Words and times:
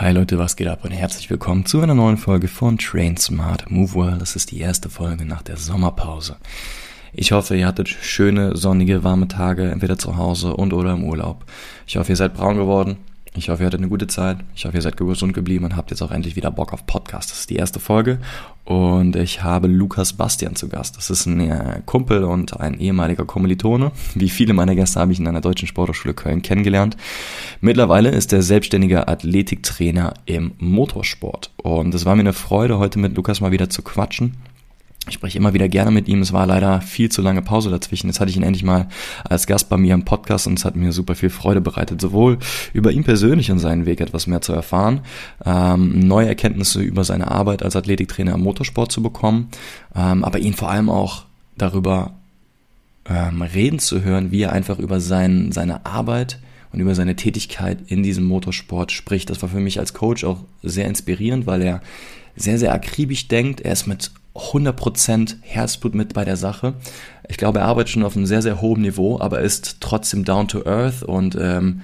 Hi 0.00 0.12
Leute, 0.12 0.38
was 0.38 0.54
geht 0.54 0.68
ab 0.68 0.84
und 0.84 0.92
herzlich 0.92 1.28
willkommen 1.28 1.66
zu 1.66 1.80
einer 1.80 1.96
neuen 1.96 2.18
Folge 2.18 2.46
von 2.46 2.78
Train 2.78 3.16
Smart 3.16 3.68
Move 3.68 3.94
Well. 3.96 4.18
Das 4.20 4.36
ist 4.36 4.52
die 4.52 4.60
erste 4.60 4.88
Folge 4.88 5.24
nach 5.24 5.42
der 5.42 5.56
Sommerpause. 5.56 6.36
Ich 7.12 7.32
hoffe, 7.32 7.56
ihr 7.56 7.66
hattet 7.66 7.88
schöne, 7.88 8.56
sonnige, 8.56 9.02
warme 9.02 9.26
Tage, 9.26 9.68
entweder 9.68 9.98
zu 9.98 10.16
Hause 10.16 10.54
und 10.54 10.72
oder 10.72 10.92
im 10.92 11.02
Urlaub. 11.02 11.44
Ich 11.84 11.96
hoffe, 11.96 12.12
ihr 12.12 12.16
seid 12.16 12.34
braun 12.34 12.58
geworden. 12.58 12.98
Ich 13.38 13.50
hoffe, 13.50 13.62
ihr 13.62 13.66
hattet 13.66 13.78
eine 13.78 13.88
gute 13.88 14.08
Zeit. 14.08 14.38
Ich 14.56 14.64
hoffe, 14.64 14.74
ihr 14.74 14.82
seid 14.82 14.96
gesund 14.96 15.32
geblieben 15.32 15.64
und 15.64 15.76
habt 15.76 15.90
jetzt 15.90 16.02
auch 16.02 16.10
endlich 16.10 16.34
wieder 16.34 16.50
Bock 16.50 16.72
auf 16.72 16.86
Podcast. 16.86 17.30
Das 17.30 17.38
ist 17.38 17.50
die 17.50 17.54
erste 17.54 17.78
Folge 17.78 18.18
und 18.64 19.14
ich 19.14 19.44
habe 19.44 19.68
Lukas 19.68 20.12
Bastian 20.12 20.56
zu 20.56 20.68
Gast. 20.68 20.96
Das 20.96 21.08
ist 21.08 21.26
ein 21.26 21.40
äh, 21.40 21.80
Kumpel 21.86 22.24
und 22.24 22.58
ein 22.58 22.80
ehemaliger 22.80 23.24
Kommilitone. 23.24 23.92
Wie 24.16 24.28
viele 24.28 24.54
meiner 24.54 24.74
Gäste 24.74 24.98
habe 24.98 25.12
ich 25.12 25.20
in 25.20 25.28
einer 25.28 25.40
deutschen 25.40 25.68
Sporthochschule 25.68 26.14
Köln 26.14 26.42
kennengelernt. 26.42 26.96
Mittlerweile 27.60 28.10
ist 28.10 28.32
er 28.32 28.42
selbstständiger 28.42 29.08
Athletiktrainer 29.08 30.14
im 30.26 30.54
Motorsport 30.58 31.52
und 31.58 31.94
es 31.94 32.04
war 32.04 32.16
mir 32.16 32.22
eine 32.22 32.32
Freude, 32.32 32.80
heute 32.80 32.98
mit 32.98 33.16
Lukas 33.16 33.40
mal 33.40 33.52
wieder 33.52 33.70
zu 33.70 33.82
quatschen 33.82 34.34
ich 35.08 35.14
spreche 35.14 35.38
immer 35.38 35.54
wieder 35.54 35.68
gerne 35.68 35.90
mit 35.90 36.08
ihm. 36.08 36.20
Es 36.20 36.32
war 36.32 36.46
leider 36.46 36.80
viel 36.80 37.10
zu 37.10 37.22
lange 37.22 37.42
Pause 37.42 37.70
dazwischen. 37.70 38.08
Jetzt 38.08 38.20
hatte 38.20 38.30
ich 38.30 38.36
ihn 38.36 38.42
endlich 38.42 38.62
mal 38.62 38.88
als 39.24 39.46
Gast 39.46 39.68
bei 39.68 39.76
mir 39.76 39.94
im 39.94 40.04
Podcast 40.04 40.46
und 40.46 40.58
es 40.58 40.64
hat 40.64 40.76
mir 40.76 40.92
super 40.92 41.14
viel 41.14 41.30
Freude 41.30 41.60
bereitet, 41.60 42.00
sowohl 42.00 42.38
über 42.72 42.92
ihn 42.92 43.04
persönlich 43.04 43.50
und 43.50 43.58
seinen 43.58 43.86
Weg 43.86 44.00
etwas 44.00 44.26
mehr 44.26 44.40
zu 44.40 44.52
erfahren, 44.52 45.00
ähm, 45.44 46.00
neue 46.00 46.28
Erkenntnisse 46.28 46.80
über 46.80 47.04
seine 47.04 47.30
Arbeit 47.30 47.62
als 47.62 47.76
Athletiktrainer 47.76 48.34
im 48.34 48.42
Motorsport 48.42 48.92
zu 48.92 49.02
bekommen, 49.02 49.48
ähm, 49.94 50.24
aber 50.24 50.38
ihn 50.38 50.54
vor 50.54 50.70
allem 50.70 50.90
auch 50.90 51.24
darüber 51.56 52.12
ähm, 53.08 53.42
reden 53.42 53.78
zu 53.78 54.02
hören, 54.02 54.30
wie 54.30 54.42
er 54.42 54.52
einfach 54.52 54.78
über 54.78 55.00
sein, 55.00 55.52
seine 55.52 55.86
Arbeit 55.86 56.38
und 56.72 56.80
über 56.80 56.94
seine 56.94 57.16
Tätigkeit 57.16 57.78
in 57.86 58.02
diesem 58.02 58.24
Motorsport 58.24 58.92
spricht. 58.92 59.30
Das 59.30 59.40
war 59.42 59.48
für 59.48 59.60
mich 59.60 59.78
als 59.78 59.94
Coach 59.94 60.24
auch 60.24 60.40
sehr 60.62 60.86
inspirierend, 60.86 61.46
weil 61.46 61.62
er 61.62 61.80
sehr, 62.38 62.58
sehr 62.58 62.72
akribisch 62.72 63.28
denkt. 63.28 63.60
Er 63.60 63.72
ist 63.72 63.86
mit 63.86 64.10
100% 64.34 65.36
Herzblut 65.40 65.94
mit 65.94 66.14
bei 66.14 66.24
der 66.24 66.36
Sache. 66.36 66.74
Ich 67.28 67.36
glaube, 67.36 67.60
er 67.60 67.66
arbeitet 67.66 67.90
schon 67.90 68.04
auf 68.04 68.16
einem 68.16 68.26
sehr, 68.26 68.42
sehr 68.42 68.60
hohen 68.60 68.82
Niveau, 68.82 69.20
aber 69.20 69.40
ist 69.40 69.78
trotzdem 69.80 70.24
down 70.24 70.48
to 70.48 70.64
earth 70.64 71.02
und 71.02 71.36
ähm, 71.40 71.82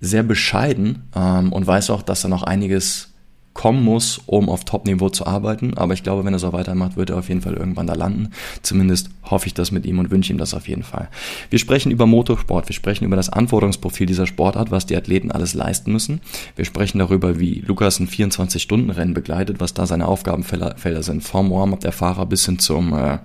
sehr 0.00 0.22
bescheiden 0.22 1.08
ähm, 1.14 1.52
und 1.52 1.66
weiß 1.66 1.90
auch, 1.90 2.02
dass 2.02 2.24
er 2.24 2.30
noch 2.30 2.42
einiges 2.42 3.09
kommen 3.52 3.82
muss, 3.82 4.20
um 4.26 4.48
auf 4.48 4.64
Top-Niveau 4.64 5.08
zu 5.08 5.26
arbeiten. 5.26 5.76
Aber 5.76 5.92
ich 5.92 6.02
glaube, 6.02 6.24
wenn 6.24 6.32
er 6.32 6.38
so 6.38 6.52
weitermacht, 6.52 6.96
wird 6.96 7.10
er 7.10 7.18
auf 7.18 7.28
jeden 7.28 7.42
Fall 7.42 7.54
irgendwann 7.54 7.86
da 7.86 7.94
landen. 7.94 8.30
Zumindest 8.62 9.10
hoffe 9.24 9.46
ich 9.46 9.54
das 9.54 9.72
mit 9.72 9.84
ihm 9.86 9.98
und 9.98 10.10
wünsche 10.10 10.32
ihm 10.32 10.38
das 10.38 10.54
auf 10.54 10.68
jeden 10.68 10.82
Fall. 10.82 11.08
Wir 11.50 11.58
sprechen 11.58 11.90
über 11.90 12.06
Motorsport, 12.06 12.68
wir 12.68 12.74
sprechen 12.74 13.04
über 13.04 13.16
das 13.16 13.28
Anforderungsprofil 13.28 14.06
dieser 14.06 14.26
Sportart, 14.26 14.70
was 14.70 14.86
die 14.86 14.96
Athleten 14.96 15.30
alles 15.30 15.54
leisten 15.54 15.92
müssen. 15.92 16.20
Wir 16.56 16.64
sprechen 16.64 16.98
darüber, 16.98 17.40
wie 17.40 17.60
Lukas 17.66 17.98
ein 17.98 18.08
24-Stunden-Rennen 18.08 19.14
begleitet, 19.14 19.60
was 19.60 19.74
da 19.74 19.86
seine 19.86 20.06
Aufgabenfelder 20.06 21.02
sind. 21.02 21.22
Vom 21.22 21.50
Warm-up 21.50 21.80
der 21.80 21.92
Fahrer 21.92 22.26
bis 22.26 22.46
hin 22.46 22.58
zum 22.58 22.92
äh, 22.92 23.18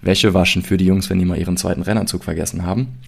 Wäschewaschen 0.00 0.62
für 0.62 0.76
die 0.76 0.86
Jungs, 0.86 1.10
wenn 1.10 1.18
die 1.18 1.24
mal 1.24 1.38
ihren 1.38 1.56
zweiten 1.56 1.82
Rennanzug 1.82 2.24
vergessen 2.24 2.64
haben. 2.64 2.98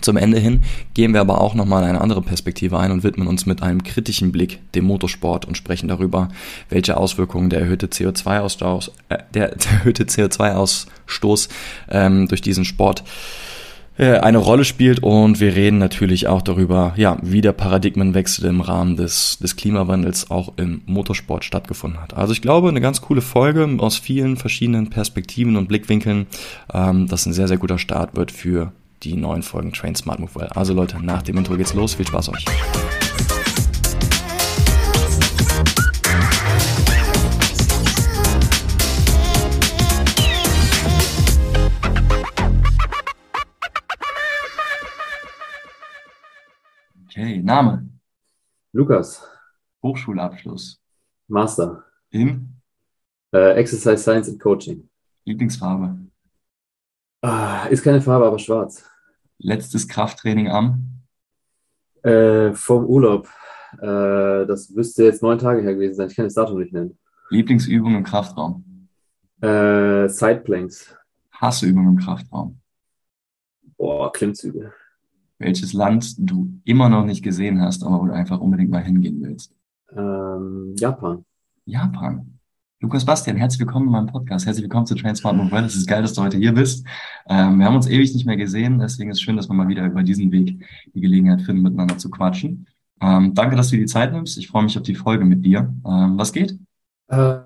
Zum 0.00 0.16
Ende 0.16 0.38
hin 0.38 0.62
gehen 0.94 1.12
wir 1.12 1.20
aber 1.20 1.40
auch 1.40 1.54
nochmal 1.54 1.84
eine 1.84 2.00
andere 2.00 2.22
Perspektive 2.22 2.78
ein 2.78 2.90
und 2.90 3.04
widmen 3.04 3.28
uns 3.28 3.46
mit 3.46 3.62
einem 3.62 3.84
kritischen 3.84 4.32
Blick 4.32 4.58
dem 4.72 4.84
Motorsport 4.84 5.44
und 5.44 5.56
sprechen 5.56 5.88
darüber, 5.88 6.28
welche 6.70 6.96
Auswirkungen 6.96 7.50
der 7.50 7.60
erhöhte 7.60 7.86
CO2-Ausstoß, 7.86 8.90
äh, 9.10 9.18
der, 9.34 9.48
der, 9.56 9.72
erhöhte 9.72 10.04
CO2-Ausstoß 10.04 11.48
ähm, 11.90 12.26
durch 12.26 12.40
diesen 12.40 12.64
Sport 12.64 13.04
äh, 13.98 14.18
eine 14.18 14.38
Rolle 14.38 14.64
spielt 14.64 15.02
und 15.02 15.38
wir 15.38 15.54
reden 15.54 15.78
natürlich 15.78 16.26
auch 16.26 16.42
darüber, 16.42 16.94
ja, 16.96 17.18
wie 17.22 17.42
der 17.42 17.52
Paradigmenwechsel 17.52 18.46
im 18.46 18.60
Rahmen 18.60 18.96
des, 18.96 19.38
des 19.38 19.54
Klimawandels 19.56 20.30
auch 20.30 20.54
im 20.56 20.82
Motorsport 20.86 21.44
stattgefunden 21.44 22.00
hat. 22.00 22.14
Also 22.14 22.32
ich 22.32 22.42
glaube, 22.42 22.70
eine 22.70 22.80
ganz 22.80 23.02
coole 23.02 23.20
Folge 23.20 23.68
aus 23.78 23.98
vielen 23.98 24.36
verschiedenen 24.36 24.90
Perspektiven 24.90 25.56
und 25.56 25.68
Blickwinkeln, 25.68 26.26
ähm, 26.72 27.06
das 27.06 27.26
ein 27.26 27.34
sehr, 27.34 27.48
sehr 27.48 27.58
guter 27.58 27.78
Start 27.78 28.16
wird 28.16 28.32
für 28.32 28.72
die 29.02 29.16
neuen 29.16 29.42
Folgen 29.42 29.72
Train 29.72 29.94
Smart 29.94 30.20
Move 30.20 30.34
Well. 30.34 30.48
Also 30.54 30.74
Leute, 30.74 31.04
nach 31.04 31.22
dem 31.22 31.36
Intro 31.36 31.56
geht's 31.56 31.74
los. 31.74 31.94
Viel 31.94 32.06
Spaß 32.06 32.28
euch. 32.30 32.44
Okay, 47.08 47.42
Name. 47.42 47.88
Lukas. 48.72 49.22
Hochschulabschluss. 49.82 50.80
Master. 51.28 51.84
In? 52.10 52.60
Äh, 53.34 53.54
Exercise 53.54 53.98
Science 53.98 54.28
and 54.28 54.40
Coaching. 54.40 54.88
Lieblingsfarbe. 55.24 55.98
Ah, 57.20 57.66
ist 57.66 57.82
keine 57.82 58.00
Farbe, 58.00 58.26
aber 58.26 58.38
schwarz. 58.38 58.84
Letztes 59.42 59.88
Krafttraining 59.88 60.48
am? 60.48 61.02
Äh, 62.02 62.52
vom 62.52 62.84
Urlaub. 62.86 63.28
Äh, 63.78 64.46
das 64.46 64.70
müsste 64.70 65.02
jetzt 65.04 65.22
neun 65.22 65.38
Tage 65.38 65.62
her 65.62 65.74
gewesen 65.74 65.96
sein. 65.96 66.08
Ich 66.08 66.16
kann 66.16 66.26
das 66.26 66.34
Datum 66.34 66.60
nicht 66.60 66.72
nennen. 66.72 66.96
Lieblingsübung 67.30 67.96
im 67.96 68.04
Kraftraum? 68.04 68.88
Äh, 69.40 70.08
Sideplanks. 70.08 70.96
Hassübung 71.32 71.88
im 71.88 71.98
Kraftraum? 71.98 72.60
Boah, 73.76 74.12
Klimmzüge. 74.12 74.72
Welches 75.38 75.72
Land 75.72 76.14
du 76.18 76.60
immer 76.64 76.88
noch 76.88 77.04
nicht 77.04 77.24
gesehen 77.24 77.60
hast, 77.60 77.82
aber 77.82 78.00
wo 78.00 78.06
du 78.06 78.12
einfach 78.12 78.38
unbedingt 78.38 78.70
mal 78.70 78.84
hingehen 78.84 79.20
willst? 79.22 79.56
Ähm, 79.90 80.76
Japan. 80.78 81.24
Japan. 81.64 82.38
Lukas 82.82 83.04
Bastian, 83.04 83.36
herzlich 83.36 83.60
willkommen 83.60 83.86
in 83.86 83.92
meinem 83.92 84.06
Podcast. 84.08 84.44
Herzlich 84.44 84.64
willkommen 84.64 84.86
zu 84.86 84.96
Transmart 84.96 85.36
Mobile. 85.36 85.66
Es 85.66 85.76
ist 85.76 85.86
geil, 85.86 86.02
dass 86.02 86.14
du 86.14 86.20
heute 86.20 86.36
hier 86.36 86.52
bist. 86.52 86.84
Ähm, 87.28 87.58
wir 87.58 87.66
haben 87.66 87.76
uns 87.76 87.86
ewig 87.86 88.12
nicht 88.12 88.26
mehr 88.26 88.36
gesehen, 88.36 88.80
deswegen 88.80 89.08
ist 89.08 89.18
es 89.18 89.22
schön, 89.22 89.36
dass 89.36 89.48
wir 89.48 89.54
mal 89.54 89.68
wieder 89.68 89.86
über 89.86 90.02
diesen 90.02 90.32
Weg 90.32 90.58
die 90.92 91.00
Gelegenheit 91.00 91.42
finden, 91.42 91.62
miteinander 91.62 91.96
zu 91.96 92.10
quatschen. 92.10 92.66
Ähm, 93.00 93.34
danke, 93.34 93.54
dass 93.54 93.68
du 93.68 93.76
dir 93.76 93.82
die 93.82 93.86
Zeit 93.86 94.12
nimmst. 94.12 94.36
Ich 94.36 94.48
freue 94.48 94.64
mich 94.64 94.76
auf 94.76 94.82
die 94.82 94.96
Folge 94.96 95.24
mit 95.24 95.44
dir. 95.44 95.72
Ähm, 95.86 96.18
was 96.18 96.32
geht? 96.32 96.58
Äh, 97.06 97.36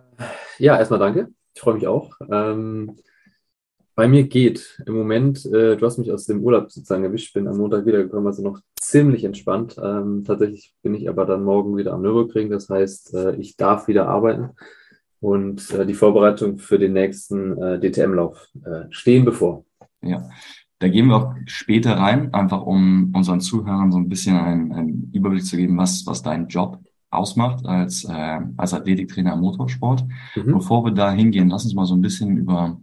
ja, 0.58 0.78
erstmal 0.78 1.00
danke. 1.00 1.28
Ich 1.52 1.60
freue 1.60 1.74
mich 1.74 1.86
auch. 1.86 2.14
Ähm, 2.32 2.96
bei 3.94 4.08
mir 4.08 4.26
geht 4.28 4.82
im 4.86 4.94
Moment, 4.94 5.44
äh, 5.44 5.76
du 5.76 5.84
hast 5.84 5.98
mich 5.98 6.10
aus 6.10 6.24
dem 6.24 6.42
Urlaub 6.42 6.72
sozusagen 6.72 7.04
erwischt, 7.04 7.34
bin 7.34 7.46
am 7.46 7.58
Montag 7.58 7.84
wiedergekommen, 7.84 8.26
also 8.26 8.42
noch 8.42 8.60
ziemlich 8.80 9.24
entspannt. 9.24 9.76
Ähm, 9.82 10.24
tatsächlich 10.26 10.74
bin 10.80 10.94
ich 10.94 11.10
aber 11.10 11.26
dann 11.26 11.44
morgen 11.44 11.76
wieder 11.76 11.92
am 11.92 12.00
Nürburgring, 12.00 12.48
das 12.48 12.70
heißt, 12.70 13.12
äh, 13.12 13.36
ich 13.36 13.58
darf 13.58 13.86
wieder 13.86 14.08
arbeiten 14.08 14.52
und 15.26 15.72
äh, 15.72 15.84
die 15.84 15.94
Vorbereitung 15.94 16.56
für 16.58 16.78
den 16.78 16.92
nächsten 16.92 17.60
äh, 17.60 17.80
DTM-Lauf 17.80 18.48
äh, 18.64 18.84
stehen 18.90 19.24
bevor. 19.24 19.64
Ja, 20.00 20.30
da 20.78 20.86
gehen 20.86 21.08
wir 21.08 21.16
auch 21.16 21.34
später 21.46 21.98
rein, 21.98 22.32
einfach 22.32 22.62
um 22.62 23.12
unseren 23.12 23.40
Zuhörern 23.40 23.90
so 23.90 23.98
ein 23.98 24.08
bisschen 24.08 24.36
einen, 24.36 24.72
einen 24.72 25.10
Überblick 25.12 25.44
zu 25.44 25.56
geben, 25.56 25.76
was, 25.78 26.06
was 26.06 26.22
dein 26.22 26.46
Job 26.46 26.78
ausmacht 27.10 27.66
als, 27.66 28.04
äh, 28.04 28.40
als 28.56 28.72
Athletiktrainer 28.72 29.32
im 29.32 29.40
Motorsport. 29.40 30.04
Mhm. 30.36 30.52
Bevor 30.52 30.84
wir 30.84 30.92
da 30.92 31.10
hingehen, 31.10 31.48
lass 31.48 31.64
uns 31.64 31.74
mal 31.74 31.86
so 31.86 31.96
ein 31.96 32.02
bisschen 32.02 32.36
über 32.36 32.80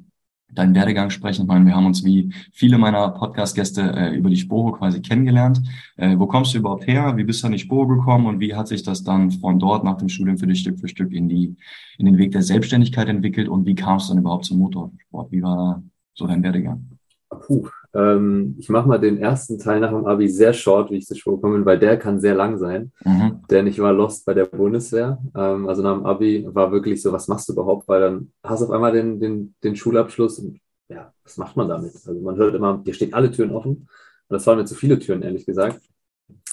deinen 0.54 0.76
Werdegang 0.76 1.10
sprechen. 1.10 1.44
Ich 1.44 1.48
meine, 1.48 1.66
wir 1.66 1.76
haben 1.76 1.86
uns 1.86 2.04
wie 2.04 2.34
viele 2.52 2.78
meiner 2.78 3.10
Podcast-Gäste 3.10 3.82
äh, 3.82 4.16
über 4.16 4.30
die 4.30 4.38
Sporo 4.38 4.72
quasi 4.72 5.02
kennengelernt. 5.02 5.62
Äh, 5.98 6.18
wo 6.18 6.28
kommst 6.28 6.54
du 6.54 6.60
überhaupt 6.60 6.88
her? 6.88 7.16
Wie 7.18 7.24
bist 7.24 7.44
du 7.44 7.48
an 7.48 7.54
die 7.54 7.60
Sporo 7.60 7.88
gekommen 7.88 8.28
und 8.28 8.40
wie 8.40 8.56
hat 8.56 8.68
sich 8.68 8.84
das 8.84 9.04
dann 9.04 9.32
von 9.32 9.60
dort 9.60 9.84
nach 9.84 9.98
dem 9.98 10.10
Studium 10.10 10.38
für 10.38 10.48
dich 10.48 10.60
Stück 10.60 10.80
für 10.80 10.88
Stück 10.88 11.12
in 11.12 11.30
die 11.30 11.56
in 11.98 12.06
den 12.06 12.18
Weg 12.18 12.32
der 12.32 12.42
Selbstständigkeit 12.42 13.08
entwickelt 13.08 13.48
und 13.48 13.66
wie 13.66 13.76
kamst 13.76 14.10
du 14.10 14.14
dann 14.14 14.22
überhaupt 14.22 14.46
zum 14.46 14.60
Motorsport? 14.60 15.32
Wie 15.32 15.42
war 15.42 15.84
so 16.14 16.28
dein 16.28 16.44
Werdegang? 16.44 16.88
Puh, 17.30 17.68
ähm, 17.96 18.56
ich 18.58 18.70
mache 18.70 18.88
mal 18.88 19.00
den 19.00 19.18
ersten 19.20 19.60
Teil 19.60 19.80
nach 19.80 19.92
dem 19.92 20.06
Abi 20.06 20.28
sehr 20.28 20.54
short, 20.54 20.90
wie 20.90 20.98
ich 20.98 21.06
zur 21.06 21.18
Spur 21.18 21.36
gekommen 21.36 21.56
bin, 21.56 21.66
weil 21.66 21.80
der 21.80 21.98
kann 21.98 22.20
sehr 22.20 22.34
lang 22.34 22.58
sein. 22.58 22.92
Mhm. 23.06 23.42
Denn 23.50 23.68
ich 23.68 23.80
war 23.80 23.94
lost 23.94 24.26
bei 24.26 24.34
der 24.34 24.46
Bundeswehr. 24.46 25.20
Ähm, 25.36 25.68
also 25.68 25.84
nach 25.84 25.94
dem 25.94 26.06
Abi 26.06 26.48
war 26.50 26.72
wirklich 26.72 27.02
so, 27.02 27.12
was 27.12 27.28
machst 27.28 27.50
du 27.50 27.54
überhaupt? 27.54 27.88
Weil 27.88 28.02
dann 28.02 28.32
hast 28.44 28.62
du 28.62 28.66
auf 28.66 28.72
einmal 28.72 28.92
den, 28.92 29.20
den, 29.20 29.56
den 29.64 29.76
Schulabschluss 29.76 30.40
und 30.40 30.60
ja, 30.90 31.14
was 31.24 31.38
macht 31.38 31.56
man 31.56 31.70
damit? 31.70 31.94
Also 31.94 32.14
man 32.20 32.36
hört 32.36 32.56
immer, 32.56 32.78
dir 32.78 32.94
stehen 32.94 33.14
alle 33.14 33.32
Türen 33.32 33.52
offen. 33.52 33.72
Und 33.72 33.88
das 34.30 34.48
waren 34.48 34.58
mir 34.58 34.66
zu 34.66 34.76
viele 34.76 34.98
Türen, 34.98 35.22
ehrlich 35.22 35.46
gesagt, 35.46 35.82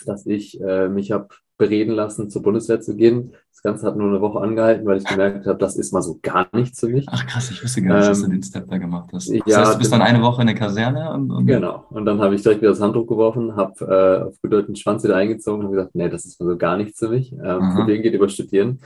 dass 0.05 0.27
ich 0.27 0.61
äh, 0.61 0.89
mich 0.89 1.11
habe 1.13 1.29
bereden 1.57 1.95
lassen, 1.95 2.31
zur 2.31 2.43
Bundeswehr 2.43 2.81
zu 2.81 2.97
gehen. 2.97 3.35
Das 3.63 3.73
Ganze 3.73 3.87
hat 3.89 3.97
nur 3.97 4.09
eine 4.09 4.23
Woche 4.23 4.41
angehalten, 4.41 4.87
weil 4.87 4.97
ich 4.97 5.05
gemerkt 5.05 5.47
habe, 5.47 5.59
das 5.59 5.77
ist 5.77 5.93
mal 5.93 6.01
so 6.01 6.19
gar 6.23 6.49
nichts 6.55 6.81
für 6.81 6.89
mich. 6.89 7.05
Ach 7.11 7.27
krass, 7.27 7.51
ich 7.51 7.63
wusste 7.63 7.83
gar 7.83 7.99
nicht, 7.99 8.05
ähm, 8.05 8.09
dass 8.09 8.21
du 8.21 8.25
ähm, 8.25 8.31
den 8.31 8.43
Step 8.43 8.67
da 8.71 8.79
gemacht 8.79 9.11
hast. 9.13 9.29
Das 9.29 9.43
ja, 9.45 9.59
heißt, 9.59 9.75
du 9.75 9.79
bist 9.79 9.93
dann 9.93 10.01
eine 10.01 10.23
Woche 10.23 10.41
in 10.41 10.47
der 10.47 10.57
Kaserne? 10.57 11.13
Und, 11.13 11.31
und 11.31 11.45
genau, 11.45 11.85
und 11.91 12.07
dann 12.07 12.21
habe 12.21 12.35
ich 12.35 12.43
direkt 12.43 12.63
wieder 12.63 12.71
das 12.71 12.81
Handtuch 12.81 13.07
geworfen, 13.07 13.57
habe 13.57 13.85
äh, 13.85 14.29
auf 14.29 14.41
bedeutenden 14.41 14.77
Schwanz 14.77 15.05
wieder 15.05 15.17
eingezogen 15.17 15.67
und 15.67 15.73
gesagt, 15.73 15.95
nee, 15.95 16.09
das 16.09 16.25
ist 16.25 16.41
mal 16.41 16.49
so 16.49 16.57
gar 16.57 16.79
nichts 16.79 16.99
für 16.99 17.11
mich. 17.11 17.35
Ähm, 17.35 17.75
Problem 17.75 18.01
geht 18.01 18.15
über 18.15 18.31
Studieren. 18.31 18.81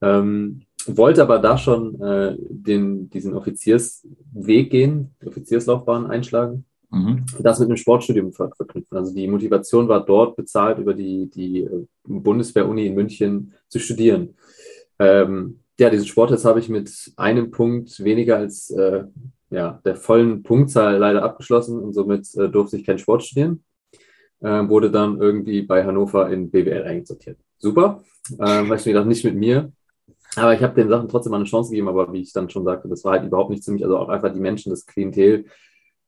Ähm, 0.00 0.62
wollte 0.86 1.20
aber 1.20 1.38
da 1.38 1.58
schon 1.58 2.00
äh, 2.00 2.36
den, 2.38 3.10
diesen 3.10 3.34
Offiziersweg 3.34 4.70
gehen, 4.70 5.14
Offizierslaufbahn 5.26 6.06
einschlagen 6.06 6.64
mhm. 6.90 7.24
das 7.40 7.58
mit 7.58 7.68
einem 7.68 7.76
Sportstudium 7.76 8.32
verknüpfen. 8.32 8.96
Also 8.96 9.14
die 9.14 9.28
Motivation 9.28 9.88
war 9.88 10.04
dort 10.04 10.36
bezahlt 10.36 10.78
über 10.78 10.94
die, 10.94 11.28
die 11.28 11.62
äh, 11.62 11.86
Bundeswehr-Uni 12.04 12.86
in 12.86 12.94
München 12.94 13.52
zu 13.68 13.78
studieren. 13.78 14.36
Ähm, 14.98 15.60
ja, 15.78 15.90
diesen 15.90 16.06
Sporttest 16.06 16.44
habe 16.44 16.60
ich 16.60 16.68
mit 16.68 17.12
einem 17.16 17.50
Punkt 17.50 18.02
weniger 18.02 18.38
als 18.38 18.70
äh, 18.70 19.04
ja, 19.50 19.80
der 19.84 19.96
vollen 19.96 20.42
Punktzahl 20.42 20.96
leider 20.96 21.22
abgeschlossen 21.22 21.78
und 21.80 21.92
somit 21.92 22.26
äh, 22.36 22.48
durfte 22.48 22.76
ich 22.76 22.86
keinen 22.86 22.98
Sport 22.98 23.24
studieren. 23.24 23.62
Äh, 24.40 24.68
wurde 24.68 24.90
dann 24.90 25.20
irgendwie 25.20 25.62
bei 25.62 25.84
Hannover 25.84 26.30
in 26.30 26.50
BWL 26.50 26.84
eingesortiert. 26.84 27.38
Super, 27.58 28.02
äh, 28.38 28.68
weil 28.68 28.78
ich 28.78 28.86
mir 28.86 29.04
nicht 29.04 29.24
mit 29.24 29.34
mir. 29.34 29.72
Aber 30.34 30.52
ich 30.52 30.62
habe 30.62 30.74
den 30.74 30.90
Sachen 30.90 31.08
trotzdem 31.08 31.30
mal 31.30 31.38
eine 31.38 31.46
Chance 31.46 31.70
gegeben, 31.70 31.88
aber 31.88 32.12
wie 32.12 32.20
ich 32.20 32.32
dann 32.32 32.50
schon 32.50 32.64
sagte, 32.64 32.88
das 32.88 33.04
war 33.04 33.12
halt 33.12 33.24
überhaupt 33.24 33.50
nicht 33.50 33.64
zu 33.64 33.72
mich. 33.72 33.82
Also 33.82 33.96
auch 33.96 34.10
einfach 34.10 34.32
die 34.32 34.40
Menschen, 34.40 34.70
das 34.70 34.84
Klientel, 34.84 35.46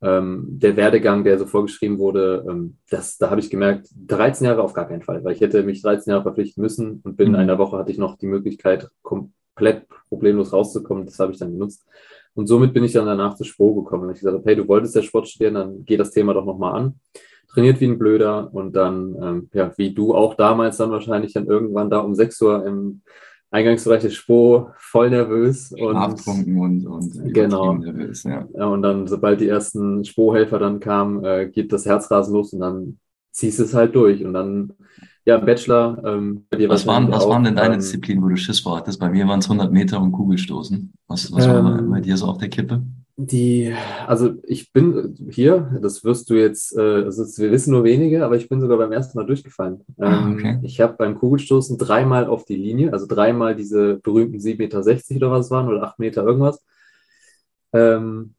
ähm, 0.00 0.47
der 0.49 0.77
Werdegang, 0.77 1.25
der 1.25 1.39
so 1.39 1.47
vorgeschrieben 1.47 1.99
wurde, 1.99 2.47
ähm, 2.49 2.77
das, 2.89 3.19
da 3.19 3.31
habe 3.31 3.41
ich 3.41 3.50
gemerkt, 3.50 3.89
13 4.06 4.47
Jahre 4.47 4.62
auf 4.62 4.73
gar 4.73 4.87
keinen 4.87 5.03
Fall, 5.03 5.25
weil 5.25 5.35
ich 5.35 5.41
hätte 5.41 5.62
mich 5.65 5.83
13 5.83 6.12
Jahre 6.12 6.23
verpflichten 6.23 6.62
müssen 6.62 7.00
und 7.05 7.17
binnen 7.17 7.33
mhm. 7.33 7.39
einer 7.39 7.59
Woche 7.59 7.79
hatte 7.79 7.91
ich 7.91 7.99
noch 7.99 8.17
die 8.17 8.27
Möglichkeit, 8.27 8.89
komplett 9.03 9.87
problemlos 10.09 10.53
rauszukommen. 10.53 11.05
Das 11.05 11.19
habe 11.19 11.33
ich 11.33 11.39
dann 11.39 11.53
genutzt. 11.53 11.85
Und 12.35 12.47
somit 12.47 12.73
bin 12.73 12.85
ich 12.85 12.93
dann 12.93 13.06
danach 13.06 13.35
zu 13.35 13.43
Spro 13.43 13.75
gekommen. 13.75 14.05
Und 14.05 14.15
ich 14.15 14.21
gesagt 14.21 14.45
hey, 14.45 14.55
du 14.55 14.69
wolltest 14.69 14.95
ja 14.95 15.03
Sport 15.03 15.29
studieren, 15.29 15.55
dann 15.55 15.85
geh 15.85 15.97
das 15.97 16.12
Thema 16.12 16.35
doch 16.35 16.44
nochmal 16.44 16.79
an. 16.81 17.01
Trainiert 17.49 17.81
wie 17.81 17.87
ein 17.87 17.99
Blöder 17.99 18.53
und 18.53 18.77
dann, 18.77 19.17
ähm, 19.21 19.51
ja, 19.53 19.73
wie 19.77 19.93
du 19.93 20.15
auch 20.15 20.35
damals 20.35 20.77
dann 20.77 20.91
wahrscheinlich 20.91 21.33
dann 21.33 21.47
irgendwann 21.47 21.91
da 21.91 21.99
um 21.99 22.15
6 22.15 22.41
Uhr 22.43 22.67
im 22.67 23.03
Eingangsbereich 23.50 24.03
des 24.03 24.15
Spo 24.15 24.71
voll 24.77 25.11
nervös. 25.11 25.73
Und, 25.73 25.97
und, 26.27 26.87
und 26.87 27.33
genau. 27.33 27.75
nervös, 27.75 28.25
ja. 28.25 28.43
Und 28.43 28.83
dann, 28.83 29.06
sobald 29.06 29.41
die 29.41 29.49
ersten 29.49 30.05
Spo-Helfer 30.05 30.59
dann 30.59 30.81
kamen, 30.81 31.25
äh, 31.25 31.49
geht 31.49 31.73
das 31.73 31.87
Herzrasen 31.87 32.35
los 32.35 32.53
und 32.53 32.61
dann 32.61 32.99
ziehst 33.33 33.59
du 33.59 33.65
es 33.65 33.73
halt 33.73 33.95
durch. 33.95 34.23
Und 34.25 34.35
dann, 34.35 34.73
ja, 35.25 35.39
Bachelor. 35.39 36.03
Ähm, 36.05 36.47
was 36.50 36.87
waren, 36.87 37.11
was 37.11 37.25
auch, 37.25 37.31
waren 37.31 37.45
denn 37.45 37.56
deine 37.56 37.75
ähm, 37.75 37.81
Disziplinen, 37.81 38.23
wo 38.23 38.29
du 38.29 38.37
Schiss 38.37 38.61
vor 38.61 38.77
hattest? 38.77 39.00
Bei 39.00 39.09
mir 39.09 39.27
waren 39.27 39.39
es 39.39 39.47
100 39.47 39.73
Meter 39.73 40.01
und 40.01 40.12
Kugelstoßen. 40.12 40.93
Was, 41.06 41.33
was 41.33 41.47
ähm, 41.47 41.53
war 41.53 41.83
bei 41.83 42.01
dir 42.01 42.17
so 42.17 42.27
auf 42.27 42.39
der 42.39 42.49
Kippe? 42.49 42.83
Die, 43.20 43.75
also 44.06 44.35
ich 44.44 44.73
bin 44.73 45.17
hier, 45.29 45.76
das 45.82 46.05
wirst 46.05 46.31
du 46.31 46.35
jetzt, 46.35 46.76
äh, 46.79 47.03
also 47.03 47.25
wir 47.43 47.50
wissen 47.50 47.73
nur 47.73 47.82
wenige, 47.82 48.25
aber 48.25 48.37
ich 48.37 48.49
bin 48.49 48.61
sogar 48.61 48.79
beim 48.79 48.93
ersten 48.93 49.19
Mal 49.19 49.26
durchgefallen. 49.26 49.81
Ah, 49.99 50.20
ähm, 50.20 50.35
okay. 50.35 50.61
Ich 50.62 50.81
habe 50.81 50.94
beim 50.97 51.17
Kugelstoßen 51.17 51.79
dreimal 51.79 52.26
auf 52.26 52.44
die 52.44 52.55
Linie, 52.55 52.93
also 52.93 53.06
dreimal 53.09 53.56
diese 53.56 53.97
berühmten 53.97 54.38
7,60 54.38 55.15
Meter 55.15 55.26
oder 55.26 55.31
was 55.32 55.50
waren 55.50 55.67
oder 55.67 55.82
8 55.82 55.99
Meter 55.99 56.23
irgendwas. 56.23 56.62
Ähm, 57.73 58.35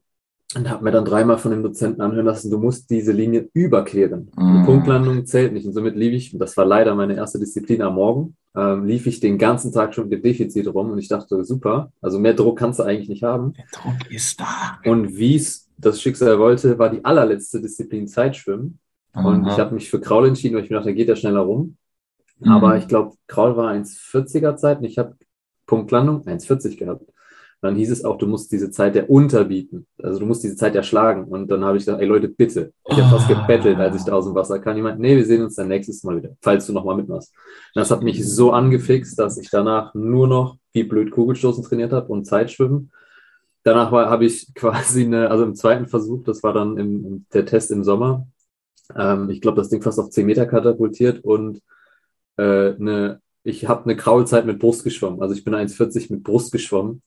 und 0.56 0.70
habe 0.70 0.82
mir 0.82 0.92
dann 0.92 1.04
dreimal 1.04 1.36
von 1.36 1.50
dem 1.50 1.62
Dozenten 1.62 2.00
anhören 2.00 2.24
lassen, 2.24 2.50
du 2.50 2.56
musst 2.56 2.88
diese 2.88 3.12
Linie 3.12 3.50
überqueren. 3.52 4.30
Mhm. 4.34 4.60
Die 4.60 4.64
Punktlandung 4.64 5.26
zählt 5.26 5.52
nicht. 5.52 5.66
Und 5.66 5.74
somit 5.74 5.94
lief 5.94 6.14
ich, 6.14 6.38
das 6.38 6.56
war 6.56 6.64
leider 6.64 6.94
meine 6.94 7.16
erste 7.16 7.38
Disziplin 7.38 7.82
am 7.82 7.96
Morgen, 7.96 8.34
ähm, 8.56 8.84
lief 8.84 9.06
ich 9.06 9.20
den 9.20 9.38
ganzen 9.38 9.72
Tag 9.72 9.94
schon 9.94 10.08
mit 10.08 10.12
dem 10.12 10.22
Defizit 10.22 10.66
rum 10.66 10.90
und 10.90 10.98
ich 10.98 11.08
dachte, 11.08 11.44
super, 11.44 11.92
also 12.00 12.18
mehr 12.18 12.34
Druck 12.34 12.58
kannst 12.58 12.78
du 12.78 12.82
eigentlich 12.82 13.08
nicht 13.08 13.22
haben. 13.22 13.52
Der 13.52 13.64
Druck 13.72 14.10
ist 14.10 14.40
da. 14.40 14.78
Und 14.84 15.16
wie 15.16 15.36
es 15.36 15.68
das 15.78 16.00
Schicksal 16.00 16.38
wollte, 16.38 16.78
war 16.78 16.90
die 16.90 17.04
allerletzte 17.04 17.60
Disziplin 17.60 18.08
Zeitschwimmen. 18.08 18.78
Mhm. 19.14 19.24
Und 19.24 19.46
ich 19.46 19.58
habe 19.58 19.74
mich 19.74 19.88
für 19.88 20.00
Kraul 20.00 20.28
entschieden, 20.28 20.56
weil 20.56 20.64
ich 20.64 20.70
mir 20.70 20.76
dachte, 20.76 20.94
geht 20.94 21.08
ja 21.08 21.16
schneller 21.16 21.40
rum. 21.40 21.76
Mhm. 22.40 22.50
Aber 22.50 22.76
ich 22.76 22.88
glaube, 22.88 23.14
Kraul 23.28 23.56
war 23.56 23.72
1,40er 23.72 24.56
Zeit 24.56 24.78
und 24.78 24.84
ich 24.84 24.98
habe 24.98 25.16
Punktlandung 25.66 26.22
1,40 26.22 26.76
gehabt 26.76 27.04
dann 27.62 27.76
hieß 27.76 27.90
es 27.90 28.04
auch, 28.04 28.16
du 28.16 28.26
musst 28.26 28.50
diese 28.52 28.70
Zeit 28.70 28.96
ja 28.96 29.04
unterbieten. 29.04 29.86
Also 30.02 30.18
du 30.18 30.26
musst 30.26 30.42
diese 30.42 30.56
Zeit 30.56 30.74
ja 30.74 30.82
schlagen. 30.82 31.24
Und 31.24 31.50
dann 31.50 31.62
habe 31.62 31.76
ich 31.76 31.84
gesagt, 31.84 32.00
ey 32.00 32.08
Leute, 32.08 32.28
bitte. 32.28 32.72
Ich 32.88 32.96
habe 32.96 33.18
fast 33.18 33.28
gebettelt, 33.28 33.78
als 33.78 33.96
ich 33.96 34.04
da 34.04 34.12
aus 34.12 34.24
dem 34.24 34.34
Wasser 34.34 34.58
kam. 34.60 34.76
Jemand, 34.76 34.98
nee, 34.98 35.14
wir 35.14 35.26
sehen 35.26 35.42
uns 35.42 35.56
dann 35.56 35.68
nächstes 35.68 36.02
Mal 36.02 36.16
wieder, 36.16 36.30
falls 36.40 36.66
du 36.66 36.72
nochmal 36.72 36.96
mitmachst. 36.96 37.34
Und 37.74 37.80
das 37.80 37.90
hat 37.90 38.02
mich 38.02 38.26
so 38.26 38.52
angefixt, 38.52 39.18
dass 39.18 39.36
ich 39.36 39.50
danach 39.50 39.92
nur 39.94 40.26
noch 40.26 40.56
wie 40.72 40.84
blöd 40.84 41.10
Kugelstoßen 41.10 41.62
trainiert 41.62 41.92
habe 41.92 42.10
und 42.10 42.24
Zeitschwimmen. 42.24 42.92
Danach 43.62 43.90
habe 43.90 44.24
ich 44.24 44.48
quasi 44.54 45.04
eine, 45.04 45.30
also 45.30 45.44
im 45.44 45.54
zweiten 45.54 45.86
Versuch, 45.86 46.24
das 46.24 46.42
war 46.42 46.54
dann 46.54 46.78
im, 46.78 47.26
der 47.34 47.44
Test 47.44 47.70
im 47.70 47.84
Sommer. 47.84 48.26
Ähm, 48.96 49.28
ich 49.28 49.42
glaube, 49.42 49.58
das 49.58 49.68
Ding 49.68 49.82
fast 49.82 49.98
auf 49.98 50.08
10 50.08 50.24
Meter 50.24 50.46
katapultiert 50.46 51.22
und 51.22 51.60
äh, 52.38 52.72
eine, 52.74 53.20
ich 53.42 53.68
habe 53.68 53.84
eine 53.84 53.96
Kraulzeit 53.96 54.46
mit 54.46 54.58
Brust 54.58 54.82
geschwommen. 54.82 55.20
Also 55.20 55.34
ich 55.34 55.44
bin 55.44 55.54
1,40 55.54 56.10
mit 56.10 56.22
Brust 56.22 56.52
geschwommen 56.52 57.02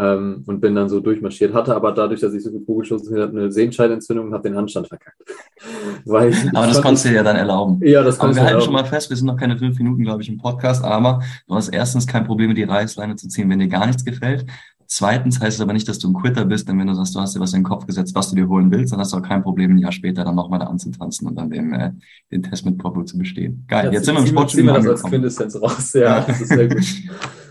ähm, 0.00 0.44
und 0.46 0.60
bin 0.60 0.74
dann 0.74 0.88
so 0.88 1.00
durchmarschiert. 1.00 1.52
Hatte 1.52 1.76
aber 1.76 1.92
dadurch, 1.92 2.20
dass 2.20 2.32
ich 2.32 2.42
so 2.42 2.50
viel 2.50 2.60
Kugelstoßen 2.60 3.20
habe, 3.20 3.38
eine 3.38 3.52
Sehenscheidentzündung 3.52 4.28
und 4.28 4.32
habe 4.32 4.48
den 4.48 4.56
Handstand 4.56 4.88
verkackt. 4.88 5.22
Weil 6.06 6.32
aber 6.54 6.66
das 6.66 6.80
konntest 6.80 7.04
du 7.04 7.10
dir 7.10 7.16
ja 7.16 7.22
dann 7.22 7.36
erlauben. 7.36 7.80
Ja, 7.84 8.02
das 8.02 8.18
Aber 8.18 8.34
wir 8.34 8.42
halten 8.42 8.62
schon 8.62 8.72
mal 8.72 8.84
fest, 8.84 9.10
wir 9.10 9.16
sind 9.16 9.26
noch 9.26 9.36
keine 9.36 9.58
fünf 9.58 9.78
Minuten, 9.78 10.02
glaube 10.02 10.22
ich, 10.22 10.28
im 10.28 10.38
Podcast, 10.38 10.82
aber 10.82 11.20
du 11.46 11.54
hast 11.54 11.68
erstens 11.68 12.06
kein 12.06 12.24
Problem, 12.24 12.54
die 12.54 12.62
Reißleine 12.62 13.16
zu 13.16 13.28
ziehen, 13.28 13.50
wenn 13.50 13.58
dir 13.58 13.68
gar 13.68 13.86
nichts 13.86 14.04
gefällt. 14.04 14.46
Zweitens 14.86 15.40
heißt 15.40 15.58
es 15.58 15.60
aber 15.60 15.72
nicht, 15.72 15.88
dass 15.88 16.00
du 16.00 16.08
ein 16.08 16.14
Quitter 16.14 16.44
bist, 16.44 16.68
denn 16.68 16.76
wenn 16.78 16.88
du 16.88 16.94
sagst, 16.94 17.14
du 17.14 17.20
hast 17.20 17.36
dir 17.36 17.40
was 17.40 17.52
in 17.52 17.60
den 17.60 17.68
Kopf 17.68 17.86
gesetzt, 17.86 18.12
was 18.14 18.30
du 18.30 18.34
dir 18.34 18.48
holen 18.48 18.72
willst, 18.72 18.92
dann 18.92 18.98
hast 18.98 19.12
du 19.12 19.18
auch 19.18 19.22
kein 19.22 19.42
Problem, 19.42 19.72
ein 19.72 19.78
Jahr 19.78 19.92
später 19.92 20.24
dann 20.24 20.34
nochmal 20.34 20.58
da 20.58 20.66
anzutanzen 20.66 21.28
und 21.28 21.36
dann 21.36 21.48
den, 21.48 21.72
äh, 21.72 21.92
den 22.32 22.42
Test 22.42 22.64
mit 22.64 22.76
Popo 22.76 23.04
zu 23.04 23.16
bestehen. 23.16 23.64
Geil, 23.68 23.86
ja, 23.86 23.92
jetzt 23.92 24.06
sind 24.06 24.16
wir 24.16 24.22
im 24.22 24.26
Sportstudio 24.26 24.72
angekommen. 24.72 24.90
das 24.90 25.04
als 25.04 25.10
Quintessenz 25.12 25.62
raus, 25.62 25.92
ja, 25.92 26.00
ja. 26.00 26.20
das 26.22 26.40
ist 26.40 26.48
sehr 26.48 26.68
gut. 26.68 26.84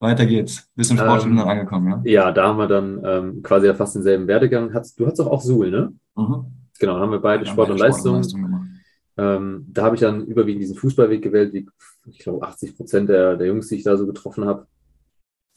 Weiter 0.00 0.26
geht's. 0.26 0.68
Bist 0.76 0.90
im 0.90 0.98
Sportstudio 0.98 1.42
ähm, 1.42 1.48
angekommen, 1.48 2.02
ja? 2.04 2.10
Ja, 2.10 2.32
da 2.32 2.48
haben 2.48 2.58
wir 2.58 2.68
dann 2.68 3.02
ähm, 3.04 3.42
quasi 3.42 3.66
ja 3.66 3.74
fast 3.74 3.96
denselben 3.96 4.28
Werdegang. 4.28 4.72
Hast, 4.72 4.98
du 4.98 5.06
hast 5.06 5.18
doch 5.18 5.26
auch 5.26 5.40
Suhl, 5.40 5.70
ne? 5.70 5.92
Mhm. 6.16 6.46
Genau, 6.78 6.92
dann 6.94 7.02
haben 7.02 7.12
wir 7.12 7.20
beide 7.20 7.44
ja, 7.44 7.50
Sport, 7.50 7.70
und 7.70 7.78
Leistung. 7.78 8.16
Leistung 8.16 8.68
ähm, 9.16 9.66
da 9.68 9.82
habe 9.82 9.96
ich 9.96 10.00
dann 10.00 10.24
überwiegend 10.26 10.62
diesen 10.62 10.76
Fußballweg 10.76 11.20
gewählt, 11.20 11.52
wie 11.52 11.66
ich 12.06 12.20
glaube 12.20 12.46
80 12.46 12.76
Prozent 12.76 13.08
der, 13.08 13.36
der 13.36 13.48
Jungs, 13.48 13.66
die 13.68 13.74
ich 13.74 13.82
da 13.82 13.96
so 13.96 14.06
getroffen 14.06 14.44
habe. 14.44 14.68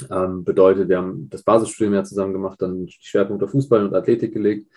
Ähm, 0.09 0.43
bedeutet, 0.43 0.89
wir 0.89 0.97
haben 0.97 1.29
das 1.29 1.43
Basisstudium 1.43 1.93
ja 1.93 2.03
zusammen 2.03 2.33
gemacht, 2.33 2.59
dann 2.59 2.87
die 2.87 2.91
Schwerpunkte 2.91 3.47
Fußball 3.47 3.85
und 3.85 3.93
Athletik 3.93 4.33
gelegt. 4.33 4.67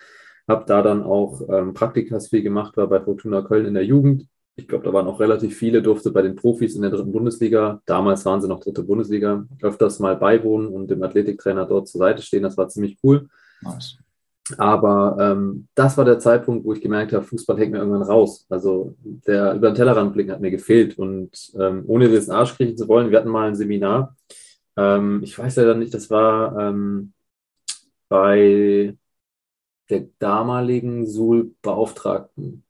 Habe 0.47 0.65
da 0.67 0.83
dann 0.83 1.01
auch 1.01 1.41
ähm, 1.49 1.73
Praktikas 1.73 2.27
viel 2.29 2.43
gemacht, 2.43 2.77
war 2.77 2.87
bei 2.87 3.01
Fortuna 3.01 3.41
Köln 3.41 3.65
in 3.65 3.73
der 3.73 3.85
Jugend 3.85 4.27
ich 4.55 4.67
glaube, 4.67 4.85
da 4.85 4.93
waren 4.93 5.07
auch 5.07 5.19
relativ 5.19 5.57
viele, 5.57 5.81
durfte 5.81 6.11
bei 6.11 6.21
den 6.21 6.35
Profis 6.35 6.75
in 6.75 6.81
der 6.81 6.91
dritten 6.91 7.11
Bundesliga, 7.11 7.81
damals 7.85 8.25
waren 8.25 8.41
sie 8.41 8.47
noch 8.47 8.61
dritte 8.61 8.83
Bundesliga, 8.83 9.45
öfters 9.61 9.99
mal 9.99 10.15
beiwohnen 10.15 10.69
und 10.69 10.89
dem 10.89 11.03
Athletiktrainer 11.03 11.65
dort 11.65 11.87
zur 11.87 11.99
Seite 11.99 12.21
stehen. 12.21 12.43
Das 12.43 12.57
war 12.57 12.69
ziemlich 12.69 12.97
cool. 13.03 13.27
Nice. 13.61 13.97
Aber 14.57 15.17
ähm, 15.19 15.67
das 15.73 15.97
war 15.97 16.05
der 16.05 16.19
Zeitpunkt, 16.19 16.65
wo 16.65 16.73
ich 16.73 16.81
gemerkt 16.81 17.13
habe, 17.13 17.25
Fußball 17.25 17.57
hängt 17.57 17.71
mir 17.71 17.79
irgendwann 17.79 18.03
raus. 18.03 18.45
Also 18.47 18.95
der 19.03 19.55
über 19.55 19.71
den 19.71 19.75
Tellerrand 19.75 20.13
blicken 20.13 20.31
hat 20.31 20.39
mir 20.39 20.51
gefehlt. 20.51 20.97
Und 20.99 21.51
ähm, 21.59 21.83
ohne 21.87 22.09
das 22.09 22.29
Arsch 22.29 22.55
kriechen 22.55 22.77
zu 22.77 22.87
wollen, 22.87 23.09
wir 23.09 23.17
hatten 23.17 23.29
mal 23.29 23.47
ein 23.47 23.55
Seminar. 23.55 24.15
Ähm, 24.77 25.21
ich 25.23 25.37
weiß 25.37 25.55
dann 25.55 25.79
nicht, 25.79 25.93
das 25.93 26.11
war 26.11 26.57
ähm, 26.59 27.13
bei 28.07 28.95
der 29.89 30.05
damaligen 30.19 31.07
Suhl-Beauftragten. 31.07 32.63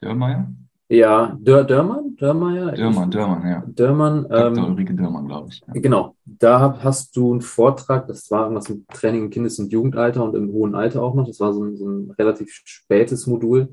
Dörrmeier? 0.00 0.52
Ja, 0.92 1.38
Dör, 1.40 1.62
Dörmann? 1.62 2.16
Dörmeier? 2.16 2.72
Dörmann, 2.72 3.10
Dörmann, 3.12 3.48
ja. 3.48 3.64
Dörmann. 3.64 4.26
Ähm, 4.28 4.64
Ulrike 4.64 4.92
Dörmann, 4.92 5.28
glaube 5.28 5.48
ich. 5.50 5.60
Ja. 5.60 5.80
Genau. 5.80 6.16
Da 6.24 6.82
hast 6.82 7.14
du 7.14 7.30
einen 7.30 7.42
Vortrag, 7.42 8.08
das 8.08 8.28
war 8.32 8.42
irgendwas 8.42 8.68
mit 8.68 8.88
Training 8.88 9.26
im 9.26 9.30
Kindes- 9.30 9.60
und 9.60 9.70
Jugendalter 9.70 10.24
und 10.24 10.34
im 10.34 10.50
hohen 10.50 10.74
Alter 10.74 11.00
auch 11.00 11.14
noch. 11.14 11.28
Das 11.28 11.38
war 11.38 11.52
so 11.52 11.62
ein, 11.62 11.76
so 11.76 11.88
ein 11.88 12.10
relativ 12.18 12.50
spätes 12.64 13.28
Modul. 13.28 13.68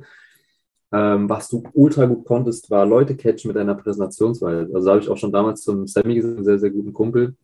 Ähm, 0.91 1.27
was 1.27 1.49
du 1.49 1.63
ultra 1.73 2.05
gut 2.05 2.23
konntest, 2.23 2.69
war 2.69 2.85
Leute 2.85 3.15
catchen 3.15 3.47
mit 3.47 3.57
einer 3.57 3.73
Präsentationsweise. 3.73 4.69
Also 4.71 4.85
da 4.85 4.91
habe 4.91 5.01
ich 5.01 5.09
auch 5.09 5.17
schon 5.17 5.31
damals 5.31 5.63
zum 5.63 5.87
Sammy 5.87 6.13
gesagt, 6.13 6.35
einen 6.35 6.45
sehr, 6.45 6.59
sehr 6.59 6.69
guten 6.69 6.93
Kumpel. 6.93 7.35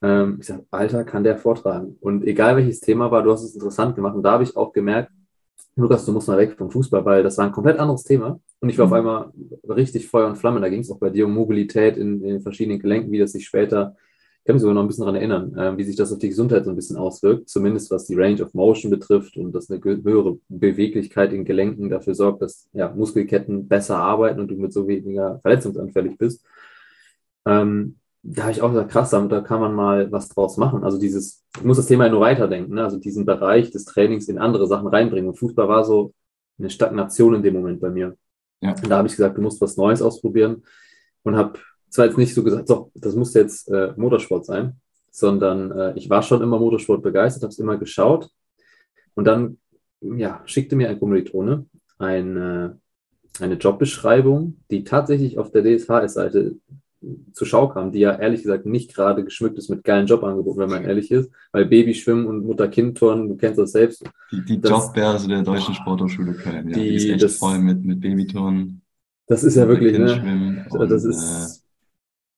Ähm, 0.00 0.38
ich 0.40 0.46
sage, 0.46 0.64
Alter, 0.70 1.04
kann 1.04 1.22
der 1.22 1.36
vortragen. 1.36 1.98
Und 2.00 2.24
egal 2.24 2.56
welches 2.56 2.80
Thema 2.80 3.10
war, 3.10 3.22
du 3.22 3.30
hast 3.30 3.42
es 3.42 3.54
interessant 3.54 3.94
gemacht. 3.94 4.16
Und 4.16 4.22
da 4.22 4.32
habe 4.32 4.42
ich 4.42 4.56
auch 4.56 4.72
gemerkt, 4.72 5.10
Lukas, 5.78 6.06
du 6.06 6.12
musst 6.12 6.26
mal 6.26 6.38
weg 6.38 6.56
vom 6.56 6.70
Fußball, 6.70 7.04
weil 7.04 7.22
das 7.22 7.36
war 7.36 7.44
ein 7.44 7.52
komplett 7.52 7.78
anderes 7.78 8.02
Thema. 8.02 8.40
Und 8.60 8.70
ich 8.70 8.78
war 8.78 8.86
mhm. 8.86 8.92
auf 8.92 8.98
einmal 8.98 9.32
richtig 9.68 10.08
Feuer 10.08 10.26
und 10.26 10.36
Flamme. 10.36 10.60
Da 10.60 10.70
ging 10.70 10.80
es 10.80 10.90
auch 10.90 10.98
bei 10.98 11.10
dir 11.10 11.26
um 11.26 11.34
Mobilität 11.34 11.98
in, 11.98 12.22
in, 12.22 12.28
den 12.28 12.40
verschiedenen 12.40 12.78
Gelenken, 12.78 13.12
wie 13.12 13.18
das 13.18 13.32
sich 13.32 13.46
später, 13.46 13.94
ich 14.38 14.46
kann 14.46 14.54
mich 14.54 14.62
sogar 14.62 14.74
noch 14.74 14.82
ein 14.82 14.86
bisschen 14.86 15.04
daran 15.04 15.16
erinnern, 15.16 15.54
äh, 15.54 15.76
wie 15.76 15.84
sich 15.84 15.96
das 15.96 16.12
auf 16.12 16.18
die 16.18 16.30
Gesundheit 16.30 16.64
so 16.64 16.70
ein 16.70 16.76
bisschen 16.76 16.96
auswirkt, 16.96 17.50
zumindest 17.50 17.90
was 17.90 18.06
die 18.06 18.14
Range 18.14 18.42
of 18.42 18.54
Motion 18.54 18.90
betrifft 18.90 19.36
und 19.36 19.52
dass 19.52 19.70
eine 19.70 19.82
höhere 19.84 20.38
Beweglichkeit 20.48 21.34
in 21.34 21.44
Gelenken 21.44 21.90
dafür 21.90 22.14
sorgt, 22.14 22.40
dass 22.40 22.70
ja, 22.72 22.90
Muskelketten 22.94 23.68
besser 23.68 23.98
arbeiten 23.98 24.40
und 24.40 24.48
du 24.48 24.54
mit 24.54 24.72
so 24.72 24.88
weniger 24.88 25.40
verletzungsanfällig 25.40 26.16
bist. 26.16 26.42
Ähm, 27.44 27.96
da 28.28 28.42
habe 28.42 28.52
ich 28.52 28.60
auch 28.60 28.70
gesagt, 28.70 28.90
krass, 28.90 29.10
da 29.10 29.40
kann 29.40 29.60
man 29.60 29.74
mal 29.74 30.10
was 30.10 30.28
draus 30.28 30.56
machen. 30.56 30.82
Also 30.82 30.98
dieses, 30.98 31.44
ich 31.56 31.64
muss 31.64 31.76
das 31.76 31.86
Thema 31.86 32.06
ja 32.06 32.10
nur 32.10 32.20
weiterdenken, 32.20 32.74
ne? 32.74 32.82
also 32.82 32.98
diesen 32.98 33.24
Bereich 33.24 33.70
des 33.70 33.84
Trainings 33.84 34.28
in 34.28 34.38
andere 34.38 34.66
Sachen 34.66 34.88
reinbringen. 34.88 35.28
Und 35.28 35.38
Fußball 35.38 35.68
war 35.68 35.84
so 35.84 36.12
eine 36.58 36.68
Stagnation 36.68 37.34
in 37.34 37.42
dem 37.42 37.54
Moment 37.54 37.80
bei 37.80 37.90
mir. 37.90 38.16
Ja. 38.60 38.70
Und 38.70 38.90
da 38.90 38.98
habe 38.98 39.06
ich 39.06 39.14
gesagt, 39.14 39.38
du 39.38 39.42
musst 39.42 39.60
was 39.60 39.76
Neues 39.76 40.02
ausprobieren 40.02 40.64
und 41.22 41.36
habe 41.36 41.58
zwar 41.88 42.06
jetzt 42.06 42.18
nicht 42.18 42.34
so 42.34 42.42
gesagt, 42.42 42.66
so, 42.66 42.90
das 42.94 43.14
muss 43.14 43.32
jetzt 43.34 43.68
äh, 43.70 43.92
Motorsport 43.96 44.44
sein, 44.44 44.80
sondern 45.10 45.70
äh, 45.70 45.92
ich 45.94 46.10
war 46.10 46.22
schon 46.22 46.42
immer 46.42 46.58
Motorsport 46.58 47.02
begeistert, 47.02 47.44
habe 47.44 47.52
es 47.52 47.58
immer 47.60 47.76
geschaut. 47.76 48.28
Und 49.14 49.24
dann 49.24 49.58
ja, 50.00 50.42
schickte 50.46 50.74
mir 50.74 50.88
ein 50.88 50.98
Kommilitone 50.98 51.66
eine, 51.98 52.80
eine 53.38 53.54
Jobbeschreibung, 53.54 54.56
die 54.70 54.82
tatsächlich 54.82 55.38
auf 55.38 55.52
der 55.52 55.62
DSHS-Seite 55.62 56.56
zur 57.32 57.46
Schau 57.46 57.68
kam, 57.68 57.92
die 57.92 58.00
ja 58.00 58.18
ehrlich 58.18 58.42
gesagt 58.42 58.66
nicht 58.66 58.94
gerade 58.94 59.24
geschmückt 59.24 59.58
ist 59.58 59.70
mit 59.70 59.84
geilen 59.84 60.06
Jobangeboten, 60.06 60.60
wenn 60.60 60.70
man 60.70 60.84
ehrlich 60.84 61.10
ist, 61.10 61.30
weil 61.52 61.66
Babyschwimmen 61.66 62.26
und 62.26 62.44
Mutter-Kind-Turnen, 62.44 63.28
du 63.28 63.36
kennst 63.36 63.58
das 63.58 63.72
selbst. 63.72 64.04
Die, 64.32 64.44
die 64.44 64.60
das, 64.60 64.70
Jobbörse 64.70 65.28
der 65.28 65.42
Deutschen 65.42 65.74
Sporthochschule 65.74 66.34
Köln, 66.34 66.68
ja, 66.68 66.76
die, 66.76 66.88
die 66.88 66.94
ist 66.96 67.08
echt 67.08 67.22
das, 67.22 67.36
voll 67.36 67.58
mit, 67.58 67.84
mit 67.84 68.00
Babyturnen. 68.00 68.82
Das 69.26 69.42
ist 69.44 69.56
ja 69.56 69.66
wirklich, 69.66 69.98
ne? 69.98 70.66
Das 70.88 71.04
ist, 71.04 71.22
äh, 71.22 71.65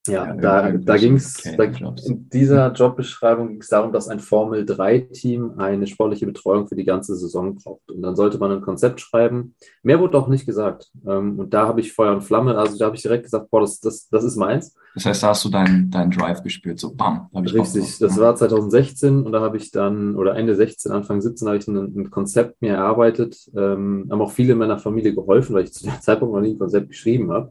ja, 0.08 0.26
ja 0.26 0.34
da, 0.34 0.72
da 0.72 0.96
ging 0.96 1.14
es, 1.14 1.44
in 1.44 2.28
dieser 2.30 2.72
Jobbeschreibung 2.72 3.48
ging 3.48 3.60
es 3.60 3.68
darum, 3.68 3.92
dass 3.92 4.08
ein 4.08 4.20
Formel-3-Team 4.20 5.58
eine 5.58 5.86
sportliche 5.86 6.26
Betreuung 6.26 6.66
für 6.66 6.76
die 6.76 6.84
ganze 6.84 7.16
Saison 7.16 7.54
braucht. 7.54 7.90
Und 7.90 8.02
dann 8.02 8.16
sollte 8.16 8.38
man 8.38 8.52
ein 8.52 8.62
Konzept 8.62 9.00
schreiben. 9.00 9.54
Mehr 9.82 10.00
wurde 10.00 10.18
auch 10.18 10.28
nicht 10.28 10.46
gesagt. 10.46 10.90
Ähm, 11.06 11.38
und 11.38 11.54
da 11.54 11.66
habe 11.66 11.80
ich 11.80 11.92
Feuer 11.92 12.14
und 12.14 12.22
Flamme, 12.22 12.56
also 12.56 12.76
da 12.78 12.86
habe 12.86 12.96
ich 12.96 13.02
direkt 13.02 13.24
gesagt, 13.24 13.50
boah, 13.50 13.60
das, 13.60 13.80
das, 13.80 14.08
das 14.08 14.24
ist 14.24 14.36
meins. 14.36 14.74
Das 14.94 15.04
heißt, 15.04 15.22
da 15.22 15.28
hast 15.28 15.44
du 15.44 15.48
deinen 15.48 15.90
dein 15.90 16.10
Drive 16.10 16.42
gespürt, 16.42 16.80
so 16.80 16.94
bam. 16.94 17.28
Richtig, 17.34 17.98
das 17.98 18.18
war 18.18 18.34
2016 18.34 19.22
und 19.22 19.32
da 19.32 19.40
habe 19.40 19.56
ich 19.56 19.70
dann, 19.70 20.16
oder 20.16 20.34
Ende 20.34 20.54
16, 20.54 20.90
Anfang 20.90 21.20
17 21.20 21.46
habe 21.46 21.58
ich 21.58 21.68
ein, 21.68 21.76
ein 21.76 22.10
Konzept 22.10 22.60
mir 22.60 22.74
erarbeitet, 22.74 23.36
ähm, 23.56 24.08
haben 24.10 24.20
auch 24.20 24.32
viele 24.32 24.54
in 24.54 24.58
meiner 24.58 24.78
Familie 24.78 25.14
geholfen, 25.14 25.54
weil 25.54 25.64
ich 25.64 25.72
zu 25.72 25.84
dem 25.84 25.92
Zeitpunkt 26.00 26.34
noch 26.34 26.40
nie 26.40 26.54
ein 26.54 26.58
Konzept 26.58 26.88
geschrieben 26.88 27.30
habe. 27.30 27.50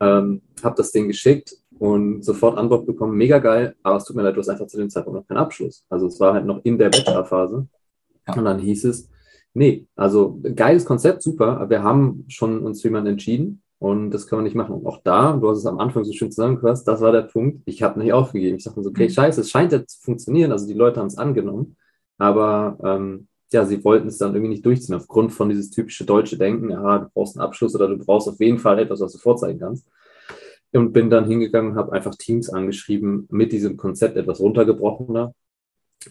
Ähm, 0.00 0.42
habe 0.62 0.76
das 0.76 0.92
Ding 0.92 1.08
geschickt 1.08 1.54
und 1.80 2.22
sofort 2.22 2.58
Antwort 2.58 2.86
bekommen, 2.86 3.16
mega 3.16 3.38
geil, 3.38 3.74
aber 3.82 3.96
es 3.96 4.04
tut 4.04 4.14
mir 4.14 4.22
leid, 4.22 4.36
du 4.36 4.40
hast 4.40 4.50
einfach 4.50 4.66
zu 4.66 4.76
dem 4.76 4.90
Zeitpunkt 4.90 5.18
noch 5.18 5.26
keinen 5.26 5.38
Abschluss. 5.38 5.86
Also 5.88 6.08
es 6.08 6.20
war 6.20 6.34
halt 6.34 6.44
noch 6.44 6.60
in 6.62 6.76
der 6.76 6.90
Bachelorphase. 6.90 7.66
Ja. 8.28 8.34
Und 8.34 8.44
dann 8.44 8.58
hieß 8.58 8.84
es, 8.84 9.08
nee, 9.54 9.86
also 9.96 10.38
geiles 10.54 10.84
Konzept, 10.84 11.22
super, 11.22 11.56
aber 11.56 11.70
wir 11.70 11.82
haben 11.82 12.26
schon 12.28 12.58
uns 12.58 12.82
für 12.82 12.88
jemanden 12.88 13.12
entschieden 13.12 13.62
und 13.78 14.10
das 14.10 14.26
können 14.26 14.40
wir 14.40 14.44
nicht 14.44 14.56
machen. 14.56 14.74
Und 14.74 14.86
auch 14.86 15.00
da, 15.02 15.32
du 15.32 15.48
hast 15.48 15.56
es 15.56 15.64
am 15.64 15.78
Anfang 15.78 16.04
so 16.04 16.12
schön 16.12 16.30
zusammengefasst, 16.30 16.86
das 16.86 17.00
war 17.00 17.12
der 17.12 17.22
Punkt, 17.22 17.62
ich 17.64 17.82
habe 17.82 17.98
nicht 17.98 18.12
aufgegeben. 18.12 18.58
Ich 18.58 18.64
dachte 18.64 18.82
so, 18.82 18.90
okay, 18.90 19.08
mhm. 19.08 19.12
scheiße, 19.12 19.40
es 19.40 19.48
scheint 19.48 19.72
ja 19.72 19.82
zu 19.86 20.02
funktionieren, 20.02 20.52
also 20.52 20.66
die 20.66 20.74
Leute 20.74 21.00
haben 21.00 21.06
es 21.06 21.16
angenommen, 21.16 21.78
aber 22.18 22.76
ähm, 22.84 23.26
ja, 23.52 23.64
sie 23.64 23.82
wollten 23.82 24.08
es 24.08 24.18
dann 24.18 24.34
irgendwie 24.34 24.50
nicht 24.50 24.66
durchziehen, 24.66 24.96
aufgrund 24.96 25.32
von 25.32 25.48
dieses 25.48 25.70
typische 25.70 26.04
deutsche 26.04 26.36
Denken, 26.36 26.68
ja, 26.68 26.98
du 26.98 27.08
brauchst 27.14 27.38
einen 27.38 27.46
Abschluss 27.46 27.74
oder 27.74 27.88
du 27.88 27.96
brauchst 27.96 28.28
auf 28.28 28.38
jeden 28.38 28.58
Fall 28.58 28.78
etwas, 28.80 29.00
was 29.00 29.12
du 29.12 29.18
vorzeigen 29.18 29.58
kannst 29.58 29.86
und 30.72 30.92
bin 30.92 31.10
dann 31.10 31.26
hingegangen 31.26 31.72
und 31.72 31.78
habe 31.78 31.92
einfach 31.92 32.14
Teams 32.14 32.48
angeschrieben 32.50 33.26
mit 33.30 33.52
diesem 33.52 33.76
Konzept 33.76 34.16
etwas 34.16 34.40
runtergebrochener. 34.40 35.34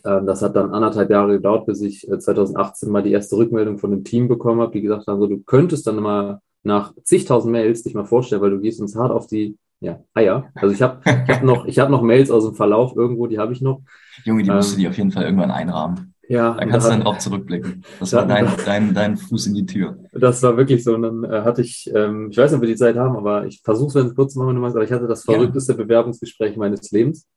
Ähm, 0.06 0.26
das 0.26 0.42
hat 0.42 0.56
dann 0.56 0.72
anderthalb 0.72 1.10
Jahre 1.10 1.34
gedauert, 1.34 1.66
bis 1.66 1.82
ich 1.82 2.08
2018 2.08 2.88
äh, 2.88 2.92
mal 2.92 3.04
die 3.04 3.12
erste 3.12 3.38
Rückmeldung 3.38 3.78
von 3.78 3.92
dem 3.92 4.04
Team 4.04 4.28
bekommen 4.28 4.62
habe, 4.62 4.74
die 4.74 4.82
gesagt 4.82 5.08
haben, 5.08 5.20
so, 5.20 5.28
du 5.28 5.40
könntest 5.40 5.88
dann 5.88 5.98
mal 5.98 6.42
nach 6.64 6.94
zigtausend 7.04 7.52
Mails 7.52 7.84
dich 7.84 7.94
mal 7.94 8.06
vorstellen, 8.06 8.42
weil 8.42 8.52
du 8.52 8.60
gehst 8.60 8.82
uns 8.82 8.96
hart 8.96 9.12
auf 9.12 9.28
die 9.28 9.58
ja, 9.80 10.00
Eier. 10.14 10.50
Also 10.56 10.74
ich 10.74 10.82
habe 10.82 11.00
ich 11.06 11.36
hab 11.36 11.44
noch, 11.44 11.66
hab 11.66 11.90
noch 11.90 12.02
Mails 12.02 12.32
aus 12.32 12.46
dem 12.46 12.56
Verlauf 12.56 12.96
irgendwo, 12.96 13.28
die 13.28 13.40
habe 13.40 13.54
ich 13.54 13.62
noch. 13.62 13.82
Junge, 14.26 14.44
die 14.44 14.52
musst 14.52 14.72
ähm, 14.72 14.76
du 14.76 14.82
dir 14.82 14.90
auf 14.90 14.98
jeden 14.98 15.12
Fall 15.12 15.24
irgendwann 15.24 15.52
einrahmen. 15.52 16.14
Ja, 16.30 16.54
da 16.54 16.66
kannst 16.68 16.86
da, 16.86 16.92
du 16.92 16.98
dann 16.98 17.06
drauf 17.06 17.18
zurückblicken. 17.18 17.84
Das 18.00 18.14
war 18.14 18.28
dein, 18.28 18.48
dein, 18.66 18.94
dein 18.94 19.18
Fuß 19.18 19.48
in 19.48 19.56
die 19.56 19.66
Tür. 19.66 19.98
Das 20.12 20.44
war 20.44 20.56
wirklich 20.58 20.84
so. 20.84 20.94
Und 20.94 21.02
dann 21.02 21.24
äh, 21.24 21.42
hatte 21.42 21.64
ich, 21.64 21.92
ähm, 21.94 22.30
ich 22.30 22.38
weiß 22.38 22.52
nicht, 22.52 22.58
ob 22.58 22.62
wir 22.62 22.70
die 22.70 22.76
Zeit 22.76 22.98
haben, 22.98 23.18
aber 23.18 23.48
ich 23.48 23.62
versuche 23.64 23.90
es, 23.90 23.96
wenn 23.96 24.08
es 24.08 24.16
kurz 24.16 24.36
machen, 24.36 24.64
aber 24.64 24.84
ich 24.84 24.92
hatte 24.92 25.08
das 25.08 25.24
verrückteste 25.24 25.72
ja. 25.74 25.78
Bewerbungsgespräch 25.80 26.56
meines 26.56 26.92
Lebens. 26.92 27.28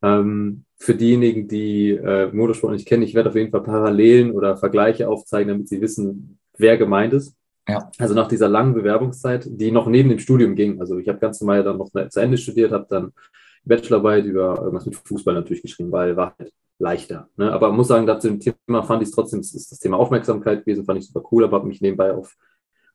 Ähm, 0.00 0.64
für 0.78 0.94
diejenigen, 0.94 1.48
die 1.48 1.90
äh, 1.90 2.30
Motorsport 2.32 2.74
nicht 2.74 2.86
kennen, 2.86 3.02
ich 3.02 3.14
werde 3.14 3.30
auf 3.30 3.36
jeden 3.36 3.50
Fall 3.50 3.64
Parallelen 3.64 4.30
oder 4.30 4.56
Vergleiche 4.56 5.08
aufzeigen, 5.08 5.48
damit 5.48 5.68
sie 5.68 5.80
wissen, 5.80 6.38
wer 6.56 6.76
gemeint 6.76 7.14
ist. 7.14 7.34
Ja. 7.68 7.90
Also 7.98 8.14
nach 8.14 8.28
dieser 8.28 8.48
langen 8.48 8.74
Bewerbungszeit, 8.74 9.48
die 9.50 9.72
noch 9.72 9.88
neben 9.88 10.10
dem 10.10 10.20
Studium 10.20 10.54
ging. 10.54 10.78
Also 10.78 10.98
ich 10.98 11.08
habe 11.08 11.18
ganz 11.18 11.40
normal 11.40 11.64
dann 11.64 11.78
noch 11.78 11.90
zu 11.90 12.20
Ende 12.20 12.38
studiert, 12.38 12.70
habe 12.70 12.86
dann 12.88 13.12
Bachelorarbeit 13.64 14.24
über 14.26 14.58
irgendwas 14.58 14.86
mit 14.86 14.94
Fußball 14.94 15.34
natürlich 15.34 15.62
geschrieben, 15.62 15.90
weil 15.90 16.16
war 16.16 16.36
halt 16.38 16.52
leichter. 16.78 17.28
Ne? 17.36 17.52
Aber 17.52 17.72
muss 17.72 17.88
sagen, 17.88 18.06
dazu 18.06 18.28
dem 18.28 18.40
Thema 18.40 18.82
fand 18.82 19.02
ich 19.02 19.08
es 19.08 19.14
trotzdem, 19.14 19.40
es 19.40 19.54
ist 19.54 19.70
das 19.70 19.78
Thema 19.78 19.98
Aufmerksamkeit 19.98 20.64
gewesen, 20.64 20.84
fand 20.84 20.98
ich 20.98 21.06
super 21.06 21.26
cool, 21.30 21.44
aber 21.44 21.58
habe 21.58 21.68
mich 21.68 21.80
nebenbei 21.80 22.12
auf, 22.12 22.36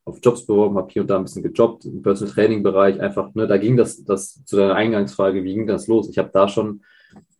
auf 0.04 0.18
Jobs 0.22 0.46
beworben, 0.46 0.76
habe 0.76 0.90
hier 0.90 1.02
und 1.02 1.08
da 1.08 1.16
ein 1.16 1.24
bisschen 1.24 1.42
gejobbt, 1.42 1.84
im 1.84 2.02
Personal 2.02 2.34
Training 2.34 2.62
Bereich 2.62 3.00
einfach, 3.00 3.34
ne, 3.34 3.46
da 3.46 3.56
ging 3.56 3.76
das, 3.76 4.04
das 4.04 4.44
zu 4.44 4.56
deiner 4.56 4.74
Eingangsfrage, 4.74 5.44
wie 5.44 5.54
ging 5.54 5.66
das 5.66 5.86
los? 5.86 6.08
Ich 6.08 6.18
habe 6.18 6.30
da 6.32 6.48
schon 6.48 6.82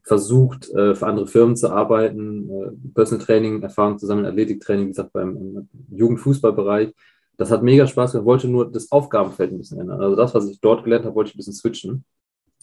versucht, 0.03 0.71
äh, 0.71 0.95
für 0.95 1.07
andere 1.07 1.27
Firmen 1.27 1.57
zu 1.57 1.71
arbeiten, 1.71 2.51
äh, 2.51 2.71
Personal 2.95 3.25
Training, 3.25 3.63
Erfahrung 3.63 3.99
zusammen, 3.99 4.25
Athletiktraining, 4.25 4.87
wie 4.87 4.91
gesagt, 4.91 5.13
beim 5.13 5.69
Jugendfußballbereich. 5.91 6.93
Das 7.37 7.51
hat 7.51 7.63
mega 7.63 7.87
Spaß 7.87 8.13
gemacht, 8.13 8.27
wollte 8.27 8.49
nur 8.49 8.71
das 8.71 8.91
Aufgabenfeld 8.91 9.53
ein 9.53 9.59
bisschen 9.59 9.81
ändern. 9.81 10.01
Also 10.01 10.17
das, 10.17 10.35
was 10.35 10.49
ich 10.49 10.61
dort 10.61 10.85
gelernt 10.85 11.05
habe, 11.05 11.15
wollte 11.15 11.29
ich 11.29 11.35
ein 11.35 11.39
bisschen 11.39 11.55
switchen. 11.55 12.05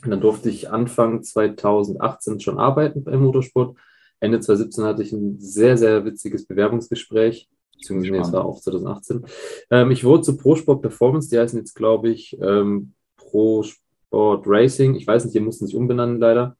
Und 0.03 0.11
dann 0.11 0.21
durfte 0.21 0.49
ich 0.49 0.69
Anfang 0.69 1.23
2018 1.23 2.39
schon 2.39 2.59
arbeiten 2.59 3.03
beim 3.03 3.21
Motorsport. 3.21 3.77
Ende 4.19 4.39
2017 4.39 4.83
hatte 4.83 5.03
ich 5.03 5.11
ein 5.11 5.39
sehr, 5.39 5.77
sehr 5.77 6.05
witziges 6.05 6.45
Bewerbungsgespräch. 6.45 7.49
Beziehungsweise 7.73 8.11
nee, 8.11 8.19
es 8.19 8.31
war 8.31 8.45
auch 8.45 8.59
2018. 8.59 9.25
Ähm, 9.69 9.91
ich 9.91 10.03
wurde 10.03 10.23
zu 10.23 10.37
Pro 10.37 10.55
Sport 10.55 10.81
Performance, 10.81 11.29
die 11.29 11.37
heißen 11.37 11.59
jetzt, 11.59 11.75
glaube 11.75 12.09
ich, 12.09 12.37
ähm, 12.41 12.93
Pro 13.15 13.63
Sport 13.63 14.43
Racing. 14.47 14.95
Ich 14.95 15.05
weiß 15.05 15.25
nicht, 15.25 15.35
die 15.35 15.39
mussten 15.39 15.67
sich 15.67 15.75
umbenennen 15.75 16.19
leider. 16.19 16.57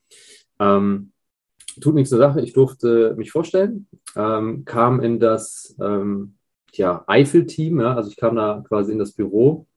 Ähm, 0.60 1.12
tut 1.82 1.96
nichts 1.96 2.10
zur 2.10 2.20
Sache. 2.20 2.42
Ich 2.42 2.54
durfte 2.54 3.16
mich 3.18 3.32
vorstellen, 3.32 3.88
ähm, 4.16 4.66
kam 4.66 5.00
in 5.00 5.20
das 5.20 5.76
ähm, 5.82 6.36
ja, 6.74 7.04
Eifel-Team. 7.08 7.82
Ja, 7.82 7.96
also 7.96 8.10
ich 8.10 8.18
kam 8.18 8.36
da 8.36 8.64
quasi 8.68 8.92
in 8.92 9.00
das 9.00 9.14
Büro 9.14 9.68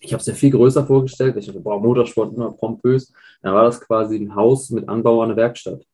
ich 0.00 0.12
habe 0.12 0.20
es 0.20 0.26
ja 0.26 0.34
viel 0.34 0.50
größer 0.50 0.86
vorgestellt. 0.86 1.36
Ich 1.36 1.46
dachte, 1.46 1.60
boah, 1.60 1.80
Motorsport 1.80 2.34
immer 2.34 2.52
pompös. 2.52 3.12
Dann 3.42 3.54
war 3.54 3.64
das 3.64 3.80
quasi 3.80 4.16
ein 4.16 4.34
Haus 4.34 4.70
mit 4.70 4.88
Anbau 4.88 5.22
an 5.22 5.28
der 5.28 5.36
Werkstatt. 5.36 5.84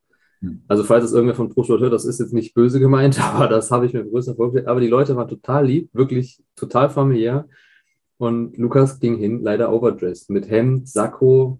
Hm. 0.40 0.62
Also 0.68 0.84
falls 0.84 1.04
es 1.04 1.12
irgendwer 1.12 1.34
von 1.34 1.48
ProSport 1.48 1.80
hört, 1.80 1.92
das 1.92 2.04
ist 2.04 2.20
jetzt 2.20 2.32
nicht 2.32 2.54
böse 2.54 2.78
gemeint, 2.78 3.20
aber 3.34 3.48
das 3.48 3.70
habe 3.70 3.86
ich 3.86 3.92
mir 3.92 4.04
größer 4.04 4.36
vorgestellt. 4.36 4.68
Aber 4.68 4.80
die 4.80 4.88
Leute 4.88 5.16
waren 5.16 5.28
total 5.28 5.66
lieb, 5.66 5.90
wirklich 5.92 6.42
total 6.54 6.88
familiär. 6.88 7.46
Und 8.18 8.56
Lukas 8.56 8.98
ging 8.98 9.16
hin, 9.16 9.42
leider 9.42 9.72
overdressed, 9.72 10.30
mit 10.30 10.48
Hemd, 10.48 10.88
Sakko. 10.88 11.58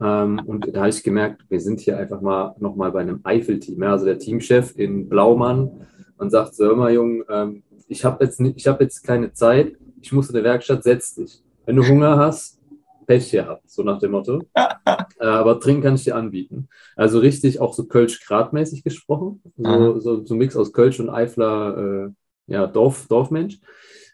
Ähm, 0.00 0.40
und 0.46 0.74
da 0.74 0.80
habe 0.80 0.88
ich 0.88 1.02
gemerkt, 1.04 1.44
wir 1.48 1.60
sind 1.60 1.80
hier 1.80 1.98
einfach 1.98 2.20
mal 2.20 2.56
nochmal 2.58 2.90
bei 2.90 3.00
einem 3.00 3.20
Eifel-Team. 3.22 3.82
Ja? 3.82 3.92
Also 3.92 4.06
der 4.06 4.18
Teamchef 4.18 4.76
in 4.76 5.08
Blaumann 5.08 5.86
und 6.16 6.30
sagt 6.30 6.54
so, 6.54 6.72
immer 6.72 6.90
Jung, 6.90 7.22
ähm, 7.28 7.62
ich 7.86 8.04
habe 8.04 8.24
jetzt, 8.24 8.40
hab 8.40 8.80
jetzt 8.80 9.02
keine 9.02 9.32
Zeit, 9.32 9.76
ich 10.00 10.12
muss 10.12 10.28
in 10.28 10.34
der 10.34 10.44
Werkstatt, 10.44 10.82
setz 10.82 11.14
dich. 11.14 11.43
Wenn 11.66 11.76
du 11.76 11.86
Hunger 11.86 12.18
hast, 12.18 12.60
Pech 13.06 13.30
gehabt, 13.30 13.70
so 13.70 13.82
nach 13.82 13.98
dem 13.98 14.12
Motto. 14.12 14.42
äh, 14.54 15.24
aber 15.24 15.60
trinken 15.60 15.82
kann 15.82 15.94
ich 15.94 16.04
dir 16.04 16.16
anbieten. 16.16 16.68
Also 16.96 17.18
richtig 17.18 17.60
auch 17.60 17.74
so 17.74 17.84
Kölsch-Gradmäßig 17.84 18.82
gesprochen. 18.82 19.42
So, 19.56 20.00
so, 20.00 20.24
so 20.24 20.34
ein 20.34 20.38
Mix 20.38 20.56
aus 20.56 20.72
Kölsch 20.72 21.00
und 21.00 21.10
Eifler, 21.10 22.06
äh, 22.06 22.52
ja, 22.52 22.66
Dorf, 22.66 23.06
Dorfmensch. 23.08 23.60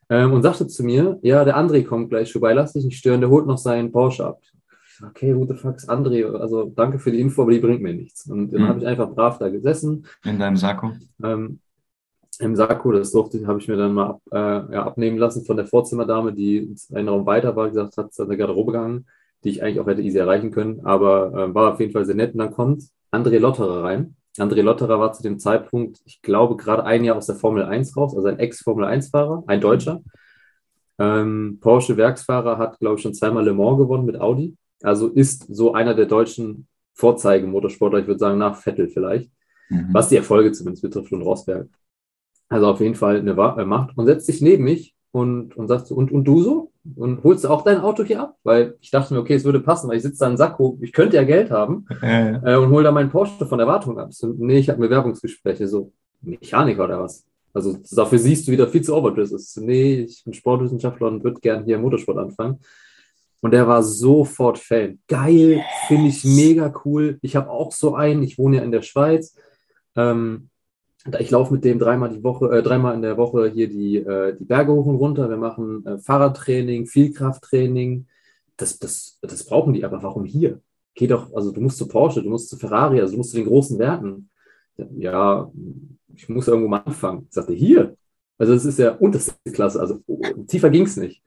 Ähm, 0.08 0.32
und 0.32 0.42
sagte 0.42 0.66
zu 0.66 0.82
mir, 0.82 1.18
ja, 1.22 1.44
der 1.44 1.56
André 1.56 1.84
kommt 1.84 2.10
gleich 2.10 2.32
vorbei, 2.32 2.52
lass 2.52 2.72
dich 2.72 2.84
nicht 2.84 2.98
stören, 2.98 3.20
der 3.20 3.30
holt 3.30 3.46
noch 3.46 3.58
seinen 3.58 3.92
Porsche 3.92 4.26
ab. 4.26 4.40
Okay, 5.06 5.34
what 5.34 5.48
the 5.48 5.54
fuck 5.54 5.76
André? 5.88 6.30
Also 6.34 6.64
danke 6.64 6.98
für 6.98 7.12
die 7.12 7.20
Info, 7.20 7.42
aber 7.42 7.52
die 7.52 7.60
bringt 7.60 7.80
mir 7.80 7.94
nichts. 7.94 8.26
Und 8.26 8.52
dann 8.52 8.62
mhm. 8.62 8.68
habe 8.68 8.80
ich 8.80 8.86
einfach 8.86 9.10
brav 9.10 9.38
da 9.38 9.48
gesessen. 9.48 10.06
In 10.24 10.38
deinem 10.38 10.56
Sakko? 10.56 10.92
Ähm, 11.22 11.60
im 12.38 12.56
Sakko, 12.56 12.92
das 12.92 13.10
durfte, 13.12 13.46
habe 13.46 13.58
ich 13.58 13.68
mir 13.68 13.76
dann 13.76 13.92
mal 13.92 14.18
äh, 14.32 14.36
ja, 14.36 14.84
abnehmen 14.84 15.18
lassen 15.18 15.44
von 15.44 15.56
der 15.56 15.66
Vorzimmerdame, 15.66 16.32
die 16.32 16.74
einen 16.92 17.08
Raum 17.08 17.26
weiter 17.26 17.56
war, 17.56 17.68
gesagt 17.68 17.96
hat, 17.96 18.18
an 18.18 18.28
der 18.28 18.36
Garderobe 18.36 18.72
gegangen, 18.72 19.06
die 19.44 19.50
ich 19.50 19.62
eigentlich 19.62 19.80
auch 19.80 19.86
hätte 19.86 20.02
easy 20.02 20.18
erreichen 20.18 20.50
können, 20.50 20.80
aber 20.84 21.32
äh, 21.34 21.54
war 21.54 21.72
auf 21.72 21.80
jeden 21.80 21.92
Fall 21.92 22.04
sehr 22.04 22.14
nett. 22.14 22.32
Und 22.32 22.38
dann 22.38 22.52
kommt 22.52 22.84
André 23.10 23.38
Lotterer 23.38 23.84
rein. 23.84 24.16
André 24.38 24.62
Lotterer 24.62 25.00
war 25.00 25.12
zu 25.12 25.22
dem 25.22 25.38
Zeitpunkt, 25.38 26.00
ich 26.04 26.22
glaube, 26.22 26.56
gerade 26.56 26.84
ein 26.84 27.04
Jahr 27.04 27.16
aus 27.16 27.26
der 27.26 27.34
Formel 27.34 27.64
1 27.64 27.96
raus, 27.96 28.14
also 28.16 28.28
ein 28.28 28.38
Ex-Formel 28.38 28.84
1-Fahrer, 28.84 29.44
ein 29.46 29.60
Deutscher. 29.60 30.02
Ähm, 30.98 31.58
Porsche-Werksfahrer 31.60 32.58
hat, 32.58 32.78
glaube 32.78 32.96
ich, 32.96 33.02
schon 33.02 33.14
zweimal 33.14 33.44
Le 33.44 33.54
Mans 33.54 33.78
gewonnen 33.78 34.04
mit 34.04 34.20
Audi. 34.20 34.56
Also 34.82 35.08
ist 35.08 35.46
so 35.54 35.74
einer 35.74 35.94
der 35.94 36.06
deutschen 36.06 36.68
Vorzeigemotorsportler, 36.94 38.00
ich 38.00 38.06
würde 38.06 38.20
sagen, 38.20 38.38
nach 38.38 38.56
Vettel 38.56 38.88
vielleicht. 38.88 39.30
Mhm. 39.68 39.88
Was 39.92 40.08
die 40.08 40.16
Erfolge 40.16 40.52
zumindest 40.52 40.82
betrifft 40.82 41.12
und 41.12 41.22
Rosberg. 41.22 41.68
Also 42.50 42.66
auf 42.66 42.80
jeden 42.80 42.96
Fall 42.96 43.16
eine 43.16 43.30
äh, 43.30 43.64
Macht 43.64 43.96
und 43.96 44.06
setzt 44.06 44.26
sich 44.26 44.42
neben 44.42 44.64
mich 44.64 44.94
und, 45.12 45.56
und 45.56 45.68
sagt 45.68 45.86
so, 45.86 45.94
und, 45.94 46.12
und 46.12 46.24
du 46.24 46.42
so? 46.42 46.72
Und 46.96 47.22
holst 47.24 47.44
du 47.44 47.48
auch 47.48 47.62
dein 47.62 47.80
Auto 47.80 48.02
hier 48.04 48.20
ab? 48.20 48.36
Weil 48.42 48.76
ich 48.80 48.90
dachte 48.90 49.14
mir, 49.14 49.20
okay, 49.20 49.34
es 49.34 49.44
würde 49.44 49.60
passen, 49.60 49.88
weil 49.88 49.96
ich 49.96 50.02
sitze 50.02 50.18
da 50.20 50.30
in 50.30 50.36
Sakko, 50.36 50.78
ich 50.80 50.92
könnte 50.92 51.16
ja 51.16 51.24
Geld 51.24 51.50
haben 51.50 51.86
äh. 52.02 52.34
Äh, 52.34 52.56
und 52.56 52.70
hole 52.70 52.84
da 52.84 52.90
meinen 52.90 53.10
Porsche 53.10 53.46
von 53.46 53.58
der 53.58 53.66
Wartung 53.66 53.98
ab. 53.98 54.12
So, 54.12 54.34
nee, 54.36 54.58
ich 54.58 54.68
habe 54.68 54.80
Bewerbungsgespräche, 54.80 55.68
so 55.68 55.92
Mechaniker 56.20 56.84
oder 56.84 57.02
was? 57.02 57.24
Also 57.52 57.78
dafür 57.90 58.18
siehst 58.18 58.46
du 58.46 58.52
wieder 58.52 58.68
viel 58.68 58.82
zu 58.82 58.94
overdressed. 58.94 59.62
Nee, 59.62 60.02
ich 60.02 60.22
bin 60.24 60.34
Sportwissenschaftler 60.34 61.08
und 61.08 61.24
würde 61.24 61.40
gern 61.40 61.64
hier 61.64 61.78
Motorsport 61.78 62.18
anfangen. 62.18 62.60
Und 63.40 63.52
der 63.52 63.66
war 63.66 63.82
sofort 63.82 64.58
Fan. 64.58 64.98
Geil, 65.08 65.62
finde 65.88 66.08
ich 66.08 66.24
mega 66.24 66.72
cool. 66.84 67.18
Ich 67.22 67.36
habe 67.36 67.50
auch 67.50 67.72
so 67.72 67.94
einen, 67.94 68.22
ich 68.22 68.38
wohne 68.38 68.58
ja 68.58 68.62
in 68.62 68.70
der 68.70 68.82
Schweiz. 68.82 69.34
Ähm, 69.96 70.49
ich 71.18 71.30
laufe 71.30 71.54
mit 71.54 71.64
dem 71.64 71.78
dreimal 71.78 72.10
die 72.10 72.22
Woche, 72.22 72.46
äh, 72.50 72.62
dreimal 72.62 72.94
in 72.94 73.02
der 73.02 73.16
Woche 73.16 73.50
hier 73.50 73.68
die, 73.68 73.96
äh, 73.96 74.36
die 74.36 74.44
Berge 74.44 74.72
hoch 74.72 74.86
und 74.86 74.96
runter. 74.96 75.28
Wir 75.30 75.36
machen 75.36 75.84
äh, 75.86 75.98
Fahrradtraining, 75.98 76.86
Vielkrafttraining. 76.86 78.06
Das, 78.56 78.78
das, 78.78 79.18
das 79.22 79.44
brauchen 79.44 79.72
die, 79.72 79.84
aber 79.84 80.02
warum 80.02 80.24
hier? 80.24 80.60
Geh 80.94 81.06
doch, 81.06 81.32
also 81.32 81.52
du 81.52 81.60
musst 81.60 81.78
zu 81.78 81.88
Porsche, 81.88 82.22
du 82.22 82.28
musst 82.28 82.50
zu 82.50 82.58
Ferrari, 82.58 83.00
also 83.00 83.12
du 83.12 83.18
musst 83.18 83.30
zu 83.30 83.36
den 83.36 83.46
großen 83.46 83.78
Werten. 83.78 84.28
Ja, 84.96 85.50
ich 86.14 86.28
muss 86.28 86.48
irgendwo 86.48 86.68
mal 86.68 86.82
anfangen. 86.84 87.26
Ich 87.28 87.34
sagte, 87.34 87.54
hier. 87.54 87.96
Also 88.36 88.52
es 88.52 88.64
ist 88.64 88.78
ja 88.78 88.92
unterste 88.92 89.34
Klasse, 89.52 89.80
also 89.80 90.00
tiefer 90.46 90.70
ging 90.70 90.84
es 90.84 90.96
nicht. 90.96 91.22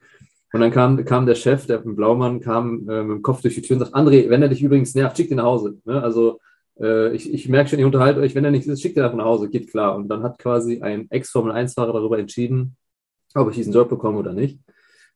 Und 0.52 0.62
dann 0.62 0.72
kam, 0.72 1.04
kam 1.04 1.26
der 1.26 1.36
Chef, 1.36 1.66
der 1.66 1.80
Blaumann, 1.80 2.40
kam 2.40 2.88
äh, 2.88 3.04
mit 3.04 3.18
dem 3.18 3.22
Kopf 3.24 3.42
durch 3.42 3.56
die 3.56 3.62
Tür 3.64 3.78
und 3.78 3.80
sagt, 3.80 3.96
André, 3.96 4.30
wenn 4.30 4.44
er 4.44 4.50
dich 4.50 4.62
übrigens 4.62 4.94
nervt, 4.94 5.18
schick 5.18 5.30
den 5.30 5.38
nach 5.38 5.46
Hause. 5.46 5.80
Ne? 5.86 6.02
Also 6.02 6.40
äh, 6.80 7.14
ich, 7.14 7.34
ich 7.34 7.50
merke 7.50 7.70
schon, 7.70 7.80
ihr 7.80 7.86
unterhaltet 7.86 8.24
euch, 8.24 8.36
wenn 8.36 8.46
er 8.46 8.52
nicht 8.52 8.68
ist, 8.68 8.82
schickt 8.82 8.98
er 8.98 9.14
nach 9.14 9.26
Hause, 9.26 9.50
geht 9.50 9.70
klar. 9.70 9.96
Und 9.96 10.08
dann 10.08 10.24
hat 10.24 10.40
quasi 10.40 10.82
ein 10.82 11.10
Ex-Formel-1-Fahrer 11.10 11.94
darüber 11.94 12.20
entschieden, 12.20 12.76
ob 13.36 13.50
ich 13.50 13.56
diesen 13.56 13.74
Job 13.74 13.90
bekomme 13.90 14.18
oder 14.18 14.34
nicht. 14.34 14.60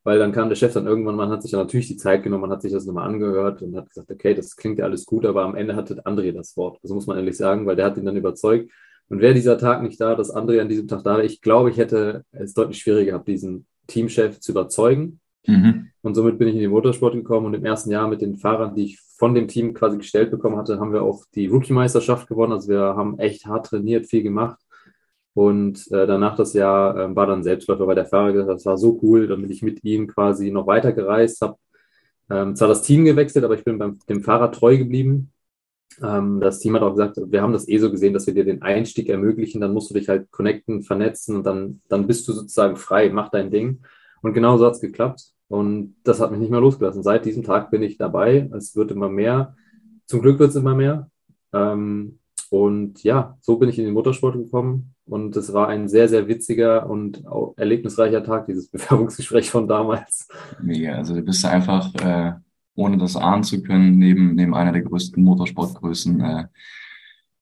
Weil 0.04 0.20
dann 0.20 0.32
kam 0.32 0.48
der 0.48 0.56
Chef 0.56 0.74
dann 0.74 0.88
irgendwann, 0.88 1.16
man 1.16 1.30
hat 1.30 1.42
sich 1.42 1.52
ja 1.52 1.58
natürlich 1.58 1.88
die 1.88 1.98
Zeit 1.98 2.24
genommen, 2.24 2.44
man 2.44 2.52
hat 2.52 2.62
sich 2.62 2.72
das 2.72 2.86
nochmal 2.86 3.10
angehört 3.10 3.62
und 3.62 3.76
hat 3.76 3.90
gesagt, 3.90 4.10
okay, 4.10 4.34
das 4.34 4.56
klingt 4.56 4.80
ja 4.80 4.86
alles 4.86 5.06
gut, 5.06 5.26
aber 5.26 5.44
am 5.44 5.56
Ende 5.56 5.76
hatte 5.76 6.02
André 6.06 6.32
das 6.32 6.56
Wort. 6.56 6.80
Das 6.82 6.92
muss 6.92 7.08
man 7.08 7.18
ehrlich 7.18 7.36
sagen, 7.36 7.66
weil 7.66 7.76
der 7.76 7.86
hat 7.88 7.98
ihn 7.98 8.06
dann 8.06 8.16
überzeugt. 8.16 8.72
Und 9.10 9.22
wäre 9.22 9.34
dieser 9.34 9.58
Tag 9.58 9.82
nicht 9.82 10.00
da, 10.00 10.16
dass 10.16 10.34
André 10.34 10.62
an 10.62 10.70
diesem 10.70 10.88
Tag 10.88 11.04
da 11.04 11.18
wäre, 11.18 11.26
ich 11.26 11.42
glaube, 11.42 11.70
ich 11.72 11.78
hätte 11.78 12.24
es 12.32 12.54
deutlich 12.54 12.80
schwieriger 12.80 13.12
gehabt, 13.12 13.28
diesen 13.28 13.66
Teamchef 13.88 14.40
zu 14.40 14.52
überzeugen. 14.52 15.20
Mhm. 15.46 15.90
Und 16.02 16.16
somit 16.16 16.38
bin 16.38 16.50
ich 16.50 16.56
in 16.56 16.62
den 16.62 16.72
Motorsport 16.72 17.14
gekommen 17.14 17.48
und 17.48 17.54
im 17.54 17.66
ersten 17.66 17.92
Jahr 17.92 18.08
mit 18.08 18.22
den 18.22 18.38
Fahrern, 18.38 18.76
die 18.76 18.86
ich 18.86 19.02
von 19.18 19.34
dem 19.34 19.48
Team 19.48 19.74
quasi 19.74 19.98
gestellt 19.98 20.32
bekommen 20.32 20.58
hatte, 20.58 20.80
haben 20.80 20.94
wir 20.94 21.04
auch 21.04 21.26
die 21.34 21.48
Rookie-Meisterschaft 21.48 22.28
gewonnen. 22.28 22.54
Also 22.54 22.70
wir 22.70 22.80
haben 22.80 23.20
echt 23.20 23.46
hart 23.46 23.68
trainiert, 23.68 24.06
viel 24.08 24.24
gemacht. 24.24 24.60
Und 25.34 25.92
äh, 25.92 26.08
danach 26.08 26.36
das 26.36 26.54
Jahr 26.54 26.98
äh, 26.98 27.16
war 27.16 27.28
dann 27.28 27.44
Selbstläufer, 27.44 27.88
weil 27.88 27.96
der 27.96 28.06
Fahrer 28.06 28.46
das 28.46 28.66
war 28.66 28.78
so 28.78 29.00
cool. 29.04 29.28
Dann 29.28 29.42
bin 29.42 29.52
ich 29.52 29.62
mit 29.62 29.84
ihm 29.84 30.08
quasi 30.08 30.52
noch 30.52 30.68
weiter 30.68 30.94
gereist, 30.94 31.42
habe 31.42 31.58
ähm, 32.30 32.56
zwar 32.56 32.68
das 32.68 32.82
Team 32.82 33.06
gewechselt, 33.06 33.46
aber 33.46 33.56
ich 33.56 33.64
bin 33.64 33.78
beim 33.78 34.00
dem 34.10 34.24
Fahrer 34.24 34.52
treu 34.52 34.78
geblieben. 34.78 35.32
Ähm, 36.02 36.40
das 36.40 36.60
Team 36.60 36.76
hat 36.76 36.82
auch 36.82 36.92
gesagt, 36.92 37.18
wir 37.24 37.42
haben 37.42 37.54
das 37.54 37.68
eh 37.68 37.78
so 37.78 37.92
gesehen, 37.92 38.14
dass 38.14 38.28
wir 38.28 38.34
dir 38.34 38.46
den 38.46 38.62
Einstieg 38.62 39.10
ermöglichen. 39.10 39.62
Dann 39.62 39.74
musst 39.74 39.90
du 39.90 39.94
dich 39.94 40.10
halt 40.10 40.32
connecten, 40.32 40.84
vernetzen 40.84 41.36
und 41.38 41.46
dann, 41.46 41.82
dann 41.88 42.08
bist 42.08 42.28
du 42.28 42.34
sozusagen 42.34 42.76
frei, 42.76 43.10
mach 43.10 43.30
dein 43.30 43.52
Ding. 43.52 43.82
Und 44.22 44.34
genau 44.34 44.58
so 44.58 44.66
hat 44.66 44.74
es 44.74 44.82
geklappt. 44.82 45.37
Und 45.50 45.96
das 46.04 46.20
hat 46.20 46.32
mich 46.32 46.40
nicht 46.40 46.52
mehr 46.52 46.60
losgelassen. 46.60 47.04
Seit 47.04 47.26
diesem 47.26 47.44
Tag 47.44 47.72
bin 47.72 47.82
ich 47.82 47.98
dabei. 47.98 48.50
Es 48.54 48.76
wird 48.76 48.92
immer 48.92 49.10
mehr. 49.10 49.56
Zum 50.06 50.22
Glück 50.22 50.40
wird 50.40 50.50
es 50.50 50.56
immer 50.56 50.76
mehr. 50.76 51.10
Ähm, 51.54 52.20
und 52.50 53.04
ja, 53.04 53.38
so 53.42 53.58
bin 53.58 53.70
ich 53.70 53.78
in 53.80 53.86
den 53.86 53.94
Motorsport 53.94 54.36
gekommen. 54.36 54.94
Und 55.06 55.36
es 55.38 55.54
war 55.54 55.68
ein 55.70 55.88
sehr, 55.88 56.10
sehr 56.10 56.28
witziger 56.28 56.90
und 56.90 57.24
erlebnisreicher 57.56 58.24
Tag, 58.24 58.48
dieses 58.48 58.68
Bewerbungsgespräch 58.72 59.50
von 59.50 59.68
damals. 59.68 60.28
Mega. 60.62 60.96
Also 60.96 61.16
du 61.16 61.22
bist 61.22 61.46
einfach, 61.46 61.94
äh, 61.96 62.34
ohne 62.76 62.98
das 62.98 63.16
ahnen 63.16 63.44
zu 63.44 63.64
können, 63.64 63.98
neben, 63.98 64.36
neben 64.36 64.54
einer 64.54 64.72
der 64.72 64.84
größten 64.84 65.24
Motorsportgrößen 65.24 66.22
äh, 66.22 66.46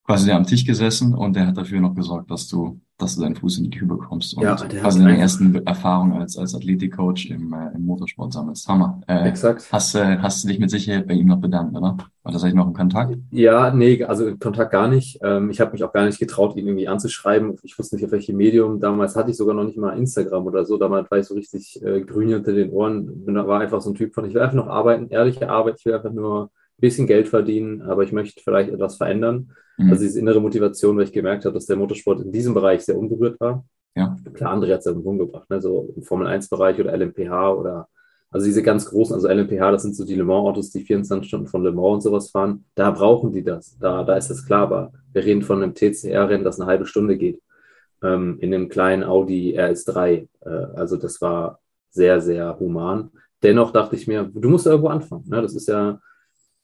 quasi 0.05 0.31
am 0.31 0.45
Tisch 0.45 0.65
gesessen 0.65 1.13
und 1.13 1.35
der 1.35 1.47
hat 1.47 1.57
dafür 1.57 1.79
noch 1.79 1.95
gesorgt, 1.95 2.29
dass 2.29 2.47
du 2.47 2.79
dass 2.97 3.15
du 3.15 3.21
deinen 3.21 3.35
Fuß 3.35 3.57
in 3.57 3.65
die 3.65 3.77
Tür 3.77 3.87
bekommst 3.87 4.37
und 4.37 4.43
ja, 4.43 4.55
quasi 4.55 4.99
deine 4.99 5.17
ersten 5.17 5.53
Erfahrungen 5.65 6.13
als, 6.13 6.37
als 6.37 6.55
Athletikcoach 6.55 7.29
im, 7.29 7.53
äh, 7.53 7.75
im 7.75 7.85
Motorsport 7.85 8.31
sammelst. 8.31 8.67
Hammer. 8.69 9.01
Äh, 9.07 9.27
Exakt. 9.27 9.67
Hast, 9.71 9.95
äh, 9.95 10.17
hast 10.19 10.43
du 10.43 10.47
dich 10.47 10.59
mit 10.59 10.69
Sicherheit 10.69 11.05
bei 11.05 11.13
ihm 11.13 11.27
noch 11.27 11.41
bedankt, 11.41 11.75
oder? 11.75 11.97
War 12.23 12.31
das 12.31 12.43
eigentlich 12.43 12.55
noch 12.55 12.67
im 12.67 12.73
Kontakt? 12.73 13.17
Ja, 13.31 13.73
nee, 13.73 14.01
also 14.03 14.37
Kontakt 14.37 14.71
gar 14.71 14.87
nicht. 14.87 15.19
Ähm, 15.21 15.49
ich 15.49 15.59
habe 15.59 15.73
mich 15.73 15.83
auch 15.83 15.91
gar 15.91 16.05
nicht 16.05 16.19
getraut, 16.19 16.55
ihn 16.55 16.67
irgendwie 16.67 16.87
anzuschreiben. 16.87 17.57
Ich 17.63 17.77
wusste 17.77 17.95
nicht, 17.95 18.05
auf 18.05 18.11
welchem 18.11 18.37
Medium. 18.37 18.79
Damals 18.79 19.17
hatte 19.17 19.31
ich 19.31 19.37
sogar 19.37 19.55
noch 19.55 19.65
nicht 19.65 19.77
mal 19.77 19.97
Instagram 19.97 20.45
oder 20.45 20.63
so. 20.63 20.77
Damals 20.77 21.11
war 21.11 21.17
ich 21.17 21.27
so 21.27 21.33
richtig 21.33 21.83
äh, 21.83 21.99
grün 22.01 22.29
hinter 22.29 22.53
den 22.53 22.71
Ohren. 22.71 23.25
Bin, 23.25 23.35
war 23.35 23.59
einfach 23.59 23.81
so 23.81 23.89
ein 23.89 23.95
Typ 23.95 24.13
von, 24.13 24.23
ich 24.25 24.33
will 24.33 24.41
einfach 24.41 24.55
noch 24.55 24.67
arbeiten, 24.67 25.09
ehrliche 25.09 25.49
Arbeit. 25.49 25.75
Ich 25.79 25.85
will 25.85 25.95
einfach 25.95 26.13
nur 26.13 26.49
bisschen 26.77 27.07
Geld 27.07 27.27
verdienen, 27.27 27.81
aber 27.81 28.03
ich 28.03 28.11
möchte 28.11 28.41
vielleicht 28.43 28.69
etwas 28.69 28.97
verändern. 28.97 29.51
Mhm. 29.77 29.91
Also 29.91 30.03
diese 30.03 30.19
innere 30.19 30.41
Motivation, 30.41 30.97
weil 30.97 31.05
ich 31.05 31.13
gemerkt 31.13 31.45
habe, 31.45 31.53
dass 31.53 31.65
der 31.65 31.77
Motorsport 31.77 32.21
in 32.21 32.31
diesem 32.31 32.53
Bereich 32.53 32.81
sehr 32.81 32.97
unberührt 32.97 33.39
war. 33.39 33.65
Ja. 33.95 34.15
Klar, 34.33 34.51
andere 34.51 34.73
hat 34.73 34.79
es 34.79 34.85
ja 34.85 34.91
rumgebracht, 34.91 35.49
ne? 35.49 35.61
so 35.61 35.93
im 35.95 36.03
Formel-1-Bereich 36.03 36.79
oder 36.79 36.97
LMPH 36.97 37.53
oder 37.53 37.87
also 38.35 38.47
diese 38.47 38.63
ganz 38.63 38.85
großen, 38.85 39.15
also 39.15 39.29
LMPH, 39.29 39.71
das 39.71 39.83
sind 39.83 39.95
so 39.95 40.03
die 40.03 40.15
Le 40.15 40.25
Mans-Autos, 40.25 40.69
die 40.71 40.81
24 40.81 41.25
Stunden 41.25 41.47
von 41.47 41.63
Le 41.63 41.71
Mans 41.71 41.93
und 41.93 42.01
sowas 42.01 42.31
fahren. 42.31 42.65
Da 42.75 42.91
brauchen 42.91 43.31
die 43.31 43.43
das. 43.43 43.77
Da, 43.79 44.03
da 44.03 44.17
ist 44.17 44.29
das 44.29 44.45
klar. 44.45 44.63
Aber 44.63 44.91
wir 45.13 45.23
reden 45.23 45.41
von 45.41 45.63
einem 45.63 45.73
TCR-Rennen, 45.73 46.43
das 46.43 46.59
eine 46.59 46.67
halbe 46.67 46.85
Stunde 46.85 47.17
geht. 47.17 47.41
Ähm, 48.03 48.37
in 48.41 48.53
einem 48.53 48.67
kleinen 48.67 49.05
Audi 49.05 49.57
RS3. 49.57 50.27
Äh, 50.41 50.49
also 50.49 50.97
das 50.97 51.21
war 51.21 51.61
sehr, 51.91 52.19
sehr 52.19 52.59
human. 52.59 53.09
Dennoch 53.41 53.71
dachte 53.71 53.95
ich 53.95 54.05
mir, 54.05 54.29
du 54.33 54.49
musst 54.49 54.65
irgendwo 54.65 54.89
anfangen. 54.89 55.23
Ne? 55.27 55.41
Das 55.41 55.55
ist 55.55 55.69
ja, 55.69 56.01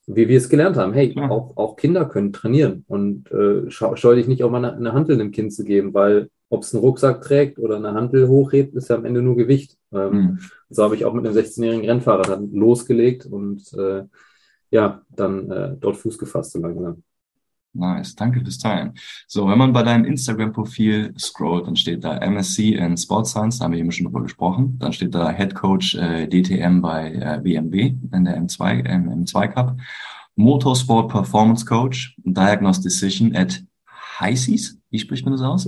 wie 0.08 0.28
wir 0.28 0.38
es 0.38 0.50
gelernt 0.50 0.78
haben, 0.78 0.94
hey, 0.94 1.14
ja. 1.16 1.30
auch, 1.30 1.56
auch 1.58 1.76
Kinder 1.76 2.06
können 2.06 2.34
trainieren 2.34 2.86
und 2.88 3.32
äh, 3.32 3.70
scheu 3.70 4.16
dich 4.16 4.28
nicht 4.28 4.44
auch 4.44 4.52
mal 4.52 4.64
eine, 4.64 4.76
eine 4.76 4.94
Handel 4.94 5.18
dem 5.18 5.32
Kind 5.32 5.54
zu 5.54 5.64
geben, 5.64 5.94
weil 5.94 6.30
ob 6.50 6.64
es 6.64 6.74
einen 6.74 6.84
Rucksack 6.84 7.22
trägt 7.22 7.60
oder 7.60 7.78
eine 7.78 7.94
Handel 7.94 8.28
hochhebt, 8.28 8.76
ist 8.76 8.90
ja 8.90 8.98
am 8.98 9.06
Ende 9.06 9.22
nur 9.22 9.38
Gewicht. 9.38 9.78
Ähm, 9.94 10.12
mhm. 10.12 10.40
So 10.70 10.84
habe 10.84 10.96
ich 10.96 11.06
auch 11.06 11.14
mit 11.14 11.26
einem 11.26 11.36
16-jährigen 11.36 11.90
Rennfahrer 11.90 12.24
dann 12.24 12.52
losgelegt 12.52 13.26
und 13.26 13.72
äh, 13.74 14.04
ja, 14.70 15.02
dann 15.10 15.50
äh, 15.50 15.76
dort 15.80 15.98
Fuß 15.98 16.18
gefasst 16.18 16.52
so 16.52 16.60
langsam. 16.60 17.04
Nice, 17.74 18.16
danke 18.16 18.42
fürs 18.42 18.58
Teilen. 18.58 18.94
So, 19.28 19.48
wenn 19.48 19.58
man 19.58 19.72
bei 19.72 19.84
deinem 19.84 20.04
Instagram-Profil 20.04 21.14
scrollt, 21.18 21.68
dann 21.68 21.78
steht 21.78 22.04
da 22.04 22.18
MSc 22.18 22.60
in 22.60 22.98
Sports 22.98 23.32
Science, 23.32 23.60
da 23.60 23.66
haben 23.66 23.72
wir 23.72 23.80
eben 23.80 23.92
schon 23.92 24.06
drüber 24.06 24.22
gesprochen. 24.22 24.78
Dann 24.80 24.92
steht 24.92 25.16
da 25.16 25.32
Head 25.32 25.56
Coach 25.56 25.96
äh, 25.96 26.28
DTM 26.28 26.82
bei 26.82 27.14
äh, 27.14 27.40
BMW 27.42 27.96
in 28.12 28.26
der 28.26 28.38
M2, 28.42 28.86
äh, 28.86 28.96
M2 28.96 29.48
Cup. 29.48 29.78
Motorsport 30.36 31.10
Performance 31.10 31.66
Coach, 31.66 32.16
Diagnostician 32.24 33.36
at 33.36 33.62
HISIS. 34.22 34.78
Wie 34.90 35.00
spricht 35.00 35.26
man 35.26 35.34
das 35.34 35.42
aus? 35.42 35.68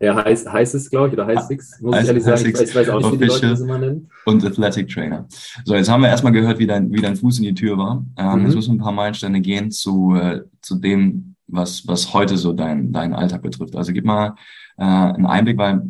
Ja, 0.00 0.24
heißt, 0.24 0.50
heißt 0.50 0.74
es, 0.74 0.90
glaube 0.90 1.08
ich, 1.08 1.14
oder 1.14 1.26
heißt 1.26 1.50
es, 1.50 1.80
muss 1.80 1.94
heißt, 1.94 2.04
ich 2.04 2.08
ehrlich 2.08 2.24
sagen. 2.24 2.40
Ich, 2.46 2.60
ich, 2.60 2.74
weiß 2.74 2.88
auch 2.88 3.00
nicht, 3.00 3.12
wie 3.12 3.18
die 3.18 3.24
Leute 3.24 3.48
das 3.48 3.60
immer 3.60 3.78
nennen. 3.78 4.08
Und 4.24 4.44
Athletic 4.44 4.88
Trainer. 4.88 5.26
So, 5.64 5.74
jetzt 5.74 5.90
haben 5.90 6.02
wir 6.02 6.08
erstmal 6.08 6.32
gehört, 6.32 6.58
wie 6.58 6.66
dein, 6.66 6.92
wie 6.92 7.00
dein 7.00 7.16
Fuß 7.16 7.38
in 7.38 7.44
die 7.44 7.54
Tür 7.54 7.76
war. 7.76 8.04
Ähm, 8.16 8.40
mhm. 8.40 8.46
Jetzt 8.46 8.54
müssen 8.54 8.70
wir 8.70 8.74
ein 8.76 8.84
paar 8.84 8.92
Meilensteine 8.92 9.40
gehen 9.40 9.70
zu, 9.70 10.14
äh, 10.14 10.42
zu 10.62 10.76
dem, 10.76 11.36
was, 11.46 11.86
was 11.86 12.12
heute 12.12 12.36
so 12.36 12.52
dein, 12.52 12.92
dein 12.92 13.14
Alltag 13.14 13.42
betrifft. 13.42 13.76
Also 13.76 13.92
gib 13.92 14.04
mal 14.04 14.34
äh, 14.78 14.84
einen 14.84 15.26
Einblick, 15.26 15.58
weil 15.58 15.82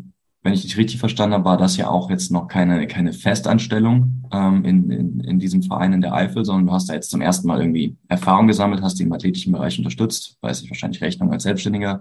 wenn 0.46 0.52
ich 0.52 0.62
dich 0.62 0.76
richtig 0.76 1.00
verstanden 1.00 1.35
habe, 1.35 1.44
war 1.44 1.56
das 1.56 1.76
ja 1.76 1.88
auch 1.88 2.09
jetzt 2.09 2.30
noch 2.30 2.46
keine, 2.46 2.87
keine 2.87 3.12
Festanstellung 3.12 4.22
ähm, 4.32 4.64
in, 4.64 4.90
in, 4.92 5.20
in 5.20 5.38
diesem 5.40 5.64
Verein 5.64 5.92
in 5.92 6.00
der 6.00 6.14
Eifel, 6.14 6.44
sondern 6.44 6.66
du 6.68 6.72
hast 6.72 6.88
da 6.88 6.94
jetzt 6.94 7.11
zum 7.11 7.20
ersten 7.20 7.48
Mal 7.48 7.59
irgendwie 7.59 7.96
Erfahrung 8.06 8.46
gesammelt, 8.46 8.80
hast 8.80 9.00
die 9.00 9.02
im 9.02 9.12
athletischen 9.12 9.52
Bereich 9.52 9.76
unterstützt, 9.76 10.38
weiß 10.42 10.62
ich 10.62 10.70
wahrscheinlich 10.70 11.02
Rechnung 11.02 11.32
als 11.32 11.42
Selbstständiger 11.42 12.00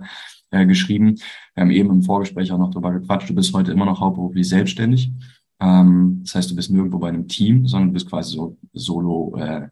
äh, 0.51 0.67
geschrieben. 0.67 1.15
Wir 1.55 1.61
haben 1.61 1.71
eben 1.71 1.89
im 1.89 2.03
Vorgespräch 2.03 2.51
auch 2.51 2.59
noch 2.59 2.69
darüber 2.69 2.91
gequatscht, 2.91 3.31
du 3.31 3.33
bist 3.33 3.51
heute 3.51 3.71
immer 3.71 3.85
noch 3.85 3.99
hauptberuflich 3.99 4.47
selbstständig. 4.47 5.11
Ähm, 5.59 6.19
das 6.23 6.35
heißt, 6.35 6.51
du 6.51 6.55
bist 6.55 6.69
nirgendwo 6.69 6.99
bei 6.99 7.09
einem 7.09 7.27
Team, 7.27 7.65
sondern 7.65 7.89
du 7.89 7.93
bist 7.93 8.07
quasi 8.07 8.35
so 8.35 8.57
solo, 8.73 9.35
äh, 9.39 9.69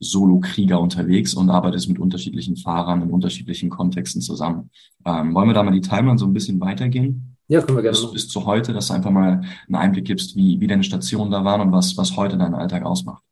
Solo-Krieger 0.00 0.80
unterwegs 0.80 1.34
und 1.34 1.50
arbeitest 1.50 1.90
mit 1.90 1.98
unterschiedlichen 1.98 2.56
Fahrern 2.56 3.02
in 3.02 3.10
unterschiedlichen 3.10 3.68
Kontexten 3.68 4.22
zusammen. 4.22 4.70
Ähm, 5.04 5.34
wollen 5.34 5.48
wir 5.48 5.54
da 5.54 5.62
mal 5.62 5.72
die 5.72 5.82
Timeline 5.82 6.18
so 6.18 6.24
ein 6.24 6.32
bisschen 6.32 6.58
weitergehen? 6.58 7.33
Ja, 7.48 7.60
können 7.60 7.76
wir 7.76 7.82
gerne. 7.82 7.96
Bis, 7.96 8.12
bis 8.12 8.28
zu 8.28 8.46
heute, 8.46 8.72
dass 8.72 8.88
du 8.88 8.94
einfach 8.94 9.10
mal 9.10 9.42
einen 9.66 9.74
Einblick 9.74 10.06
gibst, 10.06 10.34
wie, 10.36 10.60
wie 10.60 10.66
deine 10.66 10.82
Stationen 10.82 11.30
da 11.30 11.44
waren 11.44 11.60
und 11.60 11.72
was, 11.72 11.96
was 11.96 12.16
heute 12.16 12.38
deinen 12.38 12.54
Alltag 12.54 12.84
ausmacht. 12.84 13.22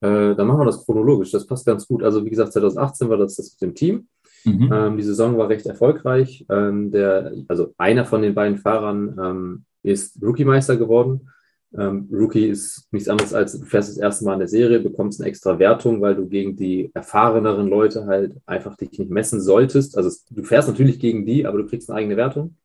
Äh, 0.00 0.34
dann 0.34 0.46
machen 0.46 0.60
wir 0.60 0.66
das 0.66 0.84
chronologisch. 0.84 1.30
Das 1.30 1.46
passt 1.46 1.66
ganz 1.66 1.86
gut. 1.86 2.02
Also, 2.02 2.24
wie 2.24 2.30
gesagt, 2.30 2.52
2018 2.52 3.08
war 3.08 3.18
das, 3.18 3.36
das 3.36 3.52
mit 3.52 3.60
dem 3.60 3.74
Team. 3.74 4.08
Mhm. 4.44 4.72
Ähm, 4.72 4.96
die 4.96 5.02
Saison 5.02 5.36
war 5.36 5.48
recht 5.48 5.66
erfolgreich. 5.66 6.44
Ähm, 6.50 6.90
der, 6.90 7.32
also 7.48 7.74
einer 7.78 8.04
von 8.04 8.22
den 8.22 8.34
beiden 8.34 8.58
Fahrern 8.58 9.16
ähm, 9.22 9.64
ist 9.82 10.20
Rookie-Meister 10.22 10.76
geworden. 10.76 11.28
Ähm, 11.76 12.08
Rookie 12.12 12.48
ist 12.48 12.88
nichts 12.92 13.08
anderes 13.08 13.32
als 13.32 13.58
du 13.58 13.64
fährst 13.64 13.90
das 13.90 13.96
erste 13.96 14.26
Mal 14.26 14.34
in 14.34 14.40
der 14.40 14.48
Serie, 14.48 14.80
bekommst 14.80 15.20
eine 15.20 15.30
extra 15.30 15.58
Wertung, 15.58 16.02
weil 16.02 16.14
du 16.14 16.28
gegen 16.28 16.54
die 16.54 16.90
erfahreneren 16.92 17.66
Leute 17.66 18.04
halt 18.04 18.36
einfach 18.44 18.76
dich 18.76 18.98
nicht 18.98 19.10
messen 19.10 19.40
solltest. 19.40 19.96
Also 19.96 20.10
du 20.30 20.42
fährst 20.42 20.68
natürlich 20.68 20.98
gegen 20.98 21.24
die, 21.24 21.46
aber 21.46 21.58
du 21.58 21.66
kriegst 21.66 21.88
eine 21.88 22.00
eigene 22.00 22.16
Wertung 22.16 22.56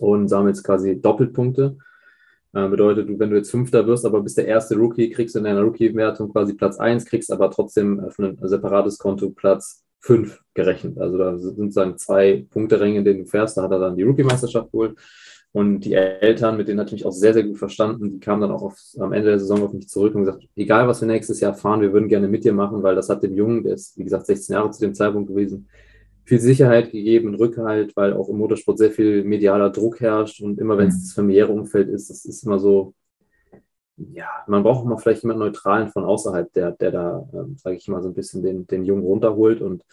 und 0.00 0.28
sammelst 0.28 0.64
quasi 0.64 1.00
Doppelpunkte. 1.00 1.76
Äh, 2.54 2.68
bedeutet, 2.68 3.06
wenn 3.18 3.30
du 3.30 3.36
jetzt 3.36 3.50
Fünfter 3.50 3.86
wirst, 3.86 4.06
aber 4.06 4.22
bist 4.22 4.38
der 4.38 4.46
erste 4.46 4.76
Rookie, 4.76 5.10
kriegst 5.10 5.34
du 5.34 5.40
in 5.40 5.44
deiner 5.44 5.62
Rookie-Wertung 5.62 6.32
quasi 6.32 6.54
Platz 6.54 6.78
1, 6.78 7.04
kriegst 7.04 7.30
aber 7.32 7.50
trotzdem 7.50 8.00
auf 8.00 8.18
ein 8.18 8.38
separates 8.40 8.98
Konto 8.98 9.30
Platz 9.30 9.84
5 10.00 10.40
gerechnet. 10.54 10.98
Also 10.98 11.18
da 11.18 11.36
sind 11.36 11.56
sozusagen 11.56 11.98
zwei 11.98 12.46
Punkteränge, 12.50 12.98
in 12.98 13.04
denen 13.04 13.24
du 13.24 13.26
fährst. 13.26 13.56
Da 13.56 13.62
hat 13.62 13.72
er 13.72 13.78
dann 13.78 13.96
die 13.96 14.04
Rookie-Meisterschaft 14.04 14.72
geholt. 14.72 14.96
Und 15.52 15.80
die 15.80 15.94
Eltern, 15.94 16.56
mit 16.56 16.68
denen 16.68 16.80
hatte 16.80 16.88
ich 16.88 17.00
mich 17.00 17.06
auch 17.06 17.12
sehr, 17.12 17.32
sehr 17.32 17.44
gut 17.44 17.56
verstanden, 17.56 18.10
die 18.10 18.20
kamen 18.20 18.42
dann 18.42 18.50
auch 18.50 18.62
auf, 18.62 18.78
am 18.98 19.14
Ende 19.14 19.30
der 19.30 19.38
Saison 19.38 19.62
auf 19.62 19.72
mich 19.72 19.88
zurück 19.88 20.14
und 20.14 20.24
gesagt, 20.24 20.46
egal 20.54 20.86
was 20.86 21.00
wir 21.00 21.08
nächstes 21.08 21.40
Jahr 21.40 21.54
fahren, 21.54 21.80
wir 21.80 21.94
würden 21.94 22.08
gerne 22.08 22.28
mit 22.28 22.44
dir 22.44 22.52
machen, 22.52 22.82
weil 22.82 22.94
das 22.94 23.08
hat 23.08 23.22
dem 23.22 23.34
Jungen, 23.34 23.62
der 23.62 23.72
ist, 23.72 23.96
wie 23.96 24.04
gesagt, 24.04 24.26
16 24.26 24.52
Jahre 24.52 24.70
zu 24.70 24.80
dem 24.80 24.94
Zeitpunkt 24.94 25.28
gewesen, 25.30 25.68
viel 26.26 26.40
Sicherheit 26.40 26.90
gegeben, 26.90 27.36
Rückhalt, 27.36 27.96
weil 27.96 28.12
auch 28.12 28.28
im 28.28 28.38
Motorsport 28.38 28.78
sehr 28.78 28.90
viel 28.90 29.22
medialer 29.24 29.70
Druck 29.70 30.00
herrscht 30.00 30.42
und 30.42 30.58
immer 30.58 30.76
wenn 30.76 30.88
es 30.88 30.96
mhm. 30.96 31.00
das 31.00 31.12
familiäre 31.12 31.52
Umfeld 31.52 31.88
ist, 31.88 32.10
das 32.10 32.24
ist 32.24 32.44
immer 32.44 32.58
so, 32.58 32.94
ja, 33.96 34.28
man 34.46 34.62
braucht 34.62 34.80
auch 34.80 34.84
mal 34.84 34.98
vielleicht 34.98 35.22
jemanden 35.22 35.44
Neutralen 35.44 35.88
von 35.88 36.04
außerhalb, 36.04 36.52
der, 36.52 36.72
der 36.72 36.90
da, 36.90 37.28
ähm, 37.32 37.56
sage 37.56 37.76
ich 37.76 37.88
mal, 37.88 38.02
so 38.02 38.08
ein 38.08 38.14
bisschen 38.14 38.42
den, 38.42 38.66
den 38.66 38.84
Jungen 38.84 39.04
runterholt. 39.04 39.62
Und 39.62 39.84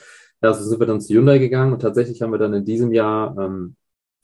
ja, 0.41 0.53
so 0.53 0.63
sind 0.63 0.79
wir 0.79 0.87
dann 0.87 0.99
zu 0.99 1.13
Hyundai 1.13 1.37
gegangen 1.37 1.71
und 1.71 1.81
tatsächlich 1.81 2.21
haben 2.21 2.31
wir 2.31 2.39
dann 2.39 2.53
in 2.53 2.65
diesem 2.65 2.91
Jahr, 2.91 3.37
ähm, 3.37 3.75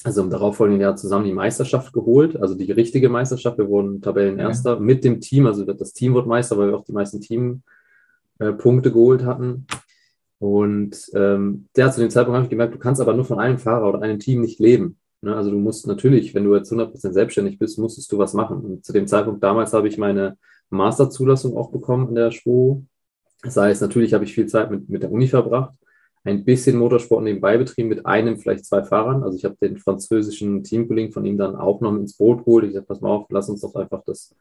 also 0.04 0.22
im 0.22 0.30
darauffolgenden 0.30 0.82
Jahr 0.82 0.96
zusammen 0.96 1.26
die 1.26 1.34
Meisterschaft 1.34 1.94
geholt, 1.94 2.42
also 2.42 2.56
die 2.56 2.72
richtige 2.72 3.10
Meisterschaft. 3.10 3.58
Wir 3.58 3.70
wurden 3.70 4.02
Tabellenerster 4.02 4.74
okay. 4.76 4.84
mit 4.84 5.04
dem 5.04 5.22
Team, 5.22 5.46
also 5.46 5.64
das 5.66 5.94
Team 5.94 6.14
wurde 6.14 6.28
Meister, 6.28 6.58
weil 6.58 6.70
wir 6.70 6.78
auch 6.78 6.86
die 6.86 6.94
meisten 6.94 7.22
Teampunkte 7.22 8.90
äh, 8.90 8.92
geholt 8.92 9.24
hatten. 9.24 9.66
Und 10.40 10.98
ähm, 11.14 11.68
der 11.76 11.92
zu 11.92 12.00
dem 12.00 12.10
Zeitpunkt 12.10 12.36
habe 12.36 12.46
ich 12.46 12.50
gemerkt, 12.50 12.74
du 12.74 12.80
kannst 12.80 13.02
aber 13.02 13.14
nur 13.14 13.26
von 13.26 13.40
einem 13.40 13.58
Fahrer 13.58 13.90
oder 13.90 14.02
einem 14.02 14.20
Team 14.20 14.42
nicht 14.42 14.60
leben. 14.60 14.98
Ne? 15.22 15.36
Also 15.36 15.52
du 15.52 15.58
musst 15.58 15.86
natürlich, 15.86 16.34
wenn 16.34 16.46
du 16.46 16.56
jetzt 16.56 16.72
100% 16.72 17.12
selbstständig 17.12 17.60
bist, 17.60 17.78
musstest 17.78 18.12
du 18.12 18.18
was 18.18 18.34
machen. 18.34 18.58
Und 18.62 18.86
zu 18.86 18.94
dem 18.94 19.08
Zeitpunkt 19.08 19.44
damals 19.44 19.74
habe 19.74 19.88
ich 19.88 19.98
meine 19.98 20.38
Masterzulassung 20.70 21.58
auch 21.58 21.72
bekommen 21.72 22.10
in 22.10 22.16
der 22.16 22.32
SPO. 22.32 22.86
Das 23.42 23.58
heißt, 23.58 23.82
natürlich 23.82 24.14
habe 24.14 24.24
ich 24.24 24.34
viel 24.34 24.48
Zeit 24.48 24.72
mit, 24.72 24.90
mit 24.90 25.04
der 25.04 25.12
Uni 25.12 25.28
verbracht, 25.28 25.74
ein 26.24 26.44
bisschen 26.44 26.78
Motorsport 26.78 27.24
nebenbei 27.24 27.58
betrieben 27.58 27.90
mit 27.90 28.06
einem, 28.06 28.38
vielleicht 28.38 28.66
zwei 28.66 28.84
Fahrern. 28.84 29.24
Also 29.24 29.38
ich 29.38 29.46
habe 29.46 29.58
den 29.62 29.78
französischen 29.78 30.64
Teamkollegen 30.64 31.12
von 31.12 31.26
ihm 31.26 31.38
dann 31.38 31.56
auch 31.56 31.82
noch 31.82 31.96
ins 31.96 32.18
Boot 32.18 32.40
geholt. 32.40 32.66
Ich 32.66 32.74
sagte, 32.74 32.88
pass 32.88 33.02
mal 33.02 33.10
auf, 33.10 33.28
lass 33.30 33.50
uns 33.50 33.62
doch 33.62 33.76
einfach 33.76 34.04
das 34.06 34.36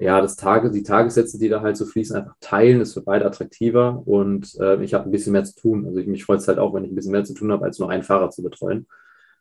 ja, 0.00 0.20
das 0.20 0.36
Tage, 0.36 0.70
die 0.70 0.82
Tagessätze, 0.82 1.38
die 1.38 1.48
da 1.48 1.60
halt 1.60 1.76
so 1.76 1.84
fließen, 1.84 2.16
einfach 2.16 2.34
teilen, 2.40 2.80
ist 2.80 2.94
für 2.94 3.02
beide 3.02 3.26
attraktiver 3.26 4.02
und 4.06 4.58
äh, 4.58 4.82
ich 4.82 4.94
habe 4.94 5.04
ein 5.04 5.10
bisschen 5.10 5.32
mehr 5.32 5.44
zu 5.44 5.54
tun. 5.54 5.86
Also 5.86 5.98
ich, 5.98 6.06
mich 6.06 6.24
freut 6.24 6.40
es 6.40 6.48
halt 6.48 6.58
auch, 6.58 6.72
wenn 6.72 6.84
ich 6.84 6.90
ein 6.90 6.94
bisschen 6.94 7.12
mehr 7.12 7.24
zu 7.24 7.34
tun 7.34 7.52
habe, 7.52 7.64
als 7.64 7.78
nur 7.78 7.90
einen 7.90 8.02
Fahrer 8.02 8.30
zu 8.30 8.42
betreuen 8.42 8.86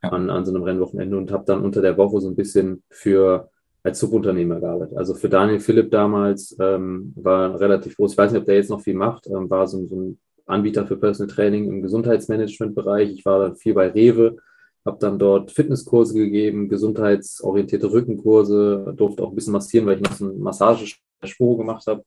ja. 0.03 0.09
an, 0.09 0.29
an 0.29 0.45
so 0.45 0.53
einem 0.53 0.63
Rennwochenende 0.63 1.17
und 1.17 1.31
habe 1.31 1.45
dann 1.45 1.63
unter 1.63 1.81
der 1.81 1.97
Woche 1.97 2.19
so 2.19 2.27
ein 2.27 2.35
bisschen 2.35 2.83
für 2.89 3.49
als 3.83 3.99
Subunternehmer 3.99 4.59
gearbeitet. 4.59 4.97
Also 4.97 5.15
für 5.15 5.29
Daniel 5.29 5.61
Philipp 5.61 5.91
damals 5.91 6.55
ähm, 6.59 7.13
war 7.15 7.57
relativ 7.59 7.95
groß, 7.95 8.11
ich 8.11 8.17
weiß 8.17 8.31
nicht, 8.33 8.41
ob 8.41 8.45
der 8.45 8.55
jetzt 8.55 8.69
noch 8.69 8.81
viel 8.81 8.95
macht, 8.95 9.27
ähm, 9.27 9.49
war 9.49 9.65
so, 9.67 9.87
so 9.87 9.95
ein 9.95 10.19
Anbieter 10.45 10.85
für 10.85 10.97
Personal 10.97 11.33
Training 11.33 11.69
im 11.69 11.81
Gesundheitsmanagement-Bereich. 11.81 13.11
Ich 13.11 13.25
war 13.25 13.39
dann 13.39 13.55
viel 13.55 13.73
bei 13.73 13.87
Rewe, 13.87 14.37
habe 14.85 14.97
dann 14.99 15.19
dort 15.19 15.51
Fitnesskurse 15.51 16.13
gegeben, 16.13 16.69
gesundheitsorientierte 16.69 17.91
Rückenkurse, 17.91 18.93
durfte 18.95 19.23
auch 19.23 19.29
ein 19.29 19.35
bisschen 19.35 19.53
massieren, 19.53 19.85
weil 19.85 19.97
ich 19.97 20.03
noch 20.03 20.13
so 20.13 20.25
eine 20.25 20.33
Massagespur 20.35 21.57
gemacht 21.57 21.85
habe. 21.87 22.03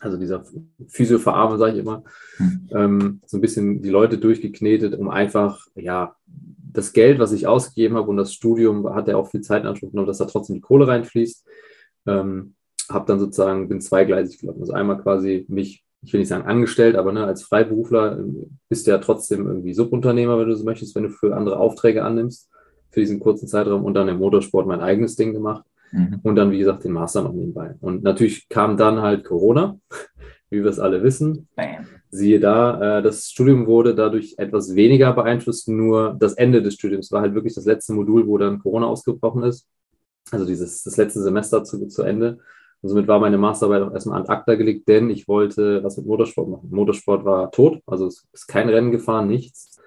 Also 0.00 0.16
dieser 0.16 0.44
Physio 0.88 1.18
verarmen, 1.18 1.58
sage 1.58 1.72
ich 1.74 1.78
immer. 1.78 2.02
Mhm. 2.38 2.68
Ähm, 2.72 3.20
so 3.26 3.38
ein 3.38 3.40
bisschen 3.40 3.82
die 3.82 3.90
Leute 3.90 4.18
durchgeknetet, 4.18 4.98
um 4.98 5.08
einfach, 5.08 5.66
ja, 5.74 6.16
das 6.72 6.92
Geld, 6.92 7.20
was 7.20 7.32
ich 7.32 7.46
ausgegeben 7.46 7.96
habe 7.96 8.10
und 8.10 8.16
das 8.16 8.34
Studium 8.34 8.92
hat 8.94 9.06
ja 9.06 9.16
auch 9.16 9.30
viel 9.30 9.42
Zeit 9.42 9.62
in 9.62 9.68
Anspruch 9.68 9.90
genommen, 9.90 10.08
dass 10.08 10.18
da 10.18 10.24
trotzdem 10.24 10.56
die 10.56 10.60
Kohle 10.60 10.88
reinfließt. 10.88 11.46
Ähm, 12.06 12.54
habe 12.90 13.06
dann 13.06 13.20
sozusagen, 13.20 13.68
bin 13.68 13.80
zweigleisig 13.80 14.40
gelaufen. 14.40 14.60
Also 14.60 14.72
einmal 14.72 15.00
quasi 15.00 15.46
mich 15.48 15.83
ich 16.04 16.12
will 16.12 16.20
nicht 16.20 16.28
sagen 16.28 16.46
angestellt, 16.46 16.96
aber 16.96 17.12
ne, 17.12 17.24
als 17.24 17.42
Freiberufler 17.42 18.22
bist 18.68 18.86
du 18.86 18.90
ja 18.90 18.98
trotzdem 18.98 19.46
irgendwie 19.46 19.74
Subunternehmer, 19.74 20.38
wenn 20.38 20.48
du 20.48 20.56
so 20.56 20.64
möchtest, 20.64 20.94
wenn 20.94 21.04
du 21.04 21.10
für 21.10 21.36
andere 21.36 21.58
Aufträge 21.58 22.04
annimmst, 22.04 22.50
für 22.90 23.00
diesen 23.00 23.20
kurzen 23.20 23.48
Zeitraum 23.48 23.84
und 23.84 23.94
dann 23.94 24.08
im 24.08 24.18
Motorsport 24.18 24.66
mein 24.66 24.80
eigenes 24.80 25.16
Ding 25.16 25.32
gemacht 25.32 25.64
mhm. 25.92 26.20
und 26.22 26.36
dann, 26.36 26.50
wie 26.50 26.58
gesagt, 26.58 26.84
den 26.84 26.92
Master 26.92 27.22
noch 27.22 27.32
nebenbei. 27.32 27.74
Und 27.80 28.02
natürlich 28.02 28.48
kam 28.48 28.76
dann 28.76 29.00
halt 29.00 29.24
Corona, 29.24 29.78
wie 30.50 30.62
wir 30.62 30.70
es 30.70 30.78
alle 30.78 31.02
wissen. 31.02 31.48
Bam. 31.56 31.86
Siehe 32.10 32.38
da, 32.38 32.98
äh, 32.98 33.02
das 33.02 33.30
Studium 33.30 33.66
wurde 33.66 33.94
dadurch 33.94 34.34
etwas 34.38 34.74
weniger 34.76 35.12
beeinflusst, 35.12 35.68
nur 35.68 36.16
das 36.18 36.34
Ende 36.34 36.62
des 36.62 36.74
Studiums 36.74 37.10
war 37.10 37.22
halt 37.22 37.34
wirklich 37.34 37.54
das 37.54 37.64
letzte 37.64 37.92
Modul, 37.92 38.26
wo 38.26 38.38
dann 38.38 38.60
Corona 38.60 38.86
ausgebrochen 38.86 39.42
ist. 39.42 39.66
Also 40.30 40.46
dieses, 40.46 40.82
das 40.82 40.96
letzte 40.96 41.22
Semester 41.22 41.64
zu, 41.64 41.86
zu 41.88 42.02
Ende. 42.02 42.38
Und 42.84 42.90
somit 42.90 43.08
war 43.08 43.18
meine 43.18 43.38
Masterarbeit 43.38 43.80
auch 43.80 43.94
erstmal 43.94 44.20
an 44.20 44.26
ACTA 44.26 44.56
gelegt, 44.56 44.86
denn 44.88 45.08
ich 45.08 45.26
wollte 45.26 45.82
was 45.82 45.96
mit 45.96 46.04
Motorsport 46.04 46.50
machen. 46.50 46.68
Motorsport 46.70 47.24
war 47.24 47.50
tot, 47.50 47.80
also 47.86 48.08
es 48.08 48.28
ist 48.30 48.46
kein 48.46 48.68
Rennen 48.68 48.90
gefahren, 48.90 49.26
nichts. 49.26 49.80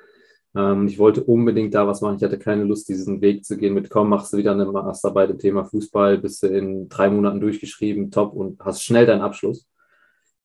Ähm, 0.56 0.88
ich 0.88 0.98
wollte 0.98 1.24
unbedingt 1.24 1.76
da 1.76 1.86
was 1.86 2.02
machen. 2.02 2.16
Ich 2.18 2.24
hatte 2.24 2.40
keine 2.40 2.64
Lust, 2.64 2.90
diesen 2.90 3.22
Weg 3.22 3.46
zu 3.46 3.56
gehen 3.56 3.76
mit, 3.76 3.92
komm, 3.92 4.10
machst 4.10 4.34
du 4.34 4.38
wieder 4.38 4.54
eine 4.54 4.66
Masterarbeit 4.66 5.30
im 5.30 5.38
Thema 5.38 5.64
Fußball, 5.64 6.18
bist 6.18 6.42
du 6.42 6.48
in 6.48 6.90
drei 6.90 7.12
Monaten 7.12 7.40
durchgeschrieben, 7.40 8.10
top 8.10 8.34
und 8.34 8.60
hast 8.66 8.82
schnell 8.84 9.06
deinen 9.06 9.22
Abschluss. 9.22 9.68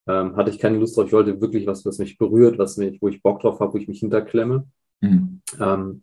Ähm, 0.06 0.36
hatte 0.36 0.50
ich 0.50 0.58
keine 0.58 0.76
Lust 0.76 0.94
drauf. 0.94 1.06
Ich 1.06 1.14
wollte 1.14 1.40
wirklich 1.40 1.66
was, 1.66 1.86
was 1.86 1.96
mich 1.96 2.18
berührt, 2.18 2.58
was 2.58 2.76
mich, 2.76 3.00
wo 3.00 3.08
ich 3.08 3.22
Bock 3.22 3.40
drauf 3.40 3.60
habe, 3.60 3.72
wo 3.72 3.78
ich 3.78 3.88
mich 3.88 4.00
hinterklemme. 4.00 4.66
Mhm. 5.00 5.40
Ähm, 5.58 6.02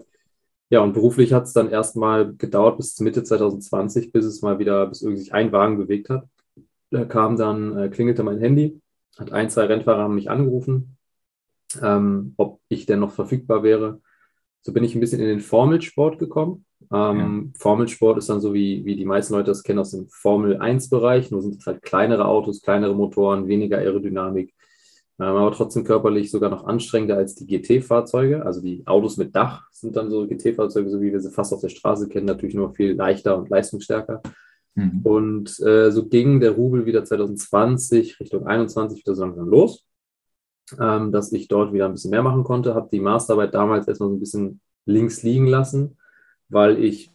ja, 0.72 0.80
und 0.80 0.94
beruflich 0.94 1.32
hat 1.32 1.44
es 1.44 1.54
dann 1.54 1.70
erstmal 1.70 2.34
gedauert 2.34 2.78
bis 2.78 3.00
Mitte 3.02 3.24
2020, 3.24 4.12
bis 4.12 4.26
es 4.26 4.42
mal 4.42 4.58
wieder, 4.58 4.88
bis 4.88 5.04
irgendwie 5.04 5.22
sich 5.22 5.32
ein 5.32 5.52
Wagen 5.52 5.78
bewegt 5.78 6.10
hat. 6.10 6.28
Da 6.92 7.06
kam 7.06 7.38
dann, 7.38 7.78
äh, 7.78 7.90
klingelte 7.90 8.24
mein 8.24 8.40
Handy, 8.40 8.80
hat 9.18 9.32
ein, 9.32 9.50
zwei 9.50 9.66
Rennfahrer 9.66 10.04
haben 10.04 10.16
mich 10.16 10.30
angerufen, 10.30 10.98
ähm, 11.82 12.34
ob 12.38 12.60
ich 12.68 12.86
denn 12.86 13.00
noch 13.00 13.12
verfügbar 13.12 13.64
wäre. 13.64 14.02
So 14.62 14.74
bin 14.74 14.84
ich 14.84 14.96
ein 14.96 15.00
bisschen 15.00 15.22
in 15.22 15.28
den 15.28 15.40
Formelsport 15.40 16.20
gekommen. 16.20 16.66
Ähm, 16.92 17.52
ja. 17.54 17.60
Formelsport 17.60 18.18
ist 18.18 18.30
dann 18.30 18.42
so, 18.42 18.54
wie, 18.54 18.84
wie 18.86 18.96
die 18.96 19.06
meisten 19.06 19.34
Leute 19.34 19.52
das 19.52 19.64
kennen 19.64 19.80
aus 19.80 19.92
dem 19.92 20.08
Formel-1-Bereich, 20.10 21.30
nur 21.30 21.42
sind 21.42 21.56
es 21.56 21.66
halt 21.66 21.82
kleinere 21.82 22.26
Autos, 22.26 22.62
kleinere 22.62 22.96
Motoren, 22.96 23.48
weniger 23.48 23.78
Aerodynamik, 23.78 24.54
ähm, 25.20 25.26
aber 25.26 25.52
trotzdem 25.52 25.84
körperlich 25.84 26.32
sogar 26.32 26.50
noch 26.50 26.66
anstrengender 26.66 27.18
als 27.18 27.36
die 27.36 27.46
GT-Fahrzeuge. 27.46 28.46
Also 28.46 28.62
die 28.62 28.84
Autos 28.88 29.18
mit 29.18 29.36
Dach 29.36 29.68
sind 29.72 29.96
dann 29.96 30.10
so 30.10 30.26
GT-Fahrzeuge, 30.26 30.90
so 30.90 31.02
wie 31.02 31.12
wir 31.12 31.20
sie 31.20 31.32
fast 31.32 31.54
auf 31.54 31.62
der 31.62 31.70
Straße 31.70 32.08
kennen, 32.08 32.26
natürlich 32.26 32.56
nur 32.56 32.74
viel 32.74 32.94
leichter 32.94 33.38
und 33.38 33.50
leistungsstärker. 33.50 34.22
Mhm. 34.80 35.02
Und 35.04 35.60
äh, 35.60 35.92
so 35.92 36.08
ging 36.08 36.40
der 36.40 36.52
Rubel 36.52 36.86
wieder 36.86 37.04
2020 37.04 38.20
Richtung 38.20 38.48
21 38.48 39.00
wieder 39.00 39.16
so 39.16 39.24
langsam 39.24 39.50
los, 39.50 39.86
ähm, 40.80 41.12
dass 41.12 41.32
ich 41.34 41.48
dort 41.48 41.74
wieder 41.74 41.86
ein 41.86 41.92
bisschen 41.92 42.12
mehr 42.12 42.24
machen 42.24 42.44
konnte. 42.44 42.76
Habe 42.76 42.90
die 42.92 43.02
Masterarbeit 43.02 43.54
damals 43.54 43.88
erstmal 43.88 44.10
so 44.10 44.16
ein 44.16 44.20
bisschen 44.20 44.62
links 44.86 45.24
liegen 45.24 45.48
lassen, 45.48 45.98
weil 46.48 46.82
ich 46.82 47.12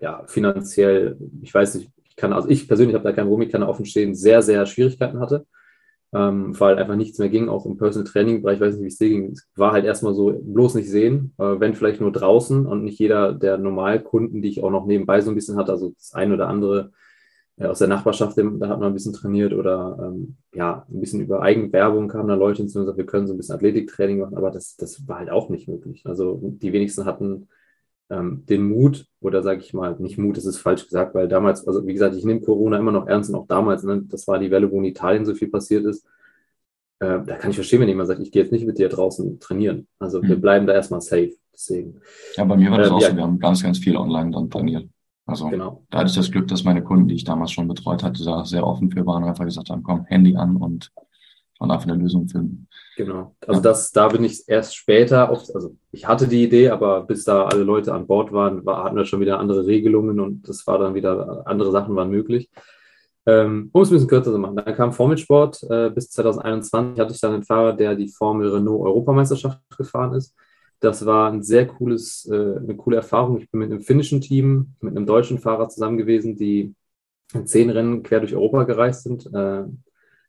ja 0.00 0.24
finanziell, 0.26 1.16
ich 1.40 1.54
weiß 1.54 1.76
nicht, 1.76 1.90
ich 2.04 2.16
kann, 2.16 2.32
also 2.32 2.48
ich 2.48 2.66
persönlich 2.66 2.94
habe 2.94 3.04
da 3.04 3.12
keinen 3.12 3.28
Rum, 3.28 3.42
ich 3.42 3.50
kann 3.50 3.62
offen 3.62 3.86
stehen, 3.86 4.14
sehr, 4.14 4.42
sehr 4.42 4.66
Schwierigkeiten 4.66 5.20
hatte. 5.20 5.46
Ähm, 6.12 6.58
weil 6.60 6.78
einfach 6.78 6.94
nichts 6.94 7.18
mehr 7.18 7.28
ging, 7.28 7.48
auch 7.48 7.66
im 7.66 7.76
Personal 7.76 8.08
Training 8.08 8.40
Bereich, 8.40 8.56
ich 8.56 8.60
weiß 8.60 8.74
nicht, 8.74 8.84
wie 8.84 8.86
es 8.86 8.98
dir 8.98 9.08
ging, 9.08 9.32
es 9.32 9.48
war 9.56 9.72
halt 9.72 9.84
erstmal 9.84 10.14
so, 10.14 10.32
bloß 10.32 10.76
nicht 10.76 10.88
sehen, 10.88 11.34
äh, 11.38 11.58
wenn 11.58 11.74
vielleicht 11.74 12.00
nur 12.00 12.12
draußen 12.12 12.66
und 12.66 12.84
nicht 12.84 13.00
jeder 13.00 13.32
der 13.32 13.58
Normalkunden, 13.58 14.40
die 14.40 14.48
ich 14.48 14.62
auch 14.62 14.70
noch 14.70 14.86
nebenbei 14.86 15.20
so 15.20 15.32
ein 15.32 15.34
bisschen 15.34 15.56
hatte, 15.56 15.72
also 15.72 15.90
das 15.90 16.14
ein 16.14 16.32
oder 16.32 16.46
andere 16.46 16.92
aus 17.60 17.78
der 17.78 17.88
Nachbarschaft, 17.88 18.36
da 18.36 18.42
hat 18.42 18.80
man 18.80 18.88
ein 18.88 18.94
bisschen 18.94 19.12
trainiert 19.12 19.52
oder 19.52 19.96
ähm, 20.02 20.36
ja, 20.52 20.84
ein 20.90 21.00
bisschen 21.00 21.20
über 21.20 21.42
Eigenwerbung 21.42 22.08
kamen 22.08 22.28
da 22.28 22.34
Leute 22.34 22.58
hinzu 22.58 22.78
und 22.78 22.84
gesagt, 22.84 22.98
wir 22.98 23.06
können 23.06 23.28
so 23.28 23.34
ein 23.34 23.36
bisschen 23.36 23.54
Athletiktraining 23.54 24.18
machen, 24.18 24.36
aber 24.36 24.50
das, 24.50 24.76
das 24.76 25.06
war 25.06 25.18
halt 25.18 25.30
auch 25.30 25.50
nicht 25.50 25.68
möglich. 25.68 26.02
Also 26.04 26.40
die 26.42 26.72
wenigsten 26.72 27.04
hatten 27.04 27.48
ähm, 28.10 28.44
den 28.48 28.68
Mut, 28.68 29.06
oder 29.20 29.42
sage 29.42 29.60
ich 29.60 29.72
mal, 29.72 29.96
nicht 29.98 30.18
Mut, 30.18 30.36
das 30.36 30.46
ist 30.46 30.58
falsch 30.58 30.84
gesagt, 30.84 31.14
weil 31.14 31.28
damals, 31.28 31.66
also 31.66 31.86
wie 31.86 31.92
gesagt, 31.92 32.16
ich 32.16 32.24
nehme 32.24 32.40
Corona 32.40 32.78
immer 32.78 32.92
noch 32.92 33.06
ernst 33.06 33.30
und 33.30 33.36
auch 33.36 33.46
damals, 33.46 33.84
ne, 33.84 34.02
das 34.08 34.26
war 34.26 34.38
die 34.38 34.50
Welle, 34.50 34.70
wo 34.70 34.78
in 34.78 34.84
Italien 34.86 35.24
so 35.24 35.34
viel 35.34 35.48
passiert 35.48 35.84
ist. 35.84 36.04
Äh, 36.98 37.20
da 37.24 37.36
kann 37.36 37.50
ich 37.50 37.56
verstehen, 37.56 37.80
wenn 37.80 37.88
jemand 37.88 38.08
sagt, 38.08 38.20
ich 38.20 38.32
gehe 38.32 38.42
jetzt 38.42 38.52
nicht 38.52 38.66
mit 38.66 38.78
dir 38.78 38.88
draußen 38.88 39.38
trainieren. 39.38 39.86
Also 39.98 40.20
mhm. 40.20 40.28
wir 40.28 40.36
bleiben 40.40 40.66
da 40.66 40.74
erstmal 40.74 41.00
safe. 41.00 41.34
Deswegen. 41.52 42.00
Ja, 42.36 42.44
bei 42.44 42.56
mir 42.56 42.70
war 42.70 42.78
das 42.78 42.88
äh, 42.88 42.90
auch 42.90 43.00
ja, 43.00 43.10
so, 43.10 43.16
wir 43.16 43.22
haben 43.22 43.38
ganz, 43.38 43.62
ganz 43.62 43.78
viel 43.78 43.96
online 43.96 44.32
dann 44.32 44.50
trainiert. 44.50 44.88
Also 45.26 45.48
genau. 45.48 45.82
da 45.90 45.98
hatte 45.98 46.10
ich 46.10 46.16
das 46.16 46.30
Glück, 46.30 46.48
dass 46.48 46.64
meine 46.64 46.82
Kunden, 46.82 47.08
die 47.08 47.14
ich 47.14 47.24
damals 47.24 47.52
schon 47.52 47.66
betreut 47.66 48.02
hatte, 48.02 48.24
da 48.24 48.44
sehr 48.44 48.66
offen 48.66 48.90
für 48.90 49.06
waren 49.06 49.22
und 49.22 49.28
einfach 49.30 49.44
gesagt 49.44 49.70
haben, 49.70 49.82
komm, 49.82 50.04
Handy 50.04 50.36
an 50.36 50.56
und, 50.56 50.92
und 51.58 51.70
einfach 51.70 51.88
eine 51.88 52.00
Lösung 52.00 52.28
finden. 52.28 52.68
Genau. 52.96 53.34
Also 53.46 53.60
ja. 53.60 53.62
das, 53.62 53.90
da 53.92 54.08
bin 54.08 54.24
ich 54.24 54.46
erst 54.46 54.76
später 54.76 55.30
auf, 55.30 55.48
also 55.54 55.74
ich 55.92 56.06
hatte 56.06 56.28
die 56.28 56.44
Idee, 56.44 56.68
aber 56.68 57.04
bis 57.04 57.24
da 57.24 57.46
alle 57.46 57.62
Leute 57.62 57.94
an 57.94 58.06
Bord 58.06 58.32
waren, 58.32 58.66
war, 58.66 58.84
hatten 58.84 58.96
wir 58.96 59.06
schon 59.06 59.20
wieder 59.20 59.40
andere 59.40 59.66
Regelungen 59.66 60.20
und 60.20 60.46
das 60.46 60.66
war 60.66 60.78
dann 60.78 60.94
wieder, 60.94 61.42
andere 61.46 61.70
Sachen 61.70 61.96
waren 61.96 62.10
möglich. 62.10 62.50
Ähm, 63.26 63.70
um 63.72 63.80
es 63.80 63.88
ein 63.88 63.94
bisschen 63.94 64.08
kürzer 64.08 64.32
zu 64.32 64.38
machen, 64.38 64.56
dann 64.56 64.74
kam 64.74 64.92
Formelsport. 64.92 65.62
Äh, 65.70 65.90
bis 65.90 66.10
2021 66.10 67.00
hatte 67.00 67.14
ich 67.14 67.20
dann 67.20 67.32
einen 67.32 67.42
Fahrer, 67.42 67.72
der 67.72 67.94
die 67.94 68.08
Formel 68.08 68.50
Renault 68.50 68.82
Europameisterschaft 68.82 69.58
gefahren 69.78 70.12
ist. 70.12 70.34
Das 70.80 71.06
war 71.06 71.30
ein 71.30 71.42
sehr 71.42 71.66
cooles, 71.66 72.28
äh, 72.30 72.34
eine 72.34 72.76
coole 72.76 72.96
Erfahrung. 72.96 73.38
Ich 73.38 73.50
bin 73.50 73.60
mit 73.60 73.70
einem 73.70 73.80
finnischen 73.80 74.20
Team, 74.20 74.74
mit 74.80 74.96
einem 74.96 75.06
deutschen 75.06 75.38
Fahrer 75.38 75.68
zusammen 75.68 75.98
gewesen, 75.98 76.36
die 76.36 76.74
in 77.32 77.46
zehn 77.46 77.70
Rennen 77.70 78.02
quer 78.02 78.20
durch 78.20 78.34
Europa 78.34 78.64
gereist 78.64 79.04
sind, 79.04 79.26
äh, 79.32 79.64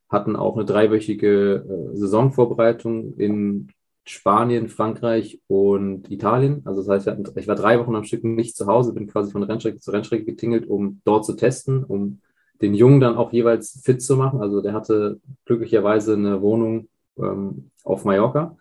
hatten 0.09 0.35
auch 0.35 0.55
eine 0.55 0.65
dreiwöchige 0.65 1.65
äh, 1.93 1.95
Saisonvorbereitung 1.97 3.15
in 3.17 3.69
Spanien, 4.05 4.69
Frankreich 4.69 5.41
und 5.47 6.11
Italien. 6.11 6.61
Also 6.65 6.83
das 6.83 7.07
heißt, 7.07 7.19
ich 7.35 7.47
war 7.47 7.55
drei 7.55 7.79
Wochen 7.79 7.95
am 7.95 8.03
Stück 8.03 8.23
nicht 8.23 8.55
zu 8.55 8.67
Hause, 8.67 8.93
bin 8.93 9.07
quasi 9.07 9.31
von 9.31 9.43
Rennstrecke 9.43 9.79
zu 9.79 9.91
Rennstrecke 9.91 10.25
getingelt, 10.25 10.67
um 10.67 11.01
dort 11.05 11.25
zu 11.25 11.33
testen, 11.33 11.83
um 11.83 12.21
den 12.61 12.75
Jungen 12.75 12.99
dann 12.99 13.15
auch 13.15 13.33
jeweils 13.33 13.81
fit 13.83 14.01
zu 14.01 14.15
machen. 14.15 14.41
Also 14.41 14.61
der 14.61 14.73
hatte 14.73 15.19
glücklicherweise 15.45 16.13
eine 16.13 16.41
Wohnung 16.41 16.87
ähm, 17.17 17.71
auf 17.83 18.05
Mallorca 18.05 18.55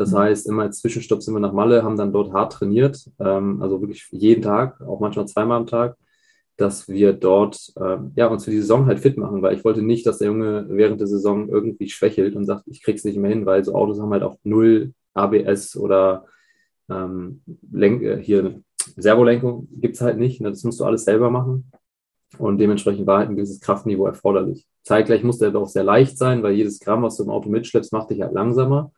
Das 0.00 0.14
heißt, 0.14 0.48
immer 0.48 0.62
als 0.62 0.78
Zwischenstopp 0.78 1.22
sind 1.22 1.34
wir 1.34 1.40
nach 1.40 1.52
Malle, 1.52 1.82
haben 1.82 1.98
dann 1.98 2.10
dort 2.10 2.32
hart 2.32 2.54
trainiert, 2.54 3.04
ähm, 3.18 3.60
also 3.60 3.82
wirklich 3.82 4.08
jeden 4.12 4.40
Tag, 4.40 4.80
auch 4.80 4.98
manchmal 4.98 5.28
zweimal 5.28 5.58
am 5.58 5.66
Tag, 5.66 5.98
dass 6.56 6.88
wir 6.88 7.12
dort 7.12 7.70
ähm, 7.78 8.12
ja, 8.16 8.28
uns 8.28 8.46
für 8.46 8.50
die 8.50 8.60
Saison 8.60 8.86
halt 8.86 9.00
fit 9.00 9.18
machen, 9.18 9.42
weil 9.42 9.54
ich 9.54 9.62
wollte 9.62 9.82
nicht, 9.82 10.06
dass 10.06 10.16
der 10.16 10.28
Junge 10.28 10.64
während 10.70 11.00
der 11.00 11.06
Saison 11.06 11.50
irgendwie 11.50 11.90
schwächelt 11.90 12.34
und 12.34 12.46
sagt, 12.46 12.64
ich 12.66 12.82
krieg's 12.82 13.04
nicht 13.04 13.18
mehr 13.18 13.28
hin, 13.28 13.44
weil 13.44 13.62
so 13.62 13.74
Autos 13.74 14.00
haben 14.00 14.10
halt 14.12 14.22
auch 14.22 14.38
null 14.42 14.94
ABS 15.12 15.76
oder 15.76 16.24
ähm, 16.88 17.42
Lenk 17.70 18.02
äh, 18.02 18.22
hier 18.22 18.62
Servolenkung 18.96 19.68
gibt 19.70 19.96
es 19.96 20.00
halt 20.00 20.16
nicht. 20.16 20.40
Ne? 20.40 20.48
Das 20.48 20.64
musst 20.64 20.80
du 20.80 20.86
alles 20.86 21.04
selber 21.04 21.30
machen. 21.30 21.70
Und 22.38 22.56
dementsprechend 22.56 23.06
war 23.06 23.18
halt 23.18 23.28
ein 23.28 23.36
gewisses 23.36 23.60
Kraftniveau 23.60 24.06
erforderlich. 24.06 24.66
Zeitgleich 24.82 25.22
musste 25.22 25.44
er 25.44 25.54
auch 25.56 25.68
sehr 25.68 25.84
leicht 25.84 26.16
sein, 26.16 26.42
weil 26.42 26.54
jedes 26.54 26.80
Gramm, 26.80 27.02
was 27.02 27.18
du 27.18 27.24
im 27.24 27.30
Auto 27.30 27.50
mitschleppst, 27.50 27.92
macht 27.92 28.08
dich 28.08 28.22
halt 28.22 28.32
langsamer. 28.32 28.92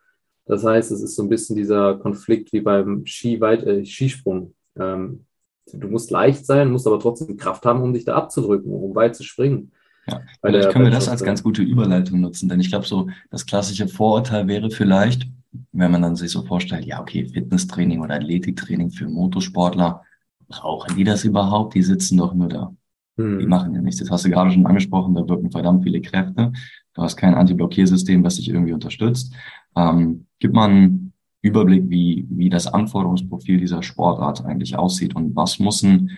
Das 0.45 0.63
heißt, 0.63 0.91
es 0.91 1.01
ist 1.01 1.15
so 1.15 1.23
ein 1.23 1.29
bisschen 1.29 1.55
dieser 1.55 1.95
Konflikt 1.95 2.51
wie 2.53 2.61
beim 2.61 3.05
Skiweit, 3.05 3.63
äh, 3.63 3.85
Skisprung. 3.85 4.53
Ähm, 4.77 5.25
du 5.71 5.87
musst 5.87 6.11
leicht 6.11 6.45
sein, 6.45 6.71
musst 6.71 6.87
aber 6.87 6.99
trotzdem 6.99 7.37
Kraft 7.37 7.65
haben, 7.65 7.81
um 7.81 7.93
dich 7.93 8.05
da 8.05 8.15
abzudrücken, 8.15 8.71
um 8.71 8.95
weit 8.95 9.15
zu 9.15 9.23
springen. 9.23 9.71
Ja, 10.07 10.21
vielleicht 10.41 10.69
können 10.71 10.85
wir 10.85 10.91
das 10.91 11.07
als 11.07 11.23
ganz 11.23 11.41
gute 11.41 11.61
Überleitung 11.61 12.19
nutzen, 12.19 12.49
denn 12.49 12.59
ich 12.59 12.69
glaube, 12.69 12.85
so 12.85 13.07
das 13.31 13.45
klassische 13.45 13.87
Vorurteil 13.87 14.47
wäre 14.47 14.69
vielleicht, 14.69 15.29
wenn 15.71 15.91
man 15.91 16.01
dann 16.01 16.17
sich 16.17 16.31
so 16.31 16.43
vorstellt, 16.43 16.85
ja, 16.85 16.99
okay, 16.99 17.25
Fitnesstraining 17.25 18.01
oder 18.01 18.15
Athletiktraining 18.15 18.91
für 18.91 19.07
Motorsportler, 19.07 20.01
brauchen 20.49 20.97
die 20.97 21.05
das 21.05 21.23
überhaupt? 21.23 21.73
Die 21.75 21.83
sitzen 21.83 22.17
doch 22.17 22.33
nur 22.33 22.49
da. 22.49 22.75
Hm. 23.17 23.39
Die 23.39 23.47
machen 23.47 23.73
ja 23.75 23.81
nichts. 23.81 23.99
Das 23.99 24.09
hast 24.09 24.25
du 24.25 24.29
gerade 24.29 24.51
schon 24.51 24.65
angesprochen, 24.65 25.15
da 25.15 25.27
wirken 25.27 25.51
verdammt 25.51 25.83
viele 25.83 26.01
Kräfte. 26.01 26.51
Du 26.93 27.01
hast 27.01 27.15
kein 27.15 27.33
Antiblockiersystem, 27.35 28.23
was 28.23 28.35
dich 28.35 28.49
irgendwie 28.49 28.73
unterstützt. 28.73 29.33
Ähm, 29.75 30.25
gib 30.39 30.53
mal 30.53 30.69
einen 30.69 31.13
Überblick, 31.41 31.89
wie, 31.89 32.25
wie 32.29 32.49
das 32.49 32.67
Anforderungsprofil 32.67 33.59
dieser 33.59 33.83
Sportart 33.83 34.45
eigentlich 34.45 34.77
aussieht 34.77 35.15
und 35.15 35.35
was 35.35 35.59
muss 35.59 35.83
ein 35.83 36.17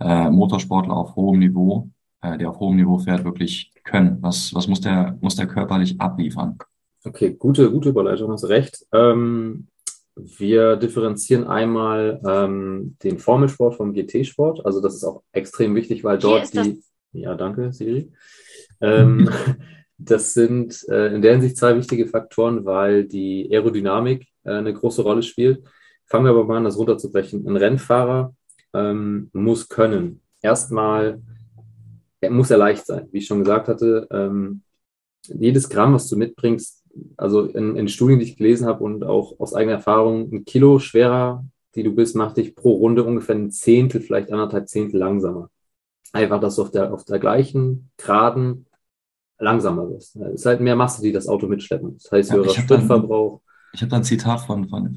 äh, 0.00 0.30
Motorsportler 0.30 0.96
auf 0.96 1.14
hohem 1.16 1.38
Niveau, 1.38 1.90
äh, 2.22 2.36
der 2.38 2.50
auf 2.50 2.58
hohem 2.58 2.76
Niveau 2.76 2.98
fährt, 2.98 3.24
wirklich 3.24 3.72
können? 3.84 4.18
Was, 4.20 4.54
was 4.54 4.66
muss 4.66 4.80
der, 4.80 5.16
muss 5.20 5.36
der 5.36 5.46
körperlich 5.46 6.00
abliefern? 6.00 6.58
Okay, 7.04 7.34
gute, 7.34 7.70
gute 7.70 7.90
Überleitung, 7.90 8.32
hast 8.32 8.48
recht. 8.48 8.84
Ähm, 8.92 9.68
wir 10.16 10.76
differenzieren 10.76 11.44
einmal 11.44 12.20
ähm, 12.26 12.96
den 13.02 13.18
Formelsport 13.18 13.74
vom 13.76 13.92
GT-Sport. 13.92 14.64
Also 14.64 14.80
das 14.80 14.94
ist 14.94 15.04
auch 15.04 15.22
extrem 15.32 15.74
wichtig, 15.74 16.04
weil 16.04 16.18
dort 16.18 16.52
die. 16.52 16.56
Das? 16.56 16.92
Ja, 17.12 17.34
danke, 17.34 17.72
Siri. 17.72 18.12
Ähm, 18.80 19.28
das 19.98 20.34
sind 20.34 20.86
äh, 20.88 21.14
in 21.14 21.22
der 21.22 21.32
Hinsicht 21.32 21.56
zwei 21.56 21.76
wichtige 21.76 22.06
Faktoren, 22.06 22.64
weil 22.64 23.04
die 23.04 23.48
Aerodynamik 23.50 24.26
äh, 24.44 24.52
eine 24.52 24.74
große 24.74 25.02
Rolle 25.02 25.22
spielt. 25.22 25.64
Fangen 26.06 26.26
wir 26.26 26.30
aber 26.30 26.44
mal 26.44 26.58
an, 26.58 26.64
das 26.64 26.78
runterzubrechen. 26.78 27.46
Ein 27.46 27.56
Rennfahrer 27.56 28.34
ähm, 28.74 29.30
muss 29.32 29.68
können. 29.68 30.20
Erstmal 30.42 31.20
er 32.24 32.30
muss 32.30 32.50
er 32.50 32.58
leicht 32.58 32.86
sein. 32.86 33.08
Wie 33.12 33.18
ich 33.18 33.26
schon 33.26 33.40
gesagt 33.40 33.68
hatte, 33.68 34.08
ähm, 34.10 34.62
jedes 35.26 35.68
Gramm, 35.68 35.94
was 35.94 36.08
du 36.08 36.16
mitbringst, 36.16 36.82
also 37.16 37.44
in, 37.44 37.76
in, 37.76 37.88
Studien, 37.88 38.18
die 38.18 38.24
ich 38.24 38.36
gelesen 38.36 38.66
habe 38.66 38.84
und 38.84 39.04
auch 39.04 39.38
aus 39.40 39.54
eigener 39.54 39.76
Erfahrung, 39.76 40.32
ein 40.32 40.44
Kilo 40.44 40.78
schwerer, 40.78 41.44
die 41.74 41.82
du 41.82 41.94
bist, 41.94 42.14
macht 42.14 42.36
dich 42.36 42.54
pro 42.54 42.74
Runde 42.74 43.04
ungefähr 43.04 43.34
ein 43.34 43.50
Zehntel, 43.50 44.00
vielleicht 44.00 44.32
anderthalb 44.32 44.68
Zehntel 44.68 45.00
langsamer. 45.00 45.50
Einfach, 46.12 46.40
dass 46.40 46.56
du 46.56 46.62
auf 46.62 46.70
der, 46.70 46.92
auf 46.92 47.04
der 47.04 47.18
gleichen 47.18 47.90
Geraden 47.96 48.66
langsamer 49.44 49.88
wirst. 49.90 50.16
Es 50.16 50.40
ist 50.40 50.46
halt 50.46 50.60
mehr 50.60 50.76
Masse, 50.76 51.02
die 51.02 51.12
das 51.12 51.28
Auto 51.28 51.46
mitschleppen. 51.46 51.96
Das 52.02 52.10
heißt, 52.10 52.32
höherer 52.32 52.46
ja, 52.46 52.60
Spritverbrauch. 52.60 53.40
Ich 53.72 53.80
habe 53.82 53.90
da 53.90 53.96
ein 53.96 54.04
Zitat 54.04 54.40
von, 54.40 54.68
von 54.68 54.96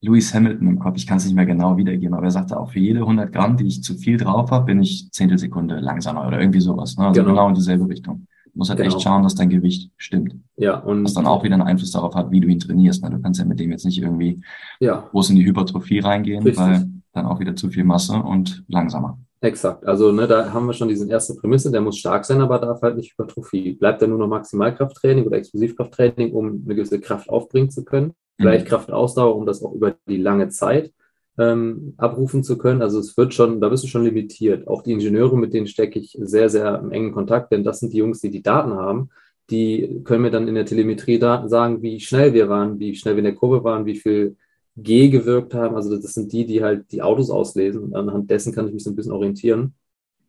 Lewis 0.00 0.32
Hamilton 0.32 0.68
im 0.68 0.78
Kopf. 0.78 0.96
Ich 0.96 1.06
kann 1.06 1.18
es 1.18 1.24
nicht 1.24 1.34
mehr 1.34 1.46
genau 1.46 1.76
wiedergeben, 1.76 2.14
aber 2.14 2.24
er 2.24 2.30
sagte 2.30 2.58
auch, 2.58 2.70
für 2.70 2.78
jede 2.78 3.00
100 3.00 3.32
Gramm, 3.32 3.56
die 3.56 3.66
ich 3.66 3.82
zu 3.82 3.94
viel 3.94 4.16
drauf 4.16 4.50
habe, 4.50 4.66
bin 4.66 4.80
ich 4.80 5.10
Zehntelsekunde 5.10 5.80
langsamer 5.80 6.26
oder 6.26 6.40
irgendwie 6.40 6.60
sowas. 6.60 6.96
Ne? 6.96 7.08
Also 7.08 7.20
genau. 7.20 7.32
genau 7.32 7.48
in 7.48 7.54
dieselbe 7.54 7.88
Richtung 7.88 8.26
musst 8.56 8.70
halt 8.70 8.80
genau. 8.80 8.94
echt 8.94 9.02
schauen, 9.02 9.22
dass 9.22 9.34
dein 9.34 9.50
Gewicht 9.50 9.90
stimmt. 9.96 10.36
Ja, 10.56 10.78
und. 10.78 11.04
Was 11.04 11.14
dann 11.14 11.26
auch 11.26 11.44
wieder 11.44 11.54
einen 11.54 11.62
Einfluss 11.62 11.92
darauf 11.92 12.14
hat, 12.14 12.30
wie 12.30 12.40
du 12.40 12.48
ihn 12.48 12.58
trainierst. 12.58 13.02
Ne? 13.02 13.10
Du 13.10 13.20
kannst 13.20 13.38
ja 13.38 13.46
mit 13.46 13.60
dem 13.60 13.70
jetzt 13.70 13.84
nicht 13.84 14.00
irgendwie 14.00 14.40
ja. 14.80 15.06
groß 15.10 15.30
in 15.30 15.36
die 15.36 15.44
Hypertrophie 15.44 16.00
reingehen, 16.00 16.42
Richtig. 16.42 16.64
weil 16.64 16.88
dann 17.12 17.26
auch 17.26 17.38
wieder 17.38 17.54
zu 17.54 17.68
viel 17.68 17.84
Masse 17.84 18.14
und 18.14 18.64
langsamer. 18.68 19.18
Exakt. 19.46 19.86
Also, 19.86 20.10
ne, 20.10 20.26
da 20.26 20.52
haben 20.52 20.66
wir 20.66 20.72
schon 20.72 20.88
diese 20.88 21.08
erste 21.08 21.34
Prämisse, 21.34 21.70
der 21.70 21.80
muss 21.80 21.98
stark 21.98 22.24
sein, 22.24 22.40
aber 22.40 22.58
darf 22.58 22.82
halt 22.82 22.96
nicht 22.96 23.12
Hypertrophie. 23.12 23.74
Bleibt 23.74 24.02
er 24.02 24.08
nur 24.08 24.18
noch 24.18 24.26
Maximalkrafttraining 24.26 25.24
oder 25.24 25.36
Explosivkrafttraining, 25.36 26.32
um 26.32 26.64
eine 26.64 26.74
gewisse 26.74 27.00
Kraft 27.00 27.28
aufbringen 27.28 27.70
zu 27.70 27.84
können. 27.84 28.14
Vielleicht 28.38 28.64
mhm. 28.64 28.70
Kraftausdauer, 28.70 29.36
um 29.36 29.46
das 29.46 29.62
auch 29.62 29.72
über 29.72 29.94
die 30.08 30.16
lange 30.16 30.48
Zeit 30.48 30.92
ähm, 31.38 31.94
abrufen 31.96 32.42
zu 32.42 32.58
können. 32.58 32.82
Also 32.82 32.98
es 32.98 33.16
wird 33.16 33.34
schon, 33.34 33.60
da 33.60 33.68
bist 33.68 33.84
du 33.84 33.88
schon 33.88 34.02
limitiert. 34.02 34.66
Auch 34.66 34.82
die 34.82 34.92
Ingenieure, 34.92 35.38
mit 35.38 35.54
denen 35.54 35.68
stecke 35.68 36.00
ich 36.00 36.18
sehr, 36.20 36.50
sehr 36.50 36.80
im 36.80 36.90
engen 36.90 37.12
Kontakt, 37.12 37.52
denn 37.52 37.62
das 37.62 37.78
sind 37.78 37.92
die 37.92 37.98
Jungs, 37.98 38.20
die 38.20 38.30
die 38.30 38.42
Daten 38.42 38.74
haben. 38.74 39.10
Die 39.50 40.00
können 40.02 40.22
mir 40.22 40.32
dann 40.32 40.48
in 40.48 40.56
der 40.56 40.66
Telemetrie 40.66 41.20
Daten 41.20 41.48
sagen, 41.48 41.82
wie 41.82 42.00
schnell 42.00 42.34
wir 42.34 42.48
waren, 42.48 42.80
wie 42.80 42.96
schnell 42.96 43.14
wir 43.14 43.20
in 43.20 43.26
der 43.26 43.36
Kurve 43.36 43.62
waren, 43.62 43.86
wie 43.86 43.94
viel 43.94 44.36
G 44.76 45.08
gewirkt 45.08 45.54
haben. 45.54 45.74
Also 45.74 45.96
das 45.96 46.14
sind 46.14 46.32
die, 46.32 46.46
die 46.46 46.62
halt 46.62 46.92
die 46.92 47.02
Autos 47.02 47.30
auslesen 47.30 47.82
und 47.82 47.94
anhand 47.94 48.30
dessen 48.30 48.54
kann 48.54 48.66
ich 48.68 48.74
mich 48.74 48.84
so 48.84 48.90
ein 48.90 48.96
bisschen 48.96 49.12
orientieren. 49.12 49.74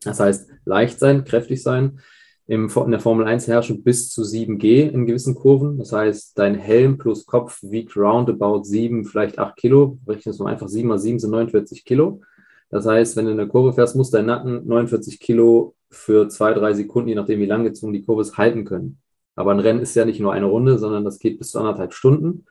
Das 0.04 0.20
heißt, 0.20 0.50
leicht 0.66 1.00
sein, 1.00 1.24
kräftig 1.26 1.62
sein, 1.62 2.00
im, 2.48 2.70
in 2.70 2.92
der 2.92 3.00
Formel 3.02 3.28
1 3.28 3.48
herrschen 3.48 3.84
bis 3.84 4.10
zu 4.10 4.22
7G 4.22 4.90
in 4.90 5.06
gewissen 5.06 5.36
Kurven. 5.36 5.78
Das 5.78 5.92
heißt, 5.92 6.38
dein 6.40 6.56
Helm 6.56 6.98
plus 6.98 7.26
Kopf 7.26 7.60
wiegt 7.62 7.96
roundabout 7.98 8.64
7, 8.64 9.04
vielleicht 9.04 9.38
8 9.38 9.58
Kilo. 9.58 10.00
Rechnest 10.08 10.40
du 10.40 10.46
einfach 10.46 10.70
7 10.70 10.88
mal 10.88 10.98
7 10.98 11.20
sind 11.20 11.32
49 11.32 11.84
Kilo. 11.84 12.22
Das 12.70 12.86
heißt, 12.86 13.18
wenn 13.18 13.26
du 13.26 13.32
in 13.32 13.38
der 13.38 13.48
Kurve 13.48 13.74
fährst, 13.74 13.96
muss 13.96 14.12
dein 14.12 14.26
Nacken 14.26 14.66
49 14.66 15.20
Kilo 15.20 15.76
für 15.90 16.28
zwei, 16.30 16.54
drei 16.54 16.74
Sekunden, 16.74 17.10
je 17.10 17.16
nachdem 17.16 17.40
wie 17.40 17.46
lang 17.46 17.64
gezogen 17.64 17.94
die 17.94 18.04
Kurve 18.04 18.22
ist, 18.22 18.38
halten 18.38 18.66
können. 18.66 19.00
Aber 19.36 19.52
ein 19.52 19.60
Rennen 19.60 19.82
ist 19.82 19.96
ja 19.96 20.06
nicht 20.06 20.20
nur 20.20 20.34
eine 20.34 20.48
Runde, 20.48 20.78
sondern 20.80 21.06
das 21.06 21.20
geht 21.20 21.38
bis 21.38 21.52
zu 21.52 21.60
anderthalb 21.60 21.94
Stunden. 21.94 22.46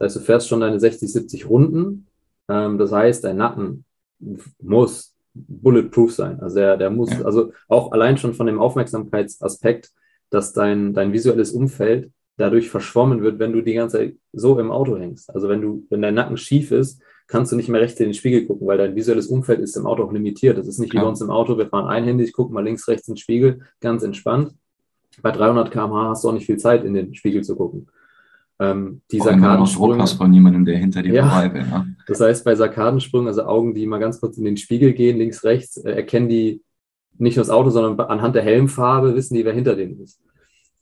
Das 0.00 0.06
heißt, 0.06 0.16
du 0.16 0.26
fährst 0.26 0.48
schon 0.48 0.60
deine 0.60 0.80
60, 0.80 1.12
70 1.12 1.48
Runden. 1.48 2.06
Ähm, 2.48 2.78
das 2.78 2.90
heißt, 2.90 3.22
dein 3.22 3.36
Nacken 3.36 3.84
muss 4.60 5.14
bulletproof 5.34 6.12
sein. 6.12 6.40
Also 6.40 6.56
der, 6.56 6.78
der 6.78 6.90
muss, 6.90 7.10
ja. 7.10 7.22
also 7.22 7.52
auch 7.68 7.92
allein 7.92 8.16
schon 8.16 8.32
von 8.32 8.46
dem 8.46 8.58
Aufmerksamkeitsaspekt, 8.58 9.90
dass 10.30 10.54
dein, 10.54 10.94
dein 10.94 11.12
visuelles 11.12 11.52
Umfeld 11.52 12.10
dadurch 12.38 12.70
verschwommen 12.70 13.22
wird, 13.22 13.38
wenn 13.38 13.52
du 13.52 13.60
die 13.60 13.74
ganze 13.74 13.98
Zeit 13.98 14.16
so 14.32 14.58
im 14.58 14.72
Auto 14.72 14.96
hängst. 14.96 15.32
Also 15.34 15.50
wenn 15.50 15.60
du, 15.60 15.86
wenn 15.90 16.00
dein 16.00 16.14
Nacken 16.14 16.38
schief 16.38 16.72
ist, 16.72 17.02
kannst 17.26 17.52
du 17.52 17.56
nicht 17.56 17.68
mehr 17.68 17.82
rechts 17.82 18.00
in 18.00 18.06
den 18.06 18.14
Spiegel 18.14 18.46
gucken, 18.46 18.66
weil 18.66 18.78
dein 18.78 18.96
visuelles 18.96 19.26
Umfeld 19.26 19.60
ist 19.60 19.76
im 19.76 19.86
Auto 19.86 20.04
auch 20.04 20.12
limitiert. 20.12 20.56
Das 20.56 20.66
ist 20.66 20.78
nicht 20.78 20.94
ja. 20.94 21.00
wie 21.00 21.04
bei 21.04 21.08
uns 21.10 21.20
im 21.20 21.30
Auto, 21.30 21.58
wir 21.58 21.68
fahren 21.68 21.86
einhändig, 21.86 22.32
gucken 22.32 22.54
mal 22.54 22.64
links, 22.64 22.88
rechts 22.88 23.06
in 23.06 23.14
den 23.14 23.18
Spiegel, 23.18 23.60
ganz 23.80 24.02
entspannt. 24.02 24.54
Bei 25.20 25.30
300 25.30 25.70
km/h 25.70 26.08
hast 26.08 26.24
du 26.24 26.30
auch 26.30 26.32
nicht 26.32 26.46
viel 26.46 26.56
Zeit, 26.56 26.84
in 26.84 26.94
den 26.94 27.14
Spiegel 27.14 27.44
zu 27.44 27.54
gucken. 27.54 27.88
Ähm, 28.60 29.00
die 29.10 29.18
Sarkadensprünge. 29.18 30.06
von 30.06 30.34
jemandem, 30.34 30.66
der 30.66 30.76
hinter 30.76 31.02
dir 31.02 31.14
ja, 31.14 31.28
vorbei 31.28 31.54
will. 31.54 31.62
Ne? 31.62 31.96
Das 32.06 32.20
heißt, 32.20 32.44
bei 32.44 32.54
Sarkadensprüngen, 32.54 33.26
also 33.26 33.44
Augen, 33.44 33.74
die 33.74 33.86
mal 33.86 33.98
ganz 33.98 34.20
kurz 34.20 34.36
in 34.36 34.44
den 34.44 34.58
Spiegel 34.58 34.92
gehen, 34.92 35.16
links, 35.16 35.44
rechts, 35.44 35.78
äh, 35.78 35.92
erkennen 35.92 36.28
die 36.28 36.60
nicht 37.16 37.36
nur 37.36 37.44
das 37.44 37.50
Auto, 37.50 37.70
sondern 37.70 37.98
anhand 38.08 38.34
der 38.34 38.42
Helmfarbe 38.42 39.14
wissen 39.14 39.34
die, 39.34 39.46
wer 39.46 39.54
hinter 39.54 39.76
denen 39.76 40.00
ist. 40.00 40.20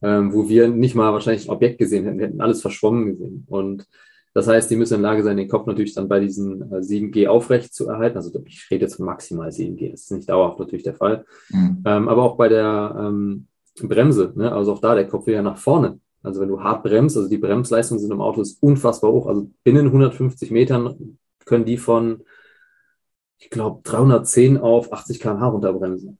Ähm, 0.02 0.32
wo 0.32 0.48
wir 0.48 0.68
nicht 0.68 0.96
mal 0.96 1.12
wahrscheinlich 1.12 1.48
ein 1.48 1.54
Objekt 1.54 1.78
gesehen 1.78 2.04
hätten, 2.04 2.18
wir 2.18 2.26
hätten 2.26 2.40
alles 2.40 2.62
verschwommen 2.62 3.06
gesehen. 3.06 3.44
Und 3.48 3.86
das 4.34 4.48
heißt, 4.48 4.70
die 4.70 4.76
müssen 4.76 4.94
in 4.94 5.02
der 5.02 5.10
Lage 5.10 5.22
sein, 5.22 5.36
den 5.36 5.48
Kopf 5.48 5.66
natürlich 5.66 5.94
dann 5.94 6.08
bei 6.08 6.20
diesen 6.20 6.62
äh, 6.72 6.76
7G 6.76 7.28
aufrecht 7.28 7.74
zu 7.74 7.88
erhalten. 7.88 8.16
Also 8.16 8.30
ich 8.44 8.68
rede 8.70 8.84
jetzt 8.84 8.96
von 8.96 9.06
maximal 9.06 9.50
7G, 9.50 9.90
das 9.90 10.02
ist 10.02 10.12
nicht 10.12 10.28
dauerhaft 10.28 10.58
natürlich 10.58 10.84
der 10.84 10.94
Fall. 10.94 11.24
Mhm. 11.50 11.82
Ähm, 11.84 12.08
aber 12.08 12.22
auch 12.24 12.36
bei 12.36 12.48
der 12.48 12.96
ähm, 12.98 13.46
Bremse, 13.82 14.32
ne? 14.34 14.52
also 14.52 14.72
auch 14.72 14.80
da, 14.80 14.94
der 14.94 15.06
Kopf 15.06 15.26
will 15.26 15.34
ja 15.34 15.42
nach 15.42 15.58
vorne. 15.58 15.98
Also 16.22 16.40
wenn 16.40 16.48
du 16.48 16.60
hart 16.62 16.82
bremst, 16.82 17.16
also 17.16 17.28
die 17.28 17.38
Bremsleistung 17.38 17.98
sind 17.98 18.12
im 18.12 18.20
Auto 18.20 18.40
ist 18.40 18.62
unfassbar 18.62 19.12
hoch. 19.12 19.26
Also 19.26 19.50
binnen 19.64 19.86
150 19.86 20.50
Metern 20.50 21.18
können 21.44 21.64
die 21.64 21.78
von, 21.78 22.24
ich 23.38 23.50
glaube, 23.50 23.80
310 23.84 24.58
auf 24.58 24.92
80 24.92 25.20
km/h 25.20 25.46
runterbremsen. 25.48 26.18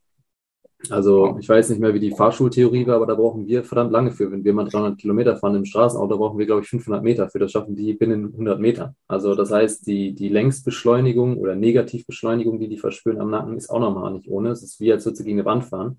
Also 0.91 1.37
ich 1.41 1.49
weiß 1.49 1.71
nicht 1.71 1.81
mehr, 1.81 1.93
wie 1.93 2.01
die 2.01 2.13
Fahrschultheorie 2.13 2.87
war, 2.87 2.97
aber 2.97 3.07
da 3.07 3.17
brauchen 3.17 3.47
wir 3.49 3.65
verdammt 3.65 3.91
lange 3.91 4.13
für. 4.13 4.31
Wenn 4.31 4.45
wir 4.45 4.53
mal 4.53 4.65
300 4.69 4.97
Kilometer 4.97 5.37
fahren 5.37 5.57
im 5.57 5.65
Straßenauto, 5.65 6.17
brauchen 6.17 6.39
wir, 6.39 6.47
glaube 6.47 6.63
ich, 6.63 6.69
500 6.69 7.03
Meter 7.03 7.29
für. 7.29 7.41
Das 7.41 7.51
schaffen 7.51 7.75
die 7.75 7.95
binnen 7.95 8.27
100 8.27 8.61
Metern. 8.61 8.95
Also 9.09 9.35
das 9.35 9.51
heißt, 9.51 9.87
die, 9.89 10.15
die 10.15 10.29
Längsbeschleunigung 10.29 11.37
oder 11.37 11.57
Negativbeschleunigung, 11.57 12.61
die 12.61 12.69
die 12.69 12.79
verspüren 12.79 13.21
am 13.21 13.31
Nacken, 13.31 13.57
ist 13.57 13.71
auch 13.71 13.81
nochmal 13.81 14.13
nicht 14.13 14.29
ohne. 14.29 14.51
Es 14.51 14.63
ist 14.63 14.79
wie, 14.79 14.93
als 14.93 15.05
würde 15.05 15.17
sie 15.17 15.25
gegen 15.25 15.39
eine 15.39 15.47
Wand 15.47 15.65
fahren. 15.65 15.99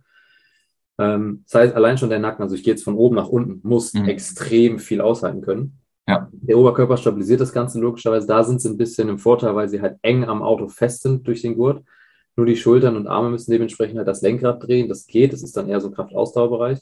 Ähm, 0.99 1.43
das 1.45 1.62
heißt, 1.62 1.75
allein 1.75 1.97
schon 1.97 2.09
der 2.09 2.19
Nacken, 2.19 2.43
also 2.43 2.55
ich 2.55 2.63
gehe 2.63 2.73
jetzt 2.73 2.83
von 2.83 2.95
oben 2.95 3.15
nach 3.15 3.29
unten, 3.29 3.62
muss 3.67 3.93
mhm. 3.93 4.05
extrem 4.05 4.79
viel 4.79 4.99
aushalten 5.01 5.41
können. 5.41 5.79
Ja. 6.07 6.27
Der 6.31 6.57
Oberkörper 6.57 6.97
stabilisiert 6.97 7.39
das 7.39 7.53
Ganze 7.53 7.79
logischerweise. 7.79 8.27
Da 8.27 8.43
sind 8.43 8.62
sie 8.62 8.69
ein 8.69 8.77
bisschen 8.77 9.07
im 9.09 9.17
Vorteil, 9.17 9.55
weil 9.55 9.69
sie 9.69 9.81
halt 9.81 9.97
eng 10.01 10.25
am 10.25 10.41
Auto 10.41 10.67
fest 10.67 11.03
sind 11.03 11.25
durch 11.25 11.41
den 11.41 11.55
Gurt. 11.55 11.83
Nur 12.35 12.45
die 12.45 12.57
Schultern 12.57 12.97
und 12.97 13.07
Arme 13.07 13.29
müssen 13.29 13.51
dementsprechend 13.51 13.97
halt 13.97 14.07
das 14.07 14.21
Lenkrad 14.21 14.62
drehen. 14.65 14.89
Das 14.89 15.05
geht, 15.05 15.33
das 15.33 15.43
ist 15.43 15.55
dann 15.55 15.69
eher 15.69 15.79
so 15.79 15.91
Kraftausdauerbereich. 15.91 16.79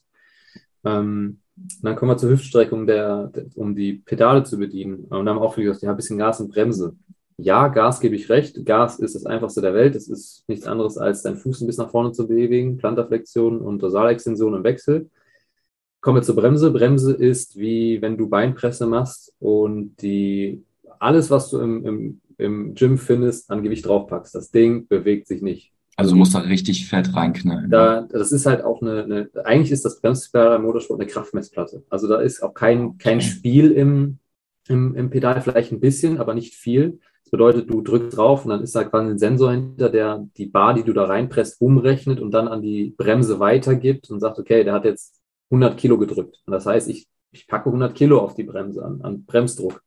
Ähm, 0.84 1.39
dann 1.82 1.95
kommen 1.95 2.12
wir 2.12 2.17
zur 2.17 2.30
Hüftstreckung, 2.30 2.88
der, 2.88 3.27
der, 3.27 3.45
um 3.56 3.75
die 3.75 3.93
Pedale 3.93 4.43
zu 4.43 4.58
bedienen. 4.58 5.06
Und 5.06 5.12
dann 5.12 5.30
haben 5.30 5.38
wir 5.38 5.41
auch 5.41 5.56
gesagt, 5.56 5.82
ja, 5.82 5.91
ein 5.91 5.95
bisschen 5.95 6.17
Gas 6.17 6.39
und 6.39 6.51
Bremse. 6.51 6.95
Ja, 7.38 7.67
Gas 7.67 8.00
gebe 8.00 8.15
ich 8.15 8.30
recht. 8.30 8.65
Gas 8.65 9.00
ist 9.00 9.13
das 9.13 9.26
einfachste 9.26 9.62
der 9.62 9.76
Welt. 9.76 9.95
Es 9.95 10.08
ist 10.08 10.43
nichts 10.47 10.65
anderes, 10.65 10.97
als 10.97 11.21
deinen 11.21 11.38
Fuß 11.38 11.62
ein 11.62 11.67
bisschen 11.67 11.84
nach 11.84 11.91
vorne 11.91 12.12
zu 12.12 12.28
bewegen, 12.28 12.78
Plantarflexion 12.78 13.62
und 13.62 13.82
Dorsalextension 13.82 14.56
im 14.56 14.63
Wechsel. 14.63 15.10
Kommen 16.02 16.17
wir 16.17 16.23
zur 16.23 16.36
Bremse. 16.36 16.71
Bremse 16.71 17.13
ist 17.13 17.58
wie 17.58 18.02
wenn 18.02 18.17
du 18.17 18.28
Beinpresse 18.28 18.88
machst 18.88 19.34
und 19.39 20.02
die 20.02 20.63
alles, 21.00 21.30
was 21.30 21.52
du 21.52 21.60
im, 21.60 21.86
im, 21.86 22.21
im 22.38 22.73
Gym 22.73 22.97
findest, 22.97 23.52
an 23.52 23.62
Gewicht 23.62 23.86
draufpackst. 23.86 24.34
Das 24.34 24.50
Ding 24.50 24.88
bewegt 24.88 25.28
sich 25.28 25.41
nicht. 25.43 25.73
Also 25.95 26.12
du 26.12 26.17
musst 26.17 26.36
da 26.36 26.39
richtig 26.39 26.88
fett 26.88 27.15
reinknallen. 27.15 27.71
Da, 27.71 28.02
das 28.02 28.32
ist 28.32 28.45
halt 28.45 28.63
auch 28.63 28.82
eine, 28.82 29.04
eine 29.04 29.30
eigentlich 29.45 29.71
ist 29.71 29.84
das 29.84 30.00
Bremspedal 30.00 30.56
im 30.56 30.62
Motorsport 30.62 31.00
eine 31.00 31.10
Kraftmessplatte. 31.10 31.84
Also 31.89 32.08
da 32.08 32.19
ist 32.19 32.41
auch 32.43 32.54
kein, 32.54 32.97
kein 33.00 33.19
Spiel 33.19 33.71
im, 33.71 34.19
im, 34.67 34.95
im 34.95 35.10
Pedal, 35.10 35.41
vielleicht 35.41 35.71
ein 35.71 35.80
bisschen, 35.80 36.19
aber 36.19 36.36
nicht 36.36 36.54
viel. 36.54 37.00
Das 37.28 37.32
bedeutet, 37.32 37.70
du 37.70 37.82
drückst 37.82 38.16
drauf 38.16 38.46
und 38.46 38.52
dann 38.52 38.62
ist 38.63 38.74
da 38.74 38.86
quasi 38.86 39.10
ein 39.10 39.20
Sensor 39.20 39.52
hinter, 39.52 39.90
der 39.90 40.26
die 40.38 40.46
Bar, 40.46 40.74
die 40.74 40.84
du 40.84 40.94
da 40.94 41.04
reinpresst, 41.04 41.60
umrechnet 41.60 42.22
und 42.22 42.32
dann 42.32 42.48
an 42.48 42.62
die 42.62 42.96
Bremse 42.98 43.38
weitergibt 43.42 44.10
und 44.10 44.22
sagt, 44.22 44.40
okay, 44.40 44.63
der 44.63 44.72
hat 44.72 44.86
jetzt 44.86 45.22
100 45.52 45.78
Kilo 45.78 45.98
gedrückt. 45.98 46.42
Und 46.46 46.54
das 46.54 46.66
heißt, 46.66 46.88
ich, 46.88 47.06
ich 47.34 47.46
packe 47.46 47.66
100 47.66 47.94
Kilo 47.94 48.20
auf 48.20 48.34
die 48.34 48.46
Bremse 48.46 48.82
an, 48.82 49.02
an 49.02 49.26
Bremsdruck. 49.26 49.84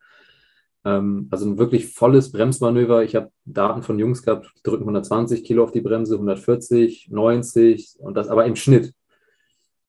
Ähm, 0.85 1.29
also 1.31 1.47
ein 1.47 1.57
wirklich 1.57 1.95
volles 1.95 2.31
Bremsmanöver. 2.31 3.05
Ich 3.05 3.17
habe 3.17 3.31
Daten 3.47 3.83
von 3.83 3.99
Jungs 3.99 4.23
gehabt, 4.23 4.53
die 4.59 4.63
drücken 4.63 4.83
120 4.83 5.43
Kilo 5.43 5.65
auf 5.65 5.73
die 5.73 5.81
Bremse, 5.81 6.17
140, 6.17 7.09
90 7.11 8.01
und 8.01 8.19
das 8.19 8.29
aber 8.29 8.45
im 8.45 8.57
Schnitt. 8.57 8.93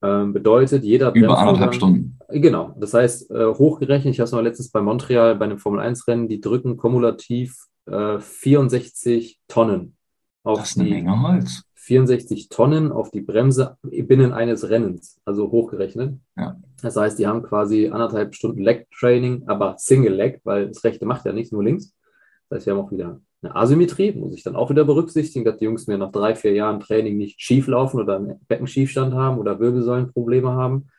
Ähm, 0.03 0.33
bedeutet, 0.33 0.83
jeder 0.83 1.13
Über 1.13 1.37
anderthalb 1.37 1.75
Stunden. 1.75 2.17
Genau. 2.29 2.75
Das 2.79 2.93
heißt, 2.93 3.29
äh, 3.29 3.45
hochgerechnet, 3.45 4.13
ich 4.13 4.19
habe 4.19 4.25
es 4.25 4.31
mal 4.31 4.43
letztens 4.43 4.71
bei 4.71 4.81
Montreal 4.81 5.35
bei 5.35 5.45
einem 5.45 5.59
Formel-1-Rennen, 5.59 6.27
die 6.27 6.41
drücken 6.41 6.77
kumulativ 6.77 7.67
äh, 7.85 8.19
64 8.19 9.39
Tonnen 9.47 9.95
auf 10.43 10.59
das 10.59 10.71
ist 10.71 10.79
eine 10.79 10.89
Menge 10.89 11.21
Holz. 11.21 11.63
64 11.75 12.49
Tonnen 12.49 12.91
auf 12.91 13.11
die 13.11 13.21
Bremse 13.21 13.77
binnen 13.81 14.33
eines 14.33 14.69
Rennens, 14.69 15.19
also 15.25 15.51
hochgerechnet. 15.51 16.19
Ja. 16.37 16.55
Das 16.81 16.95
heißt, 16.95 17.17
die 17.17 17.27
haben 17.27 17.43
quasi 17.43 17.89
anderthalb 17.89 18.35
Stunden 18.35 18.61
Leg-Training, 18.61 19.47
aber 19.47 19.75
Single-Leg, 19.77 20.41
weil 20.43 20.67
das 20.67 20.83
rechte 20.83 21.05
macht 21.05 21.25
ja 21.25 21.33
nichts, 21.33 21.51
nur 21.51 21.63
links. 21.63 21.93
Das 22.51 22.57
heißt, 22.57 22.65
wir 22.67 22.73
haben 22.73 22.85
auch 22.85 22.91
wieder 22.91 23.21
eine 23.41 23.55
Asymmetrie, 23.55 24.11
muss 24.11 24.35
ich 24.35 24.43
dann 24.43 24.57
auch 24.57 24.69
wieder 24.69 24.83
berücksichtigen, 24.83 25.45
dass 25.45 25.57
die 25.57 25.65
Jungs 25.65 25.87
mir 25.87 25.97
nach 25.97 26.11
drei, 26.11 26.35
vier 26.35 26.53
Jahren 26.53 26.81
Training 26.81 27.17
nicht 27.17 27.41
schief 27.41 27.67
laufen 27.67 28.01
oder 28.01 28.17
einen 28.17 28.39
Beckenschiefstand 28.47 29.13
haben 29.13 29.39
oder 29.39 29.59
Wirbelsäulenprobleme 29.61 30.51
haben, 30.51 30.89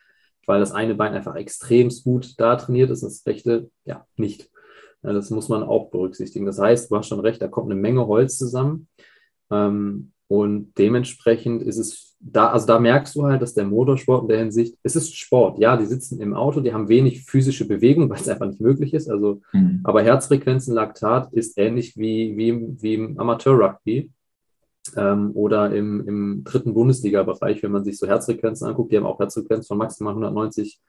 weil 0.47 0.61
das 0.61 0.73
eine 0.73 0.95
Bein 0.95 1.12
einfach 1.12 1.37
extrem 1.37 1.91
gut 2.03 2.41
da 2.41 2.57
trainiert 2.57 2.91
ist 2.91 3.03
und 3.03 3.11
das 3.11 3.27
rechte 3.27 3.71
ja 3.85 4.07
nicht. 4.17 4.49
Das 5.03 5.29
muss 5.29 5.51
man 5.51 5.62
auch 5.62 5.91
berücksichtigen. 5.91 6.47
Das 6.47 6.59
heißt, 6.59 6.91
du 6.91 6.97
hast 6.97 7.09
schon 7.09 7.21
recht, 7.21 7.43
da 7.43 7.49
kommt 7.49 7.71
eine 7.71 7.81
Menge 7.81 8.07
Holz 8.07 8.38
zusammen. 8.38 8.88
Ähm, 9.51 10.12
und 10.29 10.73
dementsprechend 10.79 11.62
ist 11.62 11.77
es 11.77 12.12
da, 12.24 12.50
also 12.50 12.66
da 12.66 12.78
merkst 12.78 13.16
du 13.16 13.24
halt, 13.24 13.42
dass 13.42 13.54
der 13.54 13.64
Motorsport 13.64 14.22
in 14.22 14.28
der 14.28 14.38
Hinsicht, 14.38 14.76
es 14.82 14.94
ist 14.94 15.16
Sport. 15.16 15.58
Ja, 15.58 15.76
die 15.76 15.87
sitzen 15.87 16.20
im 16.20 16.35
Auto, 16.35 16.61
die 16.61 16.72
haben 16.72 16.88
wenig 16.88 17.24
physische 17.24 17.66
Bewegung, 17.66 18.08
weil 18.11 18.20
es 18.20 18.28
einfach 18.28 18.46
nicht 18.46 18.61
möglich 18.61 18.94
ist. 18.94 19.08
Also, 19.08 19.40
mhm. 19.52 19.80
aber 19.85 20.02
Herzfrequenzen, 20.02 20.74
Laktat 20.74 21.32
ist 21.32 21.58
ähnlich 21.58 21.96
wie, 21.96 22.37
wie, 22.37 22.76
wie 22.80 22.94
im 22.94 23.18
Amateur-Rugby 23.18 24.11
ähm, 24.96 25.30
oder 25.35 25.74
im, 25.74 26.06
im 26.06 26.44
dritten 26.44 26.74
Bundesliga-Bereich, 26.74 27.62
wenn 27.62 27.72
man 27.72 27.85
sich 27.85 27.98
so 27.98 28.06
Herzfrequenzen 28.06 28.68
anguckt. 28.68 28.92
Die 28.92 28.96
haben 28.96 29.06
auch 29.06 29.18
Herzfrequenzen 29.18 29.66
von 29.66 29.78
maximal 29.78 30.12
190 30.12 30.80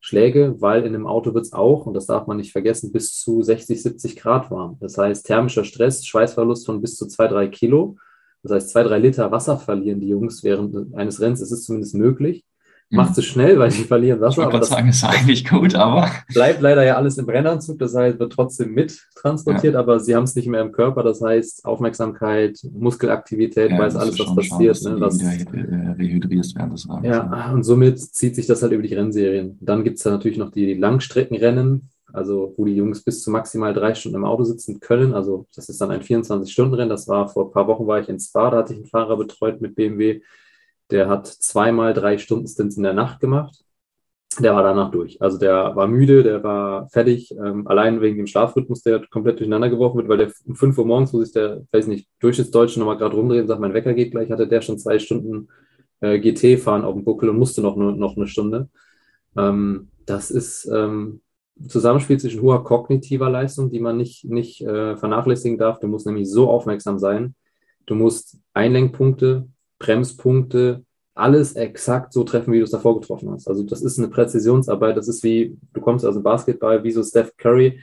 Schläge, 0.00 0.56
weil 0.58 0.82
in 0.82 0.94
einem 0.94 1.06
Auto 1.06 1.32
wird 1.32 1.46
es 1.46 1.54
auch, 1.54 1.86
und 1.86 1.94
das 1.94 2.04
darf 2.04 2.26
man 2.26 2.36
nicht 2.36 2.52
vergessen, 2.52 2.92
bis 2.92 3.18
zu 3.18 3.40
60, 3.42 3.82
70 3.82 4.16
Grad 4.16 4.50
warm. 4.50 4.76
Das 4.80 4.98
heißt, 4.98 5.24
thermischer 5.26 5.64
Stress, 5.64 6.04
Schweißverlust 6.04 6.66
von 6.66 6.82
bis 6.82 6.96
zu 6.96 7.06
2, 7.06 7.28
3 7.28 7.48
Kilo 7.48 7.96
das 8.44 8.52
heißt, 8.52 8.70
zwei, 8.70 8.82
drei 8.82 8.98
Liter 8.98 9.32
Wasser 9.32 9.58
verlieren 9.58 10.00
die 10.00 10.08
Jungs 10.08 10.44
während 10.44 10.94
eines 10.94 11.20
Rennens. 11.20 11.40
Es 11.40 11.50
ist 11.50 11.64
zumindest 11.64 11.94
möglich. 11.94 12.44
Mhm. 12.90 12.98
Macht 12.98 13.16
es 13.16 13.24
schnell, 13.24 13.58
weil 13.58 13.70
die 13.70 13.84
verlieren 13.84 14.20
Wasser. 14.20 14.46
Ich 14.46 14.52
würde 14.52 14.66
sagen, 14.66 14.88
ist 14.88 15.02
eigentlich 15.02 15.48
gut, 15.48 15.74
aber. 15.74 16.10
Bleibt 16.34 16.60
leider 16.60 16.84
ja 16.84 16.96
alles 16.96 17.16
im 17.16 17.24
Brennanzug, 17.24 17.78
das 17.78 17.94
heißt, 17.94 18.18
wird 18.18 18.32
trotzdem 18.34 18.72
mit 18.72 19.00
transportiert, 19.16 19.72
ja. 19.72 19.80
aber 19.80 19.98
sie 19.98 20.14
haben 20.14 20.24
es 20.24 20.34
nicht 20.34 20.46
mehr 20.46 20.60
im 20.60 20.72
Körper. 20.72 21.02
Das 21.02 21.22
heißt, 21.22 21.64
Aufmerksamkeit, 21.64 22.58
Muskelaktivität, 22.70 23.70
ja, 23.70 23.78
weiß 23.78 23.96
alles, 23.96 24.18
was 24.18 24.36
passiert. 24.36 24.76
Schauen, 24.76 24.94
ne, 24.96 25.00
was, 25.00 25.18
wieder 25.18 25.98
rehydrierst 25.98 26.54
während 26.54 26.74
des 26.74 26.86
Rennens. 26.86 27.06
Ja, 27.06 27.52
und 27.52 27.62
somit 27.62 27.98
zieht 27.98 28.36
sich 28.36 28.46
das 28.46 28.62
halt 28.62 28.72
über 28.72 28.82
die 28.82 28.94
Rennserien. 28.94 29.56
Dann 29.62 29.82
gibt 29.84 29.96
es 29.96 30.02
da 30.02 30.10
natürlich 30.10 30.36
noch 30.36 30.50
die 30.50 30.74
Langstreckenrennen, 30.74 31.88
also 32.14 32.54
wo 32.56 32.64
die 32.64 32.76
Jungs 32.76 33.02
bis 33.02 33.22
zu 33.22 33.30
maximal 33.30 33.74
drei 33.74 33.94
Stunden 33.94 34.16
im 34.16 34.24
Auto 34.24 34.44
sitzen 34.44 34.80
können. 34.80 35.14
Also 35.14 35.46
das 35.54 35.68
ist 35.68 35.80
dann 35.80 35.90
ein 35.90 36.02
24-Stunden-Rennen. 36.02 36.88
Das 36.88 37.08
war 37.08 37.28
vor 37.28 37.46
ein 37.46 37.52
paar 37.52 37.66
Wochen 37.66 37.86
war 37.86 38.00
ich 38.00 38.08
in 38.08 38.20
Spa, 38.20 38.50
da 38.50 38.58
hatte 38.58 38.72
ich 38.72 38.78
einen 38.78 38.88
Fahrer 38.88 39.16
betreut 39.16 39.60
mit 39.60 39.74
BMW. 39.74 40.22
Der 40.90 41.08
hat 41.08 41.26
zweimal 41.26 41.92
drei 41.92 42.18
Stunden 42.18 42.46
Stints 42.46 42.76
in 42.76 42.84
der 42.84 42.92
Nacht 42.92 43.20
gemacht. 43.20 43.64
Der 44.40 44.54
war 44.54 44.62
danach 44.62 44.90
durch. 44.90 45.20
Also 45.22 45.38
der 45.38 45.76
war 45.76 45.86
müde, 45.86 46.22
der 46.22 46.42
war 46.42 46.88
fertig, 46.88 47.30
ähm, 47.32 47.66
allein 47.68 48.00
wegen 48.00 48.16
dem 48.16 48.26
Schlafrhythmus, 48.26 48.82
der 48.82 49.06
komplett 49.06 49.38
durcheinander 49.38 49.70
geworfen 49.70 49.98
wird, 49.98 50.08
weil 50.08 50.18
der 50.18 50.32
um 50.44 50.56
5 50.56 50.76
Uhr 50.78 50.86
morgens, 50.86 51.12
wo 51.12 51.22
sich 51.22 51.32
der, 51.32 51.62
weiß 51.70 51.86
nicht, 51.86 52.08
Durchschnittsdeutsche 52.20 52.80
nochmal 52.80 52.96
gerade 52.98 53.14
rumdreht 53.14 53.42
und 53.42 53.48
sagt, 53.48 53.60
mein 53.60 53.74
Wecker 53.74 53.94
geht 53.94 54.10
gleich, 54.10 54.30
hatte 54.30 54.48
der 54.48 54.60
schon 54.60 54.78
zwei 54.78 54.98
Stunden 54.98 55.48
äh, 56.00 56.18
GT 56.18 56.60
fahren 56.60 56.84
auf 56.84 56.94
dem 56.94 57.04
Buckel 57.04 57.28
und 57.28 57.38
musste 57.38 57.62
noch, 57.62 57.76
noch 57.76 58.16
eine 58.16 58.26
Stunde. 58.26 58.68
Ähm, 59.36 59.88
das 60.06 60.30
ist, 60.30 60.68
ähm, 60.72 61.20
Zusammenspiel 61.68 62.18
zwischen 62.18 62.42
hoher 62.42 62.64
kognitiver 62.64 63.30
Leistung, 63.30 63.70
die 63.70 63.80
man 63.80 63.96
nicht, 63.96 64.24
nicht 64.24 64.60
äh, 64.62 64.96
vernachlässigen 64.96 65.58
darf. 65.58 65.78
Du 65.78 65.86
musst 65.86 66.06
nämlich 66.06 66.28
so 66.28 66.50
aufmerksam 66.50 66.98
sein. 66.98 67.34
Du 67.86 67.94
musst 67.94 68.38
Einlenkpunkte, 68.54 69.48
Bremspunkte, 69.78 70.84
alles 71.14 71.54
exakt 71.54 72.12
so 72.12 72.24
treffen, 72.24 72.52
wie 72.52 72.58
du 72.58 72.64
es 72.64 72.70
davor 72.70 73.00
getroffen 73.00 73.30
hast. 73.30 73.48
Also 73.48 73.62
das 73.62 73.82
ist 73.82 73.98
eine 73.98 74.08
Präzisionsarbeit. 74.08 74.96
Das 74.96 75.08
ist 75.08 75.22
wie, 75.22 75.56
du 75.72 75.80
kommst 75.80 76.04
aus 76.04 76.14
dem 76.14 76.24
Basketball, 76.24 76.82
wie 76.82 76.90
so 76.90 77.02
Steph 77.02 77.36
Curry, 77.36 77.80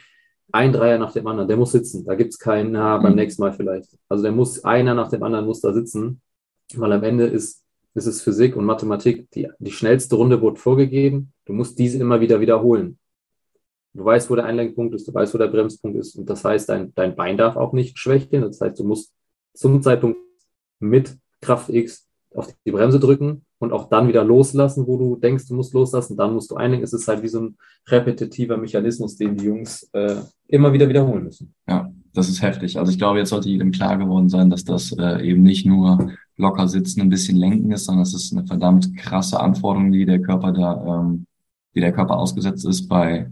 ein 0.51 0.73
Dreier 0.73 0.97
nach 0.97 1.13
dem 1.13 1.25
anderen. 1.27 1.47
Der 1.47 1.55
muss 1.55 1.71
sitzen. 1.71 2.03
Da 2.05 2.15
gibt 2.15 2.33
es 2.33 2.39
keinen, 2.39 2.73
na, 2.73 2.97
beim 2.97 3.11
mhm. 3.11 3.19
nächsten 3.19 3.41
Mal 3.41 3.53
vielleicht. 3.53 3.97
Also 4.09 4.23
der 4.23 4.33
muss, 4.33 4.63
einer 4.65 4.93
nach 4.93 5.09
dem 5.09 5.23
anderen 5.23 5.45
muss 5.45 5.61
da 5.61 5.71
sitzen, 5.71 6.21
weil 6.75 6.91
am 6.91 7.03
Ende 7.03 7.25
ist, 7.25 7.63
ist 7.93 8.05
es 8.05 8.21
Physik 8.21 8.57
und 8.57 8.65
Mathematik. 8.65 9.31
Die, 9.31 9.47
die 9.59 9.71
schnellste 9.71 10.15
Runde 10.15 10.41
wurde 10.41 10.59
vorgegeben. 10.59 11.31
Du 11.45 11.53
musst 11.53 11.79
diese 11.79 11.99
immer 11.99 12.19
wieder 12.19 12.41
wiederholen. 12.41 12.97
Du 13.93 14.05
weißt, 14.05 14.29
wo 14.29 14.35
der 14.35 14.45
Einlenkpunkt 14.45 14.95
ist, 14.95 15.07
du 15.07 15.13
weißt, 15.13 15.33
wo 15.33 15.37
der 15.37 15.47
Bremspunkt 15.47 15.97
ist. 15.97 16.15
Und 16.15 16.29
das 16.29 16.43
heißt, 16.45 16.69
dein, 16.69 16.93
dein 16.95 17.15
Bein 17.15 17.37
darf 17.37 17.57
auch 17.57 17.73
nicht 17.73 17.99
schwächeln. 17.99 18.43
Das 18.43 18.61
heißt, 18.61 18.79
du 18.79 18.85
musst 18.85 19.11
zum 19.53 19.81
Zeitpunkt 19.81 20.17
mit 20.79 21.17
Kraft 21.41 21.69
X 21.69 22.07
auf 22.33 22.47
die 22.65 22.71
Bremse 22.71 22.99
drücken 22.99 23.45
und 23.59 23.73
auch 23.73 23.89
dann 23.89 24.07
wieder 24.07 24.23
loslassen, 24.23 24.87
wo 24.87 24.97
du 24.97 25.17
denkst, 25.17 25.47
du 25.47 25.55
musst 25.55 25.73
loslassen. 25.73 26.15
Dann 26.15 26.33
musst 26.33 26.49
du 26.51 26.55
einlenken. 26.55 26.85
Es 26.85 26.93
ist 26.93 27.07
halt 27.07 27.21
wie 27.21 27.27
so 27.27 27.41
ein 27.41 27.57
repetitiver 27.87 28.57
Mechanismus, 28.57 29.17
den 29.17 29.35
die 29.35 29.45
Jungs 29.45 29.89
äh, 29.91 30.15
immer 30.47 30.71
wieder 30.71 30.87
wiederholen 30.87 31.25
müssen. 31.25 31.53
Ja, 31.67 31.91
das 32.13 32.29
ist 32.29 32.41
heftig. 32.41 32.79
Also 32.79 32.91
ich 32.91 32.97
glaube, 32.97 33.19
jetzt 33.19 33.29
sollte 33.29 33.49
jedem 33.49 33.71
klar 33.71 33.97
geworden 33.97 34.29
sein, 34.29 34.49
dass 34.49 34.63
das 34.63 34.93
äh, 34.93 35.21
eben 35.21 35.43
nicht 35.43 35.65
nur 35.65 36.11
locker 36.37 36.67
sitzen, 36.67 37.01
ein 37.01 37.09
bisschen 37.09 37.37
lenken 37.37 37.71
ist, 37.71 37.85
sondern 37.85 38.03
es 38.03 38.13
ist 38.13 38.31
eine 38.31 38.45
verdammt 38.47 38.95
krasse 38.97 39.39
Anforderung, 39.39 39.91
die 39.91 40.05
der 40.05 40.21
Körper 40.21 40.53
da, 40.53 41.01
ähm, 41.01 41.25
die 41.75 41.81
der 41.81 41.91
Körper 41.91 42.17
ausgesetzt 42.17 42.65
ist 42.65 42.87
bei 42.87 43.29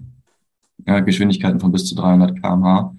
äh, 0.85 1.01
Geschwindigkeiten 1.01 1.59
von 1.59 1.71
bis 1.71 1.85
zu 1.85 1.95
300 1.95 2.41
kmh. 2.41 2.95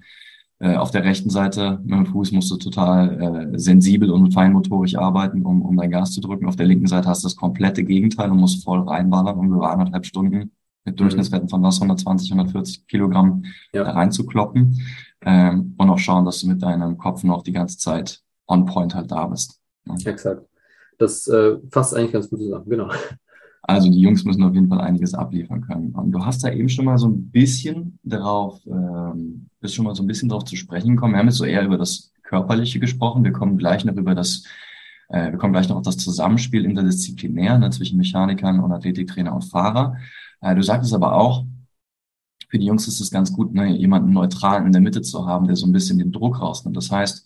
Äh, 0.59 0.75
auf 0.75 0.91
der 0.91 1.03
rechten 1.03 1.31
Seite 1.31 1.79
mit 1.83 1.97
dem 1.97 2.05
Fuß 2.05 2.31
musst 2.33 2.51
du 2.51 2.57
total 2.57 3.51
äh, 3.53 3.59
sensibel 3.59 4.11
und 4.11 4.31
feinmotorisch 4.31 4.95
arbeiten, 4.95 5.43
um, 5.43 5.63
um 5.63 5.75
dein 5.75 5.89
Gas 5.89 6.11
zu 6.11 6.21
drücken. 6.21 6.47
Auf 6.47 6.55
der 6.55 6.67
linken 6.67 6.87
Seite 6.87 7.09
hast 7.09 7.23
du 7.23 7.25
das 7.25 7.35
komplette 7.35 7.83
Gegenteil 7.83 8.29
und 8.29 8.37
musst 8.37 8.63
voll 8.63 8.81
reinballern, 8.81 9.37
um 9.37 9.51
über 9.53 9.71
anderthalb 9.71 10.05
Stunden 10.05 10.51
mit 10.85 10.99
Durchschnittswerten 10.99 11.49
von 11.49 11.63
was 11.63 11.77
120, 11.77 12.31
140 12.31 12.87
Kilogramm 12.87 13.43
ja. 13.73 13.89
reinzukloppen 13.89 14.79
ähm, 15.25 15.73
und 15.77 15.89
auch 15.89 15.99
schauen, 15.99 16.25
dass 16.25 16.41
du 16.41 16.47
mit 16.47 16.61
deinem 16.61 16.97
Kopf 16.97 17.23
noch 17.23 17.43
die 17.43 17.53
ganze 17.53 17.77
Zeit 17.77 18.21
on 18.47 18.65
point 18.65 18.93
halt 18.93 19.11
da 19.11 19.27
bist. 19.27 19.59
Ja. 19.85 20.11
Exakt. 20.11 20.45
Das 20.97 21.27
äh, 21.27 21.57
fasst 21.71 21.95
eigentlich 21.95 22.11
ganz 22.11 22.29
gut 22.29 22.39
zusammen, 22.39 22.69
genau. 22.69 22.91
Also 23.63 23.89
die 23.91 23.99
Jungs 23.99 24.23
müssen 24.25 24.43
auf 24.43 24.53
jeden 24.53 24.69
Fall 24.69 24.81
einiges 24.81 25.13
abliefern 25.13 25.61
können. 25.61 25.91
Und 25.91 26.11
du 26.11 26.25
hast 26.25 26.43
da 26.43 26.51
eben 26.51 26.69
schon 26.69 26.85
mal 26.85 26.97
so 26.97 27.07
ein 27.07 27.29
bisschen 27.29 27.99
darauf, 28.03 28.59
ähm, 28.65 29.47
bist 29.59 29.75
schon 29.75 29.85
mal 29.85 29.95
so 29.95 30.03
ein 30.03 30.07
bisschen 30.07 30.29
darauf 30.29 30.45
zu 30.45 30.55
sprechen 30.55 30.95
gekommen. 30.95 31.13
Wir 31.13 31.19
haben 31.19 31.27
jetzt 31.27 31.37
so 31.37 31.45
eher 31.45 31.63
über 31.63 31.77
das 31.77 32.11
Körperliche 32.23 32.79
gesprochen. 32.79 33.23
Wir 33.23 33.31
kommen 33.31 33.57
gleich 33.57 33.85
noch 33.85 33.95
über 33.95 34.15
das, 34.15 34.43
äh, 35.09 35.31
wir 35.31 35.37
kommen 35.37 35.53
gleich 35.53 35.69
noch 35.69 35.77
auf 35.77 35.83
das 35.83 35.97
Zusammenspiel 35.97 36.65
interdisziplinär 36.65 37.59
ne, 37.59 37.69
zwischen 37.69 37.97
Mechanikern 37.97 38.59
und 38.59 38.71
Athletiktrainer 38.71 39.33
und 39.33 39.43
Fahrer. 39.43 39.95
Äh, 40.41 40.55
du 40.55 40.63
sagtest 40.63 40.93
aber 40.93 41.13
auch, 41.15 41.45
für 42.49 42.59
die 42.59 42.65
Jungs 42.65 42.87
ist 42.87 42.99
es 42.99 43.11
ganz 43.11 43.31
gut, 43.31 43.53
ne, 43.53 43.77
jemanden 43.77 44.11
neutralen 44.11 44.65
in 44.65 44.71
der 44.73 44.81
Mitte 44.81 45.01
zu 45.01 45.25
haben, 45.27 45.47
der 45.47 45.55
so 45.55 45.67
ein 45.67 45.71
bisschen 45.71 45.99
den 45.99 46.11
Druck 46.11 46.41
rausnimmt. 46.41 46.75
Das 46.75 46.91
heißt, 46.91 47.25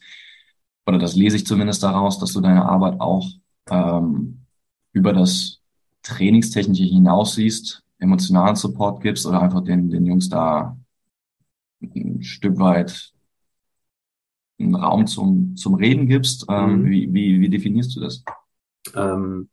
oder 0.85 0.99
das 0.99 1.15
lese 1.15 1.37
ich 1.37 1.45
zumindest 1.45 1.81
daraus, 1.81 2.19
dass 2.19 2.33
du 2.33 2.41
deine 2.41 2.65
Arbeit 2.65 2.99
auch 2.99 3.27
ähm, 3.69 4.45
über 4.93 5.13
das 5.13 5.54
Trainingstechnische 6.05 6.83
hinaus 6.83 7.35
siehst, 7.35 7.83
emotionalen 7.99 8.55
Support 8.55 9.01
gibst 9.01 9.25
oder 9.25 9.41
einfach 9.41 9.63
den, 9.63 9.89
den 9.89 10.05
Jungs 10.05 10.29
da 10.29 10.77
ein 11.81 12.23
Stück 12.23 12.57
weit 12.59 13.11
einen 14.59 14.75
Raum 14.75 15.07
zum, 15.07 15.55
zum 15.55 15.75
Reden 15.75 16.07
gibst. 16.07 16.45
Ähm, 16.49 16.83
mhm. 16.83 16.89
wie, 16.89 17.13
wie, 17.13 17.41
wie 17.41 17.49
definierst 17.49 17.95
du 17.95 17.99
das? 17.99 18.23
Ähm, 18.95 19.49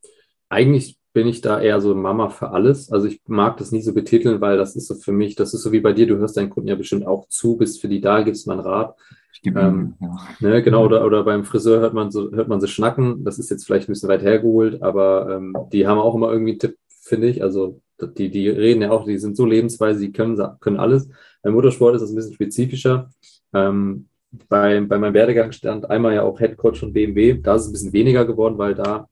eigentlich 0.48 0.98
bin 1.12 1.26
ich 1.26 1.40
da 1.40 1.61
eher 1.61 1.80
so 1.80 1.94
Mama 1.94 2.28
für 2.28 2.50
alles. 2.50 2.90
Also 2.90 3.09
ich 3.09 3.20
mag 3.26 3.57
das 3.57 3.72
nie 3.72 3.82
so 3.82 3.92
betiteln, 3.92 4.40
weil 4.40 4.57
das 4.57 4.76
ist 4.76 4.86
so 4.86 4.94
für 4.94 5.12
mich, 5.12 5.34
das 5.34 5.55
ist 5.55 5.62
so 5.62 5.72
wie 5.72 5.80
bei 5.80 5.92
dir, 5.92 6.07
du 6.07 6.18
hörst 6.18 6.36
deinen 6.36 6.50
Kunden 6.50 6.68
ja 6.68 6.74
bestimmt 6.74 7.07
auch 7.07 7.28
zu, 7.28 7.57
bist 7.57 7.80
für 7.80 7.88
die 7.88 8.00
da, 8.00 8.22
gibst 8.22 8.46
mal 8.46 8.55
einen 8.55 8.66
Rat. 8.66 8.96
Gebe 9.43 9.61
ähm, 9.61 9.95
ja. 10.01 10.16
ne, 10.38 10.62
genau, 10.62 10.84
oder, 10.84 11.05
oder 11.05 11.24
beim 11.24 11.45
Friseur 11.45 11.80
hört 11.80 11.95
man 11.95 12.12
so, 12.12 12.30
hört 12.30 12.49
man 12.49 12.61
sie 12.61 12.68
schnacken. 12.68 13.24
Das 13.24 13.38
ist 13.38 13.51
jetzt 13.51 13.64
vielleicht 13.64 13.88
ein 13.88 13.93
bisschen 13.93 14.09
weit 14.09 14.22
hergeholt, 14.22 14.82
aber 14.82 15.36
ähm, 15.36 15.57
die 15.72 15.86
haben 15.86 15.99
auch 15.99 16.14
immer 16.14 16.30
irgendwie 16.30 16.53
einen 16.53 16.61
Tipp, 16.61 16.76
finde 16.88 17.26
ich. 17.26 17.43
Also 17.43 17.80
die, 18.01 18.30
die 18.30 18.49
reden 18.49 18.82
ja 18.82 18.90
auch, 18.90 19.05
die 19.05 19.18
sind 19.18 19.36
so 19.36 19.45
lebensweise, 19.45 20.01
die 20.01 20.12
können, 20.12 20.40
können 20.61 20.78
alles. 20.78 21.09
Beim 21.43 21.55
Motorsport 21.55 21.97
ist 21.97 22.03
das 22.03 22.11
ein 22.11 22.16
bisschen 22.16 22.34
spezifischer. 22.34 23.11
Ähm, 23.53 24.07
bei, 24.49 24.80
bei 24.80 24.99
meinem 24.99 25.14
Werdegang 25.14 25.53
stand 25.53 25.90
einmal 25.90 26.14
ja 26.14 26.22
auch 26.22 26.38
Head 26.38 26.57
Coach 26.57 26.80
von 26.80 26.93
BMW. 26.93 27.34
Da 27.34 27.57
ist 27.57 27.62
es 27.62 27.68
ein 27.68 27.72
bisschen 27.72 27.93
weniger 27.93 28.24
geworden, 28.24 28.59
weil 28.59 28.74
da 28.74 29.09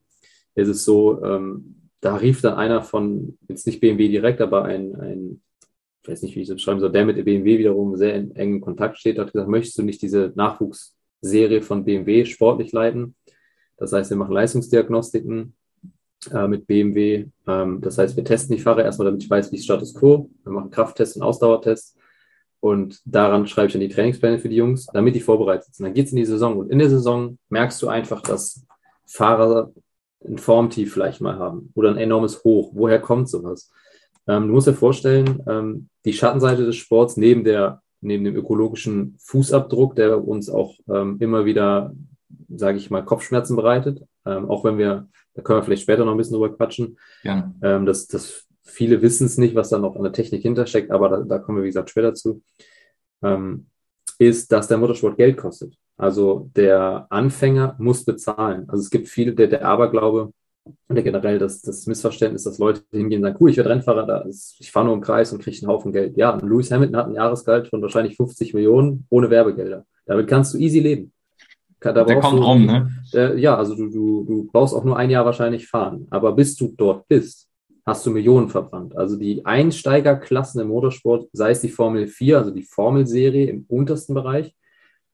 ist 0.55 0.69
es 0.69 0.85
so, 0.85 1.23
ähm, 1.25 1.77
da 2.01 2.17
rief 2.17 2.41
dann 2.41 2.55
einer 2.55 2.83
von, 2.83 3.37
jetzt 3.49 3.67
nicht 3.67 3.81
BMW 3.81 4.09
direkt, 4.09 4.41
aber 4.41 4.65
ein, 4.65 4.95
ein 4.97 5.41
ich 6.03 6.09
weiß 6.09 6.23
nicht, 6.23 6.35
wie 6.35 6.41
ich 6.41 6.49
es 6.49 6.55
beschreiben 6.55 6.81
soll, 6.81 6.93
der 6.93 7.05
mit 7.05 7.23
BMW 7.25 7.59
wiederum 7.59 7.97
sehr 7.97 8.15
in 8.15 8.35
engem 8.35 8.61
Kontakt 8.61 8.99
steht, 8.99 9.19
hat 9.19 9.33
gesagt, 9.33 9.51
möchtest 9.51 9.79
du 9.79 9.83
nicht 9.83 10.01
diese 10.01 10.33
Nachwuchsserie 10.35 11.63
von 11.63 11.85
BMW 11.85 12.25
sportlich 12.25 12.73
leiten? 12.73 13.15
Das 13.77 13.93
heißt, 13.93 14.11
wir 14.11 14.17
machen 14.17 14.33
Leistungsdiagnostiken 14.33 15.55
äh, 16.33 16.49
mit 16.49 16.67
BMW. 16.67 17.27
Ähm, 17.47 17.81
das 17.81 17.99
heißt, 17.99 18.17
wir 18.17 18.25
testen 18.25 18.57
die 18.57 18.63
Fahrer 18.63 18.85
erstmal, 18.85 19.07
damit 19.07 19.23
ich 19.23 19.31
weiß, 19.31 19.53
wie 19.53 19.57
ist 19.57 19.65
Status 19.65 19.95
Quo. 19.95 20.31
Wir 20.45 20.53
machen 20.53 20.71
Krafttests 20.71 21.17
und 21.17 21.23
Ausdauertests. 21.23 21.97
Und 22.61 23.01
daran 23.07 23.47
schreibe 23.47 23.69
ich 23.69 23.73
dann 23.73 23.81
die 23.81 23.89
Trainingspläne 23.89 24.39
für 24.39 24.51
die 24.51 24.57
Jungs, 24.57 24.87
damit 24.93 25.15
die 25.15 25.21
vorbereitet 25.21 25.75
sind. 25.75 25.85
Dann 25.85 25.95
geht 25.95 26.07
es 26.07 26.13
in 26.13 26.19
die 26.19 26.27
Saison. 26.27 26.59
Und 26.59 26.71
in 26.71 26.79
der 26.79 26.91
Saison 26.91 27.39
merkst 27.49 27.81
du 27.81 27.89
einfach, 27.89 28.21
dass 28.21 28.67
Fahrer 29.07 29.73
ein 30.27 30.37
Formtief 30.37 30.93
vielleicht 30.93 31.23
mal 31.23 31.39
haben 31.39 31.73
oder 31.75 31.91
ein 31.91 31.97
enormes 31.97 32.45
Hoch. 32.45 32.71
Woher 32.75 33.01
kommt 33.01 33.31
sowas? 33.31 33.71
Ähm, 34.31 34.47
du 34.47 34.55
musst 34.55 34.69
dir 34.69 34.75
vorstellen, 34.75 35.43
ähm, 35.49 35.89
die 36.05 36.13
Schattenseite 36.13 36.65
des 36.65 36.77
Sports 36.77 37.17
neben 37.17 37.45
der 37.45 37.83
neben 38.01 38.25
dem 38.25 38.37
ökologischen 38.37 39.17
Fußabdruck, 39.21 39.95
der 39.95 40.27
uns 40.27 40.49
auch 40.49 40.75
ähm, 40.89 41.17
immer 41.21 41.45
wieder, 41.45 41.95
sage 42.49 42.79
ich 42.79 42.91
mal, 42.91 43.05
Kopfschmerzen 43.05 43.57
bereitet, 43.57 44.03
ähm, 44.25 44.49
auch 44.51 44.65
wenn 44.65 44.79
wir, 44.79 45.09
da 45.35 45.43
können 45.43 45.59
wir 45.59 45.65
vielleicht 45.65 45.83
später 45.83 46.05
noch 46.05 46.13
ein 46.13 46.19
bisschen 46.19 46.35
drüber 46.35 46.55
quatschen, 46.55 46.99
ja. 47.23 47.53
Ähm, 47.63 47.87
dass, 47.87 48.07
dass 48.07 48.47
viele 48.63 49.03
wissen 49.03 49.27
es 49.27 49.39
nicht, 49.39 49.55
was 49.55 49.69
da 49.69 49.79
noch 49.79 49.97
an 49.97 50.03
der 50.03 50.13
Technik 50.13 50.43
hintersteckt, 50.43 50.91
aber 50.91 51.09
da, 51.09 51.21
da 51.21 51.39
kommen 51.39 51.59
wir, 51.59 51.65
wie 51.65 51.69
gesagt, 51.69 51.91
später 51.91 52.15
zu, 52.15 52.43
ähm, 53.23 53.67
ist, 54.19 54.53
dass 54.53 54.69
der 54.69 54.79
Motorsport 54.79 55.17
Geld 55.17 55.37
kostet. 55.37 55.75
Also 55.97 56.51
der 56.57 57.07
Anfänger 57.11 57.77
muss 57.79 58.05
bezahlen. 58.05 58.69
Also 58.69 58.83
es 58.83 58.91
gibt 58.91 59.09
viele, 59.09 59.35
der, 59.35 59.49
der 59.49 59.67
Aberglaube 59.67 60.33
oder 60.89 61.03
generell 61.03 61.39
das, 61.39 61.63
das 61.63 61.87
Missverständnis, 61.87 62.45
dass 62.45 62.59
Leute 62.59 62.83
hingehen 62.91 63.21
und 63.21 63.29
sagen, 63.29 63.37
cool, 63.41 63.51
ich 63.51 63.57
werde 63.57 63.71
Rennfahrer, 63.71 64.07
da 64.07 64.19
ist, 64.19 64.57
ich 64.59 64.71
fahre 64.71 64.87
nur 64.87 64.95
im 64.95 65.01
Kreis 65.01 65.33
und 65.33 65.43
kriege 65.43 65.57
einen 65.61 65.71
Haufen 65.71 65.93
Geld. 65.93 66.17
Ja, 66.17 66.39
Lewis 66.43 66.71
Hamilton 66.71 66.97
hat 66.97 67.07
ein 67.07 67.15
Jahresgehalt 67.15 67.69
von 67.69 67.81
wahrscheinlich 67.83 68.17
50 68.17 68.55
Millionen 68.55 69.07
ohne 69.09 69.31
Werbegelder. 69.31 69.85
Damit 70.07 70.27
kannst 70.29 70.55
du 70.55 70.59
easy 70.59 70.81
leben. 70.81 71.13
Da 71.81 71.93
der 71.93 72.21
kommt 72.21 72.39
du, 72.39 72.45
rum, 72.45 72.67
ne? 72.67 72.91
Der, 73.15 73.39
ja, 73.39 73.57
also 73.57 73.75
du, 73.75 73.89
du, 73.89 74.25
du 74.25 74.49
brauchst 74.53 74.75
auch 74.75 74.85
nur 74.85 74.99
ein 74.99 75.09
Jahr 75.09 75.25
wahrscheinlich 75.25 75.67
fahren. 75.67 76.07
Aber 76.11 76.33
bis 76.33 76.55
du 76.55 76.75
dort 76.77 77.09
bist, 77.09 77.49
hast 77.87 78.05
du 78.05 78.11
Millionen 78.11 78.51
verbrannt. 78.51 78.97
Also 78.97 79.17
die 79.17 79.45
Einsteigerklassen 79.47 80.61
im 80.61 80.69
Motorsport, 80.69 81.29
sei 81.33 81.53
es 81.53 81.63
die 81.63 81.71
Formel 81.71 82.07
4, 82.07 82.39
also 82.39 82.51
die 82.51 82.63
Formelserie 82.63 83.47
im 83.47 83.65
untersten 83.69 84.15
Bereich, 84.15 84.55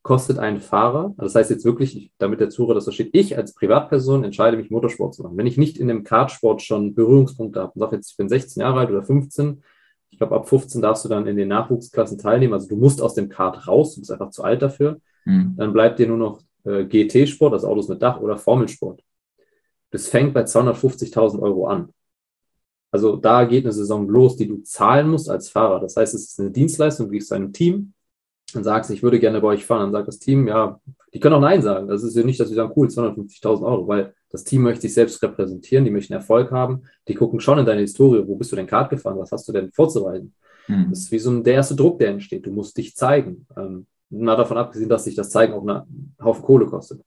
kostet 0.06 0.38
ein 0.38 0.60
Fahrer, 0.60 1.14
das 1.18 1.34
heißt 1.34 1.50
jetzt 1.50 1.64
wirklich, 1.64 2.12
damit 2.18 2.38
der 2.38 2.48
Zuhörer 2.48 2.74
das 2.74 2.84
versteht, 2.84 3.10
ich 3.12 3.36
als 3.36 3.54
Privatperson 3.54 4.22
entscheide 4.22 4.56
mich, 4.56 4.70
Motorsport 4.70 5.16
zu 5.16 5.24
machen. 5.24 5.36
Wenn 5.36 5.48
ich 5.48 5.58
nicht 5.58 5.78
in 5.78 5.88
dem 5.88 6.04
Kartsport 6.04 6.62
schon 6.62 6.94
Berührungspunkte 6.94 7.58
habe 7.58 7.72
und 7.74 7.80
sage 7.80 7.96
jetzt, 7.96 8.12
ich 8.12 8.16
bin 8.16 8.28
16 8.28 8.60
Jahre 8.60 8.78
alt 8.78 8.90
oder 8.90 9.02
15, 9.02 9.64
ich 10.10 10.18
glaube, 10.18 10.36
ab 10.36 10.48
15 10.48 10.80
darfst 10.80 11.04
du 11.04 11.08
dann 11.08 11.26
in 11.26 11.36
den 11.36 11.48
Nachwuchsklassen 11.48 12.18
teilnehmen. 12.18 12.52
Also 12.54 12.68
du 12.68 12.76
musst 12.76 13.02
aus 13.02 13.14
dem 13.14 13.28
Kart 13.28 13.66
raus, 13.66 13.96
du 13.96 14.00
bist 14.00 14.12
einfach 14.12 14.30
zu 14.30 14.44
alt 14.44 14.62
dafür. 14.62 15.00
Mhm. 15.24 15.54
Dann 15.56 15.72
bleibt 15.72 15.98
dir 15.98 16.06
nur 16.06 16.18
noch 16.18 16.40
äh, 16.62 16.84
GT-Sport, 16.84 17.52
das 17.52 17.64
Autos 17.64 17.88
mit 17.88 18.00
Dach 18.00 18.20
oder 18.20 18.38
Formelsport. 18.38 19.02
Das 19.90 20.06
fängt 20.06 20.34
bei 20.34 20.44
250.000 20.44 21.42
Euro 21.42 21.66
an. 21.66 21.88
Also 22.92 23.16
da 23.16 23.44
geht 23.44 23.64
eine 23.64 23.72
Saison 23.72 24.08
los, 24.08 24.36
die 24.36 24.46
du 24.46 24.62
zahlen 24.62 25.08
musst 25.08 25.28
als 25.28 25.48
Fahrer. 25.48 25.80
Das 25.80 25.96
heißt, 25.96 26.14
es 26.14 26.28
ist 26.28 26.38
eine 26.38 26.52
Dienstleistung, 26.52 27.06
du 27.06 27.12
gehst 27.12 27.26
zu 27.26 27.34
einem 27.34 27.52
Team, 27.52 27.92
und 28.56 28.64
sagst, 28.64 28.90
ich 28.90 29.02
würde 29.02 29.20
gerne 29.20 29.40
bei 29.40 29.48
euch 29.48 29.64
fahren, 29.64 29.80
dann 29.80 29.92
sagt 29.92 30.08
das 30.08 30.18
Team, 30.18 30.48
ja, 30.48 30.80
die 31.12 31.20
können 31.20 31.34
auch 31.34 31.40
Nein 31.40 31.62
sagen. 31.62 31.88
Das 31.88 32.02
ist 32.02 32.16
ja 32.16 32.24
nicht, 32.24 32.40
dass 32.40 32.48
sie 32.48 32.54
sagen, 32.54 32.72
cool, 32.76 32.88
250.000 32.88 33.64
Euro, 33.64 33.88
weil 33.88 34.14
das 34.30 34.44
Team 34.44 34.62
möchte 34.62 34.82
sich 34.82 34.94
selbst 34.94 35.22
repräsentieren, 35.22 35.84
die 35.84 35.90
möchten 35.90 36.12
Erfolg 36.12 36.50
haben, 36.50 36.82
die 37.08 37.14
gucken 37.14 37.40
schon 37.40 37.58
in 37.58 37.66
deine 37.66 37.80
Historie, 37.82 38.26
wo 38.26 38.36
bist 38.36 38.52
du 38.52 38.56
denn 38.56 38.66
Kart 38.66 38.90
gefahren, 38.90 39.18
was 39.18 39.32
hast 39.32 39.48
du 39.48 39.52
denn 39.52 39.70
vorzuweisen? 39.72 40.34
Mhm. 40.68 40.86
Das 40.90 41.00
ist 41.00 41.12
wie 41.12 41.18
so 41.18 41.30
ein, 41.30 41.44
der 41.44 41.54
erste 41.54 41.76
Druck, 41.76 41.98
der 41.98 42.08
entsteht. 42.08 42.46
Du 42.46 42.50
musst 42.50 42.76
dich 42.76 42.96
zeigen. 42.96 43.46
Ähm, 43.56 43.86
mal 44.10 44.36
davon 44.36 44.56
abgesehen, 44.56 44.88
dass 44.88 45.04
sich 45.04 45.14
das 45.14 45.30
Zeigen 45.30 45.54
auch 45.54 45.66
einen 45.66 46.14
Haufen 46.22 46.42
Kohle 46.44 46.66
kostet. 46.66 47.02